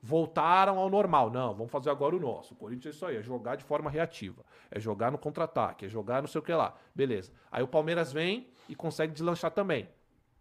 Voltaram 0.03 0.79
ao 0.79 0.89
normal. 0.89 1.31
Não, 1.31 1.53
vamos 1.55 1.71
fazer 1.71 1.91
agora 1.91 2.17
o 2.17 2.21
nosso. 2.21 2.55
O 2.55 2.57
Corinthians 2.57 2.95
é 2.95 2.97
isso 2.97 3.07
aí, 3.07 3.17
é 3.17 3.23
jogar 3.23 3.57
de 3.57 3.65
forma 3.65 3.91
reativa. 3.91 4.45
É 4.71 4.79
jogar 4.79 5.11
no 5.11 5.19
contra-ataque, 5.19 5.85
é 5.85 5.89
jogar 5.89 6.23
não 6.23 6.29
sei 6.29 6.39
o 6.39 6.45
que 6.45 6.53
lá. 6.53 6.75
Beleza. 6.95 7.33
Aí 7.51 7.63
o 7.63 7.69
Palmeiras 7.69 8.13
vem 8.13 8.49
e 8.69 8.75
consegue 8.75 9.13
deslanchar 9.13 9.51
também 9.51 9.89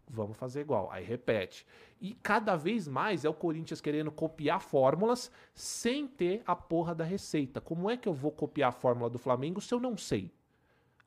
vamos 0.09 0.37
fazer 0.37 0.61
igual. 0.61 0.89
Aí 0.91 1.03
repete. 1.03 1.65
E 2.01 2.13
cada 2.15 2.55
vez 2.55 2.87
mais 2.87 3.23
é 3.23 3.29
o 3.29 3.33
Corinthians 3.33 3.79
querendo 3.79 4.11
copiar 4.11 4.59
fórmulas 4.61 5.31
sem 5.53 6.07
ter 6.07 6.41
a 6.45 6.55
porra 6.55 6.95
da 6.95 7.03
receita. 7.03 7.61
Como 7.61 7.89
é 7.89 7.97
que 7.97 8.07
eu 8.07 8.13
vou 8.13 8.31
copiar 8.31 8.69
a 8.69 8.71
fórmula 8.71 9.09
do 9.09 9.19
Flamengo 9.19 9.61
se 9.61 9.73
eu 9.73 9.79
não 9.79 9.95
sei? 9.95 10.33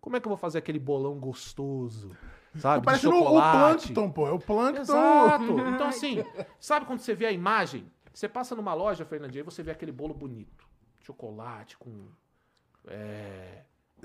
Como 0.00 0.16
é 0.16 0.20
que 0.20 0.26
eu 0.26 0.30
vou 0.30 0.36
fazer 0.36 0.58
aquele 0.58 0.78
bolão 0.78 1.18
gostoso? 1.18 2.10
Sabe? 2.56 2.84
Parece 2.84 3.06
o 3.06 3.12
plâncton, 3.12 4.10
pô. 4.10 4.26
É 4.26 4.32
o 4.32 4.38
plâncton. 4.38 4.82
Exato. 4.82 5.60
Então, 5.60 5.86
assim, 5.88 6.24
sabe 6.60 6.86
quando 6.86 7.00
você 7.00 7.14
vê 7.14 7.26
a 7.26 7.32
imagem? 7.32 7.90
Você 8.12 8.28
passa 8.28 8.54
numa 8.54 8.74
loja, 8.74 9.04
Fernandinho, 9.04 9.42
e 9.42 9.44
você 9.44 9.62
vê 9.62 9.70
aquele 9.70 9.92
bolo 9.92 10.12
bonito. 10.12 10.68
Chocolate 11.00 11.78
com. 11.78 12.08
É, 12.86 13.62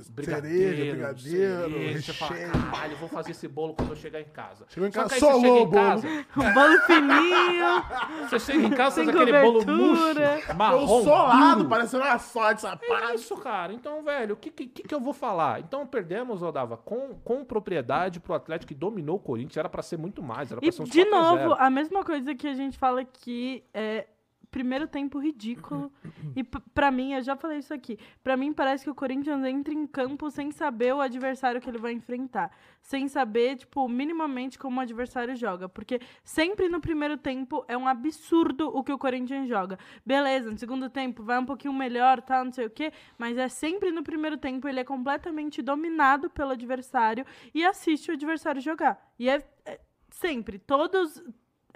brigadeiro, 0.10 0.76
cereja, 0.76 0.91
brigadeiro, 0.91 1.72
cereja, 1.72 2.02
você 2.02 2.14
fala, 2.14 2.36
caralho, 2.36 2.98
vou 2.98 3.10
fazer 3.10 3.32
esse 3.32 3.48
bolo 3.48 3.74
quando 3.74 3.89
eu 3.89 3.95
chegar 3.95 4.22
em 4.22 4.26
casa. 4.26 4.66
Chegou 4.70 4.88
em 4.88 4.91
casa, 4.91 5.18
só 5.18 5.32
solou 5.32 5.64
o 5.64 5.66
bolo. 5.66 6.02
Um 6.38 6.54
bolo 6.54 6.80
fininho. 6.82 7.68
Você 8.30 8.39
chega 8.39 8.68
em 8.68 8.70
casa, 8.72 9.04
faz 9.04 9.10
aquele 9.10 9.41
bolo 9.41 9.66
murcho, 9.66 10.56
marrom, 10.56 11.04
solado, 11.04 11.68
parecendo 11.68 12.04
uma 12.04 12.20
sola 12.20 12.54
de 12.54 12.62
sapato. 12.62 12.93
É 12.93 13.16
isso, 13.16 13.36
cara. 13.38 13.74
Então, 13.74 14.04
velho, 14.04 14.34
o 14.34 14.38
que, 14.38 14.52
que, 14.52 14.68
que 14.68 14.93
eu 14.93 15.00
vou 15.00 15.14
falar? 15.14 15.60
Então, 15.62 15.86
perdemos, 15.88 16.43
Odava, 16.43 16.78
com, 16.78 17.16
com 17.24 17.43
propriedade 17.43 18.20
pro 18.20 18.34
Atlético 18.34 18.68
que 18.68 18.76
dominou 18.76 19.16
o 19.16 19.20
Corinthians. 19.20 19.58
Era 19.58 19.70
pra 19.70 19.82
ser 19.82 19.98
muito 19.98 20.22
mais, 20.22 20.52
era 20.52 20.60
pra 20.62 20.70
e, 20.70 20.72
ser 20.72 20.84
uns 20.84 20.89
De 20.89 21.06
novo, 21.06 21.56
a 21.57 21.69
mesma 21.69 22.03
coisa 22.03 22.36
que 22.36 22.48
a 22.48 22.53
gente 22.53 22.78
fala 22.78 23.02
aqui 23.02 23.64
é 23.74 24.06
primeiro 24.52 24.88
tempo 24.88 25.19
ridículo. 25.19 25.91
e 26.36 26.44
para 26.44 26.91
mim, 26.91 27.14
eu 27.14 27.22
já 27.22 27.36
falei 27.36 27.60
isso 27.60 27.74
aqui, 27.74 27.98
para 28.24 28.38
mim 28.38 28.53
parece 28.53 28.84
que 28.84 28.90
o 28.90 28.95
Corinthians 28.95 29.44
entra 29.45 29.74
em 29.74 29.86
campo 29.86 30.30
sem 30.30 30.52
saber 30.52 30.94
o 30.94 31.02
adversário 31.02 31.61
que 31.61 31.69
ele 31.69 31.78
vai 31.78 31.94
enfrentar, 31.94 32.52
sem 32.82 33.07
saber, 33.07 33.57
tipo, 33.57 33.88
minimamente 33.88 34.57
como 34.57 34.80
o 34.80 34.82
adversário 34.82 35.36
joga, 35.36 35.68
porque 35.68 35.99
sempre 36.24 36.69
no 36.69 36.80
primeiro 36.80 37.18
tempo 37.18 37.64
é 37.68 37.78
um 37.78 37.88
absurdo 37.88 38.69
o 38.69 38.84
que 38.84 38.91
o 38.91 38.98
Corinthians 38.98 39.48
joga. 39.48 39.78
Beleza, 40.06 40.49
no 40.49 40.57
segundo 40.57 40.90
tempo 40.90 41.24
vai 41.24 41.40
um 41.40 41.45
pouquinho 41.45 41.74
melhor, 41.74 42.22
tal, 42.22 42.45
não 42.45 42.52
sei 42.52 42.65
o 42.65 42.69
quê, 42.69 42.91
mas 43.18 43.38
é 43.38 43.48
sempre 43.48 43.91
no 43.91 44.03
primeiro 44.03 44.38
tempo 44.38 44.68
ele 44.68 44.80
é 44.80 44.84
completamente 44.84 45.61
dominado 45.61 46.30
pelo 46.30 46.52
adversário 46.52 47.26
e 47.53 47.65
assiste 47.65 48.10
o 48.10 48.14
adversário 48.14 48.61
jogar. 48.61 48.98
E 49.19 49.30
é, 49.30 49.44
é 49.65 49.80
sempre, 50.10 50.60
todos 50.60 51.22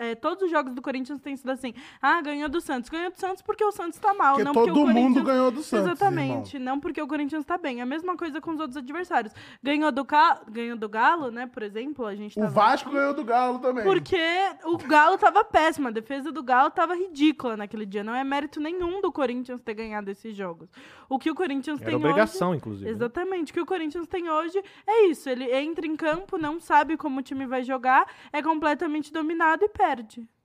é, 0.01 0.15
todos 0.15 0.43
os 0.43 0.49
jogos 0.49 0.73
do 0.73 0.81
Corinthians 0.81 1.21
têm 1.21 1.37
sido 1.37 1.51
assim. 1.51 1.75
Ah, 2.01 2.19
ganhou 2.21 2.49
do 2.49 2.59
Santos. 2.59 2.89
Ganhou 2.89 3.11
do 3.11 3.19
Santos 3.19 3.43
porque 3.43 3.63
o 3.63 3.71
Santos 3.71 3.99
tá 3.99 4.15
mal. 4.15 4.33
Porque 4.33 4.43
não 4.43 4.53
todo 4.53 4.65
porque 4.65 4.79
o 4.79 4.83
Corinthians... 4.83 5.09
mundo 5.09 5.23
ganhou 5.23 5.51
do 5.51 5.61
Santos. 5.61 5.85
Exatamente. 5.85 6.55
Irmão. 6.55 6.73
Não 6.73 6.79
porque 6.79 6.99
o 6.99 7.07
Corinthians 7.07 7.45
tá 7.45 7.55
bem. 7.55 7.81
A 7.81 7.85
mesma 7.85 8.17
coisa 8.17 8.41
com 8.41 8.51
os 8.51 8.59
outros 8.59 8.77
adversários. 8.77 9.31
Ganhou 9.61 9.91
do, 9.91 10.03
Ca... 10.03 10.41
ganhou 10.49 10.75
do 10.75 10.89
Galo, 10.89 11.29
né? 11.29 11.45
Por 11.45 11.61
exemplo, 11.61 12.07
a 12.07 12.15
gente 12.15 12.39
O 12.39 12.47
Vasco 12.49 12.89
aqui. 12.89 12.97
ganhou 12.97 13.13
do 13.13 13.23
Galo 13.23 13.59
também. 13.59 13.83
Porque 13.83 14.17
o 14.65 14.77
Galo 14.79 15.19
tava 15.19 15.43
péssimo. 15.43 15.89
A 15.89 15.91
defesa 15.91 16.31
do 16.31 16.41
Galo 16.41 16.71
tava 16.71 16.95
ridícula 16.95 17.55
naquele 17.55 17.85
dia. 17.85 18.03
Não 18.03 18.15
é 18.15 18.23
mérito 18.23 18.59
nenhum 18.59 19.01
do 19.01 19.11
Corinthians 19.11 19.61
ter 19.61 19.75
ganhado 19.75 20.09
esses 20.09 20.35
jogos. 20.35 20.67
O 21.07 21.19
que 21.19 21.29
o 21.29 21.35
Corinthians 21.35 21.79
Era 21.79 21.91
tem 21.91 21.95
obrigação, 21.95 22.49
hoje... 22.49 22.57
inclusive. 22.57 22.85
Né? 22.85 22.91
Exatamente. 22.91 23.49
Né? 23.49 23.51
O 23.51 23.53
que 23.53 23.61
o 23.61 23.65
Corinthians 23.65 24.07
tem 24.07 24.29
hoje 24.29 24.63
é 24.87 25.05
isso. 25.07 25.29
Ele 25.29 25.53
entra 25.53 25.85
em 25.85 25.95
campo, 25.95 26.37
não 26.39 26.59
sabe 26.59 26.97
como 26.97 27.19
o 27.19 27.23
time 27.23 27.45
vai 27.45 27.63
jogar, 27.63 28.07
é 28.33 28.41
completamente 28.41 29.13
dominado 29.13 29.63
e 29.63 29.69
perde. 29.69 29.90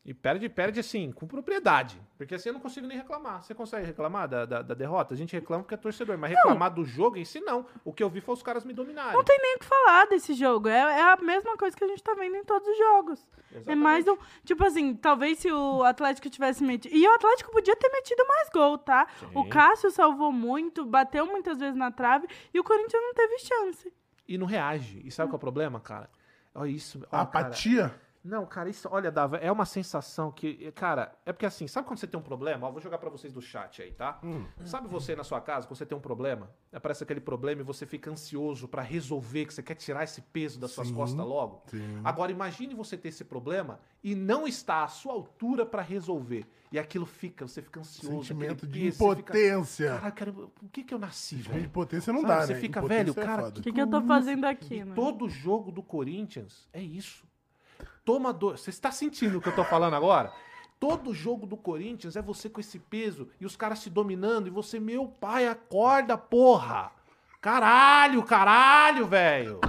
E 0.07 0.15
perde, 0.15 0.49
perde 0.49 0.79
assim, 0.79 1.11
com 1.11 1.27
propriedade. 1.27 2.01
Porque 2.17 2.37
assim 2.37 2.51
eu 2.51 2.53
não 2.53 2.61
consigo 2.61 2.87
nem 2.87 2.97
reclamar. 2.97 3.43
Você 3.43 3.53
consegue 3.53 3.85
reclamar 3.85 4.29
da, 4.29 4.47
da, 4.47 4.63
da 4.63 4.73
derrota? 4.73 5.15
A 5.15 5.17
gente 5.17 5.33
reclama 5.33 5.65
porque 5.65 5.75
é 5.75 5.77
torcedor, 5.77 6.17
mas 6.17 6.31
reclamar 6.31 6.69
não. 6.69 6.77
do 6.77 6.85
jogo 6.85 7.17
em 7.17 7.25
si, 7.25 7.41
não. 7.41 7.67
O 7.85 7.93
que 7.93 8.05
eu 8.05 8.09
vi 8.09 8.21
foi 8.21 8.35
os 8.35 8.43
caras 8.43 8.65
me 8.65 8.73
dominarem. 8.73 9.15
Não 9.15 9.25
tem 9.25 9.37
nem 9.43 9.57
o 9.57 9.59
que 9.59 9.65
falar 9.65 10.07
desse 10.07 10.33
jogo. 10.35 10.69
É, 10.69 10.79
é 10.79 11.03
a 11.03 11.17
mesma 11.17 11.57
coisa 11.57 11.77
que 11.77 11.83
a 11.83 11.89
gente 11.89 12.05
tá 12.05 12.15
vendo 12.15 12.37
em 12.37 12.45
todos 12.45 12.69
os 12.69 12.79
jogos. 12.79 13.29
Exatamente. 13.51 13.73
É 13.73 13.75
mais 13.75 14.07
um. 14.07 14.17
Tipo 14.45 14.65
assim, 14.65 14.95
talvez 14.95 15.41
se 15.41 15.51
o 15.51 15.83
Atlético 15.83 16.31
tivesse 16.31 16.63
metido. 16.63 16.95
E 16.95 17.05
o 17.05 17.13
Atlético 17.13 17.51
podia 17.51 17.75
ter 17.75 17.89
metido 17.89 18.25
mais 18.29 18.49
gol, 18.51 18.79
tá? 18.79 19.09
Sim. 19.19 19.27
O 19.35 19.49
Cássio 19.49 19.91
salvou 19.91 20.31
muito, 20.31 20.85
bateu 20.85 21.27
muitas 21.27 21.59
vezes 21.59 21.75
na 21.75 21.91
trave 21.91 22.29
e 22.55 22.61
o 22.61 22.63
Corinthians 22.63 23.03
não 23.03 23.13
teve 23.13 23.39
chance. 23.41 23.93
E 24.29 24.39
não 24.39 24.47
reage. 24.47 25.03
E 25.05 25.11
sabe 25.11 25.27
hum. 25.27 25.31
qual 25.31 25.39
é 25.39 25.39
o 25.39 25.41
problema, 25.41 25.81
cara? 25.81 26.09
Olha 26.55 26.71
isso. 26.71 26.99
Olha, 27.11 27.23
Apatia? 27.23 27.89
Cara. 27.89 28.06
Não, 28.27 28.45
cara, 28.45 28.69
isso, 28.69 28.89
olha, 28.91 29.11
Dava, 29.11 29.37
é 29.37 29.53
uma 29.53 29.65
sensação 29.65 30.33
que, 30.33 30.73
cara, 30.73 31.17
é 31.25 31.33
porque 31.33 31.47
assim, 31.47 31.69
sabe 31.69 31.87
quando 31.87 32.01
você 32.01 32.09
tem 32.09 32.19
um 32.19 32.23
problema? 32.23 32.67
Ó, 32.67 32.73
vou 32.73 32.81
jogar 32.81 32.99
para 32.99 33.09
vocês 33.09 33.33
do 33.33 33.41
chat 33.41 33.81
aí, 33.81 33.93
tá? 33.93 34.19
Hum. 34.23 34.45
Sabe 34.65 34.89
você 34.89 35.15
na 35.15 35.23
sua 35.23 35.41
casa, 35.41 35.67
quando 35.67 35.79
você 35.79 35.87
tem 35.87 35.97
um 35.97 36.01
problema, 36.01 36.51
aparece 36.73 37.05
aquele 37.05 37.21
problema 37.21 37.61
e 37.61 37.65
você 37.65 37.87
fica 37.87 38.11
ansioso 38.11 38.67
para 38.67 38.83
resolver, 38.83 39.47
que 39.47 39.55
você 39.55 39.63
quer 39.63 39.77
tirar 39.77 40.03
esse 40.03 40.21
peso 40.21 40.59
das 40.59 40.71
sim, 40.71 40.75
suas 40.75 40.91
costas 40.91 41.25
logo? 41.25 41.63
Sim. 41.69 42.01
Agora, 42.03 42.33
imagine 42.33 42.75
você 42.75 42.97
ter 42.97 43.11
esse 43.11 43.25
problema 43.25 43.79
e 44.03 44.13
não 44.17 44.45
está 44.45 44.83
à 44.83 44.89
sua 44.89 45.13
altura 45.13 45.65
para 45.65 45.83
resolver. 45.83 46.47
E 46.73 46.81
aquilo 46.81 47.07
fica, 47.07 47.47
você 47.47 47.63
fica 47.63 47.79
ansioso. 47.79 48.25
Sentimento 48.25 48.67
de 48.67 48.81
peso, 48.81 49.05
impotência. 49.05 49.87
Fica, 49.87 50.01
cara, 50.01 50.11
cara, 50.11 50.33
por 50.33 50.69
que, 50.73 50.83
que 50.83 50.93
eu 50.93 50.99
nasci, 50.99 51.37
velho? 51.37 51.61
De 51.61 51.67
impotência 51.67 52.13
não 52.13 52.23
Sabe, 52.23 52.35
dá, 52.35 52.47
você 52.47 52.55
né? 52.55 52.61
fica, 52.61 52.83
velho, 52.83 53.13
é 53.13 53.15
cara, 53.15 53.49
o 53.49 53.53
que, 53.53 53.73
que 53.73 53.81
eu 53.81 53.89
tô 53.89 54.03
fazendo 54.03 54.45
aqui, 54.47 54.85
né? 54.85 54.95
Todo 54.97 55.29
jogo 55.29 55.71
do 55.71 55.83
Corinthians 55.83 56.69
é 56.73 56.83
isso 56.83 57.25
tomador. 58.07 58.57
Você 58.57 58.71
está 58.71 58.91
sentindo 58.91 59.37
o 59.37 59.41
que 59.43 59.49
eu 59.49 59.51
estou 59.51 59.65
falando 59.65 59.95
agora? 59.95 60.33
Todo 60.79 61.13
jogo 61.13 61.47
do 61.47 61.57
Corinthians 61.57 62.17
é 62.17 62.23
você 62.23 62.49
com 62.49 62.61
esse 62.61 62.79
peso 62.79 63.29
e 63.41 63.45
os 63.45 63.57
caras 63.57 63.81
se 63.81 63.91
dominando 63.91 64.47
e 64.47 64.51
você, 64.51 64.79
meu 64.79 65.09
pai, 65.09 65.49
acorda, 65.49 66.17
porra! 66.17 66.93
Caralho, 67.41 68.23
caralho, 68.23 69.07
velho! 69.07 69.61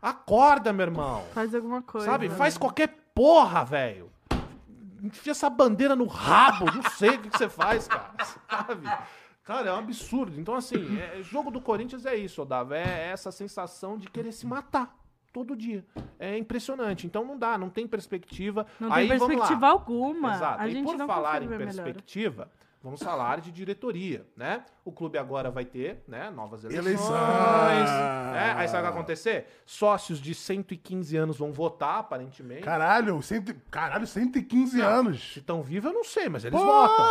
Acorda, 0.00 0.72
meu 0.72 0.86
irmão! 0.86 1.24
Faz 1.34 1.54
alguma 1.54 1.82
coisa. 1.82 2.06
Sabe? 2.06 2.28
Né? 2.28 2.34
Faz 2.34 2.56
qualquer 2.56 2.88
porra, 3.14 3.64
velho! 3.64 4.10
Enfia 5.02 5.32
essa 5.32 5.50
bandeira 5.50 5.96
no 5.96 6.06
rabo, 6.06 6.66
não 6.66 6.82
sei 6.90 7.16
o 7.16 7.18
que 7.20 7.36
você 7.36 7.48
faz, 7.48 7.88
cara. 7.88 8.12
Sabe? 8.48 8.86
Cara, 9.42 9.70
é 9.70 9.72
um 9.72 9.78
absurdo. 9.78 10.38
Então, 10.38 10.54
assim, 10.54 10.98
é, 11.00 11.22
jogo 11.22 11.50
do 11.50 11.60
Corinthians 11.60 12.06
é 12.06 12.14
isso, 12.14 12.42
Odava. 12.42 12.76
É 12.76 13.08
essa 13.10 13.32
sensação 13.32 13.98
de 13.98 14.08
querer 14.08 14.32
se 14.32 14.46
matar 14.46 14.99
todo 15.32 15.56
dia. 15.56 15.84
É 16.18 16.36
impressionante. 16.36 17.06
Então 17.06 17.24
não 17.24 17.38
dá, 17.38 17.56
não 17.56 17.70
tem 17.70 17.86
perspectiva. 17.86 18.66
Não 18.78 18.92
Aí, 18.92 19.08
tem 19.08 19.18
perspectiva 19.18 19.68
alguma. 19.68 20.34
Exato. 20.34 20.62
A 20.62 20.68
e 20.68 20.82
por 20.82 20.96
falar 20.98 21.42
em 21.42 21.48
perspectiva, 21.48 22.44
melhor. 22.44 22.50
vamos 22.82 23.02
falar 23.02 23.40
de 23.40 23.50
diretoria, 23.52 24.26
né? 24.36 24.64
O 24.84 24.90
clube 24.92 25.18
agora 25.18 25.50
vai 25.50 25.64
ter, 25.64 26.02
né, 26.08 26.30
novas 26.30 26.64
eleições. 26.64 26.86
Eleições. 26.86 27.90
Né? 27.90 28.54
Aí 28.56 28.66
sabe 28.66 28.78
o 28.78 28.86
que 28.86 28.90
vai 28.90 28.98
acontecer? 28.98 29.46
Sócios 29.66 30.18
de 30.20 30.34
115 30.34 31.16
anos 31.16 31.36
vão 31.36 31.52
votar, 31.52 31.98
aparentemente. 31.98 32.62
Caralho, 32.62 33.20
cento, 33.22 33.54
caralho 33.70 34.06
115 34.06 34.78
não, 34.78 34.86
anos. 34.86 35.32
Se 35.32 35.38
estão 35.40 35.62
vivos, 35.62 35.90
eu 35.90 35.94
não 35.94 36.04
sei, 36.04 36.28
mas 36.28 36.44
eles 36.44 36.58
Pô, 36.58 36.64
votam. 36.64 37.04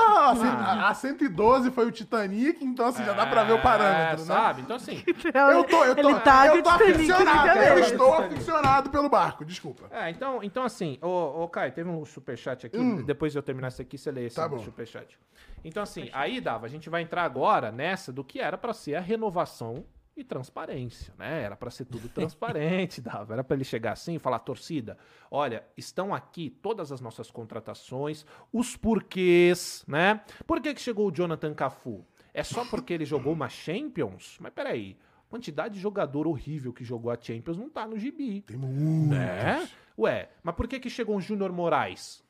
A, 0.43 0.89
a 0.89 0.93
112 0.93 1.69
foi 1.71 1.85
o 1.85 1.91
Titanic, 1.91 2.63
então 2.63 2.87
assim, 2.87 3.03
é, 3.03 3.05
já 3.05 3.13
dá 3.13 3.27
pra 3.27 3.43
ver 3.43 3.53
o 3.53 3.61
parâmetro, 3.61 4.23
é, 4.23 4.27
né? 4.27 4.35
Sabe? 4.35 4.61
Então 4.61 4.75
assim... 4.75 5.03
eu 5.05 5.63
tô, 5.63 5.85
eu 5.85 5.95
tô, 5.95 6.19
tá 6.21 6.47
eu 6.47 6.63
tô 6.63 6.69
aficionado, 6.69 7.59
eu 7.59 7.79
estou 7.79 8.13
aficionado 8.13 8.89
pelo 8.89 9.09
barco, 9.09 9.45
desculpa. 9.45 9.85
É, 9.91 10.09
então, 10.09 10.43
então 10.43 10.63
assim, 10.63 10.97
ô, 11.01 11.43
ô 11.43 11.47
Caio, 11.47 11.71
teve 11.71 11.89
um 11.89 12.03
superchat 12.03 12.65
aqui, 12.65 12.77
hum. 12.77 13.03
depois 13.03 13.31
de 13.31 13.37
eu 13.37 13.43
terminar 13.43 13.67
isso 13.67 13.81
aqui, 13.81 13.97
você 13.97 14.11
lê 14.11 14.25
esse 14.25 14.35
tá 14.35 14.49
superchat. 14.57 15.17
Então 15.63 15.83
assim, 15.83 16.09
aí, 16.13 16.39
Dava, 16.39 16.65
a 16.65 16.69
gente 16.69 16.89
vai 16.89 17.01
entrar 17.01 17.23
agora 17.23 17.68
agora 17.69 17.71
nessa 17.71 18.11
do 18.11 18.23
que 18.23 18.39
era 18.39 18.57
para 18.57 18.73
ser 18.73 18.95
a 18.95 18.99
renovação 18.99 19.85
e 20.17 20.23
transparência, 20.23 21.13
né? 21.17 21.43
Era 21.43 21.55
para 21.55 21.71
ser 21.71 21.85
tudo 21.85 22.09
transparente, 22.09 22.99
dava. 23.01 23.33
Era 23.33 23.43
para 23.43 23.55
ele 23.55 23.63
chegar 23.63 23.93
assim 23.93 24.15
e 24.15 24.19
falar, 24.19 24.39
torcida, 24.39 24.97
olha, 25.31 25.63
estão 25.77 26.13
aqui 26.13 26.49
todas 26.49 26.91
as 26.91 26.99
nossas 26.99 27.31
contratações, 27.31 28.25
os 28.51 28.75
porquês, 28.75 29.85
né? 29.87 30.21
Por 30.45 30.59
que, 30.59 30.73
que 30.73 30.81
chegou 30.81 31.07
o 31.07 31.11
Jonathan 31.11 31.53
Cafu? 31.53 32.05
É 32.33 32.43
só 32.43 32.65
porque 32.65 32.93
ele 32.93 33.05
jogou 33.05 33.31
uma 33.31 33.47
Champions? 33.47 34.37
Mas 34.41 34.51
peraí, 34.53 34.97
quantidade 35.29 35.75
de 35.75 35.79
jogador 35.79 36.27
horrível 36.27 36.73
que 36.73 36.83
jogou 36.83 37.11
a 37.11 37.17
Champions 37.19 37.57
não 37.57 37.69
tá 37.69 37.87
no 37.87 37.97
gibi. 37.97 38.41
Tem 38.41 38.57
muitos. 38.57 39.17
Né? 39.17 39.69
Ué, 39.97 40.29
mas 40.43 40.55
por 40.55 40.67
que 40.67 40.79
que 40.79 40.89
chegou 40.89 41.15
o 41.15 41.21
Júnior 41.21 41.51
Moraes? 41.51 42.23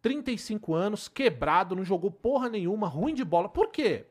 35 0.00 0.74
anos, 0.74 1.08
quebrado, 1.08 1.74
não 1.74 1.84
jogou 1.84 2.10
porra 2.10 2.50
nenhuma, 2.50 2.86
ruim 2.86 3.14
de 3.14 3.24
bola. 3.24 3.48
Por 3.48 3.68
quê? 3.70 4.06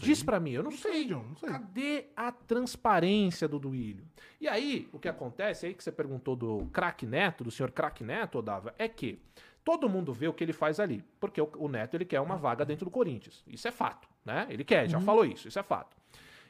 Diz 0.00 0.22
para 0.22 0.40
mim, 0.40 0.50
eu 0.50 0.62
não, 0.64 0.70
não 0.70 0.76
sei. 0.76 0.92
sei, 0.92 1.04
John, 1.06 1.22
não 1.22 1.36
sei. 1.36 1.48
Cadê 1.48 2.06
a 2.16 2.32
transparência 2.32 3.46
do 3.46 3.58
Duílio? 3.58 4.04
E 4.40 4.48
aí, 4.48 4.88
o 4.92 4.98
que 4.98 5.08
acontece 5.08 5.66
aí 5.66 5.74
que 5.74 5.84
você 5.84 5.92
perguntou 5.92 6.34
do 6.34 6.66
craque 6.72 7.06
Neto, 7.06 7.44
do 7.44 7.50
senhor 7.50 7.70
craque 7.70 8.02
Neto, 8.02 8.38
Odava, 8.38 8.74
é 8.78 8.88
que 8.88 9.20
todo 9.64 9.88
mundo 9.88 10.12
vê 10.12 10.26
o 10.26 10.32
que 10.32 10.42
ele 10.42 10.52
faz 10.52 10.80
ali. 10.80 11.04
Porque 11.20 11.40
o, 11.40 11.48
o, 11.56 11.68
Neto, 11.68 11.94
ele 11.94 12.04
quer 12.04 12.20
uma 12.20 12.36
vaga 12.36 12.64
dentro 12.64 12.84
do 12.84 12.90
Corinthians. 12.90 13.44
Isso 13.46 13.68
é 13.68 13.70
fato, 13.70 14.08
né? 14.24 14.46
Ele 14.50 14.64
quer, 14.64 14.88
já 14.88 14.98
uhum. 14.98 15.04
falou 15.04 15.24
isso, 15.24 15.46
isso 15.46 15.58
é 15.58 15.62
fato. 15.62 15.96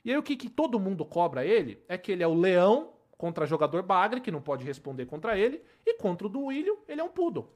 E 0.03 0.11
aí 0.11 0.17
o 0.17 0.23
que, 0.23 0.35
que 0.35 0.49
todo 0.49 0.81
mundo 0.81 1.05
cobra 1.05 1.45
ele 1.45 1.83
é 1.89 1.99
que 1.99 2.11
ele 2.11 2.23
é 2.23 2.27
o 2.27 2.33
leão 2.33 2.95
contra 3.19 3.45
jogador 3.45 3.83
bagre, 3.83 4.23
que 4.23 4.31
não 4.31 4.41
pode 4.41 4.65
responder 4.65 5.05
contra 5.05 5.39
ele, 5.39 5.63
e 5.85 5.93
contra 5.99 6.27
o 6.27 6.31
Duílio, 6.31 6.79
ele 6.89 7.03
é 7.03 7.05
um 7.05 7.11
poodle 7.11 7.51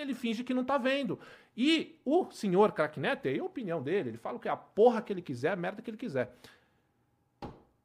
ele 0.00 0.14
finge 0.14 0.44
que 0.44 0.54
não 0.54 0.64
tá 0.64 0.78
vendo. 0.78 1.18
E 1.56 2.00
o 2.04 2.30
senhor 2.30 2.72
Crack 2.72 2.98
Neto, 3.00 3.26
é 3.26 3.38
a 3.38 3.44
opinião 3.44 3.82
dele, 3.82 4.10
ele 4.10 4.18
fala 4.18 4.36
o 4.36 4.40
que 4.40 4.48
é 4.48 4.50
a 4.50 4.56
porra 4.56 5.02
que 5.02 5.12
ele 5.12 5.22
quiser, 5.22 5.52
a 5.52 5.56
merda 5.56 5.82
que 5.82 5.90
ele 5.90 5.96
quiser. 5.96 6.34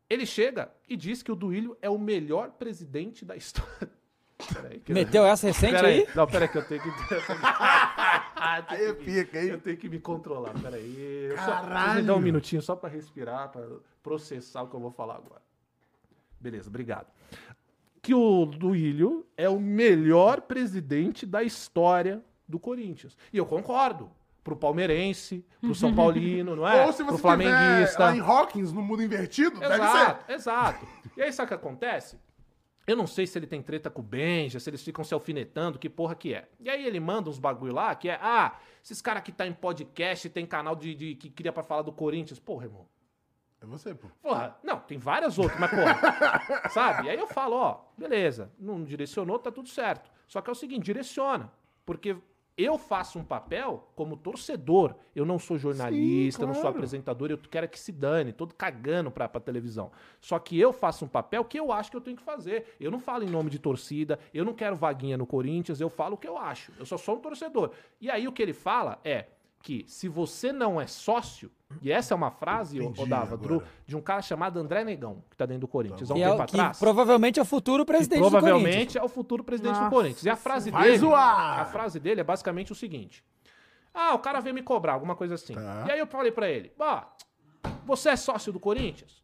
Ele 0.10 0.26
chega 0.26 0.72
e 0.88 0.96
diz 0.96 1.24
que 1.24 1.32
o 1.32 1.36
Duílio 1.36 1.78
é 1.82 1.90
o 1.90 1.98
melhor 1.98 2.52
presidente 2.52 3.26
da 3.26 3.36
história. 3.36 3.90
Peraí, 4.54 4.82
Meteu 4.90 5.26
essa 5.26 5.48
recente 5.48 5.72
pera 5.72 5.88
aí? 5.88 6.06
Não, 6.14 6.28
peraí 6.28 6.50
que 6.50 6.58
eu 6.58 6.68
tenho 6.68 6.82
que... 6.82 6.90
aí 8.38 8.88
hein? 8.90 9.48
Eu 9.48 9.62
tenho 9.62 9.78
que 9.78 9.88
me 9.88 10.00
controlar, 10.00 10.54
peraí. 10.60 11.30
Caralho! 11.36 11.90
Só, 11.92 11.96
me 11.96 12.02
dá 12.02 12.16
um 12.16 12.20
minutinho 12.20 12.62
só 12.62 12.76
pra 12.76 12.90
respirar, 12.90 13.50
pra 13.50 13.66
processar 14.02 14.64
o 14.64 14.68
que 14.68 14.76
eu 14.76 14.82
vou 14.82 14.92
falar 14.92 15.16
agora. 15.16 15.42
Beleza, 16.42 16.68
obrigado 16.68 17.08
que 18.04 18.14
o 18.14 18.46
Duílio 18.46 19.26
é 19.38 19.48
o 19.48 19.58
melhor 19.58 20.42
presidente 20.42 21.26
da 21.26 21.42
história 21.42 22.22
do 22.48 22.60
Corinthians. 22.60 23.18
E 23.32 23.38
eu 23.38 23.46
concordo. 23.46 24.12
Pro 24.44 24.58
palmeirense, 24.58 25.46
pro 25.62 25.74
São 25.74 25.96
Paulino, 25.96 26.54
não 26.54 26.68
é? 26.68 26.86
Ou 26.86 26.92
se 26.92 27.02
você 27.02 27.14
pro 27.14 27.18
flamenguista. 27.18 28.14
Em 28.14 28.20
Hawkins, 28.20 28.74
no 28.74 28.82
mundo 28.82 29.02
invertido, 29.02 29.56
exato, 29.64 29.70
deve 29.70 29.88
ser. 29.88 30.34
Exato. 30.34 30.88
E 31.16 31.22
aí 31.22 31.32
sabe 31.32 31.46
o 31.46 31.48
que 31.48 31.54
acontece? 31.54 32.20
Eu 32.86 32.98
não 32.98 33.08
sei 33.08 33.26
se 33.26 33.40
ele 33.40 33.48
tem 33.48 33.62
treta 33.62 33.90
com 33.90 34.02
o 34.02 34.04
Benja, 34.04 34.60
se 34.60 34.70
eles 34.70 34.84
ficam 34.84 35.02
se 35.06 35.14
alfinetando, 35.14 35.80
que 35.80 35.90
porra 35.90 36.14
que 36.14 36.34
é. 36.34 36.50
E 36.60 36.70
aí 36.70 36.86
ele 36.86 37.00
manda 37.00 37.30
uns 37.30 37.40
bagulho 37.40 37.74
lá 37.74 37.96
que 37.96 38.10
é, 38.10 38.20
ah, 38.22 38.60
esses 38.84 39.02
caras 39.02 39.24
que 39.24 39.32
tá 39.32 39.48
em 39.48 39.54
podcast, 39.54 40.30
tem 40.30 40.46
canal 40.46 40.76
de, 40.76 40.94
de 40.94 41.16
que 41.16 41.30
queria 41.30 41.54
para 41.54 41.64
falar 41.64 41.84
do 41.84 41.94
Corinthians. 41.94 42.38
Porra, 42.38 42.66
irmão. 42.66 42.86
É 43.64 43.66
você, 43.66 43.96
pô. 43.96 44.10
Porra, 44.22 44.58
não, 44.62 44.78
tem 44.80 44.98
várias 44.98 45.40
outras, 45.40 45.58
mas 45.58 45.72
porra. 45.72 46.68
sabe? 46.70 47.08
E 47.08 47.10
aí 47.10 47.18
eu 47.18 47.28
falo, 47.28 47.56
ó, 47.56 47.80
beleza, 47.98 48.52
não 48.60 48.84
direcionou, 48.84 49.40
tá 49.40 49.50
tudo 49.50 49.70
certo. 49.70 50.12
Só 50.28 50.42
que 50.42 50.50
é 50.50 50.52
o 50.52 50.56
seguinte, 50.56 50.84
direciona. 50.84 51.50
Porque 51.86 52.18
eu 52.58 52.78
faço 52.78 53.18
um 53.18 53.24
papel 53.24 53.88
como 53.96 54.18
torcedor. 54.18 54.96
Eu 55.16 55.26
não 55.26 55.40
sou 55.40 55.58
jornalista, 55.58 56.42
Sim, 56.42 56.46
claro. 56.46 56.54
não 56.54 56.62
sou 56.62 56.70
apresentador, 56.70 57.32
eu 57.32 57.38
quero 57.38 57.70
que 57.70 57.80
se 57.80 57.94
dane, 57.94 58.34
todo 58.34 58.54
cagando 58.54 59.10
pra, 59.10 59.30
pra 59.30 59.40
televisão. 59.40 59.92
Só 60.20 60.38
que 60.40 60.60
eu 60.60 60.74
faço 60.74 61.06
um 61.06 61.08
papel 61.08 61.46
que 61.46 61.58
eu 61.58 61.72
acho 61.72 61.90
que 61.90 61.96
eu 61.96 62.02
tenho 62.02 62.18
que 62.18 62.24
fazer. 62.24 62.76
Eu 62.82 62.92
não 62.92 63.00
falo 63.00 63.24
em 63.24 63.30
nome 63.30 63.50
de 63.50 63.60
torcida, 63.60 64.20
eu 64.34 64.44
não 64.44 64.54
quero 64.54 64.76
vaguinha 64.76 65.18
no 65.18 65.26
Corinthians, 65.26 65.80
eu 65.80 65.90
falo 65.90 66.16
o 66.16 66.18
que 66.18 66.28
eu 66.28 66.38
acho. 66.38 66.74
Eu 66.78 66.86
só 66.86 66.98
sou 66.98 67.16
um 67.16 67.20
torcedor. 67.20 67.72
E 68.02 68.10
aí 68.12 68.28
o 68.28 68.32
que 68.34 68.42
ele 68.42 68.54
fala 68.54 69.00
é 69.06 69.28
que 69.64 69.86
se 69.88 70.10
você 70.10 70.52
não 70.52 70.80
é 70.80 70.86
sócio, 70.86 71.50
e 71.82 71.90
essa 71.90 72.14
é 72.14 72.16
uma 72.16 72.30
frase, 72.30 72.82
Odava, 72.82 73.38
Dru, 73.38 73.64
de 73.88 73.96
um 73.96 74.02
cara 74.02 74.22
chamado 74.22 74.60
André 74.60 74.84
Negão, 74.84 75.24
que 75.30 75.36
está 75.36 75.46
dentro 75.46 75.62
do 75.62 75.68
Corinthians 75.70 76.12
há 76.12 76.14
um 76.14 76.18
tempo 76.18 76.42
é, 76.42 76.44
atrás. 76.44 76.78
provavelmente 76.78 77.40
é 77.40 77.42
o 77.42 77.46
futuro 77.46 77.86
presidente 77.86 78.20
do 78.20 78.30
Corinthians. 78.30 78.44
Provavelmente 78.44 78.98
é 78.98 79.04
o 79.04 79.08
futuro 79.08 79.42
presidente 79.42 79.76
Nossa. 79.76 79.86
do 79.86 79.90
Corinthians. 79.90 80.26
E 80.26 80.30
a 80.30 80.36
frase 80.36 80.70
dele. 80.70 80.98
Zoar. 80.98 81.62
A 81.62 81.66
frase 81.66 81.98
dele 81.98 82.20
é 82.20 82.24
basicamente 82.26 82.74
o 82.74 82.76
seguinte: 82.76 83.24
Ah, 83.94 84.14
o 84.14 84.20
cara 84.20 84.42
veio 84.42 84.54
me 84.54 84.62
cobrar, 84.62 84.94
alguma 84.94 85.16
coisa 85.16 85.36
assim. 85.36 85.54
Tá. 85.54 85.86
E 85.88 85.92
aí 85.92 86.00
eu 86.00 86.08
falei 86.08 86.34
para 86.34 86.50
ele: 86.50 86.74
Bah, 86.78 87.14
você 87.86 88.10
é 88.10 88.16
sócio 88.18 88.52
do 88.52 88.60
Corinthians? 88.60 89.24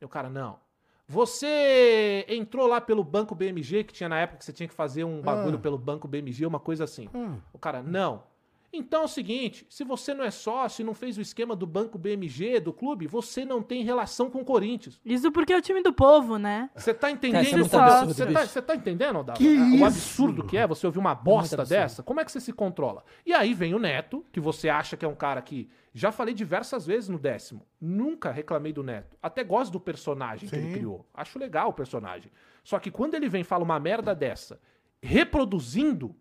E 0.00 0.04
o 0.06 0.08
cara, 0.08 0.30
não. 0.30 0.58
Você 1.06 2.24
entrou 2.28 2.66
lá 2.66 2.80
pelo 2.80 3.04
Banco 3.04 3.34
BMG, 3.34 3.84
que 3.84 3.92
tinha 3.92 4.08
na 4.08 4.20
época 4.20 4.38
que 4.38 4.44
você 4.44 4.54
tinha 4.54 4.68
que 4.68 4.74
fazer 4.74 5.04
um 5.04 5.20
bagulho 5.20 5.56
ah. 5.56 5.60
pelo 5.60 5.76
Banco 5.76 6.08
BMG, 6.08 6.46
uma 6.46 6.60
coisa 6.60 6.84
assim. 6.84 7.10
Ah. 7.12 7.34
O 7.52 7.58
cara, 7.58 7.82
não. 7.82 8.29
Então 8.72 9.02
é 9.02 9.04
o 9.04 9.08
seguinte, 9.08 9.66
se 9.68 9.82
você 9.82 10.14
não 10.14 10.24
é 10.24 10.30
sócio 10.30 10.82
e 10.82 10.84
não 10.84 10.94
fez 10.94 11.18
o 11.18 11.20
esquema 11.20 11.56
do 11.56 11.66
banco 11.66 11.98
BMG, 11.98 12.60
do 12.60 12.72
clube, 12.72 13.06
você 13.06 13.44
não 13.44 13.62
tem 13.62 13.82
relação 13.82 14.30
com 14.30 14.40
o 14.40 14.44
Corinthians. 14.44 15.00
Isso 15.04 15.32
porque 15.32 15.52
é 15.52 15.56
o 15.56 15.62
time 15.62 15.82
do 15.82 15.92
povo, 15.92 16.38
né? 16.38 16.70
Você 16.76 16.94
tá 16.94 17.10
entendendo? 17.10 17.64
Você 17.64 18.26
tá, 18.26 18.46
tá, 18.46 18.62
tá, 18.62 18.74
entendendo, 18.76 19.16
Aldavo? 19.16 19.40
o 19.80 19.84
absurdo 19.84 20.46
que 20.46 20.56
é 20.56 20.66
você 20.68 20.86
ouvir 20.86 21.00
uma 21.00 21.14
bosta 21.14 21.64
dessa? 21.64 22.02
Como 22.02 22.20
é 22.20 22.24
que 22.24 22.30
você 22.30 22.40
se 22.40 22.52
controla? 22.52 23.04
E 23.26 23.32
aí 23.32 23.54
vem 23.54 23.74
o 23.74 23.78
Neto, 23.78 24.24
que 24.30 24.38
você 24.38 24.68
acha 24.68 24.96
que 24.96 25.04
é 25.04 25.08
um 25.08 25.16
cara 25.16 25.42
que... 25.42 25.68
Já 25.92 26.12
falei 26.12 26.32
diversas 26.32 26.86
vezes 26.86 27.08
no 27.08 27.18
décimo. 27.18 27.66
Nunca 27.80 28.30
reclamei 28.30 28.72
do 28.72 28.84
Neto. 28.84 29.16
Até 29.20 29.42
gosto 29.42 29.72
do 29.72 29.80
personagem 29.80 30.48
Sim. 30.48 30.54
que 30.54 30.62
ele 30.62 30.72
criou. 30.72 31.04
Acho 31.12 31.40
legal 31.40 31.70
o 31.70 31.72
personagem. 31.72 32.30
Só 32.62 32.78
que 32.78 32.92
quando 32.92 33.14
ele 33.14 33.28
vem 33.28 33.40
e 33.40 33.44
fala 33.44 33.64
uma 33.64 33.80
merda 33.80 34.14
dessa, 34.14 34.60
reproduzindo 35.02 36.14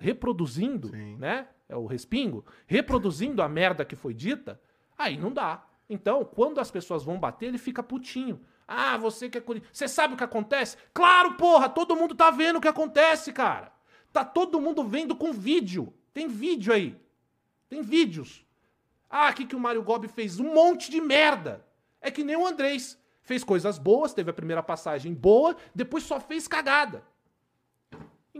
reproduzindo, 0.00 0.88
Sim. 0.88 1.16
né? 1.18 1.46
É 1.70 1.76
o 1.76 1.86
respingo, 1.86 2.44
reproduzindo 2.66 3.40
a 3.40 3.48
merda 3.48 3.84
que 3.84 3.94
foi 3.94 4.12
dita, 4.12 4.60
aí 4.98 5.16
não 5.16 5.30
dá. 5.32 5.64
Então, 5.88 6.24
quando 6.24 6.58
as 6.58 6.70
pessoas 6.70 7.04
vão 7.04 7.18
bater, 7.18 7.46
ele 7.46 7.58
fica 7.58 7.82
putinho. 7.82 8.40
Ah, 8.66 8.96
você 8.96 9.30
que 9.30 9.38
é 9.38 9.42
Você 9.72 9.86
sabe 9.86 10.14
o 10.14 10.16
que 10.16 10.24
acontece? 10.24 10.76
Claro, 10.92 11.34
porra, 11.34 11.68
todo 11.68 11.96
mundo 11.96 12.14
tá 12.14 12.30
vendo 12.30 12.56
o 12.56 12.60
que 12.60 12.68
acontece, 12.68 13.32
cara. 13.32 13.72
Tá 14.12 14.24
todo 14.24 14.60
mundo 14.60 14.82
vendo 14.82 15.14
com 15.14 15.32
vídeo. 15.32 15.94
Tem 16.12 16.26
vídeo 16.26 16.72
aí. 16.72 17.00
Tem 17.68 17.82
vídeos. 17.82 18.44
Ah, 19.08 19.30
o 19.30 19.34
que, 19.34 19.46
que 19.46 19.56
o 19.56 19.60
Mário 19.60 19.82
Gobi 19.82 20.08
fez? 20.08 20.40
Um 20.40 20.52
monte 20.52 20.90
de 20.90 21.00
merda. 21.00 21.64
É 22.00 22.10
que 22.10 22.24
nem 22.24 22.36
o 22.36 22.46
Andrés. 22.46 22.98
Fez 23.22 23.44
coisas 23.44 23.78
boas, 23.78 24.12
teve 24.12 24.30
a 24.30 24.34
primeira 24.34 24.62
passagem 24.62 25.14
boa, 25.14 25.56
depois 25.74 26.02
só 26.02 26.18
fez 26.18 26.48
cagada. 26.48 27.04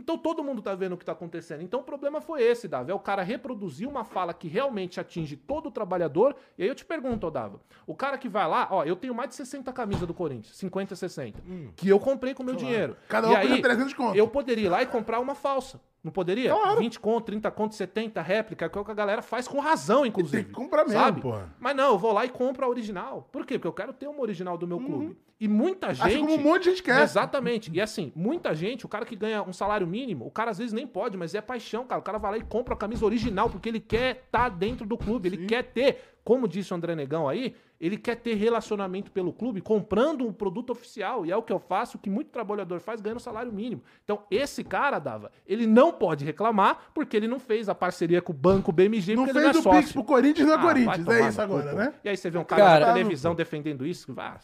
Então 0.01 0.17
todo 0.17 0.43
mundo 0.43 0.63
tá 0.63 0.73
vendo 0.73 0.93
o 0.93 0.97
que 0.97 1.05
tá 1.05 1.11
acontecendo. 1.11 1.61
Então 1.61 1.81
o 1.81 1.83
problema 1.83 2.19
foi 2.19 2.41
esse, 2.41 2.67
Dava. 2.67 2.89
É 2.91 2.93
o 2.93 2.99
cara 2.99 3.21
reproduzir 3.21 3.87
uma 3.87 4.03
fala 4.03 4.33
que 4.33 4.47
realmente 4.47 4.99
atinge 4.99 5.37
todo 5.37 5.67
o 5.67 5.71
trabalhador. 5.71 6.35
E 6.57 6.63
aí 6.63 6.69
eu 6.69 6.73
te 6.73 6.83
pergunto, 6.83 7.29
Dava. 7.29 7.61
O 7.85 7.95
cara 7.95 8.17
que 8.17 8.27
vai 8.27 8.47
lá, 8.47 8.67
ó, 8.71 8.83
eu 8.83 8.95
tenho 8.95 9.13
mais 9.13 9.29
de 9.29 9.35
60 9.35 9.71
camisas 9.71 10.07
do 10.07 10.13
Corinthians, 10.13 10.57
50, 10.57 10.95
60, 10.95 11.39
hum. 11.47 11.71
que 11.75 11.87
eu 11.87 11.99
comprei 11.99 12.33
com 12.33 12.41
meu 12.41 12.55
claro. 12.55 12.67
dinheiro. 12.67 12.97
Cada 13.07 13.29
um 13.29 13.35
aí, 13.35 13.61
300 13.61 13.93
conto. 13.93 14.17
Eu 14.17 14.27
poderia 14.27 14.65
ir 14.65 14.69
lá 14.69 14.81
e 14.81 14.87
comprar 14.87 15.19
uma 15.19 15.35
falsa. 15.35 15.79
Não 16.03 16.11
poderia? 16.11 16.51
Claro. 16.51 16.79
20 16.79 16.99
conto, 16.99 17.25
30 17.25 17.51
conto, 17.51 17.75
70 17.75 18.21
réplica, 18.23 18.67
que 18.67 18.75
é 18.75 18.81
o 18.81 18.83
que 18.83 18.89
a 18.89 18.95
galera 18.95 19.21
faz 19.21 19.47
com 19.47 19.59
razão, 19.59 20.03
inclusive. 20.03 20.37
E 20.37 20.43
tem 20.45 20.51
que 20.51 20.59
comprar 20.59 20.83
mesmo, 20.83 20.99
sabe? 20.99 21.21
porra. 21.21 21.53
Mas 21.59 21.75
não, 21.75 21.91
eu 21.91 21.99
vou 21.99 22.11
lá 22.11 22.25
e 22.25 22.29
compro 22.29 22.65
a 22.65 22.67
original. 22.67 23.29
Por 23.31 23.45
quê? 23.45 23.59
Porque 23.59 23.67
eu 23.67 23.73
quero 23.73 23.93
ter 23.93 24.07
uma 24.07 24.21
original 24.21 24.57
do 24.57 24.67
meu 24.67 24.77
uhum. 24.77 24.85
clube. 24.85 25.17
E 25.41 25.47
muita 25.47 25.91
gente. 25.91 26.05
Acho 26.05 26.19
como 26.19 26.35
um 26.35 26.37
monte 26.37 26.65
de 26.65 26.69
gente 26.69 26.83
quer. 26.83 27.01
Exatamente. 27.01 27.71
E 27.73 27.81
assim, 27.81 28.13
muita 28.15 28.53
gente, 28.53 28.85
o 28.85 28.87
cara 28.87 29.03
que 29.03 29.15
ganha 29.15 29.41
um 29.41 29.51
salário 29.51 29.87
mínimo, 29.87 30.27
o 30.27 30.29
cara 30.29 30.51
às 30.51 30.59
vezes 30.59 30.71
nem 30.71 30.85
pode, 30.85 31.17
mas 31.17 31.33
é 31.33 31.41
paixão, 31.41 31.83
cara. 31.83 31.99
O 31.99 32.03
cara 32.03 32.19
vai 32.19 32.33
lá 32.33 32.37
e 32.37 32.43
compra 32.43 32.75
a 32.75 32.77
camisa 32.77 33.03
original, 33.03 33.49
porque 33.49 33.67
ele 33.67 33.79
quer 33.79 34.21
estar 34.27 34.43
tá 34.43 34.49
dentro 34.49 34.85
do 34.85 34.95
clube, 34.95 35.31
Sim. 35.31 35.35
ele 35.35 35.47
quer 35.47 35.63
ter, 35.63 35.97
como 36.23 36.47
disse 36.47 36.71
o 36.71 36.75
André 36.75 36.93
Negão 36.93 37.27
aí, 37.27 37.55
ele 37.79 37.97
quer 37.97 38.17
ter 38.17 38.35
relacionamento 38.35 39.11
pelo 39.11 39.33
clube 39.33 39.61
comprando 39.61 40.27
um 40.27 40.31
produto 40.31 40.69
oficial. 40.69 41.25
E 41.25 41.31
é 41.31 41.35
o 41.35 41.41
que 41.41 41.51
eu 41.51 41.57
faço, 41.57 41.97
o 41.97 41.99
que 41.99 42.07
muito 42.07 42.29
trabalhador 42.29 42.79
faz 42.79 43.01
ganhando 43.01 43.19
salário 43.19 43.51
mínimo. 43.51 43.81
Então, 44.03 44.21
esse 44.29 44.63
cara, 44.63 44.99
Dava, 44.99 45.31
ele 45.47 45.65
não 45.65 45.91
pode 45.91 46.23
reclamar 46.23 46.91
porque 46.93 47.17
ele 47.17 47.27
não 47.27 47.39
fez 47.39 47.67
a 47.67 47.73
parceria 47.73 48.21
com 48.21 48.31
o 48.31 48.35
banco 48.35 48.71
BMG, 48.71 49.15
não 49.15 49.25
porque 49.25 49.39
fez 49.39 49.45
ele 49.45 49.53
não 49.53 49.59
é 49.59 49.63
sócio. 49.63 49.81
Pix 49.81 49.91
pro 49.91 50.03
Corinthians 50.03 50.47
não 50.47 50.53
é 50.53 50.57
ah, 50.59 50.61
Corinthians. 50.61 51.07
É 51.07 51.29
isso 51.29 51.41
agora, 51.41 51.73
né? 51.73 51.93
E 52.03 52.09
aí 52.09 52.15
você 52.15 52.29
vê 52.29 52.37
um 52.37 52.43
cara, 52.43 52.61
cara 52.61 52.85
na 52.85 52.93
televisão 52.93 53.33
defendendo 53.33 53.87
isso, 53.87 54.13
ah, 54.15 54.37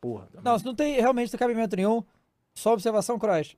porra. 0.00 0.26
Também. 0.26 0.42
Não, 0.44 0.58
não 0.58 0.74
tem 0.74 0.94
realmente 1.00 1.32
não 1.32 1.38
cabimento 1.38 1.76
nenhum. 1.76 2.02
Só 2.54 2.72
observação, 2.72 3.18
Croix. 3.18 3.56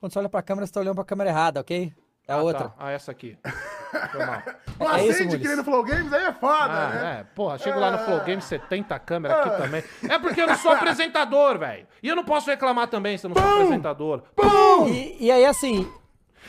Quando 0.00 0.12
você 0.12 0.18
olha 0.18 0.28
pra 0.28 0.42
câmera, 0.42 0.66
você 0.66 0.72
tá 0.72 0.80
olhando 0.80 0.94
pra 0.94 1.04
câmera 1.04 1.30
errada, 1.30 1.60
ok? 1.60 1.92
É 2.26 2.32
a 2.32 2.36
ah, 2.36 2.42
outra. 2.42 2.68
Tá. 2.68 2.74
Ah, 2.78 2.90
essa 2.90 3.10
aqui. 3.10 3.38
Foi 4.12 4.26
mal. 4.26 4.42
Um 4.78 4.84
é 4.84 5.10
acende 5.10 5.38
que 5.38 5.48
nem 5.48 5.56
no 5.56 5.64
Flow 5.64 5.82
Games, 5.82 6.12
aí 6.12 6.24
é 6.24 6.32
foda, 6.32 6.72
ah, 6.72 6.88
né? 6.90 7.20
É, 7.20 7.24
porra, 7.34 7.58
chego 7.58 7.78
é... 7.78 7.80
lá 7.80 7.90
no 7.90 7.98
Flow 8.00 8.20
Games, 8.20 8.44
70 8.44 8.98
câmeras 8.98 9.38
aqui 9.38 9.48
é. 9.48 9.56
também. 9.56 9.84
É 10.08 10.18
porque 10.18 10.42
eu 10.42 10.46
não 10.46 10.56
sou 10.56 10.70
apresentador, 10.76 11.58
velho. 11.58 11.86
E 12.02 12.08
eu 12.08 12.14
não 12.14 12.24
posso 12.24 12.50
reclamar 12.50 12.88
também 12.88 13.16
se 13.16 13.26
eu 13.26 13.30
não 13.30 13.34
Pum! 13.34 13.40
sou 13.40 13.52
apresentador. 13.54 14.22
Pum! 14.36 14.88
E, 14.88 15.24
e 15.24 15.30
aí, 15.30 15.44
assim... 15.46 15.90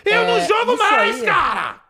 Eu 0.06 0.14
é, 0.14 0.28
não 0.28 0.48
jogo 0.48 0.78
mais, 0.78 1.16
aí, 1.16 1.26
cara! 1.26 1.82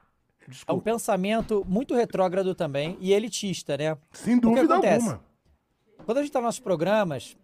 Desculpa. 0.47 0.71
É 0.71 0.75
um 0.75 0.79
pensamento 0.79 1.65
muito 1.67 1.95
retrógrado 1.95 2.55
também 2.55 2.97
e 2.99 3.11
elitista, 3.11 3.75
né? 3.77 3.97
Sem 4.11 4.39
dúvida 4.39 4.75
alguma. 4.75 5.21
Quando 6.05 6.17
a 6.17 6.21
gente 6.21 6.31
tá 6.31 6.39
nos 6.39 6.45
nossos 6.45 6.59
programas, 6.59 7.37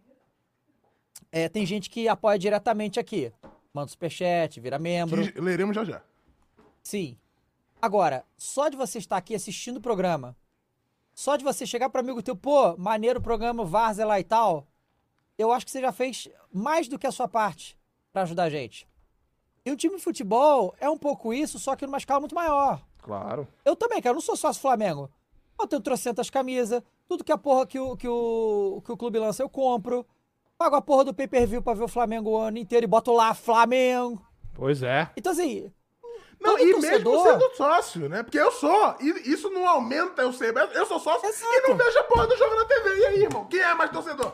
é, 1.32 1.50
tem 1.50 1.66
gente 1.66 1.90
que 1.90 2.08
apoia 2.08 2.40
diretamente 2.40 3.00
aqui. 3.00 3.32
Manda 3.74 3.90
superchat, 3.90 4.60
vira 4.60 4.80
membro. 4.80 5.32
Que 5.32 5.40
leremos 5.40 5.76
já 5.76 5.84
já. 5.84 6.02
Sim. 6.82 7.18
Agora, 7.82 8.26
só 8.38 8.70
de 8.70 8.78
você 8.78 8.98
estar 8.98 9.18
aqui 9.18 9.36
assistindo 9.36 9.78
o 9.78 9.82
programa, 9.82 10.36
só 11.14 11.36
de 11.36 11.44
você 11.44 11.66
chegar 11.66 11.90
para 11.90 12.02
amigo 12.02 12.24
teu, 12.24 12.36
pô, 12.36 12.76
maneiro 12.78 13.20
o 13.20 13.24
programa, 13.24 13.66
Várzea 13.66 14.06
lá 14.06 14.20
e 14.20 14.24
tal, 14.24 14.68
eu 15.38 15.52
acho 15.52 15.66
que 15.66 15.72
você 15.72 15.82
já 15.82 15.92
fez 15.92 16.30
mais 16.52 16.88
do 16.88 16.98
que 16.98 17.06
a 17.06 17.12
sua 17.12 17.28
parte 17.28 17.78
para 18.12 18.24
ajudar 18.24 18.44
a 18.44 18.50
gente. 18.50 18.88
E 19.66 19.72
o 19.72 19.76
time 19.76 19.98
de 19.98 20.02
futebol 20.02 20.76
é 20.80 20.90
um 20.90 20.98
pouco 20.98 21.34
isso, 21.34 21.60
só 21.60 21.76
que 21.76 21.86
numa 21.86 21.98
escala 21.98 22.20
muito 22.20 22.36
maior. 22.36 22.82
Claro. 23.02 23.48
Eu 23.64 23.76
também, 23.76 24.02
cara, 24.02 24.12
eu 24.12 24.16
não 24.16 24.22
sou 24.22 24.36
sócio 24.36 24.62
Flamengo. 24.62 25.12
Eu 25.60 25.68
tenho 25.68 25.82
trocentas 25.82 26.30
camisas, 26.30 26.82
tudo 27.08 27.24
que 27.24 27.32
a 27.32 27.38
porra 27.38 27.66
que 27.66 27.80
o, 27.80 27.96
que 27.96 28.08
o, 28.08 28.82
que 28.86 28.92
o 28.92 28.98
clube 28.98 29.20
lança 29.20 29.42
eu 29.42 29.50
compro. 29.50 30.06
Pago 30.58 30.76
a 30.76 30.82
porra 30.82 31.06
do 31.06 31.14
pay-per-view 31.14 31.62
pra 31.62 31.74
ver 31.74 31.84
o 31.84 31.88
Flamengo 31.88 32.32
o 32.32 32.38
ano 32.38 32.58
inteiro 32.58 32.86
e 32.86 32.88
boto 32.88 33.12
lá 33.12 33.34
Flamengo. 33.34 34.26
Pois 34.54 34.82
é. 34.82 35.10
Então, 35.18 35.34
assim, 35.34 35.70
não, 36.40 36.58
e 36.60 36.72
torcedor... 36.72 37.24
mesmo 37.24 37.40
sendo 37.42 37.56
sócio, 37.56 38.10
né? 38.10 38.24
Porque 38.24 38.40
eu 38.40 38.52
sou. 38.52 38.96
E 39.00 39.32
isso 39.32 39.50
não 39.50 39.68
aumenta 39.68 40.22
eu 40.22 40.32
ser. 40.32 40.56
Eu 40.74 40.86
sou 40.86 41.00
sócio 41.00 41.28
Exato. 41.28 41.54
e 41.54 41.68
não 41.68 41.76
vejo 41.76 42.00
a 42.00 42.04
porra 42.04 42.28
do 42.28 42.38
jogo 42.38 42.56
na 42.56 42.66
TV. 42.66 42.98
E 42.98 43.06
aí, 43.06 43.24
irmão? 43.24 43.46
Quem 43.46 43.60
é 43.60 43.74
mais 43.74 43.92
torcedor? 43.92 44.32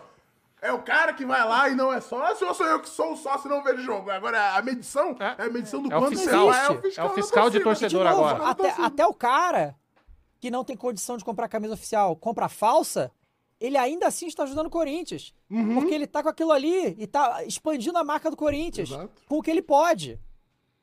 É 0.61 0.72
o 0.72 0.80
cara 0.80 1.14
que 1.14 1.26
vai 1.26 1.43
lá 1.43 1.69
e 1.69 1.76
não 1.76 1.91
é 1.91 1.99
sócio 1.99 2.48
ou 2.48 2.53
sou 2.53 2.68
eu 2.68 2.80
que 2.80 2.88
sou 2.88 3.14
o 3.14 3.18
sócio 3.18 3.48
e 3.48 3.49
não 3.49 3.64
vejo 3.64 3.81
jogo? 3.81 4.11
Agora, 4.11 4.56
a 4.56 4.61
medição 4.61 5.15
é, 5.19 5.43
é 5.43 5.45
a 5.48 5.49
medição 5.49 5.81
do 5.81 5.91
é 5.91 5.98
quanto 5.98 6.15
fiscal. 6.15 6.53
É, 6.53 6.69
o 6.69 6.81
fiscal, 6.81 7.07
é 7.07 7.10
o 7.10 7.14
fiscal 7.15 7.49
de 7.49 7.60
torcedor 7.61 8.03
de 8.03 8.10
novo, 8.11 8.26
agora. 8.26 8.52
Até, 8.52 8.69
até 8.77 9.07
o 9.07 9.14
cara 9.14 9.76
que 10.41 10.49
não 10.49 10.65
tem 10.65 10.76
condição 10.76 11.15
de 11.15 11.23
comprar 11.23 11.47
camisa 11.47 11.76
oficial 11.76 12.15
compra 12.15 12.49
falsa, 12.49 13.11
ele 13.59 13.77
ainda 13.77 14.07
assim 14.07 14.26
está 14.26 14.43
ajudando 14.43 14.65
o 14.65 14.72
Corinthians. 14.72 15.34
Uhum. 15.49 15.76
Porque 15.76 15.93
ele 15.93 16.07
tá 16.07 16.23
com 16.23 16.30
aquilo 16.30 16.51
ali 16.51 16.95
e 16.97 17.05
tá 17.05 17.43
expandindo 17.45 17.97
a 17.99 18.03
marca 18.03 18.30
do 18.30 18.35
Corinthians 18.35 18.89
Exato. 18.89 19.22
com 19.30 19.38
o 19.38 19.41
que 19.41 19.51
ele 19.51 19.61
pode. 19.61 20.19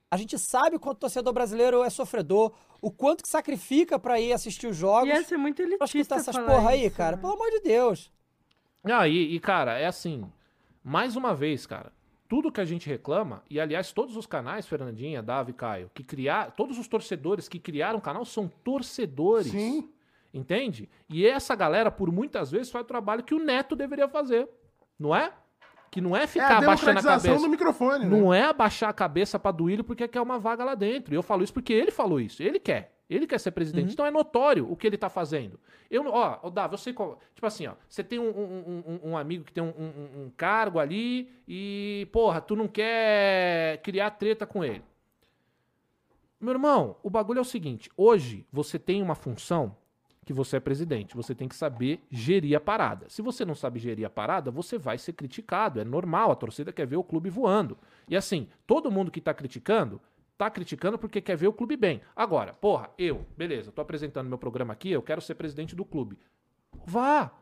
A 0.09 0.17
gente 0.17 0.39
sabe 0.39 0.77
o 0.77 0.81
quanto 0.81 0.99
o 0.99 1.01
torcedor 1.01 1.33
brasileiro 1.33 1.83
é 1.83 1.91
sofredor, 1.91 2.53
o 2.81 2.91
quanto 2.91 3.23
que 3.23 3.29
sacrifica 3.29 3.99
para 3.99 4.21
ir 4.21 4.33
assistir 4.33 4.69
os 4.69 4.77
jogos. 4.77 5.09
Ia 5.09 5.25
ser 5.25 5.37
muito 5.37 5.61
elitista 5.61 5.79
pra 5.79 6.01
escutar 6.01 6.17
essas 6.17 6.39
porra 6.39 6.71
aí, 6.71 6.89
cara. 6.89 7.17
Né? 7.17 7.21
Pelo 7.21 7.33
amor 7.35 7.51
de 7.51 7.61
Deus. 7.61 8.11
Ah, 8.85 9.09
e, 9.09 9.35
e, 9.35 9.41
cara, 9.41 9.77
é 9.77 9.87
assim. 9.87 10.25
Mais 10.83 11.17
uma 11.17 11.35
vez, 11.35 11.67
cara. 11.67 11.93
Tudo 12.29 12.53
que 12.53 12.61
a 12.61 12.65
gente 12.65 12.87
reclama, 12.89 13.43
e 13.49 13.59
aliás, 13.59 13.91
todos 13.91 14.15
os 14.15 14.27
canais, 14.27 14.67
Fernandinha, 14.67 15.23
Davi, 15.23 15.55
Caio, 15.55 15.91
que 15.95 16.05
criaram. 16.05 16.51
Todos 16.51 16.79
os 16.79 16.87
torcedores 16.87 17.49
que 17.49 17.59
criaram 17.59 17.99
o 17.99 18.03
canal 18.03 18.25
são 18.25 18.47
torcedores. 18.63 19.51
Sim. 19.51 19.89
Entende? 20.33 20.91
E 21.09 21.27
essa 21.27 21.55
galera, 21.55 21.91
por 21.91 22.13
muitas 22.13 22.51
vezes, 22.51 22.71
faz 22.71 22.85
o 22.85 22.89
trabalho 22.89 23.23
que 23.23 23.35
o 23.35 23.43
Neto 23.43 23.75
deveria 23.75 24.09
fazer. 24.09 24.47
Não 24.99 25.17
é? 25.17 25.33
Que 25.91 26.03
não 26.03 26.15
é 26.15 26.27
ficar 26.27 26.61
é 26.61 26.65
abaixando 26.65 26.99
a 26.99 27.03
cabeça. 27.03 27.39
do 27.39 27.49
microfone, 27.49 28.05
né? 28.05 28.21
Não 28.21 28.35
é 28.35 28.43
abaixar 28.43 28.91
a 28.91 28.93
cabeça 28.93 29.39
pra 29.39 29.51
Duílio 29.51 29.83
porque 29.83 30.07
quer 30.07 30.21
uma 30.21 30.39
vaga 30.39 30.63
lá 30.65 30.75
dentro. 30.75 31.15
E 31.15 31.17
eu 31.17 31.23
falo 31.23 31.43
isso 31.43 31.55
porque 31.55 31.73
ele 31.73 31.91
falou 31.91 32.21
isso. 32.21 32.43
Ele 32.43 32.61
quer. 32.61 32.98
Ele 33.09 33.27
quer 33.27 33.41
ser 33.41 33.53
presidente. 33.53 33.87
Uhum. 33.87 33.93
Então 33.93 34.07
é 34.07 34.11
notório 34.11 34.71
o 34.71 34.77
que 34.77 34.87
ele 34.87 34.99
tá 34.99 35.09
fazendo. 35.09 35.59
Eu, 35.91 36.07
ó, 36.07 36.39
ó 36.43 36.51
Davi, 36.51 36.75
eu 36.75 36.79
sei 36.79 36.93
qual. 36.93 37.19
Tipo 37.35 37.47
assim, 37.47 37.67
ó. 37.67 37.75
Você 37.89 38.05
tem 38.05 38.19
um, 38.19 38.29
um, 38.29 38.83
um, 38.87 39.11
um 39.11 39.17
amigo 39.17 39.45
que 39.45 39.53
tem 39.53 39.65
um, 39.65 40.31
cargo 40.37 40.79
ali 40.79 41.31
e, 41.47 42.07
porra, 42.13 42.41
tu 42.41 42.55
não 42.55 42.69
quer 42.69 43.81
criar 43.83 44.11
treta 44.11 44.47
com 44.47 44.63
ele. 44.63 44.83
Meu 46.39 46.53
irmão, 46.53 46.97
o 47.03 47.09
bagulho 47.09 47.39
é 47.39 47.43
o 47.43 47.45
seguinte: 47.45 47.91
hoje 47.97 48.47
você 48.53 48.79
tem 48.79 49.03
uma 49.03 49.15
função 49.15 49.75
que 50.29 50.33
você 50.35 50.59
é 50.59 50.61
presidente. 50.61 51.17
Você 51.17 51.35
tem 51.35 51.49
que 51.49 51.57
saber 51.57 52.05
gerir 52.11 52.55
a 52.55 52.61
parada. 52.61 53.09
Se 53.09 53.23
você 53.23 53.47
não 53.47 53.55
sabe 53.55 53.81
gerir 53.81 54.05
a 54.05 54.11
parada, 54.11 54.51
você 54.51 54.77
vai 54.77 54.99
ser 54.99 55.15
criticado. 55.15 55.81
É 55.81 55.85
normal, 55.85 56.31
a 56.31 56.37
torcida 56.37 56.71
quer 56.71 56.87
ver 56.87 56.97
o 56.97 57.03
clube 57.03 57.31
voando. 57.31 57.79
E 58.07 58.15
assim, 58.15 58.47
todo 58.67 58.91
mundo 58.91 59.11
que 59.11 59.23
tá 59.23 59.33
criticando, 59.33 59.99
tá 60.39 60.49
criticando 60.49 60.97
porque 60.97 61.21
quer 61.21 61.37
ver 61.37 61.49
o 61.49 61.53
clube 61.53 61.77
bem. 61.77 62.01
Agora, 62.15 62.55
porra, 62.55 62.91
eu, 62.97 63.27
beleza, 63.37 63.73
tô 63.73 63.83
apresentando 63.83 64.29
meu 64.29 64.39
programa 64.39 64.73
aqui, 64.73 64.93
eu 64.93 65.03
quero 65.03 65.21
ser 65.21 65.35
presidente 65.35 65.75
do 65.75 65.85
clube. 65.85 66.17
Vá! 66.87 67.33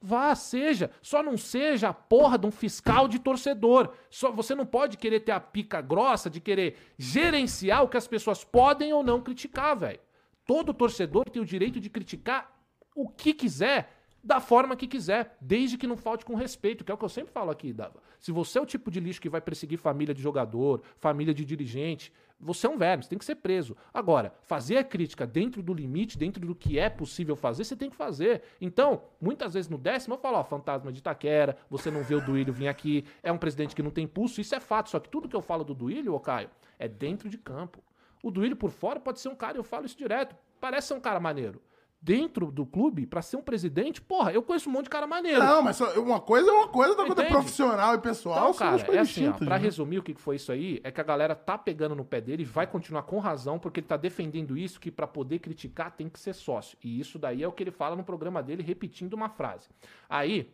Vá, 0.00 0.32
seja. 0.34 0.92
Só 1.02 1.24
não 1.24 1.36
seja 1.36 1.88
a 1.88 1.92
porra 1.92 2.38
de 2.38 2.46
um 2.46 2.52
fiscal 2.52 3.08
de 3.08 3.18
torcedor. 3.18 3.92
Só, 4.08 4.30
você 4.30 4.54
não 4.54 4.64
pode 4.64 4.96
querer 4.96 5.20
ter 5.20 5.32
a 5.32 5.40
pica 5.40 5.80
grossa 5.80 6.30
de 6.30 6.40
querer 6.40 6.76
gerenciar 6.96 7.82
o 7.82 7.88
que 7.88 7.96
as 7.96 8.06
pessoas 8.06 8.44
podem 8.44 8.92
ou 8.92 9.02
não 9.02 9.20
criticar, 9.20 9.76
velho. 9.76 9.98
Todo 10.46 10.72
torcedor 10.72 11.24
tem 11.28 11.42
o 11.42 11.44
direito 11.44 11.80
de 11.80 11.90
criticar 11.90 12.48
o 12.94 13.08
que 13.08 13.34
quiser, 13.34 13.92
da 14.22 14.40
forma 14.40 14.76
que 14.76 14.86
quiser, 14.86 15.36
desde 15.40 15.78
que 15.78 15.86
não 15.86 15.96
falte 15.96 16.24
com 16.24 16.34
respeito, 16.34 16.84
que 16.84 16.90
é 16.90 16.94
o 16.94 16.98
que 16.98 17.04
eu 17.04 17.08
sempre 17.08 17.32
falo 17.32 17.50
aqui, 17.50 17.72
Dava. 17.72 18.02
Se 18.18 18.32
você 18.32 18.58
é 18.58 18.62
o 18.62 18.66
tipo 18.66 18.90
de 18.90 19.00
lixo 19.00 19.20
que 19.20 19.28
vai 19.28 19.40
perseguir 19.40 19.78
família 19.78 20.14
de 20.14 20.20
jogador, 20.20 20.82
família 20.96 21.32
de 21.32 21.44
dirigente, 21.44 22.12
você 22.40 22.66
é 22.66 22.70
um 22.70 22.76
verme, 22.76 23.02
você 23.02 23.10
tem 23.10 23.18
que 23.18 23.24
ser 23.24 23.36
preso. 23.36 23.76
Agora, 23.92 24.32
fazer 24.42 24.78
a 24.78 24.84
crítica 24.84 25.26
dentro 25.26 25.62
do 25.62 25.74
limite, 25.74 26.16
dentro 26.16 26.46
do 26.46 26.54
que 26.54 26.78
é 26.78 26.88
possível 26.88 27.34
fazer, 27.34 27.64
você 27.64 27.76
tem 27.76 27.90
que 27.90 27.96
fazer. 27.96 28.42
Então, 28.60 29.02
muitas 29.20 29.54
vezes 29.54 29.68
no 29.68 29.78
décimo 29.78 30.14
eu 30.14 30.18
falo, 30.18 30.38
ó, 30.38 30.44
fantasma 30.44 30.92
de 30.92 31.00
Itaquera, 31.00 31.56
você 31.68 31.90
não 31.90 32.02
vê 32.02 32.14
o 32.14 32.20
Duílio 32.20 32.52
vir 32.52 32.68
aqui, 32.68 33.04
é 33.22 33.32
um 33.32 33.38
presidente 33.38 33.74
que 33.74 33.82
não 33.82 33.90
tem 33.90 34.06
pulso, 34.06 34.40
isso 34.40 34.54
é 34.54 34.60
fato. 34.60 34.90
Só 34.90 35.00
que 35.00 35.08
tudo 35.08 35.28
que 35.28 35.36
eu 35.36 35.42
falo 35.42 35.64
do 35.64 35.74
Duílio, 35.74 36.14
ô 36.14 36.20
Caio, 36.20 36.50
é 36.78 36.86
dentro 36.86 37.28
de 37.28 37.38
campo. 37.38 37.82
O 38.22 38.30
Duílio 38.30 38.56
por 38.56 38.70
fora 38.70 39.00
pode 39.00 39.20
ser 39.20 39.28
um 39.28 39.36
cara, 39.36 39.56
eu 39.56 39.64
falo 39.64 39.86
isso 39.86 39.96
direto, 39.96 40.36
parece 40.60 40.88
ser 40.88 40.94
um 40.94 41.00
cara 41.00 41.20
maneiro 41.20 41.60
dentro 42.00 42.50
do 42.52 42.64
clube 42.64 43.06
para 43.06 43.20
ser 43.20 43.36
um 43.36 43.42
presidente, 43.42 44.00
porra, 44.00 44.32
eu 44.32 44.42
conheço 44.42 44.68
um 44.68 44.72
monte 44.72 44.84
de 44.84 44.90
cara 44.90 45.06
maneiro. 45.06 45.40
Não, 45.40 45.62
mas 45.62 45.80
uma 45.80 46.20
coisa 46.20 46.48
é 46.48 46.52
uma 46.52 46.68
coisa, 46.68 46.90
outra 46.90 47.06
coisa 47.06 47.22
é 47.22 47.28
profissional 47.28 47.94
e 47.94 47.98
pessoal. 47.98 48.50
Então, 48.50 48.54
cara, 48.54 48.96
é 48.96 48.98
assim, 48.98 49.28
ó, 49.28 49.32
pra 49.32 49.58
né? 49.58 49.64
resumir 49.64 49.98
o 49.98 50.02
que 50.02 50.14
foi 50.14 50.36
isso 50.36 50.52
aí, 50.52 50.80
é 50.84 50.90
que 50.90 51.00
a 51.00 51.04
galera 51.04 51.34
tá 51.34 51.58
pegando 51.58 51.94
no 51.94 52.04
pé 52.04 52.20
dele 52.20 52.42
e 52.42 52.46
vai 52.46 52.66
continuar 52.66 53.02
com 53.02 53.18
razão, 53.18 53.58
porque 53.58 53.80
ele 53.80 53.86
tá 53.86 53.96
defendendo 53.96 54.56
isso, 54.56 54.80
que 54.80 54.90
para 54.90 55.06
poder 55.06 55.40
criticar 55.40 55.90
tem 55.90 56.08
que 56.08 56.20
ser 56.20 56.34
sócio. 56.34 56.78
E 56.82 57.00
isso 57.00 57.18
daí 57.18 57.42
é 57.42 57.48
o 57.48 57.52
que 57.52 57.62
ele 57.62 57.70
fala 57.70 57.96
no 57.96 58.04
programa 58.04 58.42
dele, 58.42 58.62
repetindo 58.62 59.14
uma 59.14 59.28
frase. 59.28 59.68
Aí, 60.08 60.50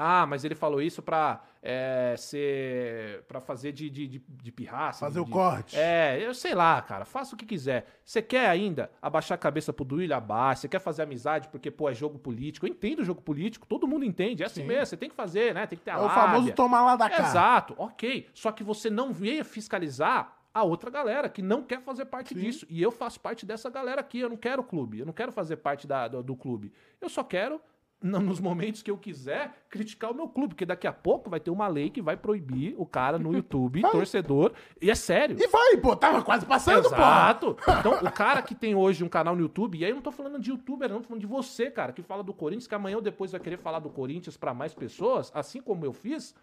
ah, 0.00 0.24
mas 0.26 0.44
ele 0.44 0.54
falou 0.54 0.80
isso 0.80 1.02
pra 1.02 1.42
é, 1.60 2.14
ser. 2.16 3.24
para 3.26 3.40
fazer 3.40 3.72
de, 3.72 3.90
de, 3.90 4.06
de, 4.06 4.18
de 4.28 4.52
pirraça. 4.52 5.00
Fazer 5.00 5.20
de, 5.22 5.28
o 5.28 5.28
corte. 5.28 5.76
É, 5.76 6.24
eu 6.24 6.32
sei 6.32 6.54
lá, 6.54 6.80
cara. 6.80 7.04
Faça 7.04 7.34
o 7.34 7.38
que 7.38 7.44
quiser. 7.44 7.84
Você 8.04 8.22
quer 8.22 8.48
ainda 8.48 8.92
abaixar 9.02 9.34
a 9.34 9.38
cabeça 9.38 9.72
pro 9.72 9.84
Duílio? 9.84 10.14
Abaixa. 10.14 10.60
Você 10.62 10.68
quer 10.68 10.78
fazer 10.78 11.02
amizade 11.02 11.48
porque, 11.48 11.68
pô, 11.68 11.90
é 11.90 11.94
jogo 11.94 12.16
político. 12.16 12.64
Eu 12.64 12.70
entendo 12.70 13.00
o 13.00 13.04
jogo 13.04 13.20
político, 13.20 13.66
todo 13.66 13.88
mundo 13.88 14.04
entende. 14.04 14.44
É 14.44 14.46
assim 14.46 14.60
Sim. 14.60 14.68
mesmo. 14.68 14.86
Você 14.86 14.96
tem 14.96 15.10
que 15.10 15.16
fazer, 15.16 15.52
né? 15.52 15.66
Tem 15.66 15.76
que 15.76 15.84
ter 15.84 15.90
a 15.90 15.94
É 15.94 15.96
lábia. 15.96 16.12
o 16.12 16.14
famoso 16.14 16.52
tomar 16.52 16.84
lá 16.84 16.94
da 16.94 17.10
cara. 17.10 17.24
Exato, 17.24 17.74
ok. 17.76 18.28
Só 18.32 18.52
que 18.52 18.62
você 18.62 18.88
não 18.88 19.12
venha 19.12 19.44
fiscalizar 19.44 20.36
a 20.54 20.62
outra 20.62 20.90
galera 20.90 21.28
que 21.28 21.42
não 21.42 21.60
quer 21.62 21.80
fazer 21.82 22.04
parte 22.04 22.34
Sim. 22.34 22.40
disso. 22.40 22.66
E 22.70 22.80
eu 22.80 22.92
faço 22.92 23.18
parte 23.18 23.44
dessa 23.44 23.68
galera 23.68 24.00
aqui. 24.00 24.20
Eu 24.20 24.28
não 24.28 24.36
quero 24.36 24.62
clube. 24.62 25.00
Eu 25.00 25.06
não 25.06 25.12
quero 25.12 25.32
fazer 25.32 25.56
parte 25.56 25.88
da, 25.88 26.06
do, 26.06 26.22
do 26.22 26.36
clube. 26.36 26.72
Eu 27.00 27.08
só 27.08 27.24
quero 27.24 27.60
nos 28.00 28.38
momentos 28.38 28.80
que 28.80 28.90
eu 28.90 28.96
quiser, 28.96 29.52
criticar 29.68 30.12
o 30.12 30.14
meu 30.14 30.28
clube, 30.28 30.54
porque 30.54 30.64
daqui 30.64 30.86
a 30.86 30.92
pouco 30.92 31.28
vai 31.28 31.40
ter 31.40 31.50
uma 31.50 31.66
lei 31.66 31.90
que 31.90 32.00
vai 32.00 32.16
proibir 32.16 32.74
o 32.78 32.86
cara 32.86 33.18
no 33.18 33.32
YouTube, 33.34 33.82
torcedor, 33.82 34.52
e 34.80 34.90
é 34.90 34.94
sério. 34.94 35.36
E 35.38 35.46
vai, 35.48 35.76
pô, 35.78 35.96
tava 35.96 36.22
quase 36.22 36.46
passando, 36.46 36.86
Exato. 36.86 37.54
pô. 37.54 37.72
Então, 37.78 37.92
o 37.94 38.12
cara 38.12 38.42
que 38.42 38.54
tem 38.54 38.74
hoje 38.74 39.04
um 39.04 39.08
canal 39.08 39.34
no 39.34 39.42
YouTube, 39.42 39.78
e 39.78 39.84
aí 39.84 39.90
eu 39.90 39.96
não 39.96 40.02
tô 40.02 40.12
falando 40.12 40.38
de 40.38 40.50
youtuber, 40.50 40.88
não, 40.88 41.00
tô 41.00 41.08
falando 41.08 41.20
de 41.20 41.26
você, 41.26 41.70
cara, 41.70 41.92
que 41.92 42.02
fala 42.02 42.22
do 42.22 42.32
Corinthians, 42.32 42.66
que 42.66 42.74
amanhã 42.74 42.96
ou 42.96 43.02
depois 43.02 43.32
vai 43.32 43.40
querer 43.40 43.56
falar 43.56 43.78
do 43.78 43.90
Corinthians 43.90 44.36
para 44.36 44.54
mais 44.54 44.74
pessoas, 44.74 45.30
assim 45.34 45.60
como 45.60 45.84
eu 45.84 45.92
fiz, 45.92 46.34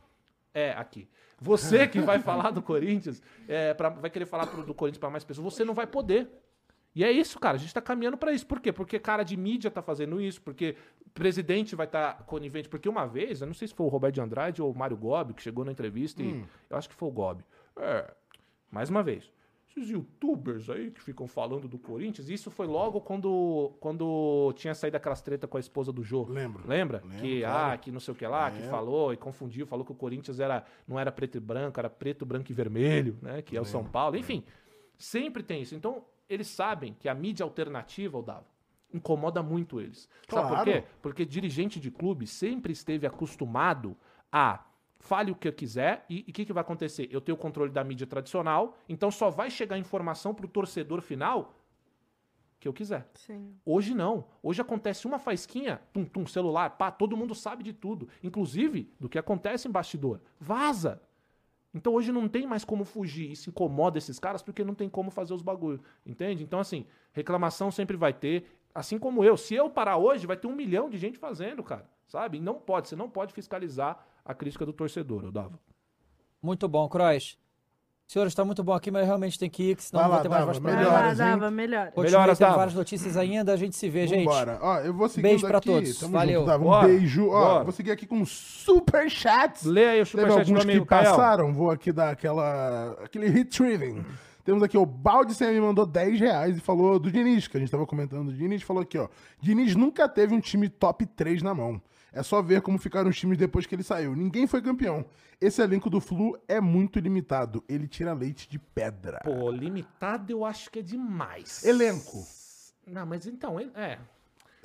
é, 0.54 0.72
aqui. 0.72 1.08
Você 1.40 1.88
que 1.88 2.00
vai 2.00 2.20
falar 2.24 2.52
do 2.52 2.62
Corinthians, 2.62 3.22
é, 3.48 3.74
pra, 3.74 3.90
vai 3.90 4.10
querer 4.10 4.26
falar 4.26 4.46
do 4.46 4.74
Corinthians 4.74 5.00
para 5.00 5.10
mais 5.10 5.24
pessoas, 5.24 5.54
você 5.54 5.64
não 5.64 5.74
vai 5.74 5.88
poder. 5.88 6.30
E 6.96 7.04
é 7.04 7.12
isso, 7.12 7.38
cara. 7.38 7.58
A 7.58 7.60
gente 7.60 7.74
tá 7.74 7.82
caminhando 7.82 8.18
para 8.18 8.32
isso. 8.32 8.48
Por 8.48 8.62
quê? 8.62 8.72
Porque 8.72 8.98
cara 8.98 9.24
de 9.24 9.36
mídia 9.36 9.70
tá 9.70 9.82
fazendo 9.82 10.22
isso, 10.22 10.42
porque 10.42 10.78
presidente 11.14 11.76
vai 11.76 11.86
estar 11.88 12.14
tá 12.14 12.24
conivente. 12.24 12.70
Porque 12.70 12.88
uma 12.88 13.06
vez, 13.06 13.42
eu 13.42 13.48
não 13.48 13.54
sei 13.54 13.68
se 13.68 13.74
foi 13.74 13.86
o 13.86 13.90
Roberto 13.90 14.16
de 14.16 14.22
Andrade 14.22 14.62
ou 14.62 14.72
o 14.72 14.78
Mário 14.78 14.96
Gobi 14.96 15.34
que 15.34 15.42
chegou 15.42 15.66
na 15.66 15.72
entrevista 15.72 16.24
hum. 16.24 16.44
e 16.44 16.46
eu 16.70 16.78
acho 16.78 16.88
que 16.88 16.96
foi 16.96 17.10
o 17.10 17.12
Gobi. 17.12 17.44
É, 17.78 18.14
mais 18.72 18.90
uma 18.90 19.04
vez. 19.04 19.30
Esses 19.68 19.90
youtubers 19.90 20.70
aí 20.70 20.90
que 20.90 21.02
ficam 21.02 21.28
falando 21.28 21.68
do 21.68 21.78
Corinthians, 21.78 22.30
isso 22.30 22.50
foi 22.50 22.66
logo 22.66 23.02
quando, 23.02 23.74
quando 23.82 24.54
tinha 24.56 24.74
saído 24.74 24.96
aquelas 24.96 25.22
treta 25.22 25.48
com 25.48 25.58
a 25.58 25.60
esposa 25.60 25.92
do 25.92 26.02
Jô. 26.02 26.24
Lembro. 26.30 26.64
Lembra? 26.66 27.02
Lembro, 27.04 27.20
que, 27.20 27.42
claro. 27.42 27.74
ah, 27.74 27.78
que 27.78 27.92
não 27.92 28.00
sei 28.00 28.14
o 28.14 28.16
que 28.16 28.26
lá, 28.26 28.46
Lembro. 28.46 28.62
que 28.62 28.70
falou 28.70 29.12
e 29.12 29.18
confundiu, 29.18 29.68
falou 29.68 29.84
que 29.84 29.92
o 29.92 29.96
Corinthians 29.96 30.40
era, 30.40 30.64
não 30.88 30.98
era 30.98 31.12
preto 31.12 31.36
e 31.36 31.42
branco, 31.42 31.78
era 31.78 31.90
preto, 31.90 32.26
branco 32.26 32.50
e 32.50 32.54
vermelho, 32.54 33.18
né? 33.22 33.42
Que 33.42 33.58
é 33.58 33.60
o 33.60 33.66
São 33.66 33.84
Paulo. 33.84 34.16
Enfim, 34.16 34.46
sempre 34.98 35.44
tem 35.44 35.62
isso. 35.62 35.76
Então, 35.76 36.06
eles 36.30 36.48
sabem 36.48 36.94
que 36.94 37.08
a 37.08 37.14
mídia 37.14 37.44
alternativa, 37.44 38.18
o 38.18 38.22
Dava, 38.22 38.46
incomoda 38.94 39.44
muito 39.44 39.80
eles. 39.80 40.10
Claro. 40.28 40.50
Sabe 40.50 40.58
por 40.58 40.74
quê? 40.74 40.88
Porque 41.02 41.26
dirigente 41.26 41.80
de 41.80 41.92
clube 41.92 42.26
sempre 42.28 42.72
esteve 42.72 43.06
acostumado 43.06 43.96
a 44.32 44.66
fale 45.00 45.32
o 45.32 45.36
que 45.36 45.48
eu 45.48 45.54
quiser 45.54 46.06
e 46.10 46.26
o 46.28 46.34
que, 46.34 46.46
que 46.46 46.54
vai 46.54 46.62
acontecer? 46.62 47.08
Eu 47.12 47.22
tenho 47.22 47.36
o 47.36 47.40
controle 47.40 47.72
da 47.72 47.84
mídia 47.84 48.08
tradicional, 48.08 48.76
então 48.90 49.12
só 49.12 49.30
vai 49.30 49.52
chegar 49.52 49.78
informação 49.78 50.34
para 50.34 50.46
o 50.46 50.50
torcedor 50.50 51.02
final 51.02 51.56
que 52.60 52.68
eu 52.68 52.74
quiser. 52.74 53.08
Sim. 53.14 53.56
Hoje 53.64 53.94
não. 53.94 54.26
Hoje 54.42 54.62
acontece 54.62 55.06
uma 55.06 55.20
faisquinha, 55.20 55.80
tum, 55.94 56.04
tum, 56.06 56.26
celular, 56.26 56.72
pá, 56.72 56.90
todo 56.90 57.16
mundo 57.16 57.36
sabe 57.36 57.64
de 57.64 57.74
tudo. 57.74 58.10
Inclusive 58.24 58.92
do 59.00 59.08
que 59.08 59.20
acontece 59.20 59.68
em 59.68 59.72
bastidor. 59.72 60.20
Vaza. 60.40 61.02
Então 61.76 61.94
hoje 61.94 62.10
não 62.10 62.30
tem 62.30 62.48
mais 62.48 62.64
como 62.64 62.86
fugir. 62.86 63.30
Isso 63.30 63.50
incomoda 63.50 63.98
esses 63.98 64.18
caras 64.18 64.42
porque 64.42 64.64
não 64.64 64.74
tem 64.74 64.88
como 64.88 65.12
fazer 65.12 65.34
os 65.34 65.42
bagulho. 65.42 65.82
Entende? 66.06 66.42
Então, 66.42 66.58
assim, 66.58 66.86
reclamação 67.12 67.70
sempre 67.70 67.98
vai 67.98 68.14
ter. 68.14 68.46
Assim 68.74 68.98
como 68.98 69.26
eu. 69.26 69.36
Se 69.36 69.54
eu 69.54 69.70
parar 69.70 69.98
hoje, 69.98 70.26
vai 70.26 70.38
ter 70.38 70.48
um 70.48 70.56
milhão 70.56 70.90
de 70.90 70.98
gente 70.98 71.18
fazendo, 71.18 71.62
cara. 71.62 71.88
Sabe? 72.08 72.38
E 72.38 72.42
não 72.42 72.56
pode. 72.56 72.88
Você 72.88 72.96
não 72.96 73.10
pode 73.10 73.34
fiscalizar 73.34 74.08
a 74.24 74.34
crítica 74.34 74.66
do 74.66 74.72
torcedor, 74.72 75.26
eu 75.26 75.32
dava. 75.34 75.60
Muito 76.42 76.66
bom, 76.68 76.88
Croix. 76.88 77.38
Senhor, 78.08 78.28
está 78.28 78.46
muito 78.46 78.64
bom 78.64 78.74
aqui, 78.74 78.92
mas 78.92 79.04
realmente 79.04 79.38
tem 79.38 79.50
que 79.50 79.72
ir, 79.72 79.78
senão 79.80 80.02
vai 80.02 80.10
não 80.10 80.16
vai 80.16 80.22
ter 80.22 80.30
mais 80.30 80.46
voz 80.46 80.60
para 80.60 80.76
melhoras, 80.76 81.18
Dava, 81.18 81.50
melhor. 81.50 81.92
Melhoras, 81.98 82.38
Dava. 82.38 82.56
várias 82.58 82.76
notícias 82.76 83.18
ainda, 83.18 83.52
a 83.52 83.58
gente 83.58 83.76
se 83.76 83.90
vê, 83.90 84.06
gente. 84.06 84.26
Bora. 84.26 84.60
Ó, 84.62 84.78
eu 84.80 84.94
vou 84.94 85.10
seguir 85.10 85.24
Beijo 85.24 85.48
para 85.48 85.60
todos. 85.60 85.98
Tamo 85.98 86.14
Valeu. 86.14 86.42
Junto, 86.42 86.48
Dava. 86.48 86.64
Um 86.64 86.68
Bora. 86.68 86.88
beijo. 86.88 87.28
Ó, 87.30 87.32
Bora. 87.32 87.64
vou 87.64 87.74
seguir 87.74 87.92
aqui 87.92 88.06
com 88.06 88.24
super 88.24 89.10
chats. 89.10 89.64
Lê 89.64 89.86
aí 89.90 90.02
o 90.02 90.06
super 90.06 90.28
Teve 90.28 90.40
alguns 90.40 90.66
que 90.66 90.86
passaram, 90.86 91.52
vou 91.52 91.72
aqui 91.72 91.92
dar 91.92 92.12
aquela 92.12 92.96
aquele 93.04 93.28
retrieving. 93.28 94.06
Temos 94.44 94.62
aqui 94.62 94.78
o 94.78 94.86
Balde 94.86 95.34
Sem 95.34 95.52
me 95.52 95.60
mandou 95.60 95.88
10 95.88 96.20
reais 96.20 96.58
e 96.58 96.60
falou 96.60 97.00
do 97.00 97.12
Diniz, 97.12 97.48
que 97.48 97.58
a 97.58 97.60
gente 97.60 97.72
tava 97.72 97.88
comentando. 97.88 98.30
O 98.30 98.34
Diniz 98.34 98.62
falou 98.62 98.84
aqui, 98.84 99.00
ó. 99.00 99.08
Diniz 99.42 99.76
nunca 99.76 100.08
teve 100.08 100.36
um 100.36 100.40
time 100.40 100.70
top 100.70 101.08
3 101.08 101.42
na 101.42 101.56
mão. 101.56 101.82
É 102.16 102.24
só 102.24 102.42
ver 102.42 102.62
como 102.62 102.78
ficaram 102.78 103.10
os 103.10 103.20
times 103.20 103.38
depois 103.38 103.66
que 103.66 103.76
ele 103.76 103.84
saiu. 103.84 104.16
Ninguém 104.16 104.48
foi 104.48 104.62
campeão. 104.62 105.06
Esse 105.40 105.62
elenco 105.62 105.90
do 105.90 106.00
Flu 106.00 106.40
é 106.48 106.62
muito 106.62 106.98
limitado. 106.98 107.62
Ele 107.68 107.90
tira 107.90 108.14
leite 108.14 108.50
de 108.50 108.58
pedra. 108.58 109.20
Pô, 109.22 109.52
limitado 109.52 110.32
eu 110.32 110.46
acho 110.46 110.72
que 110.72 110.80
é 110.80 110.82
demais. 110.82 111.66
Elenco. 111.66 112.26
Não, 112.88 113.06
mas 113.06 113.28
então, 113.28 113.60
é. 113.60 114.00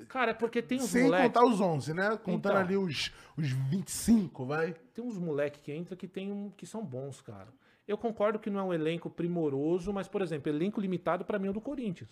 Cara, 0.08 0.30
é 0.30 0.34
porque 0.34 0.62
tem 0.62 0.78
uns 0.78 0.90
Sem 0.90 1.02
moleque... 1.02 1.24
contar 1.24 1.44
os 1.44 1.60
11, 1.60 1.92
né? 1.92 2.10
Contando 2.18 2.52
então, 2.52 2.56
ali 2.56 2.76
os, 2.76 3.12
os 3.36 3.48
25, 3.50 4.46
vai. 4.46 4.74
Tem 4.94 5.04
uns 5.04 5.18
moleques 5.18 5.60
que 5.60 5.72
entra 5.72 5.96
que, 5.96 6.06
tem 6.06 6.30
um, 6.30 6.50
que 6.56 6.64
são 6.64 6.84
bons, 6.84 7.20
cara. 7.20 7.48
Eu 7.86 7.98
concordo 7.98 8.38
que 8.38 8.48
não 8.48 8.60
é 8.60 8.62
um 8.62 8.72
elenco 8.72 9.10
primoroso, 9.10 9.92
mas, 9.92 10.06
por 10.06 10.22
exemplo, 10.22 10.48
elenco 10.48 10.80
limitado 10.80 11.24
para 11.24 11.36
mim 11.36 11.48
é 11.48 11.50
o 11.50 11.54
do 11.54 11.60
Corinthians. 11.60 12.08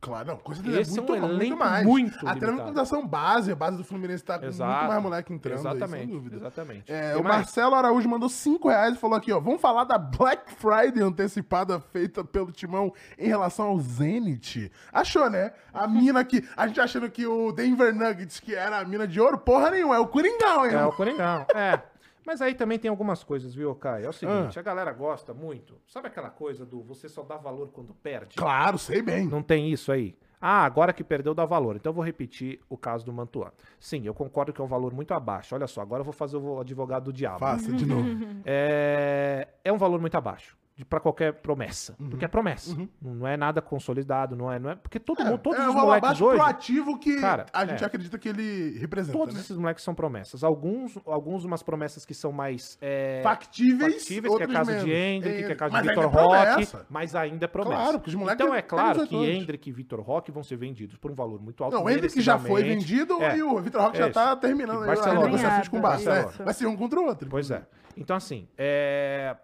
Claro, 0.00 0.28
não, 0.28 0.36
coisa 0.38 0.62
dele 0.62 0.80
é 0.80 0.86
muito, 0.86 1.14
é 1.14 1.22
um 1.22 1.36
muito 1.36 1.56
mais. 1.56 1.84
Muito 1.84 2.26
Até 2.26 2.46
na 2.46 2.52
implementação 2.52 3.06
base, 3.06 3.52
a 3.52 3.54
base 3.54 3.76
do 3.76 3.84
Fluminense 3.84 4.24
tá 4.24 4.38
com 4.38 4.46
Exato. 4.46 4.72
muito 4.72 4.88
mais 4.88 5.02
moleque 5.02 5.32
entrando 5.32 5.58
exatamente, 5.58 5.94
aí, 5.94 6.00
sem 6.00 6.08
dúvida. 6.08 6.36
Exatamente. 6.36 6.90
É, 6.90 7.16
o 7.16 7.22
mais? 7.22 7.36
Marcelo 7.36 7.74
Araújo 7.74 8.08
mandou 8.08 8.28
5 8.28 8.66
reais 8.68 8.94
e 8.94 8.98
falou 8.98 9.16
aqui, 9.16 9.30
ó, 9.30 9.38
vamos 9.38 9.60
falar 9.60 9.84
da 9.84 9.98
Black 9.98 10.54
Friday 10.54 11.02
antecipada 11.02 11.78
feita 11.78 12.24
pelo 12.24 12.50
Timão 12.50 12.94
em 13.18 13.28
relação 13.28 13.66
ao 13.66 13.78
Zenit. 13.78 14.72
Achou, 14.90 15.28
né? 15.28 15.52
A 15.72 15.86
mina 15.88 16.24
que, 16.24 16.48
a 16.56 16.66
gente 16.66 16.80
achando 16.80 17.10
que 17.10 17.26
o 17.26 17.52
Denver 17.52 17.94
Nuggets, 17.94 18.40
que 18.40 18.54
era 18.54 18.78
a 18.78 18.84
mina 18.86 19.06
de 19.06 19.20
ouro, 19.20 19.36
porra 19.36 19.70
nenhuma, 19.70 19.96
é 19.96 19.98
o 19.98 20.06
Coringão, 20.06 20.64
hein? 20.64 20.72
É 20.72 20.84
o 20.86 20.92
Coringão, 20.92 21.44
é. 21.54 21.78
Mas 22.26 22.40
aí 22.42 22.54
também 22.54 22.78
tem 22.78 22.90
algumas 22.90 23.24
coisas, 23.24 23.54
viu, 23.54 23.74
Kai? 23.74 24.04
É 24.04 24.08
o 24.08 24.12
seguinte, 24.12 24.58
ah. 24.58 24.60
a 24.60 24.62
galera 24.62 24.92
gosta 24.92 25.32
muito. 25.32 25.74
Sabe 25.86 26.08
aquela 26.08 26.30
coisa 26.30 26.64
do 26.64 26.82
você 26.82 27.08
só 27.08 27.22
dá 27.22 27.36
valor 27.36 27.70
quando 27.72 27.94
perde? 27.94 28.36
Claro, 28.36 28.78
sei 28.78 29.02
bem. 29.02 29.26
Não 29.26 29.42
tem 29.42 29.70
isso 29.70 29.90
aí. 29.90 30.16
Ah, 30.40 30.64
agora 30.64 30.92
que 30.92 31.04
perdeu 31.04 31.34
dá 31.34 31.44
valor. 31.44 31.76
Então 31.76 31.90
eu 31.90 31.94
vou 31.94 32.04
repetir 32.04 32.60
o 32.68 32.76
caso 32.76 33.04
do 33.04 33.12
Mantuan. 33.12 33.52
Sim, 33.78 34.06
eu 34.06 34.14
concordo 34.14 34.52
que 34.52 34.60
é 34.60 34.64
um 34.64 34.68
valor 34.68 34.92
muito 34.94 35.12
abaixo. 35.12 35.54
Olha 35.54 35.66
só, 35.66 35.82
agora 35.82 36.00
eu 36.00 36.04
vou 36.04 36.14
fazer 36.14 36.38
o 36.38 36.60
advogado 36.60 37.04
do 37.04 37.12
diabo. 37.12 37.40
Faça 37.40 37.72
de 37.72 37.84
novo. 37.84 38.08
É, 38.46 39.48
é 39.62 39.72
um 39.72 39.76
valor 39.76 40.00
muito 40.00 40.16
abaixo 40.16 40.59
para 40.84 41.00
qualquer 41.00 41.34
promessa. 41.34 41.94
Uhum. 41.98 42.10
Porque 42.10 42.24
é 42.24 42.28
promessa. 42.28 42.74
Uhum. 42.74 42.88
Não 43.00 43.26
é 43.26 43.36
nada 43.36 43.60
consolidado, 43.60 44.36
não 44.36 44.50
é. 44.50 44.58
Não 44.58 44.70
é 44.70 44.74
porque 44.74 44.98
todo 44.98 45.20
é, 45.20 45.24
mundo, 45.24 45.38
todos 45.38 45.60
é 45.60 45.68
os 45.68 45.74
moleques 45.74 46.20
hoje. 46.20 46.36
proativo 46.36 46.98
que 46.98 47.20
cara, 47.20 47.46
a 47.52 47.64
gente 47.64 47.82
é. 47.82 47.86
acredita 47.86 48.18
que 48.18 48.28
ele 48.28 48.78
representa. 48.78 49.16
Todos 49.16 49.34
né? 49.34 49.40
esses 49.40 49.56
moleques 49.56 49.84
são 49.84 49.94
promessas. 49.94 50.44
Alguns, 50.44 50.98
alguns 51.06 51.44
umas 51.44 51.62
promessas 51.62 52.04
que 52.04 52.14
são 52.14 52.32
mais. 52.32 52.78
É, 52.80 53.20
factíveis. 53.22 53.94
Factíveis, 53.94 54.36
que 54.36 54.42
é 54.42 54.46
caso 54.46 54.70
menos. 54.70 54.84
de 54.84 54.92
Hendrick, 54.92 55.44
que 55.44 55.52
é 55.52 55.54
caso 55.54 55.74
de 55.74 55.88
Vitor 55.88 56.06
Roque, 56.06 56.68
mas 56.88 57.14
ainda 57.14 57.44
é 57.44 57.48
promessa. 57.48 57.76
Claro, 57.76 57.98
porque 57.98 58.10
os 58.10 58.16
moleques. 58.16 58.44
Então 58.44 58.54
é 58.54 58.62
claro 58.62 59.06
que 59.06 59.16
Hendrick 59.16 59.68
e 59.68 59.72
Vitor 59.72 60.00
Roque 60.00 60.30
vão 60.30 60.42
ser 60.42 60.56
vendidos 60.56 60.96
por 60.96 61.10
um 61.10 61.14
valor 61.14 61.40
muito 61.40 61.62
alto. 61.62 61.74
Não, 61.74 61.84
o 61.84 61.90
Hendrick 61.90 62.20
já 62.20 62.38
foi 62.38 62.62
vendido 62.62 63.22
é. 63.22 63.38
e 63.38 63.42
o 63.42 63.60
Vitor 63.60 63.82
Roque 63.82 63.98
já 63.98 64.08
está 64.08 64.36
terminando 64.36 64.88
as 64.88 65.04
negociações 65.04 65.68
com 65.68 65.78
o 65.78 65.80
Barça. 65.80 66.32
Vai 66.44 66.54
ser 66.54 66.66
um 66.66 66.76
contra 66.76 67.00
o 67.00 67.04
outro. 67.04 67.28
Pois 67.28 67.50
é. 67.50 67.66
Então, 67.96 68.16
assim, 68.16 68.48
é 68.56 69.36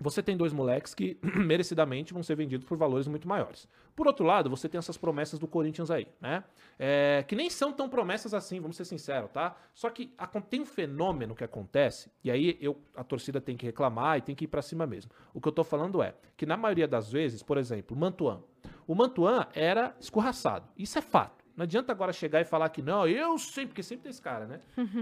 você 0.00 0.22
tem 0.22 0.36
dois 0.36 0.52
moleques 0.52 0.94
que 0.94 1.18
merecidamente 1.36 2.14
vão 2.14 2.22
ser 2.22 2.34
vendidos 2.34 2.66
por 2.66 2.78
valores 2.78 3.06
muito 3.06 3.28
maiores. 3.28 3.68
Por 3.94 4.06
outro 4.06 4.24
lado, 4.24 4.48
você 4.48 4.68
tem 4.68 4.78
essas 4.78 4.96
promessas 4.96 5.38
do 5.38 5.46
Corinthians 5.46 5.90
aí, 5.90 6.08
né? 6.20 6.42
É, 6.78 7.22
que 7.28 7.36
nem 7.36 7.50
são 7.50 7.70
tão 7.70 7.88
promessas 7.88 8.32
assim, 8.32 8.58
vamos 8.58 8.76
ser 8.76 8.86
sinceros, 8.86 9.30
tá? 9.30 9.54
Só 9.74 9.90
que 9.90 10.10
tem 10.48 10.62
um 10.62 10.66
fenômeno 10.66 11.34
que 11.34 11.44
acontece, 11.44 12.10
e 12.24 12.30
aí 12.30 12.56
eu, 12.60 12.80
a 12.96 13.04
torcida 13.04 13.40
tem 13.40 13.56
que 13.56 13.66
reclamar 13.66 14.16
e 14.16 14.22
tem 14.22 14.34
que 14.34 14.44
ir 14.44 14.48
para 14.48 14.62
cima 14.62 14.86
mesmo. 14.86 15.10
O 15.34 15.40
que 15.40 15.48
eu 15.48 15.52
tô 15.52 15.62
falando 15.62 16.02
é 16.02 16.14
que 16.36 16.46
na 16.46 16.56
maioria 16.56 16.88
das 16.88 17.12
vezes, 17.12 17.42
por 17.42 17.58
exemplo, 17.58 17.94
Mantuan. 17.94 18.42
O 18.86 18.94
Mantuan 18.94 19.46
era 19.54 19.94
escorraçado. 20.00 20.66
Isso 20.76 20.98
é 20.98 21.02
fato. 21.02 21.39
Não 21.56 21.64
adianta 21.64 21.92
agora 21.92 22.12
chegar 22.12 22.40
e 22.40 22.44
falar 22.44 22.68
que 22.70 22.80
não, 22.80 23.06
eu 23.06 23.38
sempre, 23.38 23.68
porque 23.68 23.82
sempre 23.82 24.04
tem 24.04 24.10
esse 24.10 24.22
cara, 24.22 24.46
né? 24.46 24.60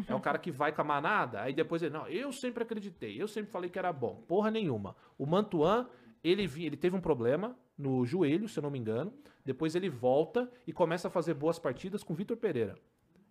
É 0.08 0.14
o 0.14 0.20
cara 0.20 0.38
que 0.38 0.50
vai 0.50 0.72
com 0.72 0.80
a 0.80 0.84
manada, 0.84 1.42
aí 1.42 1.52
depois 1.52 1.82
ele, 1.82 1.92
não, 1.92 2.06
eu 2.08 2.32
sempre 2.32 2.62
acreditei, 2.62 3.20
eu 3.20 3.28
sempre 3.28 3.50
falei 3.50 3.70
que 3.70 3.78
era 3.78 3.92
bom. 3.92 4.22
Porra 4.26 4.50
nenhuma. 4.50 4.96
O 5.16 5.26
Mantuan, 5.26 5.88
ele, 6.22 6.42
ele 6.64 6.76
teve 6.76 6.96
um 6.96 7.00
problema 7.00 7.56
no 7.76 8.04
joelho, 8.04 8.48
se 8.48 8.58
eu 8.58 8.62
não 8.62 8.70
me 8.70 8.78
engano. 8.78 9.12
Depois 9.44 9.74
ele 9.74 9.88
volta 9.88 10.50
e 10.66 10.72
começa 10.72 11.08
a 11.08 11.10
fazer 11.10 11.34
boas 11.34 11.58
partidas 11.58 12.02
com 12.02 12.12
o 12.12 12.16
Vitor 12.16 12.36
Pereira. 12.36 12.74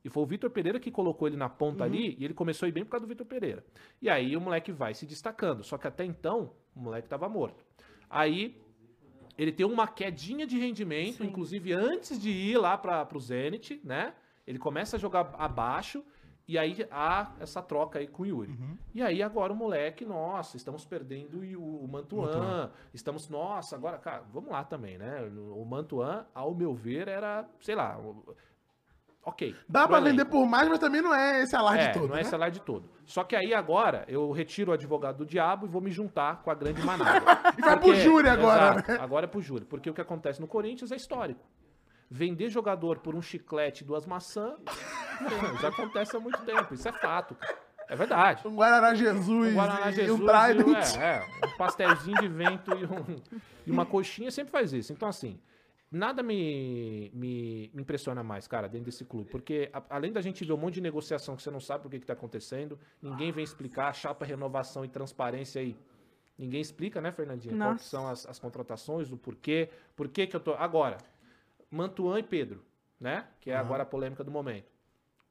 E 0.04 0.10
foi 0.10 0.24
o 0.24 0.26
Vitor 0.26 0.50
Pereira 0.50 0.80
que 0.80 0.90
colocou 0.90 1.28
ele 1.28 1.36
na 1.36 1.50
ponta 1.50 1.84
uhum. 1.84 1.90
ali 1.90 2.16
e 2.18 2.24
ele 2.24 2.34
começou 2.34 2.66
a 2.66 2.70
ir 2.70 2.72
bem 2.72 2.86
por 2.86 2.92
causa 2.92 3.06
do 3.06 3.10
Vitor 3.10 3.28
Pereira. 3.28 3.66
E 4.02 4.10
aí 4.10 4.38
o 4.38 4.42
moleque 4.42 4.72
vai 4.72 4.94
se 4.94 5.06
destacando. 5.06 5.64
Só 5.64 5.78
que 5.78 5.86
até 5.86 6.06
então, 6.06 6.54
o 6.74 6.80
moleque 6.80 7.08
estava 7.08 7.28
morto. 7.28 7.66
Aí 8.10 8.58
ele 9.38 9.52
tem 9.52 9.66
uma 9.66 9.88
quedinha 9.88 10.48
de 10.48 10.58
rendimento, 10.58 11.18
Sim. 11.18 11.28
inclusive 11.28 11.74
antes 11.74 12.20
de 12.20 12.30
ir 12.30 12.58
lá 12.58 12.78
para 12.78 13.08
o 13.14 13.20
Zenit, 13.20 13.80
né? 13.84 14.14
Ele 14.46 14.58
começa 14.58 14.96
a 14.96 15.00
jogar 15.00 15.34
abaixo 15.38 16.04
e 16.48 16.58
aí 16.58 16.88
há 16.90 17.34
essa 17.40 17.62
troca 17.62 18.00
aí 18.00 18.08
com 18.08 18.24
o 18.24 18.26
Yuri. 18.26 18.52
Uhum. 18.52 18.78
E 18.96 19.02
aí 19.02 19.22
agora 19.22 19.52
o 19.52 19.56
moleque, 19.56 20.06
nossa, 20.06 20.56
estamos 20.56 20.86
perdendo 20.86 21.40
o, 21.40 21.84
o 21.84 21.88
Mantuan, 21.88 22.26
Mantuan, 22.26 22.72
estamos, 22.94 23.28
nossa, 23.28 23.76
agora, 23.76 23.98
cara, 23.98 24.24
vamos 24.32 24.50
lá 24.50 24.64
também, 24.64 24.98
né? 24.98 25.22
O 25.52 25.66
Mantuan, 25.66 26.26
ao 26.34 26.56
meu 26.56 26.74
ver, 26.74 27.10
era, 27.10 27.46
sei 27.60 27.76
lá, 27.76 28.00
ok. 29.28 29.56
Dá 29.68 29.88
para 29.88 30.00
vender 30.00 30.26
por 30.26 30.46
mais, 30.46 30.70
mas 30.70 30.80
também 30.80 31.02
não 31.02 31.14
é 31.14 31.44
esse 31.44 31.56
alarde 31.56 31.84
é, 31.84 31.90
todo. 31.90 32.08
Não 32.08 32.16
é 32.16 32.18
né? 32.18 32.22
esse 32.22 32.34
alarde 32.34 32.62
todo. 32.62 32.90
Só 33.06 33.24
que 33.24 33.36
aí 33.36 33.54
agora 33.54 34.06
eu 34.08 34.32
retiro 34.32 34.72
o 34.72 34.74
advogado 34.74 35.18
do 35.18 35.26
diabo 35.26 35.66
e 35.66 35.70
vou 35.70 35.82
me 35.82 35.92
juntar 35.92 36.42
com 36.42 36.50
a 36.50 36.56
grande 36.56 36.82
manada. 36.82 37.26
e 37.58 37.62
vai 37.62 37.78
Porque, 37.78 37.92
pro 37.92 37.96
júri 37.96 38.30
agora, 38.30 38.72
exato, 38.72 38.92
né? 38.92 38.98
Agora 39.02 39.26
é 39.26 39.28
pro 39.28 39.42
júri. 39.42 39.66
Porque 39.66 39.90
o 39.90 39.94
que 39.94 40.02
acontece 40.02 40.40
no 40.40 40.48
Corinthians 40.48 40.92
é 40.92 40.96
histórico. 40.96 41.46
Vender 42.10 42.50
jogador 42.50 43.00
por 43.00 43.16
um 43.16 43.22
chiclete 43.22 43.84
e 43.84 43.88
duas 43.88 44.06
maçãs 44.06 44.56
já 45.62 45.68
acontece 45.68 46.16
há 46.16 46.20
muito 46.20 46.40
tempo. 46.44 46.74
Isso 46.74 46.88
é 46.88 46.92
fato. 46.94 47.36
É 47.90 47.96
verdade. 47.96 48.48
Um 48.48 48.56
Guaraná 48.56 48.94
Jesus, 48.94 49.52
um 49.52 49.56
Guaraná 49.56 49.92
Jesus 49.92 50.08
e 50.08 50.12
um 50.12 50.26
Trident. 50.26 50.96
E, 50.96 51.00
é, 51.00 51.24
é, 51.44 51.48
um 51.48 51.58
pastelzinho 51.58 52.18
de 52.20 52.28
vento 52.28 52.72
e, 52.72 52.86
um, 52.86 53.22
e 53.66 53.72
uma 53.72 53.86
coxinha 53.86 54.32
sempre 54.32 54.52
faz 54.52 54.72
isso. 54.74 54.94
Então, 54.94 55.08
assim, 55.08 55.40
nada 55.92 56.22
me, 56.22 57.12
me, 57.14 57.72
me, 57.74 57.82
impressiona 57.82 58.24
mais, 58.24 58.48
cara, 58.48 58.68
dentro 58.68 58.86
desse 58.86 59.06
clube. 59.06 59.30
Porque 59.30 59.70
a, 59.74 59.84
além 59.90 60.12
da 60.12 60.22
gente 60.22 60.44
ver 60.44 60.54
um 60.54 60.58
monte 60.58 60.76
de 60.76 60.82
negociação 60.82 61.36
que 61.36 61.42
você 61.42 61.52
não 61.52 61.60
sabe 61.60 61.88
o 61.88 61.90
que 61.90 61.98
está 61.98 62.14
acontecendo, 62.14 62.80
ninguém 63.02 63.32
vem 63.32 63.44
explicar, 63.44 63.94
chapa 63.94 64.26
renovação 64.26 64.84
e 64.84 64.88
transparência 64.88 65.62
aí. 65.62 65.76
Ninguém 66.38 66.62
explica, 66.62 67.02
né, 67.02 67.12
Fernandinha? 67.12 67.56
Quais 67.58 67.82
são 67.82 68.08
as, 68.08 68.26
as, 68.28 68.38
contratações, 68.38 69.12
o 69.12 69.18
porquê. 69.18 69.70
Por 69.96 70.08
que 70.08 70.28
que 70.28 70.36
eu 70.36 70.40
tô... 70.40 70.54
Agora, 70.54 70.98
Mantuan 71.72 72.20
e 72.20 72.24
Pedro, 72.24 72.64
né? 73.00 73.28
Que 73.42 73.50
é 73.50 73.56
uhum. 73.56 73.62
agora 73.62 73.84
a 73.84 73.86
polêmica 73.86 74.24
do 74.24 74.30
momento. 74.30 74.72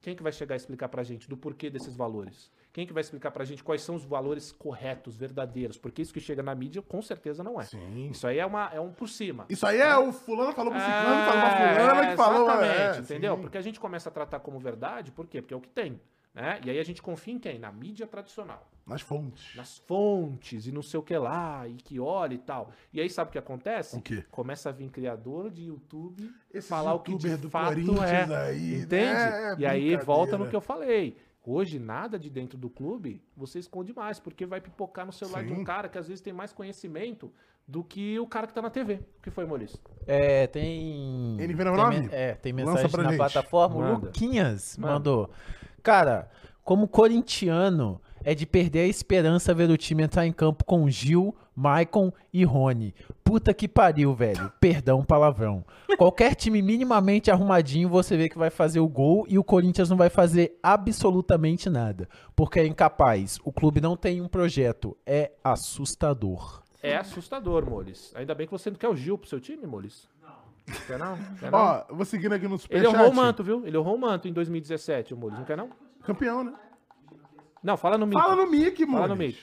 Quem 0.00 0.16
que 0.16 0.22
vai 0.22 0.32
chegar 0.32 0.54
a 0.54 0.56
explicar 0.56 0.88
pra 0.88 1.04
gente 1.04 1.28
do 1.28 1.36
porquê 1.36 1.70
desses 1.70 1.94
valores? 1.94 2.50
Quem 2.76 2.86
que 2.86 2.92
vai 2.92 3.00
explicar 3.00 3.30
pra 3.30 3.42
gente 3.42 3.64
quais 3.64 3.80
são 3.80 3.94
os 3.94 4.04
valores 4.04 4.52
corretos, 4.52 5.16
verdadeiros? 5.16 5.78
Porque 5.78 6.02
isso 6.02 6.12
que 6.12 6.20
chega 6.20 6.42
na 6.42 6.54
mídia, 6.54 6.82
com 6.82 7.00
certeza 7.00 7.42
não 7.42 7.58
é. 7.58 7.64
Sim. 7.64 8.10
Isso 8.10 8.26
aí 8.26 8.38
é, 8.38 8.44
uma, 8.44 8.70
é 8.70 8.78
um 8.78 8.92
por 8.92 9.08
cima. 9.08 9.46
Isso 9.48 9.66
aí 9.66 9.80
é, 9.80 9.86
é 9.86 9.96
o 9.96 10.12
fulano 10.12 10.52
falou 10.52 10.70
pro 10.70 10.78
ciclano, 10.78 11.22
é, 11.22 11.24
falou 11.24 11.40
pra 11.40 11.74
fulana 11.74 12.10
que 12.10 12.16
falou... 12.18 12.42
Exatamente, 12.42 12.98
é, 12.98 13.00
entendeu? 13.00 13.34
Sim. 13.34 13.40
Porque 13.40 13.56
a 13.56 13.62
gente 13.62 13.80
começa 13.80 14.10
a 14.10 14.12
tratar 14.12 14.40
como 14.40 14.58
verdade, 14.58 15.10
por 15.10 15.26
quê? 15.26 15.40
Porque 15.40 15.54
é 15.54 15.56
o 15.56 15.60
que 15.62 15.70
tem. 15.70 15.98
Né? 16.34 16.60
E 16.66 16.68
aí 16.68 16.78
a 16.78 16.84
gente 16.84 17.00
confia 17.00 17.32
em 17.32 17.38
quem? 17.38 17.58
Na 17.58 17.72
mídia 17.72 18.06
tradicional. 18.06 18.68
Nas 18.86 19.00
fontes. 19.00 19.56
Nas 19.56 19.78
fontes 19.78 20.66
e 20.66 20.70
não 20.70 20.82
sei 20.82 21.00
o 21.00 21.02
que 21.02 21.16
lá, 21.16 21.66
e 21.66 21.76
que 21.76 21.98
olha 21.98 22.34
e 22.34 22.38
tal. 22.38 22.70
E 22.92 23.00
aí 23.00 23.08
sabe 23.08 23.30
o 23.30 23.32
que 23.32 23.38
acontece? 23.38 23.96
O 23.96 24.02
quê? 24.02 24.22
Começa 24.30 24.68
a 24.68 24.72
vir 24.72 24.90
criador 24.90 25.50
de 25.50 25.64
YouTube 25.64 26.30
falar 26.60 26.92
o 26.92 27.00
que 27.00 27.16
de 27.16 27.36
do 27.38 27.48
fato 27.48 28.02
é. 28.04 28.48
Aí, 28.48 28.74
entende? 28.82 29.18
É, 29.18 29.56
e 29.60 29.64
aí 29.64 29.96
volta 29.96 30.36
no 30.36 30.46
que 30.46 30.54
eu 30.54 30.60
falei. 30.60 31.16
Hoje, 31.48 31.78
nada 31.78 32.18
de 32.18 32.28
dentro 32.28 32.58
do 32.58 32.68
clube 32.68 33.22
você 33.36 33.60
esconde 33.60 33.94
mais, 33.94 34.18
porque 34.18 34.44
vai 34.44 34.60
pipocar 34.60 35.06
no 35.06 35.12
celular 35.12 35.42
Sim. 35.42 35.46
de 35.46 35.52
um 35.52 35.62
cara 35.62 35.88
que 35.88 35.96
às 35.96 36.08
vezes 36.08 36.20
tem 36.20 36.32
mais 36.32 36.52
conhecimento 36.52 37.32
do 37.68 37.84
que 37.84 38.18
o 38.18 38.26
cara 38.26 38.48
que 38.48 38.52
tá 38.52 38.60
na 38.60 38.68
TV. 38.68 38.94
O 39.18 39.22
que 39.22 39.30
foi, 39.30 39.46
Maurício? 39.46 39.78
É, 40.08 40.48
tem. 40.48 41.36
NV 41.40 41.64
tem, 41.64 42.08
é, 42.10 42.34
tem 42.34 42.52
mensagem 42.52 42.90
na 42.96 43.10
gente. 43.10 43.16
plataforma. 43.16 43.76
Manda. 43.76 44.06
Luquinhas 44.06 44.76
Manda. 44.76 44.94
mandou. 44.94 45.30
Cara, 45.84 46.28
como 46.64 46.88
corintiano, 46.88 48.00
é 48.26 48.34
de 48.34 48.44
perder 48.44 48.80
a 48.80 48.88
esperança 48.88 49.54
ver 49.54 49.70
o 49.70 49.76
time 49.76 50.02
entrar 50.02 50.26
em 50.26 50.32
campo 50.32 50.64
com 50.64 50.90
Gil, 50.90 51.32
Maicon 51.54 52.12
e 52.32 52.44
Rony. 52.44 52.92
Puta 53.22 53.54
que 53.54 53.68
pariu, 53.68 54.12
velho. 54.12 54.52
Perdão, 54.60 55.04
palavrão. 55.04 55.64
Qualquer 55.96 56.34
time 56.34 56.60
minimamente 56.60 57.30
arrumadinho, 57.30 57.88
você 57.88 58.16
vê 58.16 58.28
que 58.28 58.36
vai 58.36 58.50
fazer 58.50 58.80
o 58.80 58.88
gol 58.88 59.24
e 59.28 59.38
o 59.38 59.44
Corinthians 59.44 59.88
não 59.88 59.96
vai 59.96 60.10
fazer 60.10 60.58
absolutamente 60.60 61.70
nada. 61.70 62.08
Porque 62.34 62.58
é 62.58 62.66
incapaz. 62.66 63.38
O 63.44 63.52
clube 63.52 63.80
não 63.80 63.96
tem 63.96 64.20
um 64.20 64.26
projeto. 64.26 64.96
É 65.06 65.30
assustador. 65.44 66.64
É 66.82 66.96
assustador, 66.96 67.64
Moles. 67.64 68.12
Ainda 68.16 68.34
bem 68.34 68.48
que 68.48 68.52
você 68.52 68.70
não 68.70 68.76
quer 68.76 68.88
o 68.88 68.96
Gil 68.96 69.16
pro 69.16 69.28
seu 69.28 69.38
time, 69.38 69.64
Moles. 69.68 70.08
Quer 70.88 70.98
não? 70.98 71.16
Quer 71.38 71.52
não? 71.52 71.58
Ó, 71.60 71.84
vou 71.90 72.04
seguindo 72.04 72.32
aqui 72.32 72.48
no 72.48 72.58
Superchat. 72.58 72.88
Ele 72.88 72.96
honrou 72.96 73.12
o 73.12 73.14
manto, 73.14 73.44
viu? 73.44 73.64
Ele 73.64 73.78
honrou 73.78 73.94
o 73.94 74.00
manto 74.00 74.26
em 74.26 74.32
2017, 74.32 75.14
o 75.14 75.16
Mules. 75.16 75.38
Não 75.38 75.44
quer 75.44 75.56
não? 75.56 75.70
Campeão, 76.02 76.42
né? 76.42 76.52
Não, 77.66 77.76
fala 77.76 77.98
no 77.98 78.06
Mickey. 78.06 78.22
Fala 78.22 78.36
no 78.36 78.48
Mickey, 78.48 78.86
mano. 78.86 78.98
Fala 78.98 79.08
no 79.08 79.16
Mickey. 79.16 79.42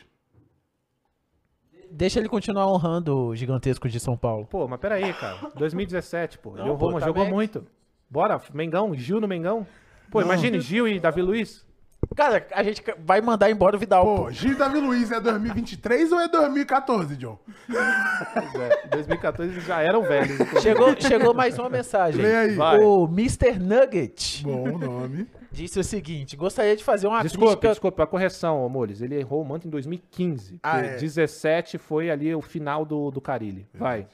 Deixa 1.92 2.20
ele 2.20 2.30
continuar 2.30 2.68
honrando 2.68 3.18
o 3.18 3.36
gigantesco 3.36 3.90
de 3.90 4.00
São 4.00 4.16
Paulo. 4.16 4.48
Pô, 4.48 4.66
mas 4.66 4.80
peraí, 4.80 5.14
cara. 5.14 5.52
2017, 5.58 6.40
pô. 6.40 6.52
Não, 6.52 6.70
ele 6.70 6.78
pô, 6.78 6.94
tá 6.94 7.06
jogou 7.06 7.26
bem. 7.26 7.34
muito. 7.34 7.68
Bora, 8.10 8.42
Mengão, 8.54 8.96
Gil 8.96 9.20
no 9.20 9.28
Mengão. 9.28 9.68
Pô, 10.10 10.22
não. 10.22 10.28
imagine 10.28 10.62
Gil 10.62 10.88
e 10.88 11.02
Davi 11.02 11.22
Luiz. 11.22 11.66
Cara, 12.16 12.46
a 12.52 12.64
gente 12.64 12.84
vai 13.00 13.22
mandar 13.22 13.50
embora 13.50 13.76
o 13.76 13.80
Vidal. 13.80 14.06
Pô, 14.06 14.24
pô. 14.24 14.32
Gil 14.32 14.58
Davi 14.58 14.80
Luiz 14.80 15.12
é 15.12 15.20
2023 15.20 16.12
ou 16.12 16.20
é 16.20 16.28
2014, 16.28 17.16
John? 17.16 17.40
Pois 17.68 18.56
é, 18.56 18.88
2014 18.88 19.52
eles 19.52 19.66
já 19.66 19.82
eram 19.82 20.04
velhos. 20.04 20.38
Chegou, 20.62 20.96
chegou 21.00 21.34
mais 21.34 21.58
uma 21.58 21.70
mensagem. 21.70 22.22
Vem 22.22 22.36
aí. 22.36 22.56
Vai. 22.56 22.80
O 22.80 23.06
Mr. 23.06 23.60
Nugget. 23.60 24.44
Bom 24.44 24.78
nome. 24.78 25.28
Disse 25.52 25.80
o 25.80 25.84
seguinte: 25.84 26.36
gostaria 26.36 26.76
de 26.76 26.84
fazer 26.84 27.08
uma 27.08 27.22
desculpa, 27.22 27.52
crítica. 27.52 27.70
Desculpa, 27.70 28.04
a 28.04 28.08
correção, 28.08 28.66
amores. 28.66 29.02
Ele 29.02 29.16
errou 29.16 29.42
o 29.42 29.46
manto 29.46 29.68
em 29.68 29.70
2015. 29.70 30.60
Ah, 30.64 30.80
é. 30.80 30.98
17 30.98 31.78
foi 31.78 32.10
ali 32.10 32.34
o 32.34 32.42
final 32.42 32.84
do, 32.84 33.12
do 33.12 33.22
Carilli. 33.22 33.68
Vai. 33.74 34.08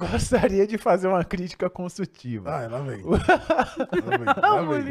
Gostaria 0.00 0.66
de 0.66 0.78
fazer 0.78 1.08
uma 1.08 1.22
crítica 1.22 1.68
construtiva. 1.68 2.50
Ah, 2.50 2.66
lá 2.70 2.80
vem. 2.80 3.02
lá 3.04 4.62
vem, 4.62 4.90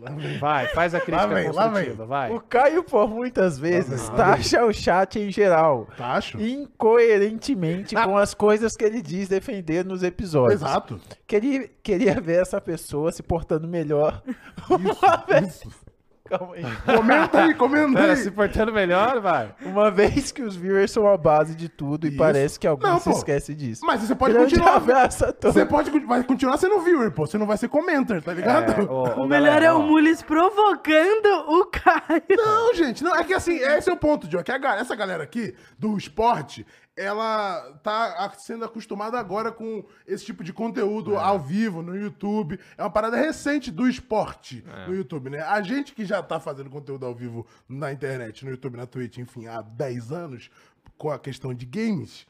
lá 0.00 0.10
vem. 0.10 0.38
Vai, 0.38 0.38
vai, 0.38 0.66
faz 0.68 0.94
a 0.94 1.00
crítica 1.00 1.26
vem, 1.26 1.50
construtiva, 1.50 2.06
vai. 2.06 2.32
O 2.32 2.40
Caio, 2.40 2.84
por 2.84 3.08
muitas 3.08 3.58
vezes, 3.58 4.08
taxa 4.10 4.64
o 4.64 4.72
chat 4.72 5.18
em 5.18 5.30
geral. 5.30 5.88
Tacho. 5.96 6.40
Incoerentemente 6.40 7.96
ah. 7.96 8.04
com 8.04 8.16
as 8.16 8.34
coisas 8.34 8.76
que 8.76 8.84
ele 8.84 9.02
diz 9.02 9.28
defender 9.28 9.84
nos 9.84 10.02
episódios. 10.02 10.62
Exato. 10.62 11.00
Queria, 11.26 11.68
queria 11.82 12.20
ver 12.20 12.42
essa 12.42 12.60
pessoa 12.60 13.10
se 13.10 13.22
portando 13.22 13.66
melhor. 13.66 14.22
Isso, 14.26 15.66
isso. 15.66 15.85
Calma 16.28 16.54
aí. 16.54 16.64
Comenta 16.96 17.42
aí, 17.42 17.54
comenta 17.54 18.00
aí. 18.00 18.16
se 18.16 18.30
portando 18.30 18.72
melhor, 18.72 19.20
vai. 19.20 19.54
Uma 19.62 19.90
vez 19.90 20.32
que 20.32 20.42
os 20.42 20.56
viewers 20.56 20.90
são 20.90 21.06
a 21.06 21.16
base 21.16 21.54
de 21.54 21.68
tudo 21.68 22.06
Isso. 22.06 22.14
e 22.14 22.18
parece 22.18 22.58
que 22.58 22.66
alguém 22.66 22.98
se 23.00 23.10
esquece 23.10 23.54
disso. 23.54 23.84
Mas 23.84 24.00
você 24.00 24.14
pode 24.14 24.34
Grande 24.34 24.54
continuar. 24.54 24.76
Abraço 24.76 25.24
Você 25.42 25.64
pode 25.64 25.90
vai 26.06 26.22
continuar 26.22 26.56
sendo 26.58 26.80
viewer, 26.80 27.10
pô. 27.10 27.26
Você 27.26 27.38
não 27.38 27.46
vai 27.46 27.56
ser 27.56 27.68
commenter, 27.68 28.22
tá 28.22 28.32
ligado? 28.32 28.72
É, 28.72 28.84
ô, 28.84 29.20
ô, 29.20 29.24
o 29.24 29.28
melhor 29.28 29.46
galera, 29.46 29.66
é 29.66 29.72
o 29.72 29.82
Mules 29.82 30.22
provocando 30.22 31.26
o 31.48 31.66
Caio. 31.66 32.22
Não, 32.30 32.74
gente, 32.74 33.02
não. 33.02 33.14
É 33.14 33.24
que 33.24 33.34
assim, 33.34 33.56
esse 33.56 33.88
é 33.88 33.92
o 33.92 33.96
ponto, 33.96 34.30
Joe. 34.30 34.42
Que 34.42 34.52
a, 34.52 34.76
essa 34.76 34.94
galera 34.94 35.22
aqui 35.22 35.54
do 35.78 35.96
esporte, 35.96 36.66
ela 36.96 37.78
tá 37.82 38.32
sendo 38.38 38.64
acostumada 38.64 39.18
agora 39.18 39.52
com 39.52 39.84
esse 40.06 40.24
tipo 40.24 40.42
de 40.42 40.52
conteúdo 40.52 41.14
é. 41.14 41.18
ao 41.18 41.38
vivo 41.38 41.82
no 41.82 41.94
YouTube. 41.94 42.58
É 42.76 42.82
uma 42.82 42.90
parada 42.90 43.16
recente 43.18 43.70
do 43.70 43.86
esporte 43.86 44.64
é. 44.66 44.86
no 44.88 44.94
YouTube, 44.94 45.28
né? 45.28 45.42
A 45.42 45.60
gente 45.60 45.94
que 45.94 46.06
já 46.06 46.22
tá 46.22 46.40
fazendo 46.40 46.70
conteúdo 46.70 47.04
ao 47.04 47.14
vivo 47.14 47.46
na 47.68 47.92
internet, 47.92 48.44
no 48.44 48.50
YouTube, 48.50 48.78
na 48.78 48.86
Twitch, 48.86 49.18
enfim, 49.18 49.46
há 49.46 49.60
10 49.60 50.10
anos, 50.10 50.50
com 50.96 51.10
a 51.10 51.18
questão 51.18 51.52
de 51.52 51.66
games, 51.66 52.26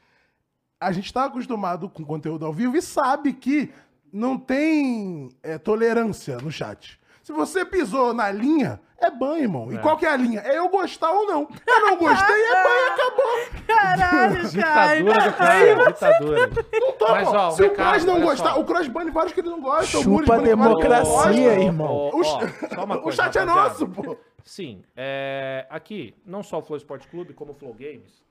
a 0.81 0.91
gente 0.91 1.13
tá 1.13 1.27
acostumado 1.27 1.89
com 1.89 2.05
conteúdo 2.05 2.45
ao 2.45 2.53
vivo 2.53 2.77
e 2.77 2.83
sabe 2.83 3.33
que 3.33 3.73
não 4.13 4.37
tem 4.39 5.31
é, 5.43 5.59
tolerância 5.59 6.39
no 6.39 6.51
chat. 6.51 6.99
Se 7.27 7.33
você 7.33 7.65
pisou 7.65 8.15
na 8.15 8.31
linha, 8.31 8.81
é 8.97 9.11
banho, 9.11 9.43
irmão. 9.43 9.73
E 9.73 9.75
é. 9.75 9.79
qual 9.79 9.97
que 9.97 10.07
é 10.07 10.11
a 10.11 10.17
linha? 10.17 10.39
É 10.43 10.59
eu 10.59 10.69
gostar 10.69 11.11
ou 11.11 11.27
não. 11.27 11.49
Eu 11.67 11.81
não 11.81 11.97
gostei, 11.97 12.41
é 12.41 12.63
banho, 12.63 12.87
acabou. 12.95 13.67
Caralho, 13.67 14.47
ditadura 14.49 15.21
do 15.21 15.33
cara, 15.33 15.87
ditadura. 15.87 16.51
Não 16.73 16.93
tô, 16.93 17.09
Mas, 17.09 17.27
ó, 17.27 17.51
Se 17.51 17.65
o 17.65 17.75
Cross 17.75 18.05
não 18.05 18.21
gostar, 18.21 18.55
só. 18.55 18.61
o 18.61 18.65
Cross 18.65 18.87
bane 18.87 19.11
vários 19.11 19.33
que 19.33 19.41
ele 19.41 19.49
não 19.49 19.61
gosta. 19.61 20.01
Chupa 20.01 20.39
o 20.39 20.41
democracia, 20.41 21.61
irmão. 21.61 22.13
O 23.03 23.11
chat 23.11 23.37
é 23.37 23.45
nosso, 23.45 23.89
pô. 23.89 24.17
Sim, 24.45 24.85
é, 24.97 25.67
aqui, 25.69 26.15
não 26.25 26.45
só 26.45 26.61
o 26.61 26.63
Flow 26.63 26.77
Sport 26.77 27.09
Clube, 27.09 27.35
como 27.35 27.51
o 27.51 27.55
Flow 27.57 27.75
Games, 27.75 28.23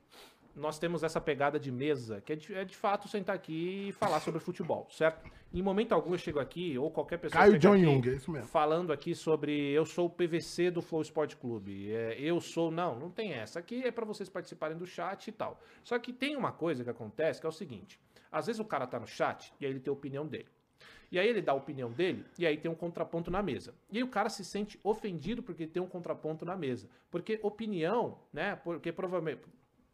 nós 0.55 0.79
temos 0.79 1.03
essa 1.03 1.19
pegada 1.19 1.59
de 1.59 1.71
mesa, 1.71 2.21
que 2.21 2.33
é 2.33 2.35
de, 2.35 2.53
é 2.53 2.63
de, 2.63 2.75
fato 2.75 3.07
sentar 3.07 3.35
aqui 3.35 3.89
e 3.89 3.91
falar 3.91 4.19
sobre 4.19 4.39
futebol, 4.39 4.87
certo? 4.89 5.29
Em 5.53 5.61
momento 5.61 5.93
algum 5.93 6.13
eu 6.13 6.17
chego 6.17 6.39
aqui, 6.39 6.77
ou 6.77 6.89
qualquer 6.89 7.17
pessoa 7.17 7.41
Caio 7.41 7.59
John 7.59 7.75
Young, 7.75 8.09
é 8.09 8.13
isso 8.13 8.31
mesmo. 8.31 8.47
falando 8.47 8.93
aqui 8.93 9.13
sobre 9.13 9.71
eu 9.71 9.85
sou 9.85 10.07
o 10.07 10.09
PVC 10.09 10.71
do 10.71 10.81
Flow 10.81 11.01
Sport 11.01 11.35
Clube, 11.35 11.91
é, 11.91 12.19
eu 12.19 12.39
sou... 12.39 12.71
Não, 12.71 12.97
não 12.97 13.09
tem 13.09 13.33
essa. 13.33 13.59
Aqui 13.59 13.83
é 13.83 13.91
para 13.91 14.05
vocês 14.05 14.29
participarem 14.29 14.77
do 14.77 14.85
chat 14.85 15.27
e 15.27 15.31
tal. 15.31 15.59
Só 15.83 15.99
que 15.99 16.13
tem 16.13 16.35
uma 16.35 16.51
coisa 16.51 16.83
que 16.83 16.89
acontece, 16.89 17.39
que 17.39 17.45
é 17.45 17.49
o 17.49 17.53
seguinte, 17.53 17.99
às 18.31 18.47
vezes 18.47 18.59
o 18.59 18.65
cara 18.65 18.87
tá 18.87 18.99
no 18.99 19.07
chat 19.07 19.53
e 19.59 19.65
aí 19.65 19.71
ele 19.71 19.79
tem 19.79 19.91
a 19.91 19.93
opinião 19.93 20.25
dele. 20.25 20.47
E 21.11 21.19
aí 21.19 21.27
ele 21.27 21.41
dá 21.41 21.51
a 21.51 21.55
opinião 21.55 21.91
dele, 21.91 22.25
e 22.37 22.45
aí 22.45 22.57
tem 22.57 22.69
um 22.69 22.75
contraponto 22.75 23.31
na 23.31 23.41
mesa. 23.41 23.73
E 23.91 23.97
aí 23.97 24.03
o 24.03 24.07
cara 24.07 24.29
se 24.29 24.43
sente 24.43 24.79
ofendido 24.83 25.41
porque 25.43 25.67
tem 25.67 25.81
um 25.81 25.87
contraponto 25.87 26.43
na 26.45 26.55
mesa. 26.55 26.89
Porque 27.09 27.39
opinião, 27.41 28.19
né? 28.33 28.55
Porque 28.55 28.91
provavelmente. 28.91 29.41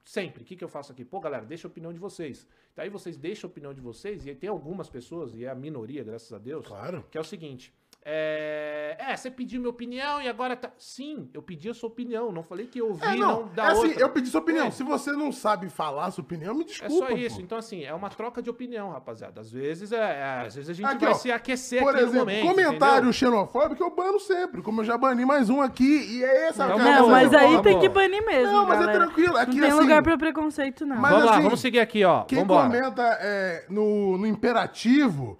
Sempre. 0.03 0.43
O 0.43 0.45
que, 0.45 0.55
que 0.55 0.63
eu 0.63 0.69
faço 0.69 0.91
aqui? 0.91 1.05
Pô, 1.05 1.19
galera, 1.19 1.45
deixa 1.45 1.67
a 1.67 1.69
opinião 1.69 1.93
de 1.93 1.99
vocês. 1.99 2.47
Daí 2.75 2.89
vocês 2.89 3.17
deixam 3.17 3.47
a 3.47 3.51
opinião 3.51 3.73
de 3.73 3.81
vocês, 3.81 4.25
e 4.25 4.33
tem 4.33 4.49
algumas 4.49 4.89
pessoas, 4.89 5.35
e 5.35 5.45
é 5.45 5.49
a 5.49 5.55
minoria, 5.55 6.03
graças 6.03 6.31
a 6.33 6.37
Deus, 6.37 6.65
claro. 6.67 7.05
que 7.11 7.17
é 7.17 7.21
o 7.21 7.23
seguinte: 7.23 7.73
é, 8.03 8.95
é, 8.97 9.15
você 9.15 9.29
pediu 9.29 9.59
minha 9.59 9.69
opinião 9.69 10.19
e 10.19 10.27
agora 10.27 10.55
tá. 10.55 10.71
Sim, 10.75 11.29
eu 11.35 11.41
pedi 11.41 11.69
a 11.69 11.73
sua 11.73 11.87
opinião. 11.87 12.31
Não 12.31 12.41
falei 12.41 12.65
que 12.65 12.81
eu 12.81 12.89
ouvi, 12.89 13.05
é, 13.05 13.15
não, 13.15 13.41
não 13.41 13.47
da 13.49 13.65
é 13.65 13.67
assim, 13.67 13.87
outra. 13.89 14.01
eu 14.01 14.09
pedi 14.09 14.29
sua 14.29 14.41
opinião. 14.41 14.67
É. 14.67 14.71
Se 14.71 14.81
você 14.81 15.11
não 15.11 15.31
sabe 15.31 15.69
falar 15.69 16.05
a 16.05 16.11
sua 16.11 16.23
opinião, 16.23 16.55
me 16.55 16.63
desculpa. 16.63 17.05
É 17.05 17.09
só 17.09 17.15
isso. 17.15 17.35
Pô. 17.35 17.41
Então, 17.43 17.57
assim, 17.59 17.83
é 17.83 17.93
uma 17.93 18.09
troca 18.09 18.41
de 18.41 18.49
opinião, 18.49 18.89
rapaziada. 18.89 19.39
Às 19.39 19.51
vezes, 19.51 19.91
é, 19.91 19.97
é 19.97 20.43
às 20.47 20.55
vezes 20.55 20.71
a 20.71 20.73
gente 20.73 20.85
aqui, 20.87 21.05
vai 21.05 21.13
ó, 21.13 21.15
se 21.15 21.31
aquecer 21.31 21.83
por 21.83 21.89
aqui 21.89 21.99
exemplo, 21.99 22.19
no 22.19 22.25
momento. 22.25 22.47
Comentário 22.47 22.95
entendeu? 22.95 23.13
xenofóbico 23.13 23.83
eu 23.83 23.95
bano 23.95 24.19
sempre. 24.19 24.63
Como 24.63 24.81
eu 24.81 24.85
já 24.85 24.97
bani 24.97 25.23
mais 25.23 25.51
um 25.51 25.61
aqui. 25.61 26.17
E 26.17 26.23
é 26.23 26.47
essa 26.47 26.67
Não, 26.67 26.79
não 26.79 27.09
mas 27.09 27.31
aí 27.31 27.61
tem 27.61 27.79
que 27.79 27.87
banir 27.87 28.25
mesmo. 28.25 28.51
Não, 28.51 28.65
mas 28.65 28.77
é 28.77 28.85
galera. 28.85 29.03
é 29.03 29.05
tranquilo. 29.05 29.37
Aqui, 29.37 29.51
não 29.51 29.61
tem 29.61 29.69
assim, 29.69 29.79
lugar 29.79 30.01
pra 30.01 30.17
preconceito, 30.17 30.87
não. 30.87 30.95
Mas, 30.95 31.11
vamos 31.11 31.27
assim, 31.27 31.37
lá, 31.37 31.43
vamos 31.43 31.59
seguir 31.59 31.79
aqui, 31.79 32.03
ó. 32.03 32.23
Quem 32.23 32.39
Vambora. 32.39 32.67
comenta 32.67 33.03
é, 33.21 33.65
no, 33.69 34.17
no 34.17 34.25
imperativo 34.25 35.37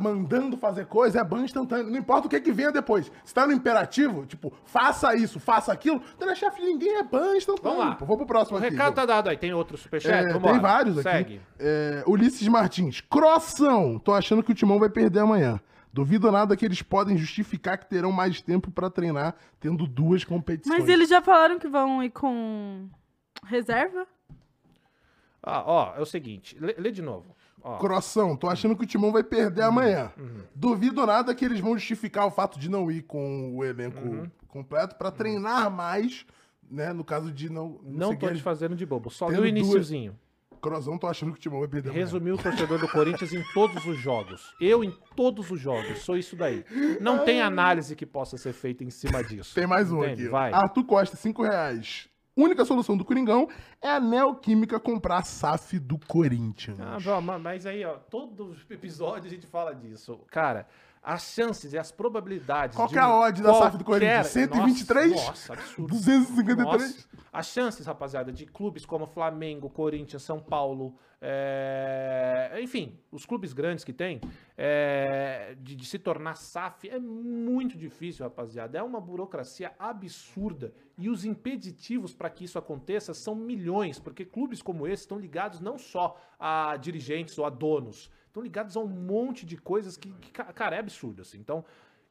mandando 0.00 0.56
fazer 0.56 0.86
coisa, 0.86 1.20
é 1.20 1.24
ban 1.24 1.42
instantâneo. 1.42 1.90
Não 1.90 1.98
importa 1.98 2.26
o 2.26 2.30
que, 2.30 2.40
que 2.40 2.52
venha 2.52 2.70
depois. 2.70 3.10
Se 3.24 3.34
tá 3.34 3.46
no 3.46 3.52
imperativo, 3.52 4.24
tipo, 4.26 4.52
faça 4.64 5.14
isso, 5.14 5.40
faça 5.40 5.72
aquilo, 5.72 6.00
então 6.14 6.26
não 6.26 6.32
é 6.32 6.36
chefe 6.36 6.60
de 6.60 6.66
ninguém, 6.66 6.96
é 6.96 7.02
ban 7.02 7.36
instantâneo. 7.36 7.76
Vamos 7.76 7.90
lá. 7.90 7.94
Pô, 7.96 8.06
vou 8.06 8.16
pro 8.16 8.26
próximo 8.26 8.56
o 8.56 8.60
aqui. 8.60 8.68
O 8.68 8.70
recado 8.70 8.94
tá 8.94 9.04
dado 9.04 9.28
aí. 9.28 9.36
Tem 9.36 9.52
outro 9.52 9.76
superchat? 9.76 10.26
É, 10.26 10.38
tem 10.38 10.60
vários 10.60 10.98
aqui. 10.98 11.10
Segue. 11.10 11.40
É, 11.58 12.04
Ulisses 12.06 12.46
Martins. 12.48 13.00
Crossão. 13.00 13.98
Tô 13.98 14.12
achando 14.12 14.42
que 14.42 14.52
o 14.52 14.54
Timão 14.54 14.78
vai 14.78 14.88
perder 14.88 15.20
amanhã. 15.20 15.60
Duvido 15.92 16.30
nada 16.32 16.56
que 16.56 16.64
eles 16.64 16.82
podem 16.82 17.16
justificar 17.16 17.78
que 17.78 17.88
terão 17.88 18.10
mais 18.10 18.40
tempo 18.40 18.68
para 18.68 18.90
treinar, 18.90 19.36
tendo 19.60 19.86
duas 19.86 20.24
competições. 20.24 20.80
Mas 20.80 20.88
eles 20.88 21.08
já 21.08 21.22
falaram 21.22 21.56
que 21.56 21.68
vão 21.68 22.02
ir 22.02 22.10
com 22.10 22.88
reserva? 23.44 24.04
Ah, 25.40 25.62
ó, 25.64 25.94
é 25.96 26.00
o 26.00 26.06
seguinte, 26.06 26.56
lê, 26.58 26.74
lê 26.78 26.90
de 26.90 27.02
novo. 27.02 27.36
Ó. 27.64 27.78
Croção, 27.78 28.36
tô 28.36 28.46
achando 28.46 28.76
que 28.76 28.84
o 28.84 28.86
Timão 28.86 29.10
vai 29.10 29.24
perder 29.24 29.62
uhum. 29.62 29.68
amanhã. 29.68 30.12
Uhum. 30.18 30.42
Duvido 30.54 31.06
nada 31.06 31.34
que 31.34 31.46
eles 31.46 31.60
vão 31.60 31.72
justificar 31.78 32.26
o 32.26 32.30
fato 32.30 32.58
de 32.58 32.68
não 32.68 32.90
ir 32.90 33.02
com 33.02 33.56
o 33.56 33.64
elenco 33.64 34.06
uhum. 34.06 34.30
completo 34.48 34.96
para 34.96 35.10
treinar 35.10 35.70
mais, 35.70 36.26
né? 36.70 36.92
No 36.92 37.02
caso 37.02 37.32
de 37.32 37.48
não. 37.48 37.80
Não, 37.82 38.10
não 38.10 38.16
tô 38.16 38.30
te 38.30 38.42
fazendo 38.42 38.76
de 38.76 38.84
bobo, 38.84 39.08
só 39.08 39.30
no 39.30 39.46
iníciozinho. 39.46 40.12
Duas... 40.12 40.24
Crozão, 40.60 40.96
tô 40.96 41.06
achando 41.06 41.32
que 41.32 41.38
o 41.38 41.40
Timão 41.40 41.60
vai 41.60 41.68
perder 41.68 41.92
Resumiu 41.92 42.36
o 42.36 42.38
torcedor 42.38 42.78
do 42.78 42.88
Corinthians 42.88 43.34
em 43.34 43.42
todos 43.52 43.84
os 43.84 43.98
jogos. 43.98 44.54
Eu 44.58 44.82
em 44.82 44.96
todos 45.14 45.50
os 45.50 45.60
jogos, 45.60 45.98
sou 45.98 46.16
isso 46.16 46.34
daí. 46.36 46.64
Não 47.02 47.22
tem 47.22 47.42
análise 47.42 47.94
que 47.94 48.06
possa 48.06 48.38
ser 48.38 48.54
feita 48.54 48.82
em 48.82 48.88
cima 48.88 49.22
disso. 49.22 49.54
Tem 49.54 49.66
mais 49.66 49.92
um 49.92 50.02
Entende? 50.02 50.22
aqui. 50.22 50.30
Vai. 50.30 50.52
Arthur 50.54 50.84
Costa, 50.84 51.16
5 51.16 51.42
reais 51.42 52.08
única 52.36 52.64
solução 52.64 52.96
do 52.96 53.04
Coringão 53.04 53.48
é 53.80 53.90
a 53.90 54.00
Neoquímica 54.00 54.80
comprar 54.80 55.18
a 55.18 55.22
SAF 55.22 55.78
do 55.78 55.98
Corinthians. 55.98 56.78
Ah, 56.80 57.20
mas 57.38 57.66
aí, 57.66 57.84
ó, 57.84 57.94
todos 57.94 58.58
os 58.58 58.70
episódios 58.70 59.26
a 59.26 59.34
gente 59.34 59.46
fala 59.46 59.74
disso. 59.74 60.20
Cara, 60.30 60.66
as 61.04 61.22
chances 61.34 61.74
e 61.74 61.78
as 61.78 61.92
probabilidades. 61.92 62.74
Qual 62.74 62.88
que 62.88 62.96
é 62.96 63.00
a 63.00 63.14
odd 63.14 63.42
da 63.42 63.52
SAF 63.52 63.76
do 63.76 63.84
Corinthians? 63.84 64.28
123? 64.28 65.10
Nossa, 65.12 65.26
nossa 65.26 65.52
absurdo. 65.52 65.88
253? 65.88 66.64
Nossa. 66.64 67.08
As 67.30 67.46
chances, 67.46 67.84
rapaziada, 67.84 68.32
de 68.32 68.46
clubes 68.46 68.86
como 68.86 69.06
Flamengo, 69.06 69.68
Corinthians, 69.68 70.22
São 70.22 70.40
Paulo, 70.40 70.94
é... 71.20 72.58
enfim, 72.62 72.98
os 73.10 73.26
clubes 73.26 73.52
grandes 73.52 73.84
que 73.84 73.92
tem, 73.92 74.20
é... 74.56 75.54
de, 75.60 75.74
de, 75.74 75.84
se 75.84 75.98
tornar 75.98 76.36
SAF 76.36 76.88
é 76.88 76.98
muito 76.98 77.76
difícil, 77.76 78.24
rapaziada. 78.24 78.78
É 78.78 78.82
uma 78.82 79.00
burocracia 79.00 79.72
absurda. 79.78 80.72
E 80.96 81.10
os 81.10 81.24
impeditivos 81.24 82.14
para 82.14 82.30
que 82.30 82.44
isso 82.44 82.58
aconteça 82.58 83.12
são 83.12 83.34
milhões, 83.34 83.98
porque 83.98 84.24
clubes 84.24 84.62
como 84.62 84.86
esse 84.86 85.02
estão 85.02 85.18
ligados 85.18 85.60
não 85.60 85.76
só 85.76 86.16
a 86.38 86.76
dirigentes 86.76 87.36
ou 87.36 87.44
a 87.44 87.50
donos, 87.50 88.10
estão 88.34 88.42
ligados 88.42 88.76
a 88.76 88.80
um 88.80 88.88
monte 88.88 89.46
de 89.46 89.56
coisas 89.56 89.96
que, 89.96 90.10
que 90.10 90.32
cara, 90.32 90.74
é 90.74 90.80
absurdo, 90.80 91.22
assim. 91.22 91.38
Então, 91.38 91.64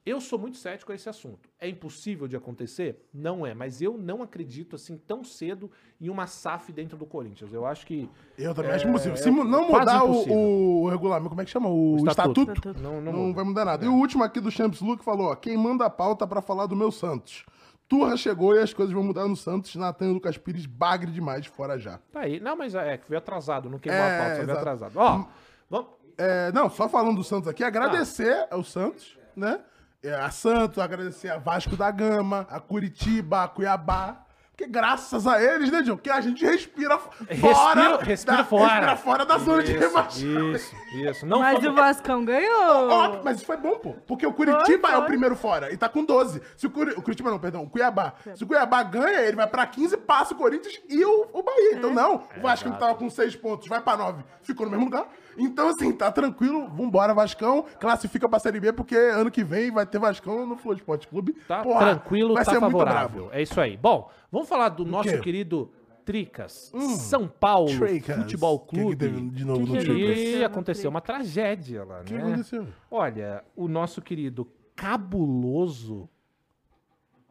eu 0.05 0.19
sou 0.19 0.39
muito 0.39 0.57
cético 0.57 0.91
a 0.91 0.95
esse 0.95 1.07
assunto. 1.07 1.49
É 1.59 1.67
impossível 1.67 2.27
de 2.27 2.35
acontecer? 2.35 3.05
Não 3.13 3.45
é, 3.45 3.53
mas 3.53 3.81
eu 3.81 3.97
não 3.97 4.21
acredito 4.21 4.75
assim 4.75 4.97
tão 4.97 5.23
cedo 5.23 5.69
em 5.99 6.09
uma 6.09 6.27
SAF 6.27 6.71
dentro 6.71 6.97
do 6.97 7.05
Corinthians. 7.05 7.53
Eu 7.53 7.65
acho 7.65 7.85
que. 7.85 8.09
Eu 8.37 8.53
também 8.53 8.71
é, 8.71 8.75
acho 8.75 8.87
impossível. 8.87 9.17
Se 9.17 9.27
é 9.27 9.31
não 9.31 9.69
mudar 9.69 10.03
o, 10.03 10.83
o, 10.83 10.89
regulamento, 10.89 11.29
como 11.29 11.41
é 11.41 11.45
que 11.45 11.51
chama? 11.51 11.69
O, 11.69 12.01
o 12.01 12.07
estatuto, 12.07 12.51
estatuto. 12.51 12.81
Não, 12.81 13.01
não, 13.01 13.13
não 13.13 13.33
vai 13.33 13.43
mudar 13.43 13.65
nada. 13.65 13.83
É. 13.83 13.87
E 13.87 13.89
o 13.89 13.93
último 13.93 14.23
aqui 14.23 14.39
do 14.39 14.51
Champs 14.51 14.81
Luke 14.81 15.03
falou: 15.03 15.31
ó, 15.31 15.35
quem 15.35 15.57
manda 15.57 15.85
a 15.85 15.89
pauta 15.89 16.25
para 16.25 16.41
falar 16.41 16.65
do 16.67 16.75
meu 16.75 16.91
Santos. 16.91 17.45
Turra 17.85 18.15
chegou 18.17 18.55
e 18.55 18.59
as 18.59 18.73
coisas 18.73 18.93
vão 18.93 19.03
mudar 19.03 19.27
no 19.27 19.35
Santos. 19.35 19.75
Natan 19.75 20.09
e 20.09 20.13
Lucas 20.13 20.37
Pires, 20.37 20.65
bagre 20.65 21.11
demais, 21.11 21.45
fora 21.45 21.77
já. 21.77 21.99
Tá 22.11 22.21
aí. 22.21 22.39
Não, 22.39 22.55
mas 22.55 22.73
é, 22.73 22.99
veio 23.07 23.19
atrasado, 23.19 23.69
não 23.69 23.77
queimou 23.77 24.01
é, 24.01 24.15
a 24.15 24.19
pauta, 24.19 24.35
só 24.37 24.45
veio 24.45 24.57
atrasado. 24.57 24.97
Ó, 24.97 25.25
vamos. 25.69 26.02
É, 26.17 26.51
não, 26.51 26.69
só 26.69 26.87
falando 26.87 27.17
do 27.17 27.23
Santos 27.23 27.47
aqui, 27.47 27.63
agradecer 27.63 28.47
ah. 28.49 28.55
ao 28.55 28.63
Santos, 28.63 29.17
né? 29.35 29.59
É, 30.03 30.13
a 30.13 30.29
Santos, 30.31 30.79
agradecer 30.79 31.29
a 31.29 31.37
Vasco 31.37 31.77
da 31.77 31.89
Gama, 31.89 32.45
a 32.49 32.59
Curitiba, 32.59 33.43
a 33.43 33.47
Cuiabá. 33.47 34.23
Porque 34.51 34.67
graças 34.67 35.25
a 35.25 35.41
eles, 35.41 35.71
né, 35.71 35.81
John? 35.81 35.97
Que 35.97 36.11
a 36.11 36.21
gente 36.21 36.45
respira 36.45 36.99
fora. 36.99 37.25
Respira, 37.27 38.03
respira 38.03 38.37
da, 38.37 38.43
fora. 38.43 38.73
Respira 38.73 38.95
fora 38.97 39.25
da 39.25 39.37
zona 39.39 39.63
isso, 39.63 39.71
de 39.71 39.79
rebaixamento. 39.79 40.55
Isso, 40.55 40.75
isso. 40.93 41.25
Não 41.25 41.39
mas 41.39 41.59
foi... 41.59 41.69
o 41.69 41.73
Vascão 41.73 42.23
ganhou. 42.23 42.89
Ó, 42.89 43.23
mas 43.23 43.37
isso 43.37 43.47
foi 43.47 43.57
bom, 43.57 43.79
pô. 43.79 43.93
Porque 44.05 44.27
o 44.27 44.33
Curitiba 44.33 44.63
foi, 44.65 44.77
foi. 44.77 44.91
é 44.91 44.97
o 44.97 45.05
primeiro 45.05 45.35
fora. 45.35 45.73
E 45.73 45.77
tá 45.77 45.89
com 45.89 46.05
12. 46.05 46.39
Se 46.55 46.67
o, 46.67 46.69
Curi... 46.69 46.91
o 46.91 47.01
Curitiba 47.01 47.31
não, 47.31 47.39
perdão, 47.39 47.63
o 47.63 47.69
Cuiabá. 47.69 48.13
Se 48.35 48.43
o 48.43 48.47
Cuiabá 48.47 48.83
ganha, 48.83 49.21
ele 49.21 49.35
vai 49.35 49.47
pra 49.47 49.65
15, 49.65 49.97
passa 49.97 50.35
o 50.35 50.37
Corinthians 50.37 50.79
e 50.87 51.03
o, 51.03 51.29
o 51.33 51.41
Bahia. 51.41 51.75
Então, 51.75 51.89
é. 51.89 51.93
Então 51.93 51.93
não, 51.93 52.23
o 52.37 52.41
Vasco 52.41 52.69
é, 52.69 52.71
tava 52.73 52.93
com 52.93 53.09
6 53.09 53.35
pontos, 53.37 53.67
vai 53.67 53.81
pra 53.81 53.97
9. 53.97 54.23
Ficou 54.43 54.67
no 54.67 54.71
mesmo 54.71 54.85
lugar. 54.85 55.07
Então, 55.37 55.69
assim, 55.69 55.91
tá 55.91 56.11
tranquilo. 56.11 56.67
Vambora, 56.69 57.13
Vascão. 57.13 57.65
Classifica 57.79 58.27
pra 58.27 58.39
Série 58.39 58.59
B, 58.59 58.73
porque 58.73 58.95
ano 58.95 59.31
que 59.31 59.43
vem 59.43 59.71
vai 59.71 59.85
ter 59.85 59.99
Vascão 59.99 60.45
no 60.45 60.55
Flow 60.57 60.75
Esporte 60.75 61.07
Clube. 61.07 61.33
Tá 61.47 61.61
Porra, 61.61 61.95
tranquilo, 61.95 62.33
vai 62.33 62.45
tá 62.45 62.51
ser 62.51 62.59
favorável. 62.59 63.29
É 63.31 63.41
isso 63.41 63.59
aí. 63.59 63.77
Bom, 63.77 64.09
vamos 64.31 64.47
falar 64.47 64.69
do 64.69 64.85
nosso 64.85 65.19
querido 65.19 65.71
Tricas, 66.05 66.69
hum, 66.73 66.95
São 66.97 67.27
Paulo 67.27 67.77
Tricas. 67.79 68.17
Futebol 68.17 68.59
Clube. 68.59 69.09
Que, 69.09 69.15
que 69.15 69.29
de 69.29 69.45
novo 69.45 69.65
que 69.65 69.71
no 69.71 69.79
Tricas? 69.79 70.17
E 70.17 70.43
aconteceu 70.43 70.89
uma 70.89 71.01
tragédia 71.01 71.83
lá, 71.85 71.97
né? 71.97 72.01
O 72.01 72.05
que 72.05 72.15
aconteceu? 72.15 72.67
Olha, 72.91 73.43
o 73.55 73.67
nosso 73.67 74.01
querido 74.01 74.51
Cabuloso 74.75 76.09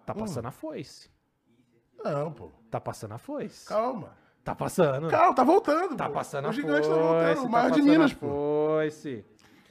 tá 0.06 0.14
passando 0.14 0.46
hum. 0.46 0.48
a 0.48 0.52
foice. 0.52 1.10
Não, 2.02 2.32
pô. 2.32 2.50
Tá 2.70 2.80
passando 2.80 3.12
a 3.12 3.18
foice. 3.18 3.66
Calma. 3.66 4.16
Tá 4.44 4.54
passando. 4.54 5.08
Calma, 5.08 5.34
tá 5.34 5.44
voltando. 5.44 5.96
Tá 5.96 6.08
pô. 6.08 6.14
passando 6.14 6.48
o 6.48 6.52
gigante 6.52 6.88
tá 6.88 6.94
voltando. 6.94 7.44
O 7.44 7.50
maior 7.50 7.70
de 7.70 7.82
Minas, 7.82 8.12
pô. 8.12 8.26
Foice. 8.28 9.24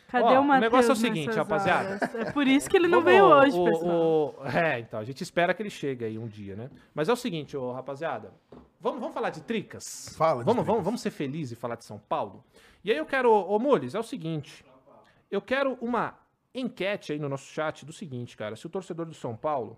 Cadê 0.08 0.36
Ó, 0.36 0.42
o 0.42 0.44
Matheus? 0.44 0.58
O 0.58 0.60
negócio 0.60 0.90
é 0.90 0.94
o 0.94 0.96
seguinte, 0.96 1.36
rapaziada. 1.36 2.00
É 2.16 2.32
por 2.32 2.46
isso 2.46 2.70
que 2.70 2.76
ele 2.76 2.90
não 2.90 3.02
veio 3.02 3.24
hoje, 3.24 3.58
o, 3.58 3.64
pessoal. 3.64 3.96
O, 3.96 4.36
é, 4.46 4.80
então, 4.80 5.00
a 5.00 5.06
gente 5.06 5.22
espera 5.22 5.54
que 5.54 5.62
ele 5.62 5.70
chegue 5.70 6.04
aí 6.04 6.18
um 6.18 6.28
dia, 6.28 6.54
né? 6.54 6.70
Mas 6.94 7.08
é 7.08 7.14
o 7.14 7.16
seguinte, 7.16 7.56
ô, 7.56 7.72
rapaziada. 7.72 8.34
Vamos, 8.80 9.00
vamos 9.00 9.14
falar 9.14 9.30
de 9.30 9.42
tricas? 9.42 10.14
Fala, 10.18 10.44
vamos, 10.44 10.66
vamos, 10.66 10.84
vamos 10.84 11.02
ser 11.02 11.12
felizes 11.12 11.54
e 11.54 11.56
falar 11.56 11.76
de 11.76 11.86
São 11.86 11.98
Paulo? 11.98 12.44
E 12.84 12.92
aí 12.92 12.98
eu 12.98 13.06
quero, 13.06 13.32
ô 13.32 13.58
Mules, 13.58 13.96
é 13.96 14.00
o 14.00 14.04
seguinte. 14.04 14.66
Eu 15.30 15.42
quero 15.42 15.78
uma 15.80 16.18
enquete 16.54 17.14
aí 17.14 17.20
no 17.20 17.30
nosso 17.30 17.46
chat 17.46 17.86
do 17.86 17.94
seguinte, 17.94 18.36
cara. 18.36 18.58
Se 18.58 18.66
o 18.66 18.70
torcedor 18.70 19.06
do 19.06 19.14
São 19.14 19.36
Paulo 19.36 19.78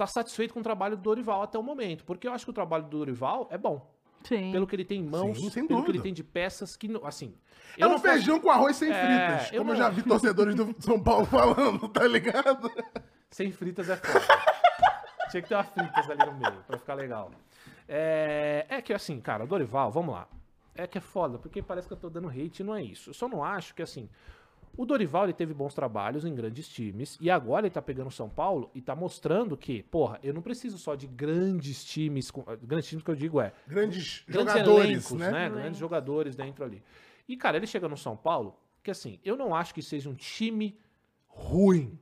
tá 0.00 0.06
satisfeito 0.06 0.54
com 0.54 0.60
o 0.60 0.62
trabalho 0.62 0.96
do 0.96 1.02
Dorival 1.02 1.42
até 1.42 1.58
o 1.58 1.62
momento. 1.62 2.04
Porque 2.04 2.26
eu 2.26 2.32
acho 2.32 2.44
que 2.44 2.50
o 2.50 2.54
trabalho 2.54 2.84
do 2.84 2.90
Dorival 2.90 3.46
é 3.50 3.58
bom. 3.58 3.86
Sim. 4.22 4.52
pelo 4.52 4.66
que 4.66 4.76
ele 4.76 4.84
tem 4.84 5.00
em 5.00 5.04
mãos, 5.04 5.38
Sim, 5.38 5.66
pelo 5.66 5.80
dúvida. 5.80 5.84
que 5.84 5.90
ele 5.92 6.02
tem 6.02 6.12
de 6.12 6.22
peças 6.22 6.76
que, 6.76 6.90
assim... 7.04 7.34
É 7.78 7.86
um 7.86 7.98
feijão 7.98 8.34
posso... 8.34 8.42
com 8.42 8.50
arroz 8.50 8.76
sem 8.76 8.90
é, 8.90 8.94
fritas, 8.94 9.50
como 9.50 9.60
eu, 9.60 9.64
não... 9.64 9.72
eu 9.72 9.76
já 9.76 9.88
vi 9.88 10.02
torcedores 10.02 10.54
do 10.54 10.76
São 10.78 11.02
Paulo 11.02 11.24
falando, 11.26 11.88
tá 11.88 12.06
ligado? 12.06 12.70
Sem 13.30 13.50
fritas 13.50 13.88
é 13.88 13.96
foda. 13.96 14.26
Tinha 15.30 15.42
que 15.42 15.48
ter 15.48 15.54
uma 15.54 15.64
fritas 15.64 16.10
ali 16.10 16.26
no 16.26 16.34
meio, 16.34 16.62
pra 16.66 16.76
ficar 16.76 16.94
legal. 16.94 17.30
É, 17.88 18.66
é 18.68 18.82
que 18.82 18.92
assim, 18.92 19.18
cara, 19.20 19.46
Dorival, 19.46 19.90
vamos 19.90 20.14
lá. 20.14 20.28
É 20.74 20.86
que 20.86 20.98
é 20.98 21.00
foda, 21.00 21.38
porque 21.38 21.62
parece 21.62 21.88
que 21.88 21.94
eu 21.94 21.98
tô 21.98 22.10
dando 22.10 22.28
hate, 22.28 22.62
não 22.62 22.74
é 22.74 22.82
isso. 22.82 23.10
Eu 23.10 23.14
só 23.14 23.26
não 23.26 23.42
acho 23.42 23.74
que 23.74 23.80
assim... 23.80 24.06
O 24.76 24.86
Dorival 24.86 25.24
ele 25.24 25.32
teve 25.32 25.52
bons 25.52 25.74
trabalhos 25.74 26.24
em 26.24 26.34
grandes 26.34 26.68
times 26.68 27.18
e 27.20 27.30
agora 27.30 27.66
ele 27.66 27.72
tá 27.72 27.82
pegando 27.82 28.06
o 28.06 28.12
São 28.12 28.28
Paulo 28.28 28.70
e 28.74 28.80
tá 28.80 28.94
mostrando 28.94 29.56
que, 29.56 29.82
porra, 29.84 30.18
eu 30.22 30.32
não 30.32 30.40
preciso 30.40 30.78
só 30.78 30.94
de 30.94 31.06
grandes 31.06 31.84
times, 31.84 32.30
grandes 32.62 32.88
times 32.88 33.04
que 33.04 33.10
eu 33.10 33.16
digo 33.16 33.40
é 33.40 33.52
grandes, 33.66 34.24
grandes 34.26 34.52
jogadores, 34.54 34.90
elencos, 34.90 35.12
né? 35.12 35.30
né? 35.30 35.50
Grandes 35.50 35.78
jogadores 35.78 36.36
dentro 36.36 36.64
ali. 36.64 36.82
E 37.28 37.36
cara, 37.36 37.56
ele 37.56 37.66
chega 37.66 37.88
no 37.88 37.96
São 37.96 38.16
Paulo, 38.16 38.56
que 38.82 38.90
assim, 38.90 39.18
eu 39.24 39.36
não 39.36 39.54
acho 39.54 39.74
que 39.74 39.82
seja 39.82 40.08
um 40.08 40.14
time 40.14 40.78
ruim 41.26 41.98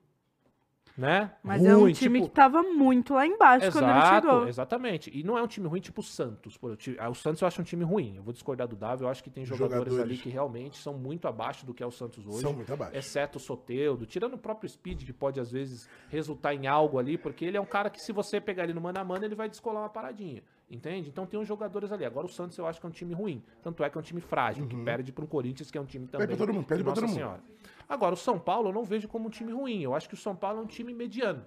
né? 0.98 1.30
Mas 1.44 1.62
ruim, 1.62 1.70
é 1.70 1.76
um 1.76 1.92
time 1.92 2.18
tipo... 2.18 2.28
que 2.28 2.34
tava 2.34 2.60
muito 2.60 3.14
lá 3.14 3.24
embaixo 3.24 3.66
Exato, 3.66 3.86
quando 3.86 3.96
ele 3.96 4.14
chegou. 4.14 4.48
Exatamente. 4.48 5.16
E 5.16 5.22
não 5.22 5.38
é 5.38 5.42
um 5.42 5.46
time 5.46 5.68
ruim 5.68 5.80
tipo 5.80 6.00
o 6.00 6.04
Santos. 6.04 6.58
Ah, 6.98 7.08
o 7.08 7.14
Santos 7.14 7.40
eu 7.40 7.46
acho 7.46 7.60
um 7.60 7.64
time 7.64 7.84
ruim. 7.84 8.16
Eu 8.16 8.22
vou 8.24 8.32
discordar 8.32 8.66
do 8.66 8.74
Davi. 8.74 9.04
Eu 9.04 9.08
acho 9.08 9.22
que 9.22 9.30
tem 9.30 9.44
jogadores, 9.46 9.92
jogadores, 9.92 10.04
ali 10.04 10.18
que 10.18 10.28
realmente 10.28 10.76
são 10.76 10.94
muito 10.94 11.28
abaixo 11.28 11.64
do 11.64 11.72
que 11.72 11.84
é 11.84 11.86
o 11.86 11.92
Santos 11.92 12.26
hoje. 12.26 12.40
São 12.40 12.52
muito 12.52 12.72
abaixo. 12.72 12.96
Exceto 12.96 13.38
o 13.38 13.40
Soteudo. 13.40 14.06
Tirando 14.06 14.34
o 14.34 14.38
próprio 14.38 14.68
Speed, 14.68 15.04
que 15.04 15.12
pode 15.12 15.38
às 15.38 15.52
vezes 15.52 15.88
resultar 16.08 16.52
em 16.52 16.66
algo 16.66 16.98
ali, 16.98 17.16
porque 17.16 17.44
ele 17.44 17.56
é 17.56 17.60
um 17.60 17.66
cara 17.66 17.88
que 17.90 18.02
se 18.02 18.12
você 18.12 18.40
pegar 18.40 18.64
ele 18.64 18.74
no 18.74 18.80
mano 18.80 18.98
a 18.98 19.04
mano, 19.04 19.24
ele 19.24 19.36
vai 19.36 19.48
descolar 19.48 19.82
uma 19.82 19.88
paradinha. 19.88 20.42
Entende? 20.70 21.08
Então 21.08 21.24
tem 21.24 21.38
uns 21.40 21.48
jogadores 21.48 21.90
ali. 21.92 22.04
Agora 22.04 22.26
o 22.26 22.28
Santos 22.28 22.58
eu 22.58 22.66
acho 22.66 22.78
que 22.78 22.86
é 22.86 22.88
um 22.88 22.92
time 22.92 23.14
ruim. 23.14 23.42
Tanto 23.62 23.82
é 23.82 23.88
que 23.88 23.96
é 23.96 24.00
um 24.00 24.04
time 24.04 24.20
frágil, 24.20 24.64
uhum. 24.64 24.68
que 24.68 24.76
perde 24.84 25.12
para 25.12 25.24
um 25.24 25.26
Corinthians, 25.26 25.70
que 25.70 25.78
é 25.78 25.80
um 25.80 25.86
time 25.86 26.06
também. 26.06 26.26
Perde 26.26 26.36
pra 26.36 26.46
todo 26.46 26.54
mundo, 26.54 26.66
perde 26.66 26.84
pra 26.84 26.92
todo 26.92 27.06
mundo. 27.06 27.14
Senhora. 27.14 27.40
Agora, 27.88 28.14
o 28.14 28.16
São 28.16 28.38
Paulo 28.38 28.68
eu 28.68 28.72
não 28.72 28.84
vejo 28.84 29.08
como 29.08 29.28
um 29.28 29.30
time 29.30 29.52
ruim. 29.52 29.82
Eu 29.82 29.94
acho 29.94 30.08
que 30.08 30.14
o 30.14 30.18
São 30.18 30.36
Paulo 30.36 30.60
é 30.60 30.62
um 30.62 30.66
time 30.66 30.92
mediano. 30.92 31.44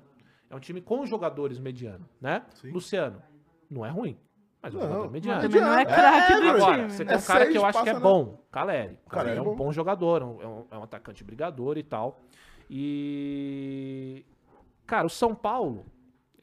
É 0.49 0.55
um 0.55 0.59
time 0.59 0.81
com 0.81 1.05
jogadores 1.05 1.59
mediano, 1.59 2.09
né? 2.19 2.45
Sim. 2.55 2.72
Luciano, 2.72 3.22
não 3.69 3.85
é 3.85 3.89
ruim. 3.89 4.18
Mas 4.61 4.76
o 4.76 4.80
jogador 4.80 5.05
é 5.05 5.09
mediano. 5.09 5.41
Também 5.41 5.61
não 5.61 5.73
é 5.73 5.85
craque 5.85 6.34
é, 6.34 6.41
do 6.41 6.49
Agora, 6.49 6.76
time. 6.76 6.89
Você 6.89 7.05
tem 7.05 7.18
um 7.18 7.22
cara 7.22 7.47
que 7.47 7.57
eu 7.57 7.65
acho 7.65 7.84
que 7.84 7.89
é 7.89 7.99
bom, 7.99 8.43
Caleri. 8.51 8.97
O 9.05 9.09
Caleri 9.09 9.38
é 9.38 9.41
um 9.41 9.55
bom 9.55 9.72
jogador, 9.72 10.22
é 10.22 10.26
um, 10.26 10.65
é 10.72 10.77
um 10.77 10.84
atacante 10.84 11.23
brigador 11.23 11.77
e 11.77 11.84
tal. 11.84 12.22
E. 12.69 14.26
Cara, 14.85 15.07
o 15.07 15.09
São 15.09 15.34
Paulo 15.34 15.85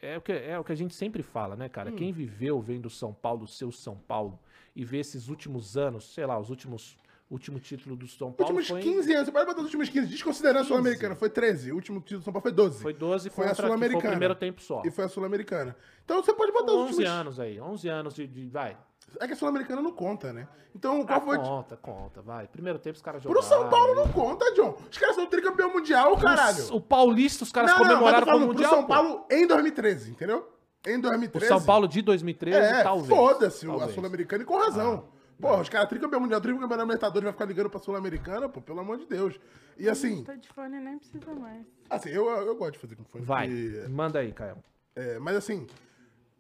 é 0.01 0.17
o 0.17 0.21
que, 0.21 0.33
é 0.33 0.59
o 0.59 0.65
que 0.65 0.73
a 0.73 0.77
gente 0.77 0.95
sempre 0.95 1.23
fala, 1.23 1.55
né, 1.55 1.69
cara? 1.69 1.91
Hum. 1.91 1.97
Quem 1.97 2.13
viveu 2.13 2.61
vendo 2.61 2.87
o 2.87 2.91
São 2.91 3.13
Paulo, 3.13 3.45
o 3.45 3.49
seu 3.49 3.71
São 3.71 3.97
Paulo, 3.97 4.39
e 4.75 4.85
vê 4.85 4.99
esses 4.99 5.29
últimos 5.29 5.77
anos, 5.77 6.13
sei 6.15 6.25
lá, 6.25 6.39
os 6.39 6.51
últimos 6.51 6.97
o 7.31 7.35
último 7.35 7.61
título 7.61 7.95
do 7.95 8.07
São 8.07 8.33
Paulo. 8.33 8.57
Últimos 8.57 8.69
foi 8.69 8.81
15 8.81 9.13
anos. 9.13 9.27
Você 9.27 9.33
pode 9.33 9.47
botar 9.47 9.59
os 9.59 9.65
últimos 9.67 9.89
15, 9.89 10.07
desconsiderando 10.07 10.61
a 10.61 10.65
Sul-Americana. 10.65 11.15
Foi 11.15 11.29
13. 11.29 11.73
O 11.73 11.75
último 11.75 12.01
título 12.01 12.21
do 12.21 12.25
São 12.25 12.33
Paulo 12.33 12.43
foi 12.43 12.53
12. 12.53 12.83
Foi 12.83 12.95
12 12.95 13.31
foi 13.31 13.47
a 13.47 13.55
Sul-Americana. 13.55 14.01
Foi 14.01 14.09
o 14.09 14.13
primeiro 14.13 14.35
tempo 14.35 14.63
só. 14.63 14.83
E 14.85 14.91
foi 14.91 15.05
a 15.05 15.09
Sul-Americana. 15.09 15.77
Então 16.05 16.23
você 16.23 16.33
pode 16.33 16.53
botar 16.53 16.73
os 16.73 16.81
últimos. 16.81 16.99
11 16.99 17.05
anos 17.05 17.41
aí. 17.41 17.61
11 17.61 17.89
anos 17.89 18.15
de. 18.15 18.27
de 18.27 18.49
vai. 18.49 18.77
É 19.21 19.27
que 19.27 19.33
a 19.33 19.37
Sul-Americana 19.37 19.81
não 19.81 19.93
conta, 19.93 20.33
né? 20.33 20.49
Então, 20.75 21.05
qual 21.05 21.19
ah, 21.19 21.21
foi. 21.21 21.39
Conta, 21.39 21.77
conta, 21.77 22.23
vai. 22.23 22.47
Primeiro 22.47 22.79
tempo 22.79 22.97
os 22.97 23.03
caras 23.03 23.23
jogaram. 23.23 23.41
Pro 23.41 23.49
São 23.49 23.69
Paulo 23.69 23.95
não 23.95 24.09
conta, 24.09 24.53
John. 24.55 24.77
Os 24.91 24.99
caras 24.99 25.15
são 25.15 25.27
tricampeão 25.27 25.73
mundial, 25.73 26.17
caralho. 26.17 26.75
O 26.75 26.81
Paulista, 26.81 27.45
os 27.45 27.53
caras 27.53 27.71
não, 27.71 27.79
comemoraram 27.79 28.27
não, 28.27 28.33
como 28.35 28.47
mundial. 28.47 28.71
Pro 28.71 28.79
São 28.81 28.87
Paulo 28.87 29.27
em 29.31 29.47
2013, 29.47 30.11
entendeu? 30.11 30.49
Em 30.87 31.01
2013. 31.01 31.53
O 31.53 31.59
São 31.59 31.67
Paulo 31.67 31.89
de 31.89 32.03
2013, 32.03 32.59
é, 32.59 32.83
talvez. 32.83 33.09
Foda-se 33.09 33.67
a 33.67 33.89
Sul-Americana 33.89 34.43
e 34.43 34.47
com 34.47 34.59
razão. 34.59 35.05
Ah. 35.15 35.18
Pô, 35.41 35.57
os 35.61 35.69
caras 35.69 35.89
tricampeão 35.89 36.21
mundial, 36.21 36.41
tricampeão 36.41 36.81
Libertadores, 36.81 37.25
vai 37.25 37.33
ficar 37.33 37.45
ligando 37.45 37.71
pra 37.71 37.79
Sul-Americana, 37.79 38.49
pô, 38.49 38.61
pelo 38.61 38.81
amor 38.81 38.99
de 38.99 39.07
Deus. 39.07 39.39
E 39.79 39.89
assim. 39.89 40.25
Tá 40.25 40.35
de 40.35 40.49
fone 40.49 40.81
nem 40.81 40.99
precisa 40.99 41.33
mais. 41.35 41.65
Assim, 41.89 42.11
eu, 42.11 42.29
eu 42.29 42.57
gosto 42.57 42.73
de 42.73 42.79
fazer 42.79 42.97
com 42.97 43.05
fone. 43.05 43.25
Vai. 43.25 43.49
Porque, 43.49 43.89
manda 43.89 44.19
aí, 44.19 44.33
Caio. 44.33 44.57
É, 44.97 45.19
mas 45.21 45.37
assim, 45.37 45.67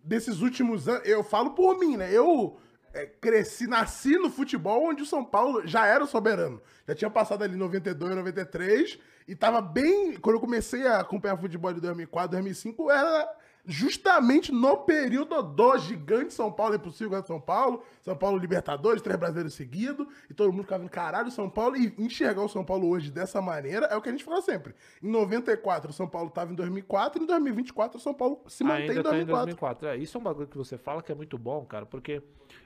desses 0.03 0.41
últimos 0.41 0.89
anos, 0.89 1.07
eu 1.07 1.23
falo 1.23 1.51
por 1.51 1.79
mim, 1.79 1.97
né? 1.97 2.12
Eu 2.12 2.59
é, 2.93 3.07
cresci, 3.07 3.66
nasci 3.66 4.16
no 4.19 4.31
futebol 4.31 4.89
onde 4.89 5.03
o 5.03 5.07
São 5.07 5.25
Paulo 5.25 5.66
já 5.66 5.87
era 5.87 6.03
o 6.03 6.07
soberano. 6.07 6.61
Já 6.87 6.95
tinha 6.95 7.11
passado 7.11 7.45
ali 7.45 7.57
92, 7.57 8.16
93 8.16 8.99
e 9.29 9.37
tava 9.37 9.61
bem. 9.61 10.16
Quando 10.16 10.37
eu 10.37 10.41
comecei 10.41 10.87
a 10.87 11.01
acompanhar 11.01 11.37
futebol 11.37 11.73
de 11.73 11.81
2004, 11.81 12.33
2005, 12.33 12.91
era 12.91 13.37
justamente 13.69 14.51
no 14.51 14.78
período 14.78 15.43
do 15.43 15.77
gigante 15.77 16.32
São 16.32 16.51
Paulo, 16.51 16.73
é 16.73 16.77
impossível 16.78 17.23
São 17.23 17.39
Paulo, 17.39 17.82
São 18.01 18.16
Paulo 18.16 18.39
Libertadores, 18.39 19.03
três 19.03 19.19
brasileiros 19.19 19.53
seguidos, 19.53 20.07
e 20.31 20.32
todo 20.32 20.51
mundo 20.51 20.62
ficava 20.62 20.82
em 20.82 20.89
caralho 20.89 21.31
São 21.31 21.51
Paulo, 21.51 21.77
e 21.77 21.95
enxergar 21.99 22.43
o 22.43 22.49
São 22.49 22.65
Paulo 22.65 22.89
hoje 22.89 23.11
dessa 23.11 23.43
maneira 23.43 23.85
é 23.86 23.97
o 23.97 24.01
que 24.01 24.09
a 24.09 24.12
gente 24.12 24.24
fala 24.24 24.40
sempre. 24.40 24.74
Em 25.03 25.11
94, 25.11 25.90
o 25.90 25.93
São 25.93 26.09
Paulo 26.09 26.28
estava 26.28 26.51
em 26.51 26.55
2004, 26.55 27.20
e 27.20 27.24
em 27.24 27.27
2024 27.27 27.99
o 27.99 28.01
São 28.01 28.15
Paulo 28.15 28.40
se 28.49 28.65
mantém 28.65 28.89
Ainda 28.89 29.01
em 29.01 29.03
2004. 29.03 29.12
Tá 29.12 29.20
em 29.20 29.45
2004. 29.45 29.89
É, 29.89 29.97
isso 29.99 30.16
é 30.16 30.20
um 30.20 30.24
bagulho 30.24 30.49
que 30.49 30.57
você 30.57 30.78
fala 30.78 31.03
que 31.03 31.12
é 31.12 31.15
muito 31.15 31.36
bom, 31.36 31.62
cara, 31.66 31.85
porque, 31.85 32.23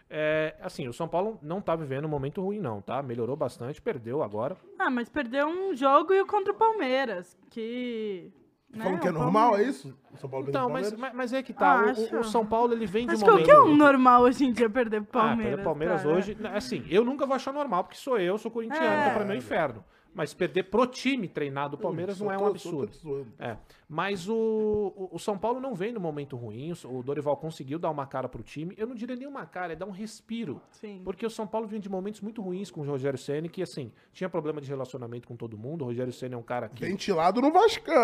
é, 0.09 0.55
assim, 0.61 0.87
o 0.87 0.93
São 0.93 1.09
Paulo 1.09 1.37
não 1.43 1.61
tá 1.61 1.74
vivendo 1.74 2.05
um 2.05 2.09
momento 2.09 2.41
ruim 2.41 2.61
não, 2.61 2.81
tá? 2.81 3.03
Melhorou 3.03 3.35
bastante, 3.35 3.83
perdeu 3.83 4.23
agora. 4.23 4.57
Ah, 4.79 4.89
mas 4.89 5.09
perdeu 5.09 5.49
um 5.49 5.74
jogo 5.74 6.12
e 6.15 6.20
o 6.20 6.27
contra 6.27 6.53
o 6.53 6.57
Palmeiras, 6.57 7.37
que 7.51 8.31
né? 8.73 8.85
Falando 8.85 9.01
que 9.01 9.09
é 9.09 9.12
normal, 9.12 9.57
é 9.57 9.62
isso? 9.65 9.94
São 10.16 10.28
Paulo 10.28 10.47
então, 10.49 10.69
mas, 10.69 10.93
mas 10.93 11.32
é 11.32 11.43
que 11.43 11.53
tá. 11.53 11.93
O, 12.12 12.20
o, 12.20 12.24
São 12.24 12.44
Paulo 12.44 12.73
ele 12.73 12.86
vem 12.86 13.07
de 13.07 13.15
um 13.15 13.19
momento. 13.19 13.44
que 13.44 13.51
é 13.51 13.61
um 13.61 13.77
normal 13.77 14.23
hoje 14.23 14.44
em 14.44 14.53
dia 14.53 14.69
perder 14.69 15.03
pro 15.03 15.20
Palmeiras. 15.20 15.40
Ah, 15.40 15.49
perder 15.49 15.65
Palmeiras 15.65 16.03
cara. 16.03 16.15
hoje. 16.15 16.36
Assim, 16.55 16.85
eu 16.89 17.05
nunca 17.05 17.27
vou 17.27 17.36
achar 17.36 17.53
normal, 17.53 17.85
porque 17.85 17.97
sou 17.97 18.19
eu, 18.19 18.39
sou 18.39 18.51
corintiano, 18.51 18.85
é. 18.86 19.01
então 19.01 19.15
pra 19.15 19.24
mim 19.24 19.35
é 19.35 19.36
inferno. 19.36 19.85
Mas 20.15 20.35
perder 20.35 20.65
pro 20.65 20.87
time 20.87 21.27
treinado 21.27 21.77
do 21.77 21.83
Palmeiras 21.83 22.21
não 22.21 22.31
é 22.31 22.37
um 22.37 22.47
absurdo. 22.47 23.27
É. 23.39 23.57
Mas 23.89 24.29
o, 24.29 25.09
o, 25.11 25.19
São 25.19 25.37
Paulo 25.37 25.61
não 25.61 25.75
vem 25.75 25.93
no 25.93 26.01
momento 26.01 26.37
ruim. 26.37 26.73
O 26.85 27.03
Dorival 27.03 27.37
conseguiu 27.37 27.79
dar 27.79 27.91
uma 27.91 28.07
cara 28.07 28.29
pro 28.29 28.43
time. 28.43 28.75
Eu 28.79 28.87
não 28.87 28.95
diria 28.95 29.17
nem 29.17 29.27
uma 29.27 29.45
cara, 29.47 29.73
é 29.73 29.77
dar 29.77 29.87
um 29.87 29.91
respiro. 29.91 30.61
Sim. 30.71 31.03
Porque 31.05 31.27
o 31.27 31.31
São 31.31 31.47
Paulo 31.47 31.67
vinha 31.67 31.81
de 31.81 31.89
momentos 31.89 32.21
muito 32.21 32.41
ruins 32.41 32.71
com 32.71 32.81
o 32.81 32.85
Rogério 32.85 33.19
Senna, 33.19 33.49
que 33.49 33.63
assim, 33.63 33.93
tinha 34.13 34.29
problema 34.29 34.61
de 34.61 34.69
relacionamento 34.69 35.29
com 35.29 35.37
todo 35.37 35.59
mundo. 35.59 35.83
O 35.83 35.87
Rogério 35.87 36.13
Senna 36.13 36.35
é 36.35 36.39
um 36.39 36.43
cara 36.43 36.69
que. 36.69 36.85
Ventilado 36.85 37.41
no 37.41 37.53
Vascão! 37.53 37.95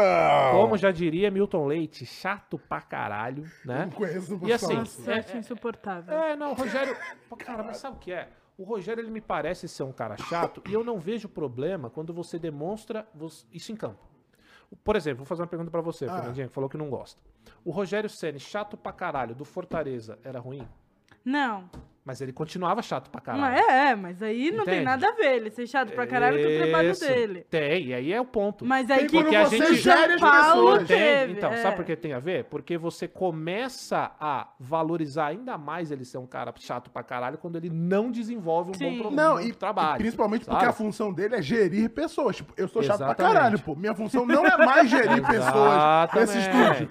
Como 0.53 0.77
já 0.77 0.91
diria 0.91 1.31
Milton 1.31 1.67
Leite, 1.67 2.05
chato 2.05 2.59
pra 2.59 2.81
caralho, 2.81 3.45
né? 3.65 3.87
Não 3.87 3.93
conheço 3.93 4.39
E 4.45 4.53
assim. 4.53 4.75
é, 5.11 5.37
é, 5.37 5.39
insuportável. 5.39 6.15
É, 6.15 6.37
não, 6.37 6.53
o 6.53 6.55
Rogério. 6.55 6.97
Cara, 7.39 7.63
mas 7.63 7.79
sabe 7.79 7.97
o 7.97 8.01
que 8.01 8.13
é? 8.13 8.29
O 8.59 8.65
Rogério 8.65 9.01
ele 9.01 9.11
me 9.11 9.21
parece 9.21 9.69
ser 9.69 9.85
um 9.85 9.93
cara 9.93 10.17
chato 10.17 10.61
e 10.69 10.75
eu 10.75 10.83
não 10.83 10.99
vejo 10.99 11.29
problema 11.29 11.89
quando 11.89 12.13
você 12.13 12.41
demonstra 12.41 13.07
isso 13.53 13.71
em 13.71 13.77
campo. 13.77 14.05
Por 14.83 14.97
exemplo, 14.97 15.19
vou 15.19 15.27
fazer 15.27 15.43
uma 15.43 15.49
pergunta 15.49 15.71
para 15.71 15.81
você, 15.81 16.07
ah. 16.07 16.17
Fernandinha, 16.17 16.49
que 16.49 16.53
falou 16.53 16.69
que 16.69 16.77
não 16.77 16.91
gosta. 16.91 17.23
O 17.65 17.71
Rogério 17.71 18.11
Ceni 18.11 18.41
chato 18.41 18.77
pra 18.77 18.93
caralho, 18.93 19.33
do 19.33 19.45
Fortaleza, 19.45 20.19
era 20.25 20.41
ruim? 20.41 20.67
Não. 21.25 21.71
Mas 22.09 22.23
ele 22.23 22.33
continuava 22.33 22.81
chato 22.81 23.11
pra 23.11 23.21
caralho. 23.21 23.43
Mas 23.43 23.69
é, 23.69 23.95
mas 23.95 24.23
aí 24.23 24.51
não 24.51 24.63
Entende? 24.63 24.77
tem 24.79 24.83
nada 24.83 25.07
a 25.07 25.13
ver. 25.13 25.37
Ele 25.37 25.51
ser 25.51 25.67
chato 25.67 25.93
pra 25.93 26.07
caralho 26.07 26.43
com 26.43 26.55
o 26.55 26.57
trabalho 26.57 26.99
dele. 26.99 27.47
Tem, 27.51 27.89
e 27.89 27.93
aí 27.93 28.11
é 28.11 28.19
o 28.19 28.25
ponto. 28.25 28.65
Mas 28.65 28.91
aí 28.91 29.07
que 29.07 29.19
a 29.19 29.45
gente 29.45 29.75
gere 29.77 30.15
as 30.15 30.21
pessoas. 30.23 30.89
Teve, 30.89 31.33
então, 31.35 31.53
é. 31.53 31.59
sabe 31.59 31.77
por 31.77 31.85
que 31.85 31.95
tem 31.95 32.15
a 32.15 32.19
ver? 32.19 32.45
Porque 32.45 32.79
você 32.79 33.07
começa 33.07 34.11
a 34.19 34.49
valorizar 34.59 35.27
ainda 35.27 35.59
mais 35.59 35.91
ele 35.91 36.03
ser 36.07 36.17
um 36.17 36.27
cara 36.27 36.51
chato 36.57 36.91
pra 36.91 37.03
caralho 37.03 37.37
quando 37.37 37.57
ele 37.57 37.69
não 37.69 38.11
desenvolve 38.11 38.71
um 38.71 38.75
Sim. 38.75 39.03
bom, 39.03 39.11
não, 39.11 39.39
e, 39.39 39.53
trabalho. 39.53 39.97
E 39.97 39.99
principalmente 39.99 40.47
sabe? 40.47 40.57
porque 40.57 40.71
a 40.71 40.73
função 40.73 41.13
dele 41.13 41.35
é 41.35 41.43
gerir 41.43 41.91
pessoas. 41.91 42.37
Tipo, 42.37 42.55
eu 42.57 42.69
sou 42.69 42.83
chato 42.83 43.03
Exatamente. 43.03 43.17
pra 43.17 43.27
caralho, 43.35 43.61
pô. 43.61 43.77
Minha 43.77 43.95
função 43.95 44.25
não 44.25 44.47
é 44.47 44.57
mais 44.57 44.89
gerir 44.89 45.21
pessoas 45.29 46.11
nesse 46.15 46.39
estúdio. 46.39 46.89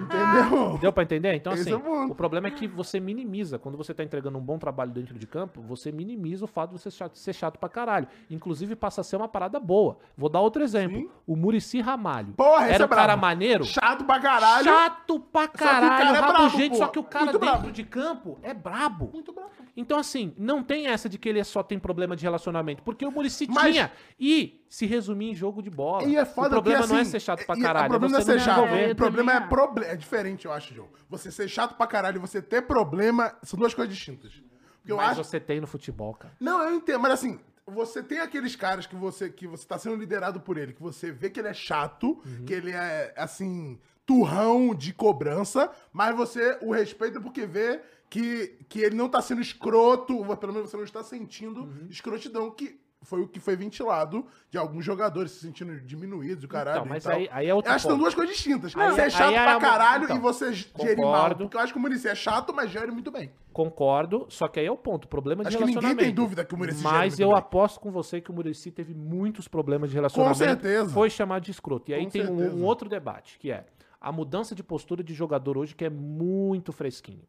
Entendeu? 0.00 0.78
Deu 0.78 0.92
pra 0.92 1.02
entender? 1.02 1.34
Então, 1.34 1.52
Esse 1.52 1.62
assim, 1.62 1.72
é 1.72 1.76
o 1.76 2.14
problema 2.14 2.46
é 2.46 2.50
que 2.52 2.68
você 2.68 3.00
minimiza. 3.00 3.58
Quando 3.58 3.76
você 3.76 3.92
tá 3.92 4.04
entregando 4.04 4.38
um 4.38 4.40
bom 4.40 4.51
bom 4.52 4.58
trabalho 4.58 4.90
dentro 4.90 5.18
de 5.18 5.26
campo, 5.26 5.60
você 5.62 5.90
minimiza 5.90 6.44
o 6.44 6.48
fato 6.48 6.70
de 6.74 6.78
você 6.78 6.90
ser 6.90 6.96
chato, 6.96 7.16
ser 7.16 7.32
chato 7.32 7.58
pra 7.58 7.68
caralho. 7.68 8.06
Inclusive, 8.30 8.76
passa 8.76 9.00
a 9.00 9.04
ser 9.04 9.16
uma 9.16 9.28
parada 9.28 9.58
boa. 9.58 9.96
Vou 10.16 10.28
dar 10.28 10.40
outro 10.40 10.62
exemplo. 10.62 10.98
Sim. 10.98 11.08
O 11.26 11.34
Murici 11.34 11.80
Ramalho. 11.80 12.34
Porra, 12.34 12.66
Era 12.66 12.84
um 12.84 12.86
é 12.86 12.88
cara 12.88 13.16
maneiro. 13.16 13.64
Chato 13.64 14.04
pra 14.04 14.20
caralho. 14.20 14.64
Chato 14.64 15.20
pra 15.20 15.48
caralho. 15.48 16.16
Só 16.16 16.26
brabo, 16.26 16.48
gente, 16.50 16.76
só 16.76 16.86
que 16.88 16.98
o 16.98 17.04
cara 17.04 17.24
Muito 17.26 17.38
dentro 17.38 17.58
brabo. 17.58 17.72
de 17.72 17.84
campo 17.84 18.38
é 18.42 18.52
brabo. 18.52 19.10
Muito 19.12 19.32
brabo. 19.32 19.50
Então, 19.76 19.98
assim, 19.98 20.34
não 20.36 20.62
tem 20.62 20.86
essa 20.86 21.08
de 21.08 21.18
que 21.18 21.28
ele 21.28 21.42
só 21.44 21.62
tem 21.62 21.78
problema 21.78 22.14
de 22.14 22.22
relacionamento. 22.22 22.82
Porque 22.82 23.04
o 23.04 23.10
Murici 23.10 23.46
Mas... 23.48 23.72
tinha. 23.72 23.92
E 24.20 24.64
se 24.68 24.86
resumir 24.86 25.30
em 25.30 25.34
jogo 25.34 25.62
de 25.62 25.70
bola. 25.70 26.04
E 26.04 26.16
é 26.16 26.24
foda 26.24 26.48
o 26.48 26.62
problema 26.62 26.82
que, 26.82 26.92
não 26.92 26.98
é 26.98 27.04
ser 27.04 27.20
chato 27.20 27.46
pra 27.46 27.56
caralho. 27.56 27.86
O 27.86 27.90
problema 27.90 28.12
não 28.12 28.20
é 28.20 28.24
ser 28.24 28.40
chato. 28.40 28.64
o 28.90 28.94
problema 28.94 29.32
é, 29.32 29.40
proble 29.40 29.84
é 29.84 29.96
diferente, 29.96 30.44
eu 30.44 30.52
acho, 30.52 30.74
João. 30.74 30.88
Você 31.08 31.30
ser 31.30 31.48
chato 31.48 31.74
pra 31.74 31.86
caralho 31.86 32.16
e 32.16 32.20
você 32.20 32.42
ter 32.42 32.62
problema 32.62 33.34
são 33.42 33.58
duas 33.58 33.72
coisas 33.72 33.94
distintas. 33.94 34.42
Porque 34.78 34.92
mas 34.94 35.12
acho... 35.12 35.24
você 35.24 35.40
tem 35.40 35.60
no 35.60 35.66
futebol, 35.66 36.14
cara. 36.14 36.34
Não, 36.40 36.60
eu 36.62 36.74
entendo, 36.74 37.00
mas 37.00 37.12
assim, 37.12 37.38
você 37.66 38.02
tem 38.02 38.18
aqueles 38.18 38.56
caras 38.56 38.86
que 38.86 38.96
você 38.96 39.30
que 39.30 39.46
você 39.46 39.66
tá 39.66 39.78
sendo 39.78 39.96
liderado 39.96 40.40
por 40.40 40.58
ele, 40.58 40.72
que 40.72 40.82
você 40.82 41.12
vê 41.12 41.30
que 41.30 41.40
ele 41.40 41.48
é 41.48 41.54
chato, 41.54 42.20
uhum. 42.24 42.44
que 42.44 42.52
ele 42.52 42.72
é 42.72 43.14
assim, 43.16 43.78
turrão 44.04 44.74
de 44.74 44.92
cobrança, 44.92 45.70
mas 45.92 46.14
você 46.16 46.58
o 46.60 46.72
respeita 46.72 47.20
porque 47.20 47.46
vê 47.46 47.80
que, 48.12 48.58
que 48.68 48.80
ele 48.80 48.94
não 48.94 49.08
tá 49.08 49.22
sendo 49.22 49.40
escroto, 49.40 50.22
pelo 50.36 50.52
menos 50.52 50.70
você 50.70 50.76
não 50.76 50.84
está 50.84 51.02
sentindo 51.02 51.62
uhum. 51.62 51.86
escrotidão, 51.88 52.50
que 52.50 52.78
foi 53.00 53.22
o 53.22 53.26
que 53.26 53.40
foi 53.40 53.56
ventilado 53.56 54.26
de 54.50 54.58
alguns 54.58 54.84
jogadores 54.84 55.32
se 55.32 55.40
sentindo 55.40 55.80
diminuídos, 55.80 56.44
o 56.44 56.48
caralho. 56.48 56.80
Então, 56.80 56.88
mas 56.90 57.06
aí, 57.06 57.26
aí 57.32 57.48
é 57.48 57.54
outro 57.54 57.72
Acho 57.72 57.86
que 57.86 57.90
são 57.90 57.98
duas 57.98 58.14
coisas 58.14 58.36
distintas. 58.36 58.76
Aí, 58.76 58.90
você 58.90 59.00
é 59.00 59.10
chato 59.10 59.32
é 59.32 59.42
pra 59.42 59.58
caralho 59.58 60.04
então, 60.04 60.18
e 60.18 60.20
você 60.20 60.52
gerir 60.52 60.98
mal. 60.98 61.34
Porque 61.34 61.56
eu 61.56 61.60
acho 61.62 61.72
que 61.72 61.78
o 61.78 61.80
Muricy 61.80 62.06
é 62.06 62.14
chato, 62.14 62.52
mas 62.52 62.70
gere 62.70 62.92
muito 62.92 63.10
bem. 63.10 63.32
Concordo, 63.50 64.26
só 64.28 64.46
que 64.46 64.60
aí 64.60 64.66
é 64.66 64.70
o 64.70 64.76
ponto, 64.76 65.08
problema 65.08 65.42
de 65.42 65.48
acho 65.48 65.56
relacionamento. 65.56 65.86
Acho 65.86 65.96
que 65.96 66.02
ninguém 66.02 66.14
tem 66.14 66.14
dúvida 66.14 66.44
que 66.44 66.54
o 66.54 66.58
Muricy 66.58 66.82
Mas 66.82 67.18
eu 67.18 67.30
bem. 67.30 67.38
aposto 67.38 67.80
com 67.80 67.90
você 67.90 68.20
que 68.20 68.30
o 68.30 68.34
Muricy 68.34 68.70
teve 68.70 68.92
muitos 68.92 69.48
problemas 69.48 69.88
de 69.88 69.96
relacionamento. 69.96 70.38
Com 70.38 70.44
certeza. 70.44 70.90
Foi 70.92 71.08
chamado 71.08 71.42
de 71.42 71.50
escroto. 71.50 71.90
E 71.90 71.94
aí 71.94 72.04
com 72.04 72.10
tem 72.10 72.26
um, 72.26 72.58
um 72.58 72.62
outro 72.62 72.90
debate, 72.90 73.38
que 73.38 73.50
é 73.50 73.64
a 73.98 74.12
mudança 74.12 74.54
de 74.54 74.62
postura 74.62 75.02
de 75.02 75.14
jogador 75.14 75.56
hoje 75.56 75.74
que 75.74 75.86
é 75.86 75.90
muito 75.90 76.72
fresquinho 76.72 77.22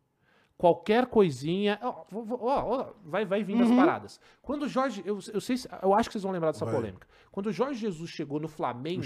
qualquer 0.63 1.07
coisinha. 1.07 1.77
Ó, 1.81 2.05
ó, 2.13 2.63
ó, 2.79 2.85
vai, 3.03 3.25
vai 3.25 3.43
vindo 3.43 3.65
uhum. 3.65 3.69
as 3.69 3.75
paradas. 3.75 4.19
Quando 4.41 4.63
o 4.63 4.69
Jorge. 4.69 5.03
Eu, 5.05 5.19
eu, 5.33 5.41
sei, 5.41 5.57
eu 5.81 5.93
acho 5.93 6.07
que 6.07 6.13
vocês 6.13 6.23
vão 6.23 6.31
lembrar 6.31 6.53
dessa 6.53 6.63
vai. 6.63 6.73
polêmica. 6.73 7.05
Quando 7.33 7.47
o 7.47 7.51
Jorge 7.51 7.79
Jesus 7.79 8.11
chegou 8.11 8.39
no 8.39 8.47
Flamengo. 8.47 9.01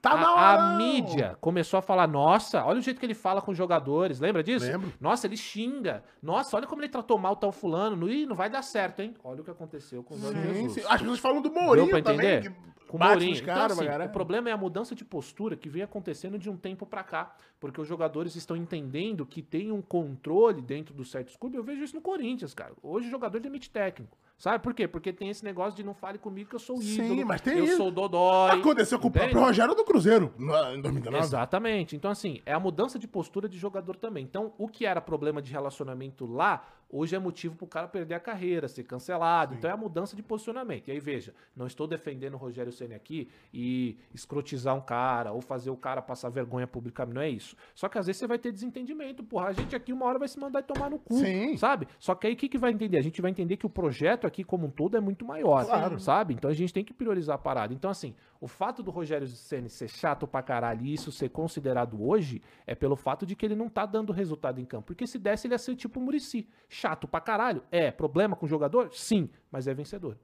Tá 0.00 0.10
a, 0.14 0.72
a 0.72 0.76
mídia 0.76 1.36
começou 1.40 1.78
a 1.78 1.80
falar: 1.80 2.08
nossa, 2.08 2.64
olha 2.64 2.80
o 2.80 2.82
jeito 2.82 2.98
que 2.98 3.06
ele 3.06 3.14
fala 3.14 3.40
com 3.40 3.52
os 3.52 3.56
jogadores. 3.56 4.18
Lembra 4.18 4.42
disso? 4.42 4.66
Lembro. 4.66 4.92
Nossa, 5.00 5.28
ele 5.28 5.36
xinga. 5.36 6.02
Nossa, 6.20 6.56
olha 6.56 6.66
como 6.66 6.82
ele 6.82 6.88
tratou 6.88 7.16
mal 7.18 7.36
tal 7.36 7.52
fulano. 7.52 8.10
Ih, 8.10 8.26
não 8.26 8.34
vai 8.34 8.50
dar 8.50 8.62
certo, 8.62 8.98
hein? 8.98 9.14
Olha 9.22 9.42
o 9.42 9.44
que 9.44 9.50
aconteceu 9.52 10.02
com 10.02 10.16
o 10.16 10.18
Jorge 10.18 10.40
sim, 10.40 10.52
Jesus. 10.54 10.72
Sim. 10.72 10.82
As 10.88 11.00
pessoas 11.00 11.20
falam 11.20 11.40
do 11.40 11.52
Mourinho 11.52 11.86
Deu 11.86 11.88
pra 11.88 11.98
entender? 12.00 12.42
também 12.42 12.72
com 12.92 12.98
o 12.98 13.00
Mourinho. 13.00 13.36
Então, 13.36 13.64
assim, 13.64 13.88
o 14.04 14.08
problema 14.10 14.50
é 14.50 14.52
a 14.52 14.56
mudança 14.56 14.94
de 14.94 15.04
postura 15.04 15.56
que 15.56 15.68
vem 15.68 15.82
acontecendo 15.82 16.38
de 16.38 16.50
um 16.50 16.56
tempo 16.56 16.84
para 16.84 17.02
cá, 17.02 17.34
porque 17.58 17.80
os 17.80 17.88
jogadores 17.88 18.36
estão 18.36 18.54
entendendo 18.56 19.24
que 19.24 19.40
tem 19.40 19.72
um 19.72 19.80
controle 19.80 20.60
dentro 20.60 20.92
dos 20.92 21.10
certos 21.10 21.36
clubes. 21.36 21.56
Eu 21.56 21.64
vejo 21.64 21.82
isso 21.82 21.94
no 21.94 22.02
Corinthians, 22.02 22.52
cara. 22.52 22.74
Hoje 22.82 23.08
o 23.08 23.10
jogador 23.10 23.40
demite 23.40 23.70
técnico. 23.70 24.18
Sabe 24.42 24.58
por 24.58 24.74
quê? 24.74 24.88
Porque 24.88 25.12
tem 25.12 25.28
esse 25.28 25.44
negócio 25.44 25.76
de 25.76 25.84
não 25.84 25.94
fale 25.94 26.18
comigo 26.18 26.50
que 26.50 26.56
eu 26.56 26.58
sou 26.58 26.82
ídolo. 26.82 27.14
Sim, 27.14 27.24
mas 27.24 27.40
tem 27.40 27.58
Eu 27.58 27.64
isso. 27.64 27.76
sou 27.76 27.92
dodói. 27.92 28.50
Aconteceu 28.58 28.98
com 28.98 29.06
entende? 29.06 29.26
o 29.26 29.28
próprio 29.28 29.46
Rogério 29.46 29.72
do 29.72 29.84
Cruzeiro 29.84 30.34
em 30.74 30.80
2019. 30.80 31.24
Exatamente. 31.24 31.94
Então, 31.94 32.10
assim, 32.10 32.40
é 32.44 32.52
a 32.52 32.58
mudança 32.58 32.98
de 32.98 33.06
postura 33.06 33.48
de 33.48 33.56
jogador 33.56 33.94
também. 33.94 34.24
Então, 34.24 34.52
o 34.58 34.66
que 34.66 34.84
era 34.84 35.00
problema 35.00 35.40
de 35.40 35.52
relacionamento 35.52 36.26
lá, 36.26 36.66
hoje 36.92 37.16
é 37.16 37.18
motivo 37.18 37.56
pro 37.56 37.66
cara 37.66 37.88
perder 37.88 38.14
a 38.14 38.20
carreira, 38.20 38.68
ser 38.68 38.84
cancelado. 38.84 39.54
Sim. 39.54 39.58
Então, 39.58 39.70
é 39.70 39.72
a 39.72 39.76
mudança 39.76 40.14
de 40.14 40.22
posicionamento. 40.22 40.88
E 40.88 40.92
aí, 40.92 41.00
veja, 41.00 41.34
não 41.56 41.66
estou 41.66 41.86
defendendo 41.86 42.34
o 42.34 42.36
Rogério 42.36 42.70
Senna 42.70 42.94
aqui 42.94 43.28
e 43.52 43.96
escrotizar 44.14 44.76
um 44.76 44.80
cara 44.80 45.32
ou 45.32 45.40
fazer 45.40 45.70
o 45.70 45.76
cara 45.76 46.02
passar 46.02 46.28
vergonha 46.28 46.66
publicamente. 46.66 47.14
Não 47.14 47.22
é 47.22 47.30
isso. 47.30 47.56
Só 47.74 47.88
que 47.88 47.98
às 47.98 48.06
vezes 48.06 48.20
você 48.20 48.26
vai 48.26 48.38
ter 48.38 48.52
desentendimento. 48.52 49.24
Porra, 49.24 49.48
a 49.48 49.52
gente 49.52 49.74
aqui 49.74 49.92
uma 49.92 50.04
hora 50.04 50.18
vai 50.18 50.28
se 50.28 50.38
mandar 50.38 50.60
e 50.60 50.62
tomar 50.62 50.90
no 50.90 50.98
cu. 50.98 51.14
Sim. 51.14 51.56
Sabe? 51.56 51.88
Só 51.98 52.14
que 52.14 52.26
aí 52.26 52.34
o 52.34 52.36
que, 52.36 52.48
que 52.48 52.58
vai 52.58 52.70
entender? 52.70 52.98
A 52.98 53.02
gente 53.02 53.22
vai 53.22 53.30
entender 53.30 53.56
que 53.56 53.66
o 53.66 53.70
projeto 53.70 54.26
aqui 54.26 54.44
como 54.44 54.66
um 54.66 54.70
todo 54.70 54.96
é 54.96 55.00
muito 55.00 55.24
maior, 55.24 55.64
claro. 55.64 55.98
sabe? 55.98 56.34
Então 56.34 56.50
a 56.50 56.54
gente 56.54 56.72
tem 56.72 56.84
que 56.84 56.92
priorizar 56.92 57.36
a 57.36 57.38
parada. 57.38 57.72
Então 57.72 57.90
assim, 57.90 58.14
o 58.40 58.48
fato 58.48 58.82
do 58.82 58.90
Rogério 58.90 59.26
Ceni 59.28 59.70
ser 59.70 59.88
chato 59.88 60.26
pra 60.26 60.42
caralho 60.42 60.84
e 60.84 60.92
isso 60.92 61.12
ser 61.12 61.28
considerado 61.28 62.02
hoje 62.04 62.42
é 62.66 62.74
pelo 62.74 62.96
fato 62.96 63.24
de 63.24 63.36
que 63.36 63.46
ele 63.46 63.54
não 63.54 63.68
tá 63.68 63.86
dando 63.86 64.12
resultado 64.12 64.60
em 64.60 64.64
campo. 64.64 64.88
Porque 64.88 65.06
se 65.06 65.18
desse 65.18 65.46
ele 65.46 65.54
ia 65.54 65.58
ser 65.58 65.76
tipo 65.76 66.00
o 66.00 66.02
Murici. 66.02 66.48
Chato 66.82 67.06
pra 67.06 67.20
caralho? 67.20 67.62
É. 67.70 67.92
Problema 67.92 68.34
com 68.34 68.44
o 68.44 68.48
jogador? 68.48 68.92
Sim, 68.92 69.30
mas 69.52 69.68
é 69.68 69.72
vencedor. 69.72 70.18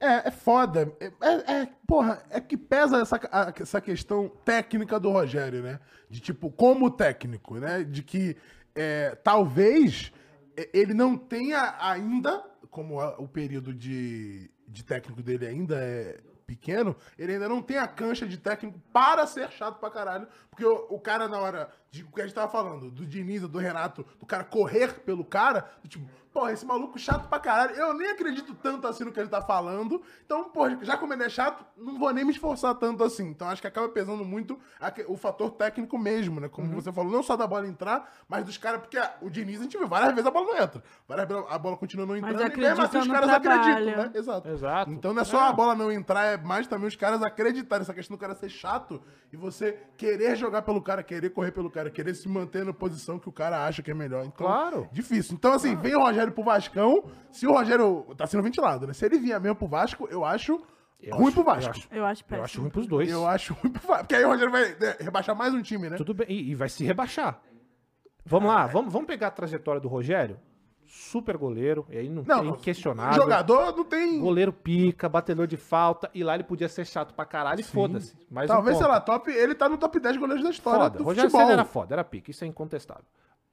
É, 0.00 0.28
é 0.28 0.30
foda. 0.30 0.90
É, 0.98 1.12
é, 1.20 1.52
é, 1.60 1.68
porra, 1.86 2.22
é 2.30 2.40
que 2.40 2.56
pesa 2.56 3.02
essa, 3.02 3.20
essa 3.60 3.78
questão 3.78 4.30
técnica 4.46 4.98
do 4.98 5.10
Rogério, 5.10 5.62
né? 5.62 5.78
De 6.08 6.20
tipo, 6.20 6.50
como 6.50 6.90
técnico, 6.90 7.58
né? 7.58 7.84
De 7.84 8.02
que 8.02 8.34
é, 8.74 9.14
talvez 9.16 10.10
é, 10.56 10.70
ele 10.72 10.94
não 10.94 11.18
tenha 11.18 11.76
ainda 11.78 12.42
como 12.70 12.98
o 13.18 13.28
período 13.28 13.74
de, 13.74 14.50
de 14.66 14.82
técnico 14.82 15.22
dele 15.22 15.46
ainda 15.46 15.76
é 15.78 16.18
pequeno, 16.46 16.96
ele 17.18 17.34
ainda 17.34 17.46
não 17.46 17.60
tem 17.60 17.76
a 17.76 17.86
cancha 17.86 18.26
de 18.26 18.38
técnico 18.38 18.80
para 18.90 19.26
ser 19.26 19.50
chato 19.50 19.78
pra 19.78 19.90
caralho. 19.90 20.26
Porque 20.48 20.64
o, 20.64 20.86
o 20.88 20.98
cara, 20.98 21.28
na 21.28 21.38
hora 21.38 21.68
de 21.92 22.02
o 22.02 22.10
que 22.10 22.22
a 22.22 22.24
gente 22.24 22.34
tava 22.34 22.50
falando, 22.50 22.90
do 22.90 23.04
Diniz, 23.04 23.42
do 23.42 23.58
Renato, 23.58 24.04
do 24.18 24.24
cara 24.24 24.42
correr 24.44 25.00
pelo 25.00 25.22
cara, 25.22 25.70
tipo, 25.86 26.08
porra, 26.32 26.52
esse 26.52 26.64
maluco 26.64 26.98
chato 26.98 27.28
pra 27.28 27.38
caralho. 27.38 27.76
Eu 27.76 27.92
nem 27.92 28.10
acredito 28.10 28.54
tanto 28.54 28.86
assim 28.86 29.04
no 29.04 29.12
que 29.12 29.20
ele 29.20 29.28
tá 29.28 29.42
falando. 29.42 30.02
Então, 30.24 30.44
porra, 30.44 30.78
já 30.82 30.96
como 30.96 31.12
ele 31.12 31.24
é 31.24 31.28
chato, 31.28 31.64
não 31.76 31.98
vou 31.98 32.12
nem 32.12 32.24
me 32.24 32.32
esforçar 32.32 32.74
tanto 32.76 33.04
assim. 33.04 33.28
Então, 33.28 33.48
acho 33.48 33.60
que 33.60 33.68
acaba 33.68 33.88
pesando 33.90 34.24
muito 34.24 34.58
o 35.06 35.16
fator 35.16 35.50
técnico 35.50 35.98
mesmo, 35.98 36.40
né? 36.40 36.48
Como 36.48 36.68
uhum. 36.68 36.74
você 36.80 36.90
falou, 36.90 37.12
não 37.12 37.22
só 37.22 37.36
da 37.36 37.46
bola 37.46 37.66
entrar, 37.66 38.10
mas 38.26 38.44
dos 38.44 38.56
caras, 38.56 38.80
porque 38.80 38.98
o 39.20 39.28
Diniz, 39.28 39.60
a 39.60 39.64
gente 39.64 39.76
vê 39.76 39.84
várias 39.84 40.12
vezes 40.12 40.26
a 40.26 40.30
bola 40.30 40.46
não 40.46 40.62
entra. 40.62 40.82
Várias 41.06 41.28
vezes 41.28 41.44
a 41.46 41.58
bola 41.58 41.76
continua 41.76 42.06
não 42.06 42.16
entrando 42.16 42.40
mas 42.40 42.54
e 42.54 42.56
mesmo 42.56 42.82
assim 42.82 42.98
os 42.98 43.08
caras 43.08 43.28
trabalho. 43.28 43.60
acreditam, 43.60 44.04
né? 44.04 44.10
Exato. 44.14 44.48
Exato. 44.48 44.90
Então, 44.90 45.12
não 45.12 45.20
é 45.20 45.24
só 45.24 45.44
é. 45.44 45.48
a 45.48 45.52
bola 45.52 45.74
não 45.74 45.92
entrar, 45.92 46.24
é 46.24 46.36
mais 46.38 46.66
também 46.66 46.88
os 46.88 46.96
caras 46.96 47.22
acreditarem. 47.22 47.82
Essa 47.82 47.92
questão 47.92 48.16
do 48.16 48.20
cara 48.20 48.34
ser 48.34 48.48
chato 48.48 49.02
e 49.32 49.36
você 49.36 49.78
querer 49.96 50.36
jogar 50.36 50.62
pelo 50.62 50.80
cara, 50.80 51.02
querer 51.02 51.30
correr 51.30 51.50
pelo 51.50 51.70
cara, 51.70 51.81
querer 51.90 52.14
se 52.14 52.28
manter 52.28 52.64
na 52.64 52.72
posição 52.72 53.18
que 53.18 53.28
o 53.28 53.32
cara 53.32 53.64
acha 53.64 53.82
que 53.82 53.90
é 53.90 53.94
melhor. 53.94 54.24
Então, 54.24 54.46
claro. 54.46 54.88
Difícil. 54.92 55.34
Então, 55.34 55.52
assim, 55.52 55.72
claro. 55.72 55.82
vem 55.82 55.94
o 55.94 56.00
Rogério 56.00 56.32
pro 56.32 56.44
Vascão. 56.44 57.04
Se 57.30 57.46
o 57.46 57.52
Rogério 57.52 58.06
tá 58.16 58.26
sendo 58.26 58.42
ventilado, 58.42 58.86
né? 58.86 58.92
Se 58.92 59.04
ele 59.04 59.18
vier 59.18 59.40
mesmo 59.40 59.56
pro 59.56 59.68
Vasco, 59.68 60.08
eu 60.10 60.24
acho 60.24 60.60
eu 61.00 61.16
ruim 61.16 61.26
acho, 61.26 61.34
pro 61.34 61.44
Vasco. 61.44 61.66
Eu 61.66 61.70
acho, 61.70 61.88
eu 61.92 62.04
acho 62.04 62.24
péssimo. 62.24 62.38
Eu 62.40 62.44
acho 62.44 62.60
ruim 62.60 62.70
pros 62.70 62.86
dois. 62.86 63.10
Eu 63.10 63.26
acho 63.26 63.54
ruim 63.54 63.72
pro 63.72 63.86
Vasco. 63.86 64.04
Porque 64.04 64.14
aí 64.14 64.24
o 64.24 64.28
Rogério 64.28 64.52
vai 64.52 64.74
né, 64.74 64.96
rebaixar 65.00 65.36
mais 65.36 65.52
um 65.52 65.62
time, 65.62 65.90
né? 65.90 65.96
Tudo 65.96 66.14
bem. 66.14 66.26
E, 66.28 66.50
e 66.50 66.54
vai 66.54 66.68
se 66.68 66.84
rebaixar. 66.84 67.40
Vamos 68.24 68.48
lá, 68.48 68.66
vamos, 68.66 68.92
vamos 68.92 69.06
pegar 69.08 69.28
a 69.28 69.30
trajetória 69.32 69.80
do 69.80 69.88
Rogério? 69.88 70.38
Super 70.92 71.38
goleiro, 71.38 71.86
e 71.88 71.96
aí 71.96 72.08
não, 72.08 72.22
não 72.22 72.40
tem 72.40 72.48
inquestionável. 72.50 73.22
Jogador 73.22 73.74
não 73.74 73.82
tem. 73.82 74.20
Goleiro 74.20 74.52
pica, 74.52 75.08
batedor 75.08 75.46
de 75.46 75.56
falta, 75.56 76.10
e 76.12 76.22
lá 76.22 76.34
ele 76.34 76.44
podia 76.44 76.68
ser 76.68 76.86
chato 76.86 77.14
pra 77.14 77.24
caralho 77.24 77.60
e 77.60 77.62
foda-se. 77.62 78.14
Talvez, 78.46 78.76
um 78.76 78.78
sei 78.78 78.88
lá, 78.88 79.00
top, 79.00 79.30
ele 79.30 79.54
tá 79.54 79.70
no 79.70 79.78
top 79.78 79.98
10 79.98 80.18
goleiros 80.18 80.44
da 80.44 80.50
história. 80.50 80.82
Foda. 80.82 80.98
Do 80.98 81.04
Rogério 81.04 81.30
Senna 81.30 81.52
era 81.52 81.64
foda, 81.64 81.94
era 81.94 82.04
pica, 82.04 82.30
isso 82.30 82.44
é 82.44 82.46
incontestável. 82.46 83.06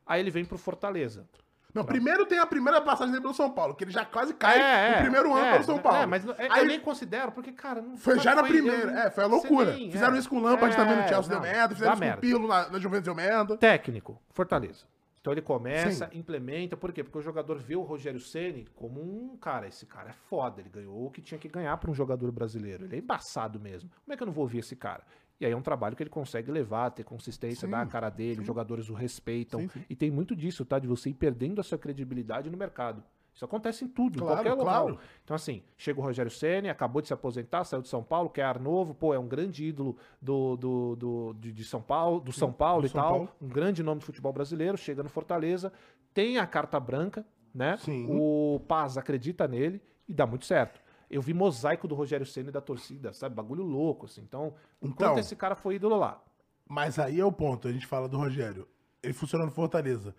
Aí 0.05 0.19
ele 0.19 0.29
vem 0.29 0.43
pro 0.43 0.57
Fortaleza. 0.57 1.25
Não, 1.73 1.85
pra... 1.85 1.93
primeiro 1.93 2.25
tem 2.25 2.39
a 2.39 2.45
primeira 2.45 2.81
passagem 2.81 3.11
dele 3.11 3.21
pelo 3.21 3.33
São 3.33 3.49
Paulo, 3.49 3.73
que 3.73 3.85
ele 3.85 3.91
já 3.91 4.03
quase 4.03 4.33
cai 4.33 4.59
é, 4.59 4.89
no 4.89 4.95
é, 4.95 5.01
primeiro 5.01 5.33
ano 5.33 5.45
é, 5.45 5.51
pelo 5.53 5.63
São 5.63 5.79
Paulo. 5.79 5.99
É, 5.99 6.05
mas 6.05 6.27
é, 6.27 6.47
Aí, 6.49 6.63
eu 6.63 6.67
nem 6.67 6.79
considero, 6.79 7.31
porque, 7.31 7.53
cara, 7.53 7.81
não 7.81 7.95
Foi 7.95 8.19
já 8.19 8.35
na 8.35 8.43
primeira, 8.43 8.91
é, 8.99 9.09
foi 9.09 9.23
a 9.23 9.27
loucura. 9.27 9.71
Nem, 9.71 9.89
fizeram 9.89 10.17
isso 10.17 10.27
com 10.27 10.37
o 10.37 10.41
Lampard 10.41 10.75
também 10.75 10.97
no 10.97 11.07
Chelsea, 11.07 11.33
não, 11.33 11.41
deu 11.41 11.51
merda. 11.51 11.73
Fizeram 11.73 11.93
isso 11.93 12.03
com 12.03 12.17
o 12.17 12.17
Pirlo 12.17 12.47
na, 12.49 12.69
na 12.69 12.79
Juventus, 12.79 13.05
deu 13.05 13.15
merda. 13.15 13.55
Técnico, 13.55 14.21
Fortaleza. 14.31 14.83
Então 15.21 15.33
ele 15.33 15.41
começa, 15.41 16.09
Sim. 16.09 16.17
implementa, 16.17 16.77
por 16.77 16.93
quê? 16.93 17.03
Porque 17.03 17.17
o 17.17 17.21
jogador 17.21 17.57
vê 17.57 17.75
o 17.75 17.81
Rogério 17.81 18.19
Ceni 18.19 18.65
como 18.73 19.01
um 19.01 19.35
cara, 19.37 19.67
esse 19.67 19.85
cara 19.85 20.11
é 20.11 20.13
foda, 20.13 20.61
ele 20.61 20.69
ganhou 20.69 21.05
o 21.05 21.11
que 21.11 21.21
tinha 21.21 21.37
que 21.37 21.49
ganhar 21.49 21.75
para 21.77 21.91
um 21.91 21.93
jogador 21.93 22.31
brasileiro. 22.31 22.85
Ele 22.85 22.95
é 22.95 22.99
embaçado 22.99 23.59
mesmo. 23.59 23.89
Como 24.03 24.13
é 24.13 24.17
que 24.17 24.23
eu 24.23 24.27
não 24.27 24.33
vou 24.33 24.43
ouvir 24.43 24.59
esse 24.59 24.75
cara? 24.75 25.03
E 25.39 25.45
aí 25.45 25.51
é 25.51 25.55
um 25.55 25.61
trabalho 25.61 25.95
que 25.95 26.03
ele 26.03 26.09
consegue 26.09 26.51
levar, 26.51 26.91
ter 26.91 27.03
consistência, 27.03 27.65
sim, 27.65 27.71
dar 27.71 27.81
a 27.81 27.85
cara 27.85 28.09
dele, 28.09 28.35
sim. 28.35 28.41
os 28.41 28.47
jogadores 28.47 28.89
o 28.89 28.93
respeitam. 28.93 29.61
Sim, 29.61 29.85
e 29.89 29.95
tem 29.95 30.11
muito 30.11 30.35
disso, 30.35 30.65
tá? 30.65 30.79
De 30.79 30.87
você 30.87 31.09
ir 31.09 31.13
perdendo 31.13 31.61
a 31.61 31.63
sua 31.63 31.77
credibilidade 31.77 32.49
no 32.49 32.57
mercado. 32.57 33.03
Isso 33.39 33.45
acontece 33.45 33.85
em 33.85 33.87
tudo, 33.87 34.19
claro, 34.19 34.33
em 34.33 34.35
qualquer 34.35 34.53
local. 34.53 34.87
Claro. 34.87 34.99
Então, 35.23 35.33
assim, 35.33 35.63
chega 35.77 35.97
o 35.97 36.03
Rogério 36.03 36.29
Senna, 36.29 36.69
acabou 36.69 37.01
de 37.01 37.07
se 37.07 37.13
aposentar, 37.13 37.63
saiu 37.63 37.81
de 37.81 37.87
São 37.87 38.03
Paulo, 38.03 38.29
quer 38.29 38.43
ar 38.43 38.59
novo, 38.59 38.93
pô, 38.93 39.13
é 39.13 39.17
um 39.17 39.29
grande 39.29 39.63
ídolo 39.63 39.95
do, 40.21 40.57
do, 40.57 40.95
do 40.97 41.33
de, 41.39 41.53
de, 41.53 41.63
São 41.63 41.81
Paulo, 41.81 42.19
do 42.19 42.33
São 42.33 42.51
Paulo 42.51 42.81
do 42.81 42.87
e 42.87 42.89
São 42.89 43.01
tal, 43.01 43.11
Paulo. 43.11 43.29
um 43.41 43.47
grande 43.47 43.81
nome 43.81 44.01
do 44.01 44.05
futebol 44.05 44.33
brasileiro, 44.33 44.77
chega 44.77 45.01
no 45.01 45.07
Fortaleza, 45.07 45.71
tem 46.13 46.37
a 46.37 46.45
carta 46.45 46.77
branca, 46.81 47.25
né? 47.55 47.77
Sim. 47.77 48.07
O 48.09 48.59
Paz 48.67 48.97
acredita 48.97 49.47
nele 49.47 49.81
e 50.05 50.13
dá 50.13 50.27
muito 50.27 50.45
certo. 50.45 50.81
Eu 51.09 51.21
vi 51.21 51.33
mosaico 51.33 51.87
do 51.87 51.95
Rogério 51.95 52.25
Senna 52.25 52.49
e 52.49 52.51
da 52.51 52.59
torcida, 52.59 53.13
sabe? 53.13 53.35
Bagulho 53.35 53.63
louco, 53.63 54.05
assim. 54.05 54.19
Então, 54.19 54.53
enquanto 54.81 55.11
então, 55.11 55.17
esse 55.17 55.37
cara 55.37 55.55
foi 55.55 55.75
ídolo 55.75 55.95
lá. 55.95 56.21
Mas 56.67 56.99
aí 56.99 57.21
é 57.21 57.23
o 57.23 57.31
ponto, 57.31 57.69
a 57.69 57.71
gente 57.71 57.87
fala 57.87 58.09
do 58.09 58.17
Rogério. 58.17 58.67
Ele 59.01 59.13
funciona 59.13 59.45
no 59.45 59.51
Fortaleza. 59.51 60.13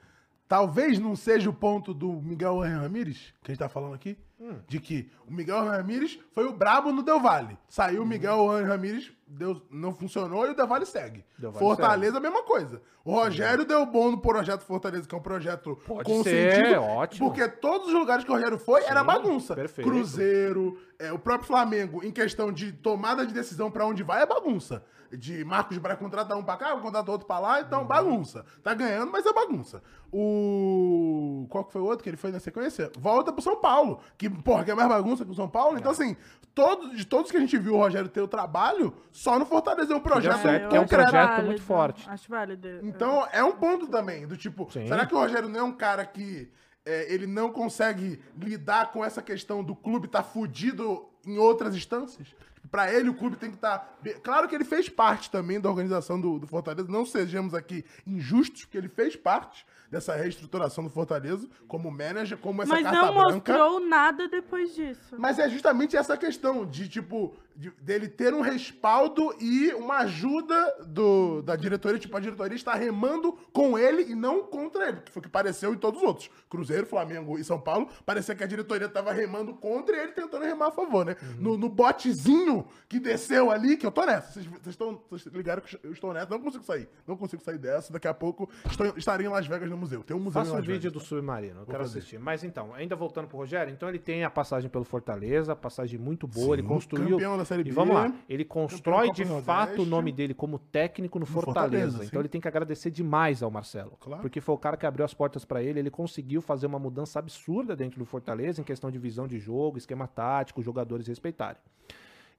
Talvez 0.51 0.99
não 0.99 1.15
seja 1.15 1.49
o 1.49 1.53
ponto 1.53 1.95
do 1.95 2.11
Miguel 2.21 2.59
Ramírez, 2.59 3.33
que 3.41 3.53
a 3.53 3.55
gente 3.55 3.61
tá 3.61 3.69
falando 3.69 3.95
aqui, 3.95 4.19
hum. 4.41 4.59
de 4.67 4.81
que 4.81 5.11
o 5.29 5.33
Miguel 5.33 5.65
Ramírez 5.65 6.19
foi 6.33 6.47
o 6.47 6.53
brabo 6.53 6.93
no 6.93 7.03
Del 7.03 7.21
Valle. 7.21 7.59
Saiu 7.69 8.03
o 8.03 8.07
Miguel 8.07 8.47
Ramírez, 8.67 9.13
deu, 9.27 9.61
não 9.71 9.93
funcionou 9.93 10.47
e 10.47 10.51
o 10.51 10.55
Del 10.55 10.67
Valle 10.67 10.87
segue. 10.87 11.25
Del 11.39 11.53
Valle 11.53 11.65
Fortaleza, 11.65 12.15
segue. 12.15 12.27
a 12.27 12.31
mesma 12.31 12.45
coisa. 12.45 12.81
O 13.05 13.13
Rogério 13.13 13.65
deu 13.65 13.85
bom 13.87 14.11
no 14.11 14.19
projeto 14.19 14.63
Fortaleza, 14.63 15.07
que 15.07 15.15
é 15.15 15.19
um 15.19 15.23
projeto 15.23 15.77
Pode 15.87 16.05
consentido. 16.05 16.69
Ser, 16.69 16.79
ótimo. 16.79 17.29
Porque 17.29 17.49
todos 17.49 17.89
os 17.89 17.95
lugares 17.95 18.25
que 18.25 18.31
o 18.31 18.35
Rogério 18.35 18.59
foi, 18.59 18.83
Sim, 18.83 18.89
era 18.89 19.05
bagunça. 19.05 19.55
Perfeito. 19.55 19.89
Cruzeiro, 19.89 20.79
é, 20.99 21.13
o 21.13 21.19
próprio 21.19 21.47
Flamengo, 21.47 22.05
em 22.05 22.11
questão 22.11 22.53
de 22.53 22.73
tomada 22.73 23.27
de 23.27 23.33
decisão 23.33 23.71
para 23.71 23.87
onde 23.87 24.03
vai, 24.03 24.23
é 24.23 24.27
bagunça 24.27 24.83
de 25.17 25.45
Marcos 25.45 25.77
Braz 25.79 25.99
contratar 25.99 26.37
um 26.37 26.43
pra 26.43 26.57
cá, 26.57 26.77
contratar 26.77 27.11
outro 27.11 27.27
pra 27.27 27.39
lá, 27.39 27.61
então 27.61 27.83
uhum. 27.83 27.87
bagunça. 27.87 28.45
Tá 28.63 28.75
ganhando, 28.75 29.11
mas 29.11 29.27
é 29.27 29.33
bagunça. 29.33 29.83
O. 30.13 31.47
Qual 31.49 31.65
que 31.65 31.73
foi 31.73 31.81
o 31.81 31.85
outro 31.85 32.03
que 32.03 32.11
ele 32.11 32.17
foi 32.17 32.31
na 32.31 32.41
sequência? 32.41 32.91
Volta 32.99 33.33
pro 33.33 33.43
São 33.43 33.57
Paulo, 33.61 34.01
que 34.17 34.30
porra, 34.31 34.65
que 34.65 34.71
é 34.71 34.75
mais 34.75 34.89
bagunça 34.89 35.25
que 35.25 35.31
o 35.31 35.35
São 35.35 35.49
Paulo. 35.49 35.79
Então, 35.79 35.91
é. 35.91 35.95
assim, 35.95 36.17
todos, 36.55 36.97
de 36.97 37.05
todos 37.05 37.31
que 37.31 37.37
a 37.37 37.41
gente 37.41 37.57
viu 37.59 37.75
o 37.75 37.79
Rogério 37.79 38.09
ter 38.09 38.21
o 38.21 38.29
trabalho, 38.29 38.95
só 39.13 39.39
no 39.39 39.47
Fortaleza 39.47 39.93
é 39.93 39.97
um 39.97 40.01
projeto 40.01 40.47
é, 40.47 40.77
é 40.77 40.81
um 40.81 40.87
projeto 40.87 41.13
válido, 41.13 41.47
muito 41.47 41.63
forte. 41.63 42.09
Acho 42.09 42.29
válido. 42.29 42.69
Então, 42.83 43.27
é 43.33 43.43
um 43.43 43.53
ponto 43.53 43.87
também, 43.87 44.27
do 44.27 44.37
tipo, 44.37 44.71
Sim. 44.71 44.87
será 44.87 45.07
que 45.07 45.15
o 45.15 45.19
Rogério 45.19 45.49
não 45.49 45.61
é 45.61 45.63
um 45.63 45.73
cara 45.73 46.05
que 46.05 46.51
é, 46.85 47.13
ele 47.13 47.27
não 47.27 47.53
consegue 47.53 48.21
lidar 48.37 48.93
com 48.93 49.05
essa 49.05 49.23
questão 49.23 49.63
do 49.63 49.75
clube 49.75 50.07
estar 50.07 50.23
tá 50.23 50.29
fudido 50.29 51.09
em 51.27 51.39
outras 51.39 51.75
instâncias? 51.75 52.35
Para 52.71 52.93
ele, 52.93 53.09
o 53.09 53.15
clube 53.15 53.37
tem 53.37 53.51
que 53.51 53.57
estar. 53.57 53.79
Tá... 53.79 54.15
Claro 54.23 54.49
que 54.49 54.55
ele 54.55 54.65
fez 54.65 54.89
parte 54.89 55.31
também 55.31 55.61
da 55.61 55.69
organização 55.69 56.21
do, 56.21 56.39
do, 56.39 56.47
Fortaleza. 56.47 56.89
Não 56.89 57.05
sejamos 57.05 57.55
aqui 57.55 57.85
injustos, 58.07 58.65
porque 58.65 58.79
ele 58.79 58.89
fez 58.89 59.17
parte 59.17 59.67
dessa 59.91 60.15
reestruturação 60.15 60.85
do 60.85 60.91
Fortaleza, 60.91 61.49
como 61.67 61.91
manager, 61.91 62.39
como 62.39 62.63
essa 62.63 62.73
Mas 62.73 62.85
carta 62.85 63.01
branca. 63.01 63.15
Mas 63.15 63.25
não 63.25 63.35
mostrou 63.35 63.81
nada 63.89 64.29
depois 64.29 64.75
disso. 64.75 65.17
Mas 65.19 65.39
é 65.39 65.49
justamente 65.49 65.97
essa 65.97 66.17
questão 66.17 66.65
de, 66.65 66.89
tipo, 66.89 67.35
de, 67.57 67.71
dele 67.83 68.09
ter 68.09 68.33
um 68.33 68.41
respaldo 68.41 69.35
e 69.41 69.73
uma 69.75 69.99
ajuda 69.99 70.85
do, 70.87 71.43
da 71.43 71.57
diretoria. 71.57 71.99
Tipo, 71.99 72.17
a 72.17 72.21
diretoria 72.21 72.57
está 72.57 72.75
remando 72.75 73.33
com 73.53 73.79
ele 73.79 74.11
e 74.11 74.15
não 74.15 74.43
contra 74.45 74.89
ele, 74.89 75.01
que 75.01 75.13
foi 75.13 75.21
o 75.21 75.23
que 75.23 75.29
pareceu 75.29 75.75
em 75.75 75.79
todos 75.79 76.01
os 76.01 76.07
outros. 76.07 76.31
Cruzeiro, 76.49 76.87
Flamengo 76.87 77.39
e 77.39 77.45
São 77.45 77.61
Paulo, 77.61 77.89
parecia 78.05 78.35
que 78.35 78.43
a 78.43 78.47
diretoria 78.47 78.87
estava 78.87 79.13
remando 79.13 79.55
contra 79.55 79.97
ele 79.97 80.13
tentando 80.13 80.45
remar 80.45 80.69
a 80.69 80.73
favor, 80.73 81.05
né? 81.05 81.17
Uhum. 81.23 81.43
No, 81.43 81.57
no 81.57 81.69
botezinho 81.69 82.67
que 82.89 82.99
desceu 82.99 83.51
ali, 83.51 83.77
que 83.77 83.87
eu 83.87 83.91
tô 83.91 84.05
nessa. 84.05 84.33
Vocês, 84.33 84.49
estão 84.67 85.01
ligaram 85.33 85.63
que 85.63 85.79
eu 85.83 85.93
estou 85.93 86.13
nessa, 86.13 86.31
não 86.31 86.41
consigo 86.41 86.65
sair. 86.65 86.89
Não 87.07 87.17
consigo 87.17 87.43
sair 87.43 87.59
dessa. 87.59 87.93
Daqui 87.93 88.09
a 88.09 88.15
pouco 88.15 88.49
estou, 88.67 88.87
estarei 88.97 89.27
em 89.27 89.31
Las 89.31 89.47
Vegas 89.47 89.69
no 89.69 89.77
museu. 89.77 90.03
Tem 90.03 90.17
um 90.17 90.21
museu 90.21 90.45
Faça 90.45 90.57
um 90.57 90.61
vídeo 90.63 90.91
do 90.91 91.01
Submarino, 91.01 91.61
eu 91.61 91.67
quero 91.67 91.79
fazer. 91.85 91.99
assistir. 91.99 92.19
Mas 92.19 92.45
então, 92.45 92.75
ainda 92.75 92.97
voltando 92.97 93.29
pro 93.29 93.39
Rogério, 93.39 93.73
então 93.73 93.89
ele 93.89 93.99
tem 93.99 94.25
a 94.25 94.31
passagem 94.31 94.71
pelo 94.71 94.85
Fortaleza, 94.85 95.55
passagem 95.55 95.99
muito 95.99 96.27
boa, 96.27 96.47
Sim, 96.47 96.53
ele 96.55 96.63
construiu. 96.63 97.11
Campeão 97.11 97.37
da 97.41 97.45
Série 97.45 97.65
B. 97.65 97.71
E 97.71 97.73
vamos 97.73 97.95
lá, 97.95 98.13
ele 98.29 98.45
constrói 98.45 99.11
de 99.11 99.25
fato 99.43 99.83
o 99.83 99.87
nome 99.87 100.13
dele 100.13 100.35
como 100.35 100.59
técnico 100.59 101.19
no, 101.19 101.25
no 101.25 101.27
Fortaleza. 101.27 101.83
Fortaleza 101.83 102.05
então 102.05 102.21
ele 102.21 102.29
tem 102.29 102.41
que 102.41 102.49
agradecer 102.49 102.91
demais 102.91 103.43
ao 103.43 103.51
Marcelo. 103.51 103.97
Claro. 103.99 104.23
Porque 104.23 104.41
foi 104.41 104.55
o 104.55 104.59
cara 104.59 104.77
que 104.77 104.87
abriu 104.87 105.05
as 105.05 105.15
portas 105.15 105.45
para 105.45 105.63
ele, 105.63 105.79
ele 105.79 105.91
conseguiu 105.91 106.41
fazer 106.41 106.67
uma 106.67 106.79
mudança 106.79 107.19
absurda 107.19 107.75
dentro 107.75 107.99
do 107.99 108.05
Fortaleza 108.05 108.61
em 108.61 108.65
questão 108.65 108.91
de 108.91 108.99
visão 108.99 109.27
de 109.27 109.39
jogo, 109.39 109.79
esquema 109.79 110.07
tático, 110.07 110.63
jogadores 110.63 111.07
respeitarem. 111.07 111.61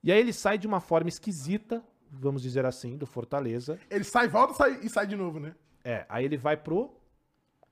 E 0.03 0.11
aí 0.11 0.19
ele 0.19 0.33
sai 0.33 0.57
de 0.57 0.65
uma 0.65 0.79
forma 0.79 1.09
esquisita, 1.09 1.83
vamos 2.09 2.41
dizer 2.41 2.65
assim, 2.65 2.97
do 2.97 3.05
Fortaleza. 3.05 3.79
Ele 3.89 4.03
sai, 4.03 4.27
volta 4.27 4.53
sai, 4.53 4.79
e 4.81 4.89
sai 4.89 5.05
de 5.05 5.15
novo, 5.15 5.39
né? 5.39 5.53
É, 5.83 6.05
aí 6.09 6.25
ele 6.25 6.37
vai 6.37 6.57
pro 6.57 6.91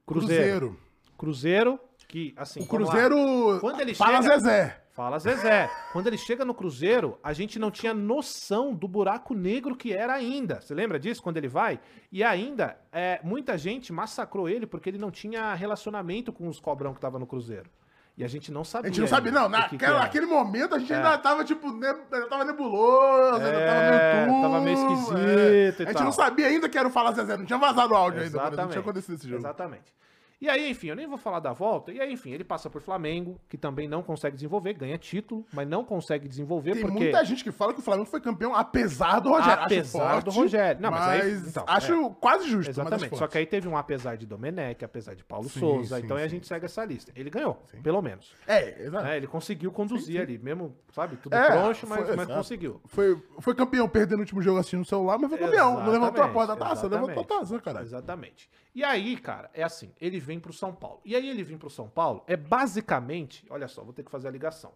Cruzeiro. 0.05 0.77
Cruzeiro, 0.77 0.79
Cruzeiro 1.17 1.79
que 2.09 2.33
assim. 2.35 2.61
O 2.61 2.65
Cruzeiro. 2.65 3.59
Quando 3.61 3.79
ele 3.79 3.93
fala 3.93 4.21
chega, 4.21 4.39
Zezé. 4.39 4.81
Fala 4.99 5.17
Zezé. 5.17 5.71
Quando 5.93 6.07
ele 6.07 6.17
chega 6.17 6.43
no 6.43 6.53
Cruzeiro, 6.53 7.17
a 7.23 7.31
gente 7.31 7.57
não 7.57 7.71
tinha 7.71 7.93
noção 7.93 8.73
do 8.73 8.85
buraco 8.85 9.33
negro 9.33 9.73
que 9.73 9.93
era 9.93 10.13
ainda. 10.13 10.59
Você 10.59 10.75
lembra 10.75 10.99
disso 10.99 11.23
quando 11.23 11.37
ele 11.37 11.47
vai? 11.47 11.79
E 12.11 12.21
ainda, 12.21 12.77
é, 12.91 13.17
muita 13.23 13.57
gente 13.57 13.93
massacrou 13.93 14.49
ele 14.49 14.67
porque 14.67 14.89
ele 14.89 14.97
não 14.97 15.09
tinha 15.09 15.53
relacionamento 15.53 16.33
com 16.33 16.49
os 16.49 16.59
cobrão 16.59 16.93
que 16.93 16.99
tava 16.99 17.17
no 17.17 17.25
Cruzeiro. 17.25 17.69
E 18.17 18.25
a 18.25 18.27
gente 18.27 18.51
não 18.51 18.65
sabia. 18.65 18.89
A 18.89 18.91
gente 18.91 18.99
não 18.99 19.07
sabia, 19.07 19.31
não. 19.31 19.49
Que 19.69 19.77
naquele 19.87 20.25
momento 20.25 20.75
a 20.75 20.79
gente 20.79 20.91
é. 20.91 20.97
ainda 20.97 21.17
tava, 21.17 21.45
tipo, 21.45 21.71
ne 21.71 21.93
tava 22.29 22.43
nebuloso, 22.43 23.41
é, 23.41 23.45
ainda 23.45 23.65
tava 23.65 23.79
meio 23.79 24.27
tudo. 24.27 24.41
Tava 24.41 24.59
meio 24.59 24.77
esquisito 24.77 25.81
é. 25.81 25.85
A 25.85 25.91
gente 25.93 26.03
não 26.03 26.11
sabia 26.11 26.47
ainda 26.47 26.67
que 26.67 26.77
era 26.77 26.89
o 26.89 26.91
Fala 26.91 27.13
Zezé, 27.13 27.37
não 27.37 27.45
tinha 27.45 27.57
vazado 27.57 27.93
o 27.93 27.95
áudio 27.95 28.21
Exatamente. 28.21 28.49
ainda, 28.49 28.63
não 28.63 28.69
tinha 28.69 28.81
acontecido 28.81 29.15
esse 29.15 29.29
jogo. 29.29 29.39
Exatamente. 29.39 29.93
E 30.41 30.47
aí, 30.47 30.69
enfim, 30.69 30.87
eu 30.87 30.95
nem 30.95 31.05
vou 31.05 31.17
falar 31.17 31.41
da 31.41 31.51
volta. 31.51 31.91
E 31.91 31.99
aí, 31.99 32.13
enfim, 32.13 32.31
ele 32.31 32.45
passa 32.45 32.69
por 32.69 32.81
Flamengo, 32.81 33.39
que 33.49 33.57
também 33.57 33.89
não 33.89 34.01
consegue 34.01 34.35
desenvolver, 34.35 34.73
ganha 34.73 34.97
título, 34.97 35.45
mas 35.51 35.67
não 35.67 35.83
consegue 35.83 36.29
desenvolver 36.29 36.73
Tem 36.73 36.81
porque... 36.81 36.97
muita 36.97 37.25
gente 37.25 37.43
que 37.43 37.51
fala 37.51 37.73
que 37.73 37.79
o 37.79 37.83
Flamengo 37.83 38.07
foi 38.07 38.21
campeão 38.21 38.55
apesar 38.55 39.19
do 39.19 39.29
Rogério. 39.29 39.63
Apesar 39.63 40.11
forte, 40.11 40.25
do 40.25 40.31
Rogério. 40.31 40.81
Não, 40.81 40.91
mas, 40.91 41.01
mas 41.01 41.21
aí, 41.21 41.49
então, 41.49 41.65
acho 41.67 41.93
é. 41.93 42.15
quase 42.21 42.49
justo. 42.49 42.69
Exatamente. 42.69 43.17
Só 43.17 43.27
que 43.27 43.37
aí 43.37 43.45
teve 43.45 43.67
um 43.67 43.75
apesar 43.75 44.15
de 44.15 44.25
Domenech, 44.25 44.83
apesar 44.85 45.13
de 45.13 45.25
Paulo 45.25 45.49
sim, 45.49 45.59
Souza. 45.59 45.97
Sim, 45.97 46.05
então 46.05 46.15
sim. 46.15 46.23
a 46.23 46.27
gente 46.27 46.47
segue 46.47 46.65
essa 46.65 46.85
lista. 46.85 47.11
Ele 47.15 47.29
ganhou, 47.29 47.61
pelo 47.83 48.01
menos. 48.01 48.33
É, 48.47 48.83
exato. 48.83 49.07
É, 49.07 49.17
ele 49.17 49.27
conseguiu 49.27 49.73
conduzir 49.73 50.21
ali, 50.21 50.37
mesmo, 50.37 50.73
sabe, 50.93 51.17
tudo 51.17 51.35
é, 51.35 51.51
troncho, 51.51 51.85
mas, 51.85 52.05
foi, 52.05 52.15
mas 52.15 52.27
conseguiu. 52.27 52.81
Foi, 52.85 53.21
foi 53.39 53.53
campeão 53.53 53.89
perdendo 53.89 54.19
o 54.19 54.21
último 54.21 54.41
jogo 54.41 54.59
assistindo 54.59 54.79
no 54.79 54.85
celular, 54.85 55.17
mas 55.19 55.29
foi 55.29 55.37
campeão. 55.37 55.83
Não 55.83 55.91
levantou 55.91 56.23
a 56.23 56.29
porta 56.29 56.55
da 56.55 56.65
taça, 56.65 56.87
levantou 56.87 57.23
a 57.23 57.25
taça, 57.25 57.59
cara. 57.59 57.81
Exatamente. 57.81 58.49
E 58.73 58.83
aí, 58.83 59.17
cara, 59.17 59.49
é 59.53 59.63
assim, 59.63 59.91
ele 59.99 60.19
vem 60.19 60.39
pro 60.39 60.53
São 60.53 60.73
Paulo. 60.73 61.01
E 61.03 61.15
aí 61.15 61.27
ele 61.27 61.43
vir 61.43 61.57
pro 61.57 61.69
São 61.69 61.89
Paulo 61.89 62.23
é 62.27 62.37
basicamente, 62.37 63.45
olha 63.49 63.67
só, 63.67 63.83
vou 63.83 63.93
ter 63.93 64.03
que 64.03 64.11
fazer 64.11 64.27
a 64.27 64.31
ligação. 64.31 64.71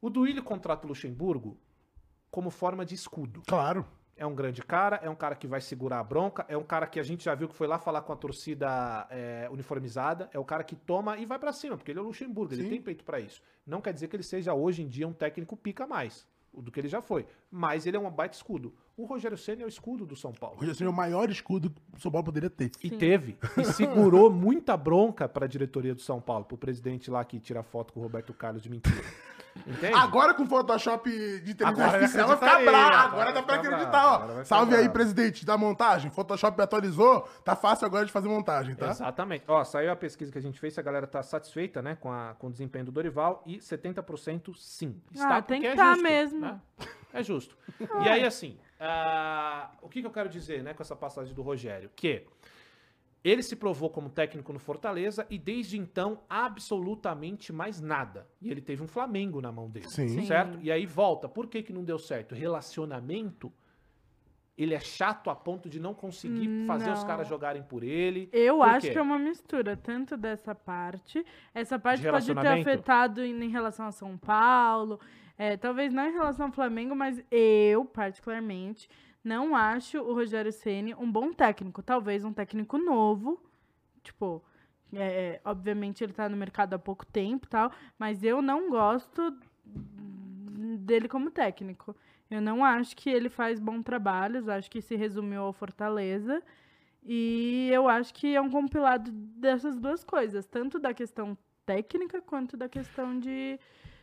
O 0.00 0.08
Duílio 0.08 0.42
contrata 0.42 0.86
o 0.86 0.88
Luxemburgo 0.88 1.58
como 2.30 2.50
forma 2.50 2.84
de 2.84 2.94
escudo. 2.94 3.42
Claro. 3.46 3.84
É 4.16 4.26
um 4.26 4.34
grande 4.34 4.62
cara, 4.62 4.96
é 4.96 5.08
um 5.08 5.14
cara 5.14 5.36
que 5.36 5.46
vai 5.46 5.60
segurar 5.60 6.00
a 6.00 6.04
bronca, 6.04 6.44
é 6.48 6.56
um 6.56 6.64
cara 6.64 6.88
que 6.88 6.98
a 6.98 7.04
gente 7.04 7.24
já 7.24 7.36
viu 7.36 7.48
que 7.48 7.54
foi 7.54 7.68
lá 7.68 7.78
falar 7.78 8.00
com 8.00 8.12
a 8.12 8.16
torcida 8.16 9.06
é, 9.10 9.48
uniformizada, 9.50 10.28
é 10.32 10.38
o 10.38 10.44
cara 10.44 10.64
que 10.64 10.74
toma 10.74 11.16
e 11.18 11.24
vai 11.24 11.38
para 11.38 11.52
cima, 11.52 11.76
porque 11.76 11.92
ele 11.92 12.00
é 12.00 12.02
o 12.02 12.06
Luxemburgo, 12.06 12.52
Sim. 12.52 12.62
ele 12.62 12.70
tem 12.70 12.82
peito 12.82 13.04
para 13.04 13.20
isso. 13.20 13.40
Não 13.64 13.80
quer 13.80 13.92
dizer 13.92 14.08
que 14.08 14.16
ele 14.16 14.24
seja 14.24 14.52
hoje 14.54 14.82
em 14.82 14.88
dia 14.88 15.06
um 15.06 15.12
técnico 15.12 15.56
pica 15.56 15.86
mais 15.86 16.26
do 16.52 16.70
que 16.70 16.80
ele 16.80 16.88
já 16.88 17.00
foi. 17.00 17.26
Mas 17.50 17.86
ele 17.86 17.96
é 17.96 18.00
um 18.00 18.10
baita 18.10 18.36
escudo. 18.36 18.74
O 18.96 19.04
Rogério 19.04 19.38
Senna 19.38 19.62
é 19.62 19.64
o 19.64 19.68
escudo 19.68 20.04
do 20.04 20.16
São 20.16 20.32
Paulo. 20.32 20.56
O 20.56 20.58
Rogério 20.58 20.76
Senna 20.76 20.90
é 20.90 20.92
o 20.92 20.96
maior 20.96 21.30
escudo 21.30 21.70
que 21.70 21.98
o 21.98 22.00
São 22.00 22.10
Paulo 22.10 22.24
poderia 22.24 22.50
ter. 22.50 22.70
E 22.82 22.88
Sim. 22.88 22.98
teve. 22.98 23.36
E 23.56 23.64
segurou 23.64 24.30
muita 24.32 24.76
bronca 24.76 25.28
para 25.28 25.44
a 25.44 25.48
diretoria 25.48 25.94
do 25.94 26.00
São 26.00 26.20
Paulo, 26.20 26.44
pro 26.44 26.56
presidente 26.56 27.10
lá 27.10 27.24
que 27.24 27.38
tira 27.38 27.62
foto 27.62 27.92
com 27.92 28.00
o 28.00 28.02
Roberto 28.02 28.32
Carlos 28.32 28.62
de 28.62 28.68
mentira. 28.70 29.02
Entende? 29.68 29.94
Agora 29.94 30.32
com 30.32 30.44
o 30.44 30.46
Photoshop 30.46 31.10
de 31.10 31.52
inteligência 31.52 31.84
artificial 31.84 32.28
vai 32.28 32.36
ficar 32.36 32.64
bravo. 32.64 33.14
Agora 33.14 33.32
dá 33.32 33.42
pra 33.42 33.56
acreditar, 33.56 34.06
ó. 34.06 34.44
Salve 34.44 34.74
aí, 34.74 34.88
presidente, 34.88 35.44
da 35.44 35.58
montagem. 35.58 36.10
Photoshop 36.10 36.60
atualizou, 36.60 37.28
tá 37.44 37.54
fácil 37.54 37.86
agora 37.86 38.06
de 38.06 38.12
fazer 38.12 38.28
montagem, 38.28 38.74
tá? 38.74 38.88
Exatamente. 38.88 39.44
Ó, 39.46 39.62
saiu 39.64 39.92
a 39.92 39.96
pesquisa 39.96 40.32
que 40.32 40.38
a 40.38 40.42
gente 40.42 40.58
fez, 40.58 40.74
se 40.74 40.80
a 40.80 40.82
galera 40.82 41.06
tá 41.06 41.22
satisfeita, 41.22 41.82
né, 41.82 41.96
com, 42.00 42.10
a, 42.10 42.34
com 42.38 42.46
o 42.46 42.50
desempenho 42.50 42.86
do 42.86 42.92
Dorival 42.92 43.42
e 43.44 43.58
70% 43.58 44.56
sim. 44.56 45.00
Está 45.12 45.36
ah, 45.36 45.42
tem 45.42 45.60
que 45.60 45.66
estar 45.66 45.92
é 45.92 45.96
tá 45.96 46.02
mesmo. 46.02 46.40
Né? 46.40 46.60
É 47.12 47.22
justo. 47.22 47.56
e 48.04 48.08
aí, 48.08 48.24
assim, 48.24 48.58
uh, 48.80 49.68
o 49.82 49.88
que, 49.88 50.00
que 50.00 50.06
eu 50.06 50.10
quero 50.10 50.28
dizer, 50.28 50.62
né, 50.62 50.72
com 50.72 50.82
essa 50.82 50.96
passagem 50.96 51.34
do 51.34 51.42
Rogério? 51.42 51.90
Que 51.94 52.26
ele 53.28 53.42
se 53.42 53.56
provou 53.56 53.90
como 53.90 54.08
técnico 54.08 54.52
no 54.52 54.58
Fortaleza 54.58 55.26
e 55.28 55.38
desde 55.38 55.78
então 55.78 56.20
absolutamente 56.28 57.52
mais 57.52 57.80
nada. 57.80 58.26
E 58.40 58.50
ele 58.50 58.60
teve 58.60 58.82
um 58.82 58.88
Flamengo 58.88 59.40
na 59.40 59.50
mão 59.50 59.68
dele, 59.68 59.88
Sim. 59.88 60.24
certo? 60.24 60.58
E 60.62 60.70
aí 60.70 60.86
volta. 60.86 61.28
Por 61.28 61.46
que, 61.46 61.62
que 61.62 61.72
não 61.72 61.84
deu 61.84 61.98
certo? 61.98 62.34
Relacionamento 62.34 63.52
ele 64.58 64.74
é 64.74 64.80
chato 64.80 65.30
a 65.30 65.36
ponto 65.36 65.68
de 65.68 65.78
não 65.78 65.94
conseguir 65.94 66.48
não. 66.48 66.66
fazer 66.66 66.90
os 66.90 67.04
caras 67.04 67.28
jogarem 67.28 67.62
por 67.62 67.84
ele. 67.84 68.28
Eu 68.32 68.56
por 68.56 68.68
acho 68.68 68.90
que 68.90 68.98
é 68.98 69.00
uma 69.00 69.18
mistura, 69.18 69.76
tanto 69.76 70.16
dessa 70.16 70.52
parte. 70.52 71.24
Essa 71.54 71.78
parte 71.78 72.02
pode 72.02 72.34
ter 72.34 72.46
afetado 72.46 73.24
em, 73.24 73.40
em, 73.44 73.48
relação 73.48 73.86
a 73.86 73.92
São 73.92 74.18
Paulo. 74.18 74.98
É, 75.38 75.56
talvez 75.56 75.92
não 75.94 76.08
em 76.08 76.12
relação 76.12 76.46
ao 76.46 76.52
Flamengo, 76.52 76.96
mas 76.96 77.22
eu, 77.30 77.84
particularmente, 77.84 78.88
não 79.22 79.54
acho 79.54 79.98
o 79.98 80.14
Rogério 80.14 80.52
Ceni 80.52 80.94
um 80.94 81.10
bom 81.10 81.32
técnico. 81.32 81.82
Talvez 81.82 82.24
um 82.24 82.32
técnico 82.32 82.78
novo. 82.78 83.42
Tipo, 84.02 84.42
é, 84.92 85.02
é, 85.02 85.40
obviamente 85.44 86.02
ele 86.02 86.12
tá 86.12 86.28
no 86.28 86.36
mercado 86.36 86.74
há 86.74 86.78
pouco 86.78 87.04
tempo 87.04 87.46
e 87.46 87.50
tal, 87.50 87.70
mas 87.98 88.22
eu 88.22 88.40
não 88.40 88.70
gosto 88.70 89.36
dele 90.78 91.08
como 91.08 91.30
técnico. 91.30 91.94
Eu 92.30 92.40
não 92.40 92.64
acho 92.64 92.96
que 92.96 93.08
ele 93.08 93.28
faz 93.28 93.58
bons 93.58 93.82
trabalhos, 93.82 94.48
acho 94.48 94.70
que 94.70 94.80
se 94.80 94.96
resumiu 94.96 95.42
ao 95.42 95.52
Fortaleza. 95.52 96.42
E 97.02 97.70
eu 97.72 97.88
acho 97.88 98.12
que 98.12 98.34
é 98.34 98.40
um 98.40 98.50
compilado 98.50 99.10
dessas 99.10 99.78
duas 99.78 100.04
coisas, 100.04 100.46
tanto 100.46 100.78
da 100.78 100.92
questão 100.92 101.36
técnica 101.64 102.20
quanto 102.20 102.56
da 102.56 102.68
questão 102.68 103.18
de 103.18 103.58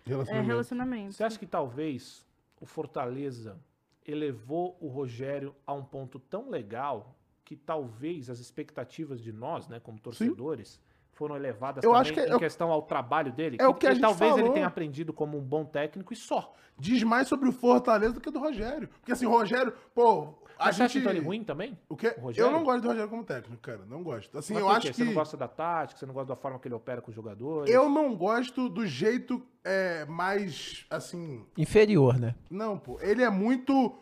relacionamento. 0.06 0.44
É, 0.44 0.48
relacionamento. 0.48 1.14
Você 1.14 1.24
acha 1.24 1.38
que 1.38 1.46
talvez 1.46 2.26
o 2.60 2.66
Fortaleza 2.66 3.60
elevou 4.06 4.78
o 4.80 4.88
Rogério 4.88 5.56
a 5.66 5.74
um 5.74 5.84
ponto 5.84 6.20
tão 6.20 6.50
legal 6.50 7.16
que 7.44 7.56
talvez 7.56 8.30
as 8.30 8.40
expectativas 8.40 9.22
de 9.22 9.32
nós, 9.32 9.68
né, 9.68 9.80
como 9.80 10.00
torcedores, 10.00 10.70
Sim. 10.70 10.80
foram 11.12 11.36
elevadas 11.36 11.84
eu 11.84 11.94
acho 11.94 12.12
que 12.12 12.20
em 12.20 12.34
é, 12.34 12.40
questão 12.40 12.72
ao 12.72 12.82
trabalho 12.82 13.32
dele. 13.32 13.58
É 13.60 13.68
o 13.68 13.74
que 13.74 13.88
gente 13.88 14.02
talvez 14.02 14.32
falou. 14.32 14.46
ele 14.46 14.54
tenha 14.54 14.68
aprendido 14.68 15.14
como 15.14 15.38
um 15.38 15.44
bom 15.44 15.64
técnico 15.64 16.12
e 16.12 16.16
só. 16.16 16.54
Diz 16.78 17.04
mais 17.04 17.28
sobre 17.28 17.48
o 17.48 17.52
Fortaleza 17.52 18.14
do 18.14 18.22
que 18.22 18.32
do 18.32 18.40
Rogério. 18.40 18.88
Porque 18.88 19.12
assim, 19.12 19.26
o 19.26 19.30
Rogério, 19.30 19.74
pô, 19.94 20.34
a 20.58 20.66
Mas 20.66 20.76
gente... 20.76 21.02
você 21.02 21.10
acha 21.10 21.22
ruim 21.22 21.44
também? 21.44 21.78
O 21.90 21.96
quê? 21.96 22.16
O 22.22 22.32
eu 22.32 22.52
não 22.52 22.64
gosto 22.64 22.82
do 22.82 22.88
Rogério 22.88 23.10
como 23.10 23.24
técnico, 23.24 23.62
cara. 23.62 23.82
Não 23.88 24.04
gosto. 24.04 24.38
Assim, 24.38 24.54
Mas 24.54 24.64
eu 24.64 24.70
acho 24.70 24.88
que... 24.88 24.94
Você 24.94 25.04
não 25.04 25.14
gosta 25.14 25.38
da 25.38 25.48
tática, 25.48 26.00
você 26.00 26.06
não 26.06 26.14
gosta 26.14 26.28
da 26.28 26.36
forma 26.36 26.60
que 26.60 26.68
ele 26.68 26.76
opera 26.76 27.02
com 27.02 27.10
os 27.10 27.16
jogadores? 27.16 27.74
Eu 27.74 27.90
não 27.90 28.16
gosto 28.16 28.70
do 28.70 28.86
jeito 28.86 29.42
é, 29.64 30.06
mais, 30.06 30.86
assim... 30.90 31.46
Inferior, 31.58 32.18
né? 32.20 32.36
Não, 32.50 32.78
pô. 32.78 33.00
Ele 33.02 33.24
é 33.24 33.30
muito 33.30 33.98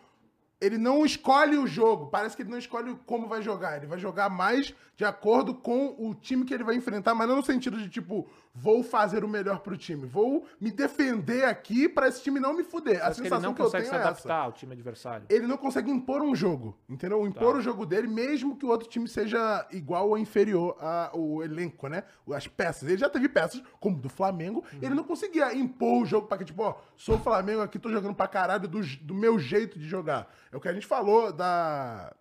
ele 0.60 0.78
não 0.78 1.04
escolhe 1.04 1.58
o 1.58 1.66
jogo. 1.66 2.06
Parece 2.06 2.34
que 2.34 2.42
ele 2.42 2.50
não 2.50 2.58
escolhe 2.58 2.96
como 3.04 3.28
vai 3.28 3.42
jogar. 3.42 3.76
Ele 3.76 3.86
vai 3.86 3.98
jogar 3.98 4.30
mais 4.30 4.74
de 4.96 5.04
acordo 5.04 5.54
com 5.54 5.94
o 5.98 6.14
time 6.14 6.44
que 6.44 6.54
ele 6.54 6.64
vai 6.64 6.74
enfrentar, 6.74 7.14
mas 7.14 7.28
não 7.28 7.36
no 7.36 7.44
sentido 7.44 7.76
de 7.76 7.88
tipo, 7.88 8.26
vou 8.54 8.84
fazer 8.84 9.24
o 9.24 9.28
melhor 9.28 9.58
pro 9.58 9.76
time. 9.76 10.06
Vou 10.06 10.46
me 10.60 10.70
defender 10.70 11.44
aqui 11.44 11.88
para 11.88 12.06
esse 12.06 12.22
time 12.22 12.38
não 12.38 12.54
me 12.54 12.62
fuder. 12.62 13.04
A 13.04 13.12
sensação 13.12 13.22
que, 13.22 13.34
ele 13.34 13.42
não 13.42 13.54
que 13.54 13.62
consegue 13.62 13.84
eu 13.84 13.90
tenho 13.90 14.02
se 14.02 14.08
adaptar 14.08 14.42
é 14.42 14.44
ao 14.44 14.52
time 14.52 14.72
adversário. 14.72 15.26
Ele 15.28 15.46
não 15.46 15.56
consegue 15.56 15.90
impor 15.90 16.22
um 16.22 16.34
jogo, 16.34 16.78
entendeu? 16.88 17.26
Impor 17.26 17.54
tá. 17.54 17.58
o 17.58 17.60
jogo 17.60 17.84
dele, 17.84 18.06
mesmo 18.06 18.56
que 18.56 18.64
o 18.64 18.68
outro 18.68 18.88
time 18.88 19.08
seja 19.08 19.66
igual 19.72 20.08
ou 20.08 20.16
inferior 20.16 20.76
ao 20.80 21.42
elenco, 21.42 21.88
né? 21.88 22.04
As 22.32 22.46
peças. 22.46 22.88
Ele 22.88 22.98
já 22.98 23.10
teve 23.10 23.28
peças, 23.28 23.62
como 23.80 23.98
do 23.98 24.08
Flamengo, 24.08 24.64
uhum. 24.72 24.78
ele 24.80 24.94
não 24.94 25.04
conseguia 25.04 25.52
impor 25.54 26.02
o 26.02 26.06
jogo 26.06 26.28
para 26.28 26.38
que, 26.38 26.44
tipo, 26.44 26.62
ó, 26.62 26.76
sou 26.96 27.18
Flamengo 27.18 27.60
aqui, 27.60 27.78
tô 27.78 27.90
jogando 27.90 28.14
pra 28.14 28.28
caralho 28.28 28.68
do, 28.68 28.80
do 28.80 29.14
meu 29.14 29.38
jeito 29.38 29.78
de 29.78 29.88
jogar. 29.88 30.32
É 30.52 30.56
o 30.56 30.60
que 30.60 30.68
a 30.68 30.72
gente 30.72 30.86
falou 30.86 31.32
da 31.32 32.14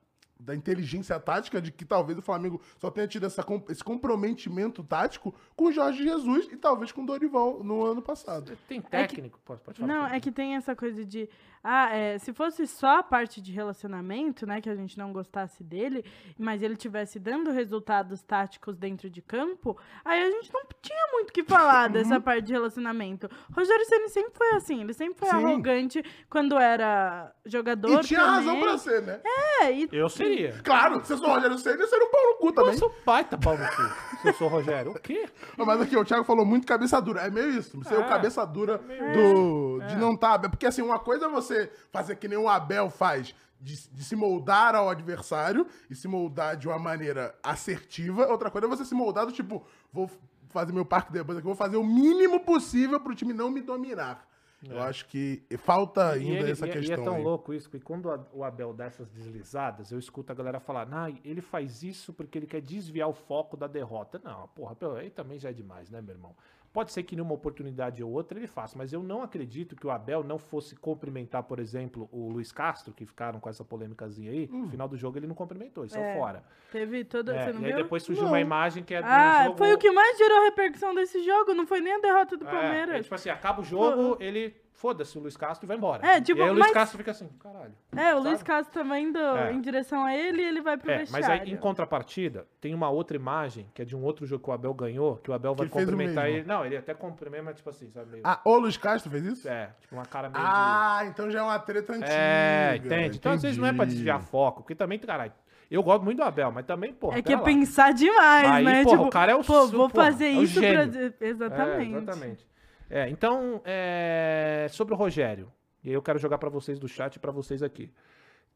da 0.43 0.55
inteligência 0.55 1.19
tática 1.19 1.61
de 1.61 1.71
que 1.71 1.85
talvez 1.85 2.17
o 2.17 2.21
Flamengo 2.21 2.61
só 2.77 2.91
tenha 2.91 3.07
tido 3.07 3.25
essa, 3.25 3.45
esse 3.69 3.83
comprometimento 3.83 4.83
tático 4.83 5.33
com 5.55 5.65
o 5.65 5.71
Jorge 5.71 6.03
Jesus 6.03 6.47
e 6.51 6.57
talvez 6.57 6.91
com 6.91 7.03
o 7.03 7.05
Dorival 7.05 7.63
no 7.63 7.83
ano 7.83 8.01
passado. 8.01 8.57
Tem 8.67 8.81
técnico? 8.81 9.37
É 9.37 9.39
que, 9.39 9.45
pode, 9.45 9.61
pode 9.61 9.79
falar. 9.79 9.93
Não, 9.93 10.05
é 10.07 10.19
que 10.19 10.31
tem 10.31 10.55
essa 10.55 10.75
coisa 10.75 11.05
de 11.05 11.29
ah, 11.63 11.95
é, 11.95 12.17
se 12.17 12.33
fosse 12.33 12.67
só 12.67 12.99
a 12.99 13.03
parte 13.03 13.41
de 13.41 13.53
relacionamento, 13.53 14.45
né, 14.45 14.59
que 14.59 14.69
a 14.69 14.75
gente 14.75 14.97
não 14.97 15.13
gostasse 15.13 15.63
dele, 15.63 16.03
mas 16.37 16.61
ele 16.61 16.75
tivesse 16.75 17.19
dando 17.19 17.51
resultados 17.51 18.21
táticos 18.21 18.75
dentro 18.75 19.09
de 19.09 19.21
campo, 19.21 19.77
aí 20.03 20.21
a 20.21 20.29
gente 20.29 20.51
não 20.53 20.61
tinha 20.81 21.07
muito 21.13 21.29
o 21.29 21.33
que 21.33 21.43
falar 21.43 21.87
uhum. 21.87 21.93
dessa 21.93 22.19
parte 22.19 22.47
de 22.47 22.53
relacionamento. 22.53 23.29
Rogério 23.55 23.85
Ceni 23.85 24.09
sempre 24.09 24.33
foi 24.35 24.49
assim, 24.55 24.81
ele 24.81 24.93
sempre 24.93 25.17
foi 25.17 25.29
Sim. 25.29 25.35
arrogante 25.35 26.03
quando 26.29 26.57
era 26.57 27.31
jogador. 27.45 28.01
E 28.01 28.07
tinha 28.07 28.19
também. 28.19 28.35
razão 28.35 28.59
pra 28.59 28.77
ser, 28.77 29.01
né? 29.01 29.21
É, 29.61 29.71
e... 29.71 29.87
Eu 29.91 30.09
seria. 30.09 30.59
Claro, 30.63 31.03
se 31.05 31.13
eu 31.13 31.17
sou 31.17 31.29
o 31.29 31.33
Rogério 31.33 31.57
Ceni, 31.57 31.79
eu 31.79 31.87
seria 31.87 32.05
um 32.05 32.11
pau 32.11 32.21
no 32.23 32.35
cu 32.35 32.51
também. 32.51 32.73
Eu 32.73 32.79
sou 32.79 32.89
pai, 33.05 33.23
tá 33.23 33.37
pau 33.37 33.57
no 33.57 33.65
cu. 33.65 34.17
se 34.21 34.27
eu 34.27 34.33
sou 34.33 34.47
o 34.47 34.49
Rogério, 34.49 34.91
o 34.91 34.99
quê? 34.99 35.29
Mas 35.57 35.79
aqui, 35.79 35.95
o 35.95 36.03
Thiago 36.03 36.25
falou 36.25 36.45
muito 36.45 36.67
cabeça 36.67 37.01
dura. 37.01 37.21
É 37.21 37.29
meio 37.29 37.51
isso. 37.51 37.77
Você 37.77 37.93
é, 37.93 37.97
o 37.97 38.05
cabeça 38.05 38.45
dura 38.45 38.81
é, 38.89 39.13
do, 39.13 39.81
é. 39.81 39.85
de 39.87 39.95
não 39.95 40.13
estar. 40.13 40.39
Tá, 40.39 40.49
porque 40.49 40.65
assim, 40.65 40.81
uma 40.81 40.99
coisa 40.99 41.25
é 41.25 41.29
você 41.29 41.52
você 41.53 41.71
fazer 41.91 42.15
que 42.15 42.27
nem 42.27 42.37
o 42.37 42.49
Abel 42.49 42.89
faz, 42.89 43.35
de, 43.59 43.87
de, 43.89 44.03
se 44.03 44.15
moldar 44.15 44.75
ao 44.75 44.89
adversário 44.89 45.65
e 45.89 45.95
se 45.95 46.07
moldar 46.07 46.57
de 46.57 46.67
uma 46.67 46.77
maneira 46.79 47.33
assertiva. 47.41 48.27
Outra 48.27 48.51
coisa 48.51 48.67
é 48.67 48.69
você 48.69 48.83
se 48.83 48.93
moldar 48.93 49.25
do 49.25 49.31
tipo, 49.31 49.65
vou 49.91 50.09
fazer 50.49 50.73
meu 50.73 50.85
parque 50.85 51.11
de 51.11 51.19
aqui, 51.19 51.41
vou 51.41 51.55
fazer 51.55 51.77
o 51.77 51.83
mínimo 51.83 52.41
possível 52.41 52.99
para 52.99 53.11
o 53.11 53.15
time 53.15 53.33
não 53.33 53.49
me 53.49 53.61
dominar. 53.61 54.27
É. 54.69 54.73
Eu 54.73 54.81
acho 54.81 55.05
que 55.07 55.43
falta 55.57 56.11
ainda 56.11 56.39
ele, 56.39 56.51
essa 56.51 56.67
e, 56.67 56.71
questão. 56.71 56.97
E 56.97 57.01
é 57.01 57.03
tão 57.03 57.15
aí. 57.15 57.23
louco 57.23 57.53
isso, 57.53 57.69
porque 57.69 57.83
quando 57.83 58.09
o 58.31 58.43
Abel 58.43 58.73
dá 58.73 58.85
essas 58.85 59.09
deslizadas, 59.09 59.91
eu 59.91 59.99
escuto 59.99 60.31
a 60.31 60.35
galera 60.35 60.59
falar, 60.59 60.85
nah, 60.85 61.09
ele 61.23 61.41
faz 61.41 61.83
isso 61.83 62.13
porque 62.13 62.37
ele 62.37 62.47
quer 62.47 62.61
desviar 62.61 63.09
o 63.09 63.13
foco 63.13 63.57
da 63.57 63.67
derrota. 63.67 64.21
Não, 64.23 64.47
porra, 64.49 64.75
aí 64.97 65.09
também 65.09 65.37
já 65.37 65.49
é 65.49 65.53
demais, 65.53 65.89
né, 65.89 66.01
meu 66.01 66.15
irmão? 66.15 66.35
Pode 66.73 66.91
ser 66.91 67.03
que 67.03 67.15
numa 67.15 67.35
oportunidade 67.35 68.03
ou 68.03 68.11
outra 68.11 68.35
ele 68.39 68.47
faça, 68.47 68.75
mas 68.75 68.91
eu 68.91 69.03
não 69.03 69.21
acredito 69.21 69.75
que 69.75 69.85
o 69.85 69.91
Abel 69.91 70.23
não 70.23 70.39
fosse 70.39 70.75
cumprimentar, 70.75 71.43
por 71.43 71.59
exemplo, 71.59 72.09
o 72.11 72.29
Luiz 72.29 72.51
Castro, 72.51 72.91
que 72.91 73.05
ficaram 73.05 73.39
com 73.39 73.47
essa 73.47 73.63
polêmicazinha 73.63 74.31
aí. 74.31 74.49
Hum. 74.51 74.63
No 74.63 74.69
final 74.71 74.87
do 74.87 74.97
jogo 74.97 75.19
ele 75.19 75.27
não 75.27 75.35
cumprimentou, 75.35 75.85
ele 75.85 75.95
é, 75.95 76.17
fora. 76.17 76.43
Teve 76.71 77.05
toda. 77.05 77.35
É, 77.35 77.45
você 77.45 77.53
não 77.53 77.61
e 77.61 77.65
viu? 77.65 77.75
aí 77.75 77.83
depois 77.83 78.01
surgiu 78.01 78.23
não. 78.23 78.31
uma 78.31 78.39
imagem 78.39 78.83
que 78.83 78.95
é 78.95 79.03
do 79.03 79.07
ah, 79.07 79.43
jogo. 79.43 79.57
Foi 79.59 79.71
o 79.71 79.77
que 79.77 79.91
mais 79.91 80.17
gerou 80.17 80.41
repercussão 80.45 80.95
desse 80.95 81.23
jogo, 81.23 81.53
não 81.53 81.67
foi 81.67 81.79
nem 81.79 81.93
a 81.93 81.99
derrota 81.99 82.35
do 82.35 82.47
é, 82.47 82.51
Palmeiras. 82.51 82.95
É, 82.95 83.03
tipo 83.03 83.13
assim, 83.13 83.29
acaba 83.29 83.61
o 83.61 83.63
jogo, 83.63 84.17
ele 84.19 84.52
foda-se 84.73 85.17
o 85.17 85.21
Luiz 85.21 85.37
Castro 85.37 85.65
e 85.65 85.67
vai 85.67 85.77
embora. 85.77 86.05
É, 86.05 86.19
tipo, 86.19 86.41
e 86.41 86.43
aí 86.43 86.49
o 86.49 86.53
Luiz 86.53 86.65
mas... 86.65 86.73
Castro 86.73 86.97
fica 86.97 87.11
assim, 87.11 87.29
caralho. 87.39 87.73
É, 87.95 88.13
o 88.13 88.17
sabe? 88.17 88.27
Luiz 88.27 88.43
Castro 88.43 88.73
também 88.73 89.05
indo 89.05 89.17
é. 89.17 89.53
em 89.53 89.61
direção 89.61 90.03
a 90.03 90.13
ele 90.13 90.41
e 90.41 90.45
ele 90.45 90.61
vai 90.61 90.77
pro 90.77 90.91
é, 90.91 90.97
vestiário. 90.97 91.27
Mas 91.27 91.41
aí, 91.41 91.53
em 91.53 91.55
contrapartida, 91.55 92.45
tem 92.59 92.73
uma 92.73 92.89
outra 92.89 93.15
imagem, 93.15 93.65
que 93.73 93.81
é 93.81 93.85
de 93.85 93.95
um 93.95 94.03
outro 94.03 94.25
jogo 94.25 94.43
que 94.43 94.49
o 94.49 94.53
Abel 94.53 94.73
ganhou, 94.73 95.15
que 95.17 95.31
o 95.31 95.33
Abel 95.33 95.55
vai 95.55 95.69
cumprimentar 95.69 96.27
ele. 96.27 96.43
Não, 96.43 96.65
ele 96.65 96.75
até 96.75 96.93
cumprimenta, 96.93 97.43
mas 97.43 97.55
tipo 97.55 97.69
assim, 97.69 97.89
sabe? 97.91 98.11
Meio... 98.11 98.23
Ah, 98.25 98.41
o 98.43 98.57
Luiz 98.57 98.75
Castro 98.75 99.09
fez 99.09 99.23
isso? 99.23 99.47
É, 99.47 99.69
tipo 99.79 99.95
uma 99.95 100.05
cara 100.05 100.29
meio 100.29 100.43
Ah, 100.45 100.99
de... 101.03 101.09
então 101.11 101.31
já 101.31 101.39
é 101.39 101.43
uma 101.43 101.59
treta 101.59 101.93
antiga. 101.93 102.11
É, 102.11 102.75
entende? 102.75 102.93
Entendi. 102.93 103.17
Então 103.17 103.31
às 103.31 103.41
vezes 103.41 103.57
não 103.57 103.67
é 103.67 103.73
pra 103.73 103.85
desviar 103.85 104.21
foco, 104.21 104.63
porque 104.63 104.75
também, 104.75 104.99
caralho, 104.99 105.31
eu 105.71 105.81
gosto 105.81 106.03
muito 106.03 106.17
do 106.17 106.23
Abel, 106.23 106.51
mas 106.51 106.65
também, 106.65 106.93
pô. 106.93 107.13
É 107.13 107.21
que 107.21 107.31
é 107.31 107.37
lá. 107.37 107.41
pensar 107.41 107.93
demais, 107.93 108.51
aí, 108.51 108.65
né? 108.65 108.83
Porra, 108.83 108.97
tipo, 108.97 109.07
o 109.07 109.09
cara 109.09 109.31
é 109.31 109.35
o 109.35 109.43
Pô, 109.43 109.67
vou 109.67 109.89
porra, 109.89 110.05
fazer 110.05 110.25
é 110.25 110.31
isso 110.31 110.59
pra. 110.59 110.83
Exatamente. 111.25 111.95
É, 111.95 111.97
exatamente. 111.97 112.52
É, 112.89 113.09
então, 113.09 113.61
é, 113.65 114.67
sobre 114.69 114.93
o 114.93 114.97
Rogério, 114.97 115.51
e 115.83 115.89
aí 115.89 115.93
eu 115.95 116.01
quero 116.01 116.19
jogar 116.19 116.37
para 116.37 116.49
vocês 116.49 116.79
do 116.79 116.87
chat 116.87 117.15
e 117.15 117.19
para 117.19 117.31
vocês 117.31 117.63
aqui. 117.63 117.91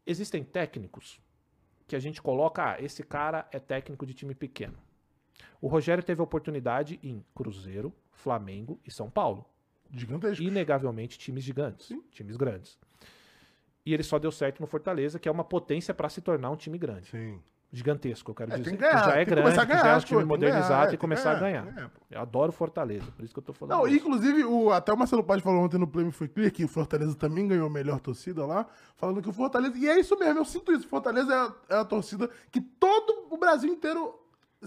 Existem 0.06 0.42
técnicos 0.42 1.20
que 1.86 1.96
a 1.96 1.98
gente 1.98 2.20
coloca, 2.22 2.72
ah, 2.72 2.82
esse 2.82 3.02
cara 3.02 3.48
é 3.50 3.58
técnico 3.58 4.06
de 4.06 4.14
time 4.14 4.34
pequeno. 4.34 4.78
O 5.60 5.68
Rogério 5.68 6.02
teve 6.02 6.22
oportunidade 6.22 6.98
em 7.02 7.24
Cruzeiro, 7.34 7.92
Flamengo 8.12 8.80
e 8.84 8.90
São 8.90 9.10
Paulo. 9.10 9.44
Gigantesco. 9.90 10.42
Inegavelmente 10.42 11.18
times 11.18 11.44
gigantes, 11.44 11.86
Sim. 11.86 12.02
times 12.10 12.36
grandes. 12.36 12.78
E 13.84 13.94
ele 13.94 14.02
só 14.02 14.18
deu 14.18 14.30
certo 14.30 14.60
no 14.60 14.66
Fortaleza, 14.66 15.18
que 15.18 15.28
é 15.28 15.32
uma 15.32 15.44
potência 15.44 15.94
para 15.94 16.08
se 16.08 16.20
tornar 16.20 16.50
um 16.50 16.56
time 16.56 16.76
grande. 16.76 17.08
Sim 17.08 17.40
gigantesco, 17.72 18.30
eu 18.30 18.34
quero 18.34 18.52
é, 18.52 18.58
dizer. 18.58 18.70
Que 18.70 18.76
ganhar, 18.76 19.04
já 19.04 19.16
é 19.16 19.24
grande, 19.24 19.66
ganhar, 19.66 19.82
já 19.82 19.88
é 19.88 19.96
um 19.96 20.00
time 20.00 20.24
modernizado 20.24 20.94
e 20.94 20.96
começar 20.96 21.32
a 21.32 21.34
ganhar. 21.34 21.64
ganhar 21.64 21.90
eu 22.10 22.20
adoro 22.20 22.50
Fortaleza, 22.50 23.10
por 23.12 23.24
isso 23.24 23.34
que 23.34 23.38
eu 23.38 23.42
tô 23.42 23.52
falando. 23.52 23.76
Não, 23.76 23.88
inclusive, 23.88 24.44
o, 24.44 24.70
até 24.72 24.92
o 24.92 24.96
Marcelo 24.96 25.22
Paz 25.22 25.42
falou 25.42 25.62
ontem 25.62 25.78
no 25.78 25.86
Play 25.86 26.10
Foi 26.10 26.28
Clear 26.28 26.50
que 26.50 26.64
o 26.64 26.68
Fortaleza 26.68 27.14
também 27.14 27.46
ganhou 27.46 27.66
a 27.66 27.70
melhor 27.70 28.00
torcida 28.00 28.46
lá, 28.46 28.66
falando 28.96 29.20
que 29.20 29.28
o 29.28 29.32
Fortaleza. 29.32 29.76
E 29.76 29.88
é 29.88 30.00
isso 30.00 30.18
mesmo, 30.18 30.40
eu 30.40 30.44
sinto 30.44 30.72
isso. 30.72 30.88
Fortaleza 30.88 31.32
é 31.32 31.36
a, 31.36 31.76
é 31.76 31.80
a 31.80 31.84
torcida 31.84 32.30
que 32.50 32.60
todo 32.60 33.26
o 33.30 33.36
Brasil 33.36 33.70
inteiro 33.70 34.18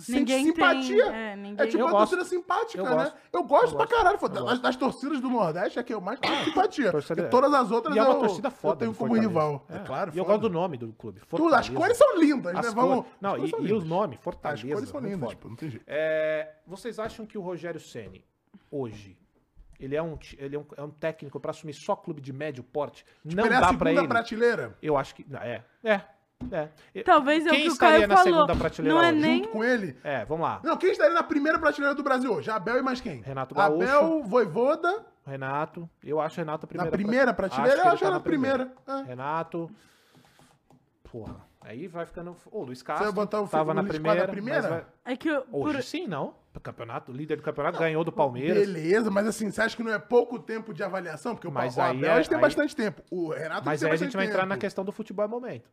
ninguém 0.07 0.45
simpatia. 0.45 1.05
Tem, 1.05 1.13
é, 1.13 1.35
ninguém... 1.35 1.65
é 1.65 1.69
tipo 1.69 1.81
eu 1.81 1.85
uma 1.85 1.91
gosto. 1.91 2.15
torcida 2.15 2.25
simpática, 2.25 2.79
eu 2.81 2.85
né? 2.85 2.91
Gosto. 2.91 3.17
Eu 3.33 3.43
gosto 3.43 3.71
eu 3.71 3.77
pra 3.77 3.87
caralho. 3.87 4.19
Das, 4.29 4.59
das, 4.59 4.75
torcidas 4.75 5.19
do 5.19 5.29
Nordeste 5.29 5.79
é 5.79 5.83
que 5.83 5.93
eu 5.93 6.01
mais 6.01 6.19
tenho 6.19 6.33
ah, 6.33 6.43
simpatia. 6.43 6.91
Porque 6.91 7.23
todas 7.23 7.53
as 7.53 7.71
outras 7.71 7.95
e 7.95 7.99
é 7.99 8.03
uma 8.03 8.15
torcida 8.15 8.49
foda 8.49 8.85
eu 8.85 8.93
tenho 8.93 8.95
como 8.95 9.19
rival. 9.19 9.65
É, 9.69 9.77
é 9.77 9.79
claro. 9.79 10.11
E 10.13 10.17
eu 10.17 10.25
gosto 10.25 10.41
do 10.41 10.49
nome 10.49 10.77
do 10.77 10.93
clube. 10.93 11.19
Fortaleza. 11.27 11.57
As 11.57 11.69
cores 11.69 11.97
são 11.97 12.17
lindas, 12.17 12.55
as 12.55 12.67
né? 12.67 12.71
Vamos... 12.73 13.05
Não, 13.19 13.37
e, 13.37 13.49
e 13.49 13.73
os 13.73 13.83
nomes, 13.83 14.19
Fortaleza. 14.19 14.65
As 14.65 14.73
cores 14.73 14.89
são 14.89 14.99
lindas, 14.99 15.29
tipo, 15.29 15.49
não 15.49 15.55
tem 15.55 15.69
jeito. 15.69 15.85
É, 15.87 16.53
vocês 16.65 16.99
acham 16.99 17.25
que 17.25 17.37
o 17.37 17.41
Rogério 17.41 17.79
Ceni 17.79 18.23
hoje 18.69 19.17
ele 19.81 19.95
é 19.95 20.01
um, 20.01 20.17
ele 20.37 20.55
é 20.55 20.59
um, 20.59 20.65
é 20.77 20.83
um 20.83 20.91
técnico 20.91 21.39
para 21.39 21.49
assumir 21.49 21.73
só 21.73 21.95
clube 21.95 22.21
de 22.21 22.31
médio 22.31 22.63
porte. 22.63 23.03
Tipo, 23.23 23.35
não 23.35 23.45
ele 23.45 23.59
dá 23.59 23.71
é 23.71 23.73
para 23.73 23.91
ele. 23.91 24.07
prateleira? 24.07 24.77
Eu 24.81 24.95
acho 24.95 25.15
que 25.15 25.25
é. 25.41 25.63
É, 25.83 26.01
é. 26.51 27.03
Talvez 27.03 27.45
é 27.45 27.49
o 27.49 27.53
que 27.53 27.69
o 27.69 27.77
Caio 27.77 28.07
na 28.07 28.17
falou. 28.17 28.33
segunda 28.33 28.55
prateleira 28.55 28.95
não 28.95 29.03
é 29.03 29.11
hoje? 29.11 29.21
nem... 29.21 29.37
Junto 29.37 29.49
com 29.49 29.63
ele? 29.63 29.97
É, 30.03 30.25
vamos 30.25 30.43
lá. 30.43 30.59
Não, 30.63 30.77
quem 30.77 30.91
estaria 30.91 31.13
na 31.13 31.23
primeira 31.23 31.59
prateleira 31.59 31.95
do 31.95 32.03
Brasil 32.03 32.33
hoje? 32.33 32.49
Abel 32.49 32.77
e 32.77 32.81
mais 32.81 33.01
quem? 33.01 33.21
Renato 33.21 33.55
Gaúcho. 33.55 33.83
Abel, 33.83 34.23
Voivoda... 34.23 35.05
Renato. 35.25 35.87
Eu 36.03 36.19
acho 36.19 36.37
Renato 36.37 36.65
a 36.65 36.67
primeira. 36.67 36.89
Na 36.89 36.97
primeira 36.97 37.33
prateleira? 37.33 37.73
Acho 37.73 37.87
eu 37.87 37.93
acho 37.93 38.03
tá 38.03 38.11
na 38.11 38.19
primeira. 38.19 38.65
primeira. 38.65 39.03
É. 39.03 39.07
Renato... 39.07 39.69
Porra. 41.11 41.35
Aí 41.61 41.87
vai 41.87 42.05
ficando... 42.05 42.35
Ô, 42.51 42.63
Luiz 42.63 42.81
Castro 42.81 43.05
Você 43.05 43.11
vai 43.11 43.25
botar 43.25 43.41
o 43.41 43.47
tava 43.47 43.73
na 43.73 43.83
primeira, 43.83 44.21
na 44.21 44.27
primeira? 44.27 44.69
Vai... 44.69 44.85
É 45.05 45.15
que... 45.15 45.29
Hoje 45.51 45.75
por... 45.75 45.83
sim, 45.83 46.07
não. 46.07 46.33
O 46.55 46.59
campeonato, 46.59 47.11
líder 47.11 47.37
do 47.37 47.43
campeonato, 47.43 47.75
não, 47.75 47.85
ganhou 47.85 48.03
do 48.03 48.11
Palmeiras. 48.11 48.57
Beleza, 48.57 49.09
mas 49.11 49.27
assim, 49.27 49.49
você 49.49 49.61
acha 49.61 49.77
que 49.77 49.83
não 49.83 49.91
é 49.91 49.99
pouco 49.99 50.39
tempo 50.39 50.73
de 50.73 50.83
avaliação? 50.83 51.33
Porque 51.33 51.49
mas 51.49 51.77
o 51.77 51.81
Abel 51.81 52.17
é, 52.17 52.23
tem 52.23 52.35
aí... 52.35 52.41
bastante 52.41 52.75
tempo. 52.75 53.01
O 53.09 53.29
Renato 53.29 53.65
Mas 53.65 53.83
aí 53.83 53.91
a 53.91 53.95
gente 53.95 54.17
vai 54.17 54.25
entrar 54.25 54.45
na 54.45 54.57
questão 54.57 54.83
do 54.83 54.91
futebol 54.91 55.27
momento. 55.29 55.69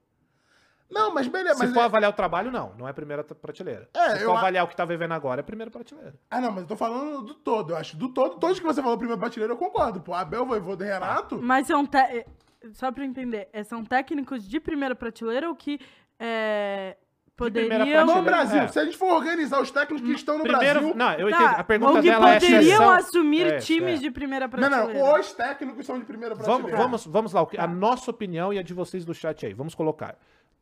Não, 0.90 1.12
mas 1.12 1.28
beleza. 1.28 1.56
Se 1.56 1.64
mas 1.64 1.74
for 1.74 1.80
é... 1.80 1.84
avaliar 1.84 2.10
o 2.10 2.14
trabalho, 2.14 2.50
não. 2.50 2.74
Não 2.78 2.88
é 2.88 2.92
primeira 2.92 3.22
prateleira. 3.22 3.88
É, 3.94 4.10
Se 4.10 4.18
for 4.24 4.30
eu... 4.30 4.36
avaliar 4.36 4.64
o 4.64 4.68
que 4.68 4.76
tá 4.76 4.84
vivendo 4.84 5.12
agora, 5.12 5.40
é 5.40 5.42
primeira 5.42 5.70
prateleira. 5.70 6.14
Ah, 6.30 6.40
não, 6.40 6.50
mas 6.50 6.62
eu 6.62 6.68
tô 6.68 6.76
falando 6.76 7.22
do 7.22 7.34
todo. 7.34 7.72
Eu 7.72 7.76
acho 7.76 7.96
do 7.96 8.08
todo. 8.08 8.38
Todos 8.38 8.58
que 8.58 8.64
você 8.64 8.80
falou 8.80 8.96
primeira 8.96 9.20
prateleira, 9.20 9.52
eu 9.52 9.58
concordo. 9.58 10.00
Pô, 10.00 10.14
Abel, 10.14 10.46
Voivoda 10.46 10.84
e 10.84 10.88
Renato... 10.88 11.38
Mas 11.42 11.66
são... 11.66 11.84
Te... 11.86 12.26
Só 12.72 12.90
pra 12.90 13.04
entender. 13.04 13.48
É, 13.52 13.62
são 13.62 13.84
técnicos 13.84 14.48
de 14.48 14.58
primeira 14.58 14.94
prateleira 14.94 15.48
ou 15.48 15.54
que... 15.54 15.78
É... 16.18 16.96
Poderiam... 17.36 18.04
No 18.04 18.20
Brasil, 18.20 18.62
é. 18.62 18.66
se 18.66 18.80
a 18.80 18.84
gente 18.84 18.96
for 18.96 19.14
organizar 19.14 19.60
os 19.60 19.70
técnicos 19.70 20.04
que 20.04 20.12
estão 20.12 20.38
no 20.38 20.42
Primeiro, 20.42 20.80
Brasil... 20.80 20.96
Não, 20.96 21.12
eu 21.12 21.30
tá. 21.30 21.36
entendo. 21.36 21.60
A 21.60 21.64
pergunta 21.64 22.02
dela 22.02 22.30
é... 22.30 22.40
poderiam 22.40 22.90
assumir 22.90 23.46
é, 23.46 23.58
times 23.58 24.00
é. 24.00 24.02
de 24.02 24.10
primeira 24.10 24.48
prateleira. 24.48 24.92
Não, 24.92 24.92
não, 24.92 25.20
os 25.20 25.32
técnicos 25.34 25.86
são 25.86 26.00
de 26.00 26.04
primeira 26.04 26.34
prateleira. 26.34 26.76
Vamos, 26.76 27.06
vamos, 27.06 27.32
vamos 27.32 27.32
lá, 27.32 27.42
a 27.42 27.46
tá. 27.46 27.66
nossa 27.68 28.10
opinião 28.10 28.52
e 28.52 28.58
a 28.58 28.62
de 28.62 28.74
vocês 28.74 29.04
do 29.04 29.14
chat 29.14 29.46
aí. 29.46 29.54
Vamos 29.54 29.72
colocar 29.76 30.16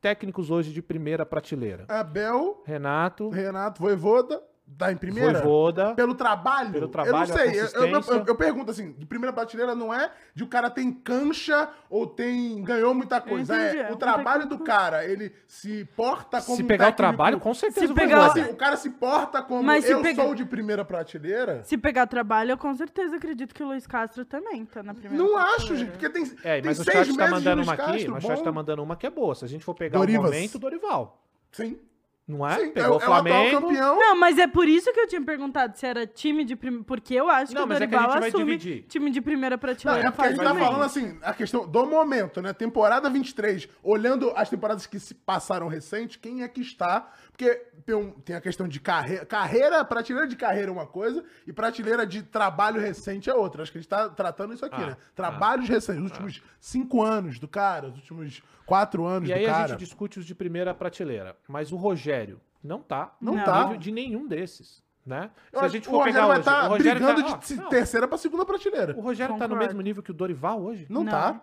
técnicos 0.07 0.53
hoje 0.53 0.73
de 0.73 0.81
primeira 0.81 1.27
prateleira? 1.27 1.85
Abel. 1.89 2.63
Renato. 2.65 3.29
Renato 3.29 3.83
Voivoda. 3.83 4.41
Tá 4.77 4.93
em 4.93 4.97
primeira? 4.97 5.41
Voivoda. 5.41 5.95
Pelo 5.95 6.15
trabalho? 6.15 6.73
Pelo 6.73 6.89
trabalho, 6.89 7.15
Eu 7.15 7.19
não 7.19 7.27
sei. 7.27 7.61
Eu, 7.61 7.67
eu, 7.67 8.01
eu, 8.01 8.25
eu, 8.27 8.37
pergunto 8.37 8.71
assim, 8.71 8.93
de 8.93 9.07
primeira 9.07 9.33
prateleira 9.33 9.75
não 9.75 9.93
é 9.93 10.11
de 10.35 10.45
o 10.45 10.47
cara 10.47 10.69
tem 10.71 10.93
cancha 10.93 11.69
ou 11.89 12.07
tem 12.07 12.63
ganhou 12.63 12.95
muita 12.95 13.21
coisa. 13.21 13.57
É, 13.57 13.89
é 13.89 13.93
o 13.93 13.97
trabalho 13.97 14.47
do 14.47 14.59
cara, 14.59 15.05
ele 15.05 15.33
se 15.47 15.85
porta 15.97 16.41
como 16.43 16.57
Se 16.57 16.65
pegar 16.65 16.87
técnico, 16.87 17.03
o 17.03 17.07
trabalho, 17.07 17.41
com 17.41 17.55
certeza 17.55 17.87
se 17.87 17.95
pegar, 17.95 18.27
assim, 18.27 18.43
o 18.43 18.57
cara 18.57 18.77
se 18.77 18.91
porta 18.91 19.43
como 19.43 19.63
Mas 19.63 19.89
eu 19.89 20.03
pega... 20.03 20.23
sou 20.23 20.35
de 20.35 20.45
primeira 20.45 20.85
prateleira. 20.85 21.63
Se 21.65 21.77
pegar 21.79 22.07
trabalho, 22.07 22.53
eu 22.53 22.59
com 22.59 22.75
certeza 22.75 23.17
acredito 23.17 23.55
que 23.55 23.63
o 23.63 23.67
Luiz 23.67 23.87
Castro 23.87 24.25
também 24.25 24.65
tá 24.65 24.83
na 24.83 24.95
primeira 24.95 25.23
Não 25.23 25.37
acho, 25.37 25.77
gente, 25.77 25.91
porque 25.91 26.09
tem, 26.11 26.25
é, 26.43 26.61
tem 26.61 26.65
mas 26.65 26.79
seis 26.79 27.09
o 27.09 27.15
chat 27.15 27.17
tá 27.17 27.29
mandando 27.29 27.63
uma 27.63 27.73
aqui, 27.73 28.11
o 28.11 28.21
chat 28.21 28.43
tá 28.43 28.53
mandando 28.53 28.83
uma 28.83 28.97
que 28.97 29.07
é 29.07 29.11
boa. 29.11 29.35
Se 29.35 29.45
a 29.45 29.49
gente 29.49 29.65
for 29.65 29.75
pegar 29.75 30.01
o 30.01 30.07
momento, 30.07 30.59
Dorival. 30.59 31.23
Sim. 31.53 31.79
Não 32.27 32.45
é? 32.45 32.59
Sim, 32.59 32.71
Pegou 32.73 32.95
é, 32.95 32.97
o 32.97 33.01
Flamengo. 33.01 33.61
campeão. 33.61 33.99
Não, 34.01 34.19
mas 34.19 34.37
é 34.37 34.49
por 34.49 34.67
isso 34.67 34.93
que 34.93 34.99
eu 34.99 35.07
tinha 35.07 35.23
perguntado 35.23 35.79
se 35.79 35.87
era 35.87 36.05
time 36.09 36.45
de 36.45 36.57
primeira. 36.57 36.85
Porque 36.85 37.15
eu 37.15 37.31
acho 37.31 37.55
não, 37.55 37.69
que 37.69 37.73
o 37.73 37.79
Dorival 37.79 38.17
é 38.17 38.21
que 38.21 38.27
assume 38.27 38.59
time 38.59 39.11
de 39.13 39.21
primeira 39.21 39.57
prateleira. 39.57 40.03
Não, 40.03 40.09
é 40.09 40.11
porque 40.11 40.29
a 40.29 40.33
gente 40.33 40.43
tá 40.43 40.55
falando 40.55 40.83
assim, 40.83 41.17
a 41.23 41.33
questão 41.33 41.69
do 41.69 41.87
momento, 41.87 42.43
né? 42.43 42.53
Temporada 42.53 43.09
23, 43.09 43.69
olhando 43.81 44.33
as 44.35 44.51
temporadas 44.51 44.87
que 44.87 44.99
se 44.99 45.15
passaram 45.15 45.69
recente, 45.69 46.19
quem 46.19 46.43
é 46.43 46.49
que 46.49 46.61
está? 46.61 47.13
Porque 47.31 47.55
tem, 47.85 48.11
tem 48.25 48.35
a 48.35 48.41
questão 48.41 48.67
de 48.67 48.81
carreira. 48.81 49.25
Carreira, 49.25 49.85
prateleira 49.85 50.27
de 50.27 50.35
carreira 50.35 50.71
é 50.71 50.73
uma 50.73 50.87
coisa, 50.87 51.23
e 51.47 51.53
prateleira 51.53 52.05
de 52.05 52.25
trabalho 52.25 52.81
recente 52.81 53.31
é 53.31 53.35
outra. 53.35 53.63
Acho 53.63 53.71
que 53.71 53.79
a 53.79 53.81
gente 53.81 53.89
tá 53.89 54.09
tratando 54.09 54.53
isso 54.53 54.65
aqui, 54.65 54.83
ah, 54.83 54.87
né? 54.87 54.97
Trabalhos 55.15 55.71
ah, 55.71 55.75
recentes, 55.75 56.03
os 56.03 56.11
últimos 56.11 56.43
ah. 56.45 56.49
cinco 56.59 57.05
anos 57.05 57.39
do 57.39 57.47
cara, 57.47 57.87
os 57.87 57.95
últimos 57.95 58.43
quatro 58.67 59.07
anos 59.07 59.29
e 59.29 59.33
do 59.33 59.39
cara. 59.39 59.43
E 59.43 59.47
aí 59.47 59.55
a 59.55 59.67
gente 59.69 59.79
discute 59.79 60.19
os 60.19 60.27
de 60.27 60.35
primeira 60.35 60.75
prateleira. 60.75 61.37
Mas 61.49 61.73
o 61.73 61.77
Rogério 61.77 62.41
não 62.63 62.83
tá 62.83 63.17
não, 63.21 63.35
não 63.35 63.45
tá 63.45 63.77
de 63.77 63.93
nenhum 63.93 64.27
desses. 64.27 64.85
Né? 65.07 65.31
Se 65.53 65.65
a 65.65 65.69
gente 65.69 65.87
for 65.89 66.03
pegar 66.03 66.27
hoje, 66.27 66.43
tá 66.43 66.67
o 66.67 66.69
Rogério 66.71 67.01
brigando 67.01 67.31
tá, 67.31 67.39
de 67.39 67.61
ó, 67.61 67.69
terceira 67.69 68.09
para 68.09 68.19
segunda 68.19 68.45
prateleira. 68.45 68.97
O 68.97 69.01
Rogério 69.01 69.35
Concordo. 69.35 69.55
tá 69.55 69.61
no 69.61 69.65
mesmo 69.65 69.81
nível 69.81 70.03
que 70.03 70.11
o 70.11 70.15
Dorival 70.15 70.61
hoje? 70.61 70.85
Não, 70.91 71.05
não. 71.05 71.13
tá. 71.13 71.41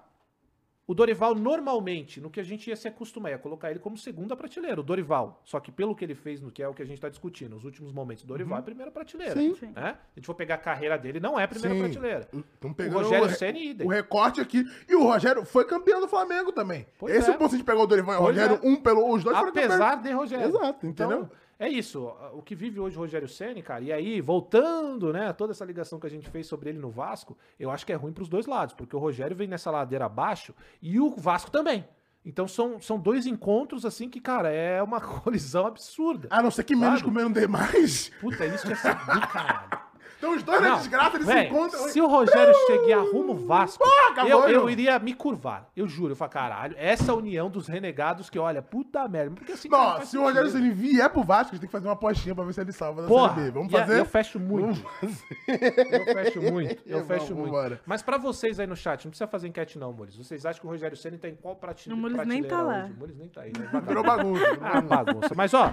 O 0.94 0.96
Dorival, 0.96 1.34
normalmente, 1.34 2.22
no 2.22 2.30
que 2.30 2.40
a 2.40 2.44
gente 2.44 2.70
ia 2.70 2.76
se 2.76 2.88
acostumar, 2.88 3.32
ia 3.32 3.40
colocar 3.40 3.72
ele 3.72 3.80
como 3.80 3.98
segunda 3.98 4.36
prateleira, 4.36 4.80
o 4.80 4.84
Dorival. 4.84 5.42
Só 5.44 5.60
que 5.60 5.72
pelo 5.72 5.96
que 5.96 6.06
ele 6.06 6.14
fez, 6.14 6.40
no 6.40 6.52
que 6.52 6.62
é 6.62 6.68
o 6.68 6.74
que 6.76 6.84
a 6.84 6.86
gente 6.86 6.98
está 6.98 7.10
discutindo, 7.10 7.56
nos 7.56 7.66
últimos 7.66 7.92
momentos, 7.92 8.24
o 8.24 8.28
Dorival 8.28 8.58
uhum. 8.58 8.62
é 8.62 8.64
primeira 8.64 8.92
prateleira. 8.92 9.34
Sim. 9.34 9.56
Sim. 9.56 9.72
Né? 9.76 9.98
A 9.98 10.16
gente 10.16 10.28
for 10.28 10.36
pegar 10.36 10.54
a 10.54 10.60
carreira 10.60 10.96
dele, 10.96 11.20
não 11.20 11.40
é 11.40 11.48
primeira 11.48 11.74
Sim. 11.74 11.82
prateleira. 11.82 12.30
o 12.32 12.94
Rogério 12.94 13.26
o, 13.26 13.30
Senna 13.32 13.58
idem. 13.58 13.88
O 13.88 13.90
recorte 13.90 14.40
aqui. 14.40 14.64
E 14.88 14.94
o 14.94 15.02
Rogério 15.02 15.44
foi 15.44 15.66
campeão 15.66 16.00
do 16.00 16.08
Flamengo 16.08 16.52
também. 16.52 16.86
Pois 17.00 17.16
Esse 17.16 17.28
é. 17.28 17.34
é 17.34 17.36
o 17.36 17.40
ponto 17.40 17.58
de 17.58 17.64
pegar 17.64 17.82
o 17.82 17.88
Dorival 17.88 18.14
e 18.14 18.18
o 18.20 18.22
Rogério, 18.22 18.60
é. 18.62 18.68
um 18.68 18.76
pelo. 18.76 19.12
Os 19.12 19.24
dois 19.24 19.36
Apesar 19.36 19.96
de 19.96 20.12
Rogério. 20.12 20.48
Exato, 20.48 20.86
entendeu? 20.86 21.18
Então, 21.24 21.32
é 21.64 21.70
isso. 21.70 22.12
O 22.34 22.42
que 22.42 22.56
vive 22.56 22.80
hoje 22.80 22.98
o 22.98 23.00
Rogério 23.00 23.28
Ceni, 23.28 23.62
cara. 23.62 23.84
E 23.84 23.92
aí, 23.92 24.20
voltando, 24.20 25.14
né, 25.14 25.32
toda 25.32 25.54
essa 25.54 25.64
ligação 25.64 26.00
que 26.00 26.06
a 26.06 26.10
gente 26.10 26.30
fez 26.30 26.46
sobre 26.46 26.70
ele 26.70 26.80
no 26.80 26.90
Vasco, 26.90 27.38
eu 27.60 27.72
acho 27.72 27.86
que 27.86 27.94
é 27.94 27.96
ruim 27.96 28.12
para 28.12 28.24
os 28.24 28.30
dois 28.30 28.46
lados, 28.46 28.76
porque 28.76 28.96
o 28.96 29.00
Rogério 29.00 29.36
vem 29.36 29.48
nessa 29.48 29.72
ladeira 29.72 30.06
abaixo 30.06 30.54
e 30.82 31.00
o 31.00 31.12
Vasco 31.16 31.50
também. 31.50 31.86
Então 32.26 32.48
são, 32.48 32.82
são 32.82 33.00
dois 33.00 33.26
encontros, 33.26 33.86
assim, 33.86 34.10
que, 34.10 34.20
cara, 34.20 34.50
é 34.50 34.84
uma 34.84 35.00
colisão 35.22 35.66
absurda. 35.66 36.28
A 36.30 36.42
não 36.42 36.52
ser 36.52 36.64
que 36.64 36.76
menos 36.76 37.02
comendo 37.02 37.40
demais. 37.40 38.12
Puta, 38.20 38.46
isso 38.46 38.66
que 38.68 38.74
é 38.74 38.76
do 38.76 39.28
caralho. 39.28 39.93
Então 40.24 40.36
os 40.38 40.44
dois 40.44 40.62
na 40.62 40.76
desgraça, 40.78 41.18
eles 41.18 41.28
véio, 41.28 41.40
se 41.42 41.46
encontram. 41.48 41.90
Se 41.90 42.02
o 42.02 42.08
Rogério 42.08 42.54
chegue 42.66 42.88
e 42.88 42.94
arruma 42.94 43.34
o 43.34 43.46
Vasco, 43.46 43.84
eu, 44.26 44.48
eu 44.48 44.70
iria 44.70 44.98
me 44.98 45.14
curvar. 45.14 45.70
Eu 45.76 45.86
juro, 45.86 46.14
eu 46.14 46.16
falo, 46.16 46.32
caralho, 46.32 46.76
essa 46.80 47.14
união 47.14 47.50
dos 47.50 47.68
renegados 47.68 48.30
que, 48.30 48.40
olha, 48.40 48.62
puta 48.62 49.06
merda. 49.10 49.36
Porque 49.36 49.52
assim, 49.52 49.68
Não, 49.68 49.78
cara, 49.78 50.06
se 50.06 50.18
o 50.18 50.22
Rogério 50.22 50.50
se 50.50 50.56
ele 50.56 50.72
vier 50.72 51.10
pro 51.10 51.24
Vasco, 51.24 51.52
a 51.52 51.56
gente 51.56 51.60
tem 51.60 51.68
que 51.68 51.74
fazer 51.74 51.88
uma 51.90 51.94
apostinha 51.94 52.34
pra 52.34 52.46
ver 52.46 52.54
se 52.54 52.62
ele 52.62 52.72
salva 52.72 53.02
da 53.02 53.08
Porra, 53.10 53.36
Série 53.36 53.48
B. 53.48 53.52
Vamos 53.52 53.72
fazer? 53.74 54.00
Eu 54.00 54.06
fecho 54.06 54.40
muito. 54.40 54.86
Eu 55.02 56.06
fecho 56.06 56.42
muito. 56.42 56.84
Eu 56.86 57.06
fecho 57.06 57.36
muito. 57.36 57.52
Vambora. 57.52 57.82
Mas 57.86 58.02
pra 58.02 58.18
vocês 58.18 58.62
aí 58.62 58.68
no 58.68 58.78
chat, 58.78 59.04
não 59.04 59.10
precisa 59.12 59.28
fazer 59.28 59.50
enquete 59.50 59.78
não, 59.78 59.92
Mules. 59.92 60.16
Vocês 60.16 60.46
acham 60.46 60.62
que 60.62 60.68
o 60.68 60.70
Rogério 60.70 60.96
Senna 60.96 61.18
tá 61.18 61.28
em 61.28 61.36
qual 61.36 61.58
prateleira? 61.58 61.96
O 61.96 62.02
Mules 62.02 62.26
nem 62.26 62.42
tá 62.42 62.62
lá. 62.62 62.86
O 62.86 62.98
Mules 62.98 63.18
nem 63.18 63.28
tá 63.28 63.42
aí. 63.42 63.52
Né? 63.60 63.82
Virou 63.86 64.04
bagunça. 64.04 64.58
Ah, 64.62 64.80
bagunça. 64.80 65.34
Mas, 65.36 65.54
ó, 65.54 65.70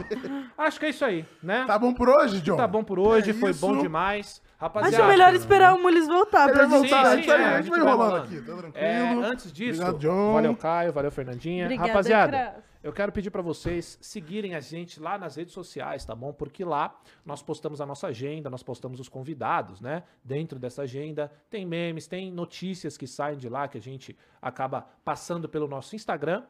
acho 0.59 0.81
que 0.81 0.87
é 0.87 0.89
isso 0.91 1.05
aí, 1.05 1.25
né? 1.41 1.65
Tá 1.69 1.79
bom 1.79 1.95
por 1.95 2.09
hoje, 2.09 2.41
John? 2.41 2.57
Tá 2.57 2.67
bom 2.67 2.83
por 2.83 2.99
hoje, 2.99 3.31
é 3.31 3.35
foi 3.35 3.53
bom 3.53 3.79
demais. 3.79 4.40
Rapaziada. 4.61 4.97
Acho 4.99 5.07
melhor 5.07 5.35
esperar 5.35 5.75
o 5.75 5.81
Mules 5.81 6.07
voltar 6.07 6.53
pra 6.53 6.65
gente. 6.65 6.71
Voltar, 6.71 7.17
sim, 7.17 7.23
sim, 7.23 7.31
é, 7.31 7.35
a 7.35 7.63
gente 7.63 7.71
vai 7.71 7.81
rolando 7.81 8.17
aqui, 8.17 8.43
tá 8.43 8.57
tranquilo. 8.57 8.75
É, 8.75 9.15
antes 9.25 9.51
disso, 9.51 9.81
Obrigado, 9.81 9.99
John. 9.99 10.35
valeu 10.35 10.55
Caio, 10.55 10.93
valeu 10.93 11.11
Fernandinha. 11.11 11.65
Obrigada, 11.65 11.89
Rapaziada, 11.89 12.65
eu 12.83 12.93
quero 12.93 13.11
pedir 13.11 13.31
para 13.31 13.41
vocês 13.41 13.99
seguirem 14.03 14.55
a 14.55 14.61
gente 14.61 15.01
lá 15.01 15.17
nas 15.17 15.37
redes 15.37 15.55
sociais, 15.55 16.05
tá 16.05 16.15
bom? 16.15 16.31
Porque 16.31 16.63
lá 16.63 16.95
nós 17.25 17.43
postamos 17.43 17.81
a 17.81 17.87
nossa 17.87 18.09
agenda, 18.09 18.51
nós 18.51 18.63
postamos 18.63 19.01
os 19.01 19.09
convidados, 19.09 19.81
né? 19.81 20.03
Dentro 20.23 20.59
dessa 20.59 20.83
agenda 20.83 21.33
tem 21.49 21.65
memes, 21.65 22.07
tem 22.07 22.31
notícias 22.31 22.99
que 22.99 23.07
saem 23.07 23.39
de 23.39 23.49
lá 23.49 23.67
que 23.67 23.79
a 23.79 23.81
gente 23.81 24.15
acaba 24.43 24.87
passando 25.03 25.49
pelo 25.49 25.69
nosso 25.69 25.97
Instagram 25.97 26.43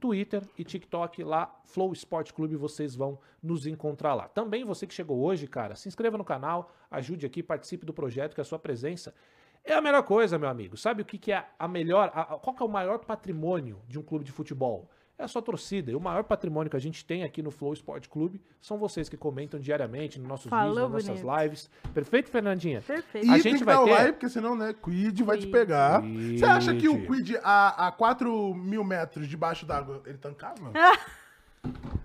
Twitter 0.00 0.42
e 0.56 0.64
TikTok 0.64 1.22
lá, 1.22 1.60
Flow 1.64 1.92
Sport 1.92 2.32
Clube, 2.32 2.56
vocês 2.56 2.96
vão 2.96 3.18
nos 3.42 3.66
encontrar 3.66 4.14
lá. 4.14 4.26
Também 4.28 4.64
você 4.64 4.86
que 4.86 4.94
chegou 4.94 5.20
hoje, 5.20 5.46
cara, 5.46 5.76
se 5.76 5.86
inscreva 5.86 6.16
no 6.16 6.24
canal, 6.24 6.72
ajude 6.90 7.26
aqui, 7.26 7.42
participe 7.42 7.84
do 7.84 7.92
projeto, 7.92 8.34
que 8.34 8.40
a 8.40 8.44
sua 8.44 8.58
presença 8.58 9.14
é 9.62 9.74
a 9.74 9.80
melhor 9.80 10.02
coisa, 10.02 10.38
meu 10.38 10.48
amigo. 10.48 10.76
Sabe 10.76 11.02
o 11.02 11.04
que, 11.04 11.18
que 11.18 11.32
é 11.32 11.46
a 11.58 11.68
melhor, 11.68 12.10
a, 12.14 12.24
qual 12.38 12.56
que 12.56 12.62
é 12.62 12.66
o 12.66 12.68
maior 12.68 12.98
patrimônio 13.00 13.80
de 13.86 13.98
um 13.98 14.02
clube 14.02 14.24
de 14.24 14.32
futebol? 14.32 14.88
É 15.20 15.24
a 15.24 15.28
sua 15.28 15.42
torcida. 15.42 15.90
E 15.90 15.94
o 15.94 16.00
maior 16.00 16.24
patrimônio 16.24 16.70
que 16.70 16.76
a 16.76 16.80
gente 16.80 17.04
tem 17.04 17.22
aqui 17.22 17.42
no 17.42 17.50
Flow 17.50 17.72
Sport 17.74 18.08
Clube 18.08 18.40
são 18.60 18.78
vocês 18.78 19.08
que 19.08 19.16
comentam 19.16 19.60
diariamente 19.60 20.18
nos 20.18 20.28
nossos 20.28 20.48
Falou, 20.48 20.88
vídeos, 20.88 21.06
nas 21.06 21.22
nossas 21.22 21.42
lives. 21.42 21.70
Perfeito, 21.92 22.30
Fernandinha? 22.30 22.80
Perfeito. 22.80 23.30
A 23.30 23.38
e 23.38 23.40
gente 23.40 23.58
tem 23.58 23.64
vai 23.64 23.76
dar 23.76 23.84
ter... 23.84 23.90
like, 23.90 24.12
porque 24.12 24.28
senão, 24.28 24.56
né, 24.56 24.74
Quid 24.82 25.22
vai 25.22 25.38
te 25.38 25.46
pegar. 25.46 26.00
Quid. 26.02 26.38
Você 26.38 26.44
acha 26.44 26.74
que 26.74 26.88
o 26.88 27.06
Quid 27.06 27.36
a, 27.42 27.88
a 27.88 27.92
4 27.92 28.54
mil 28.54 28.82
metros 28.82 29.28
debaixo 29.28 29.66
d'água, 29.66 30.02
ele 30.06 30.18
tancava? 30.18 30.72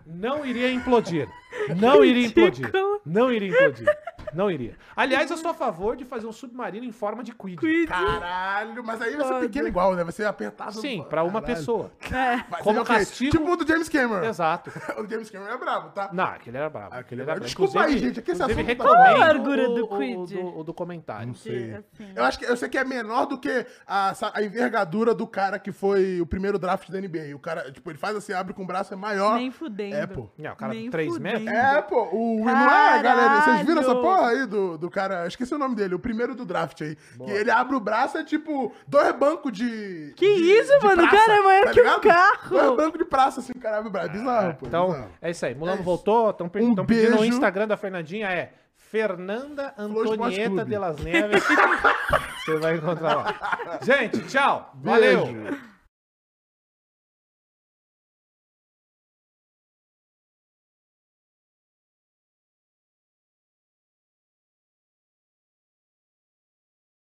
Não 0.05 0.45
iria 0.45 0.71
implodir. 0.71 1.27
Não 1.75 2.03
iria 2.03 2.27
implodir. 2.27 2.71
Não 3.05 3.31
iria 3.31 3.49
implodir. 3.49 3.87
Não 4.35 4.51
iria. 4.51 4.75
Aliás, 4.95 5.31
eu 5.31 5.37
sou 5.37 5.51
a 5.51 5.53
favor 5.53 5.95
de 5.95 6.03
fazer 6.03 6.27
um 6.27 6.31
submarino 6.31 6.85
em 6.85 6.91
forma 6.91 7.23
de 7.23 7.31
quid. 7.31 7.57
quid. 7.57 7.87
Caralho, 7.87 8.83
mas 8.83 9.01
aí 9.01 9.15
vai 9.15 9.27
ser 9.27 9.39
pequeno 9.39 9.67
igual, 9.67 9.95
né? 9.95 10.03
Vai 10.03 10.11
ser 10.11 10.25
apertado. 10.25 10.73
Sim, 10.73 11.05
pra 11.09 11.23
uma 11.23 11.41
Caralho. 11.41 11.59
pessoa. 11.59 11.91
É. 12.11 12.43
Como 12.61 12.81
okay. 12.81 12.97
castigo. 12.97 13.31
Tipo 13.31 13.51
o 13.51 13.55
do 13.55 13.65
James 13.65 13.87
Cameron. 13.87 14.25
Exato. 14.25 14.71
o 14.99 15.07
James 15.07 15.29
Cameron 15.29 15.53
é 15.53 15.57
brabo, 15.57 15.89
tá? 15.89 16.09
Não, 16.11 16.25
aquele 16.25 16.57
era 16.57 16.69
brabo. 16.69 16.95
Aquele 16.95 17.21
era 17.21 17.31
brabo. 17.31 17.45
Desculpa 17.45 17.79
inclusive, 17.79 17.93
aí, 17.93 17.99
gente. 17.99 18.19
Aqui 18.19 18.31
esse 18.31 18.43
assunto 18.43 18.57
recomendo 18.57 18.77
tá... 18.77 19.03
Qual 19.03 19.15
a 19.15 19.17
largura 19.17 19.69
do 19.69 19.87
quid? 19.87 20.17
O, 20.17 20.25
do, 20.25 20.59
o 20.59 20.63
do 20.63 20.73
comentário. 20.73 21.27
Não 21.27 21.35
sei. 21.35 21.75
Assim. 21.75 22.11
Eu 22.13 22.23
acho 22.25 22.39
que 22.39 22.45
eu 22.45 22.57
sei 22.57 22.67
que 22.67 22.77
é 22.77 22.83
menor 22.83 23.25
do 23.27 23.37
que 23.37 23.65
a, 23.87 24.13
a 24.33 24.43
envergadura 24.43 25.15
do 25.15 25.25
cara 25.25 25.57
que 25.57 25.71
foi 25.71 26.19
o 26.19 26.25
primeiro 26.25 26.59
draft 26.59 26.89
da 26.89 26.99
NBA. 26.99 27.33
O 27.35 27.39
cara, 27.39 27.71
tipo, 27.71 27.89
ele 27.89 27.97
faz 27.97 28.17
assim, 28.17 28.33
abre 28.33 28.53
com 28.53 28.63
o 28.63 28.67
braço, 28.67 28.93
é 28.93 28.97
maior. 28.97 29.39
Nem 29.45 29.51
fudendo. 29.51 29.95
É, 29.95 30.07
pô. 30.07 30.29
Não, 30.37 30.53
o 30.53 30.55
cara, 30.55 30.73
Nem 30.73 30.89
3 30.89 31.19
metros? 31.19 31.47
É, 31.47 31.81
pô. 31.83 32.09
O, 32.11 32.43
não 32.43 32.49
é, 32.49 33.01
galera? 33.01 33.41
Vocês 33.41 33.65
viram 33.65 33.81
essa 33.81 33.95
porra 33.95 34.29
aí 34.29 34.45
do, 34.45 34.77
do 34.77 34.89
cara? 34.89 35.27
Esqueci 35.27 35.53
o 35.53 35.57
nome 35.57 35.75
dele, 35.75 35.93
o 35.93 35.99
primeiro 35.99 36.33
do 36.33 36.45
draft 36.45 36.81
aí. 36.81 36.97
Boa. 37.15 37.29
Que 37.29 37.37
ele 37.37 37.51
abre 37.51 37.75
o 37.75 37.79
braço, 37.79 38.17
é 38.17 38.23
tipo 38.23 38.73
dois 38.87 39.11
bancos 39.15 39.51
de. 39.51 40.13
Que 40.15 40.35
de, 40.35 40.51
isso, 40.51 40.79
de 40.79 40.85
mano? 40.85 41.03
Praça, 41.03 41.15
o 41.15 41.19
cara 41.19 41.37
é 41.37 41.41
maior 41.41 41.65
tá 41.65 41.71
que 41.71 41.81
um 41.81 41.99
carro. 41.99 42.49
Dois 42.49 42.77
bancos 42.77 42.99
de 42.99 43.05
praça, 43.05 43.39
assim, 43.39 43.53
o 43.55 43.59
cara 43.59 43.77
abre 43.77 43.89
o 43.89 43.91
braço. 43.91 44.09
Bizarro, 44.09 44.55
pô. 44.55 44.67
Então, 44.67 44.87
bizarro. 44.87 45.11
é 45.21 45.31
isso 45.31 45.45
aí. 45.45 45.55
Mulano 45.55 45.79
é 45.81 45.83
voltou. 45.83 46.29
Estão 46.31 46.47
um 46.47 46.49
pedindo 46.49 46.83
beijo. 46.83 47.19
o 47.19 47.25
Instagram 47.25 47.67
da 47.67 47.77
Fernandinha 47.77 48.27
é 48.29 48.53
Fernanda 48.75 49.73
Antonieta 49.77 50.65
de 50.65 50.77
las 50.77 50.97
Neves. 50.99 51.43
Você 52.45 52.57
vai 52.57 52.75
encontrar 52.75 53.15
lá. 53.15 53.79
Gente, 53.81 54.21
tchau. 54.27 54.71
Beijo. 54.75 55.25
Valeu. 55.25 55.74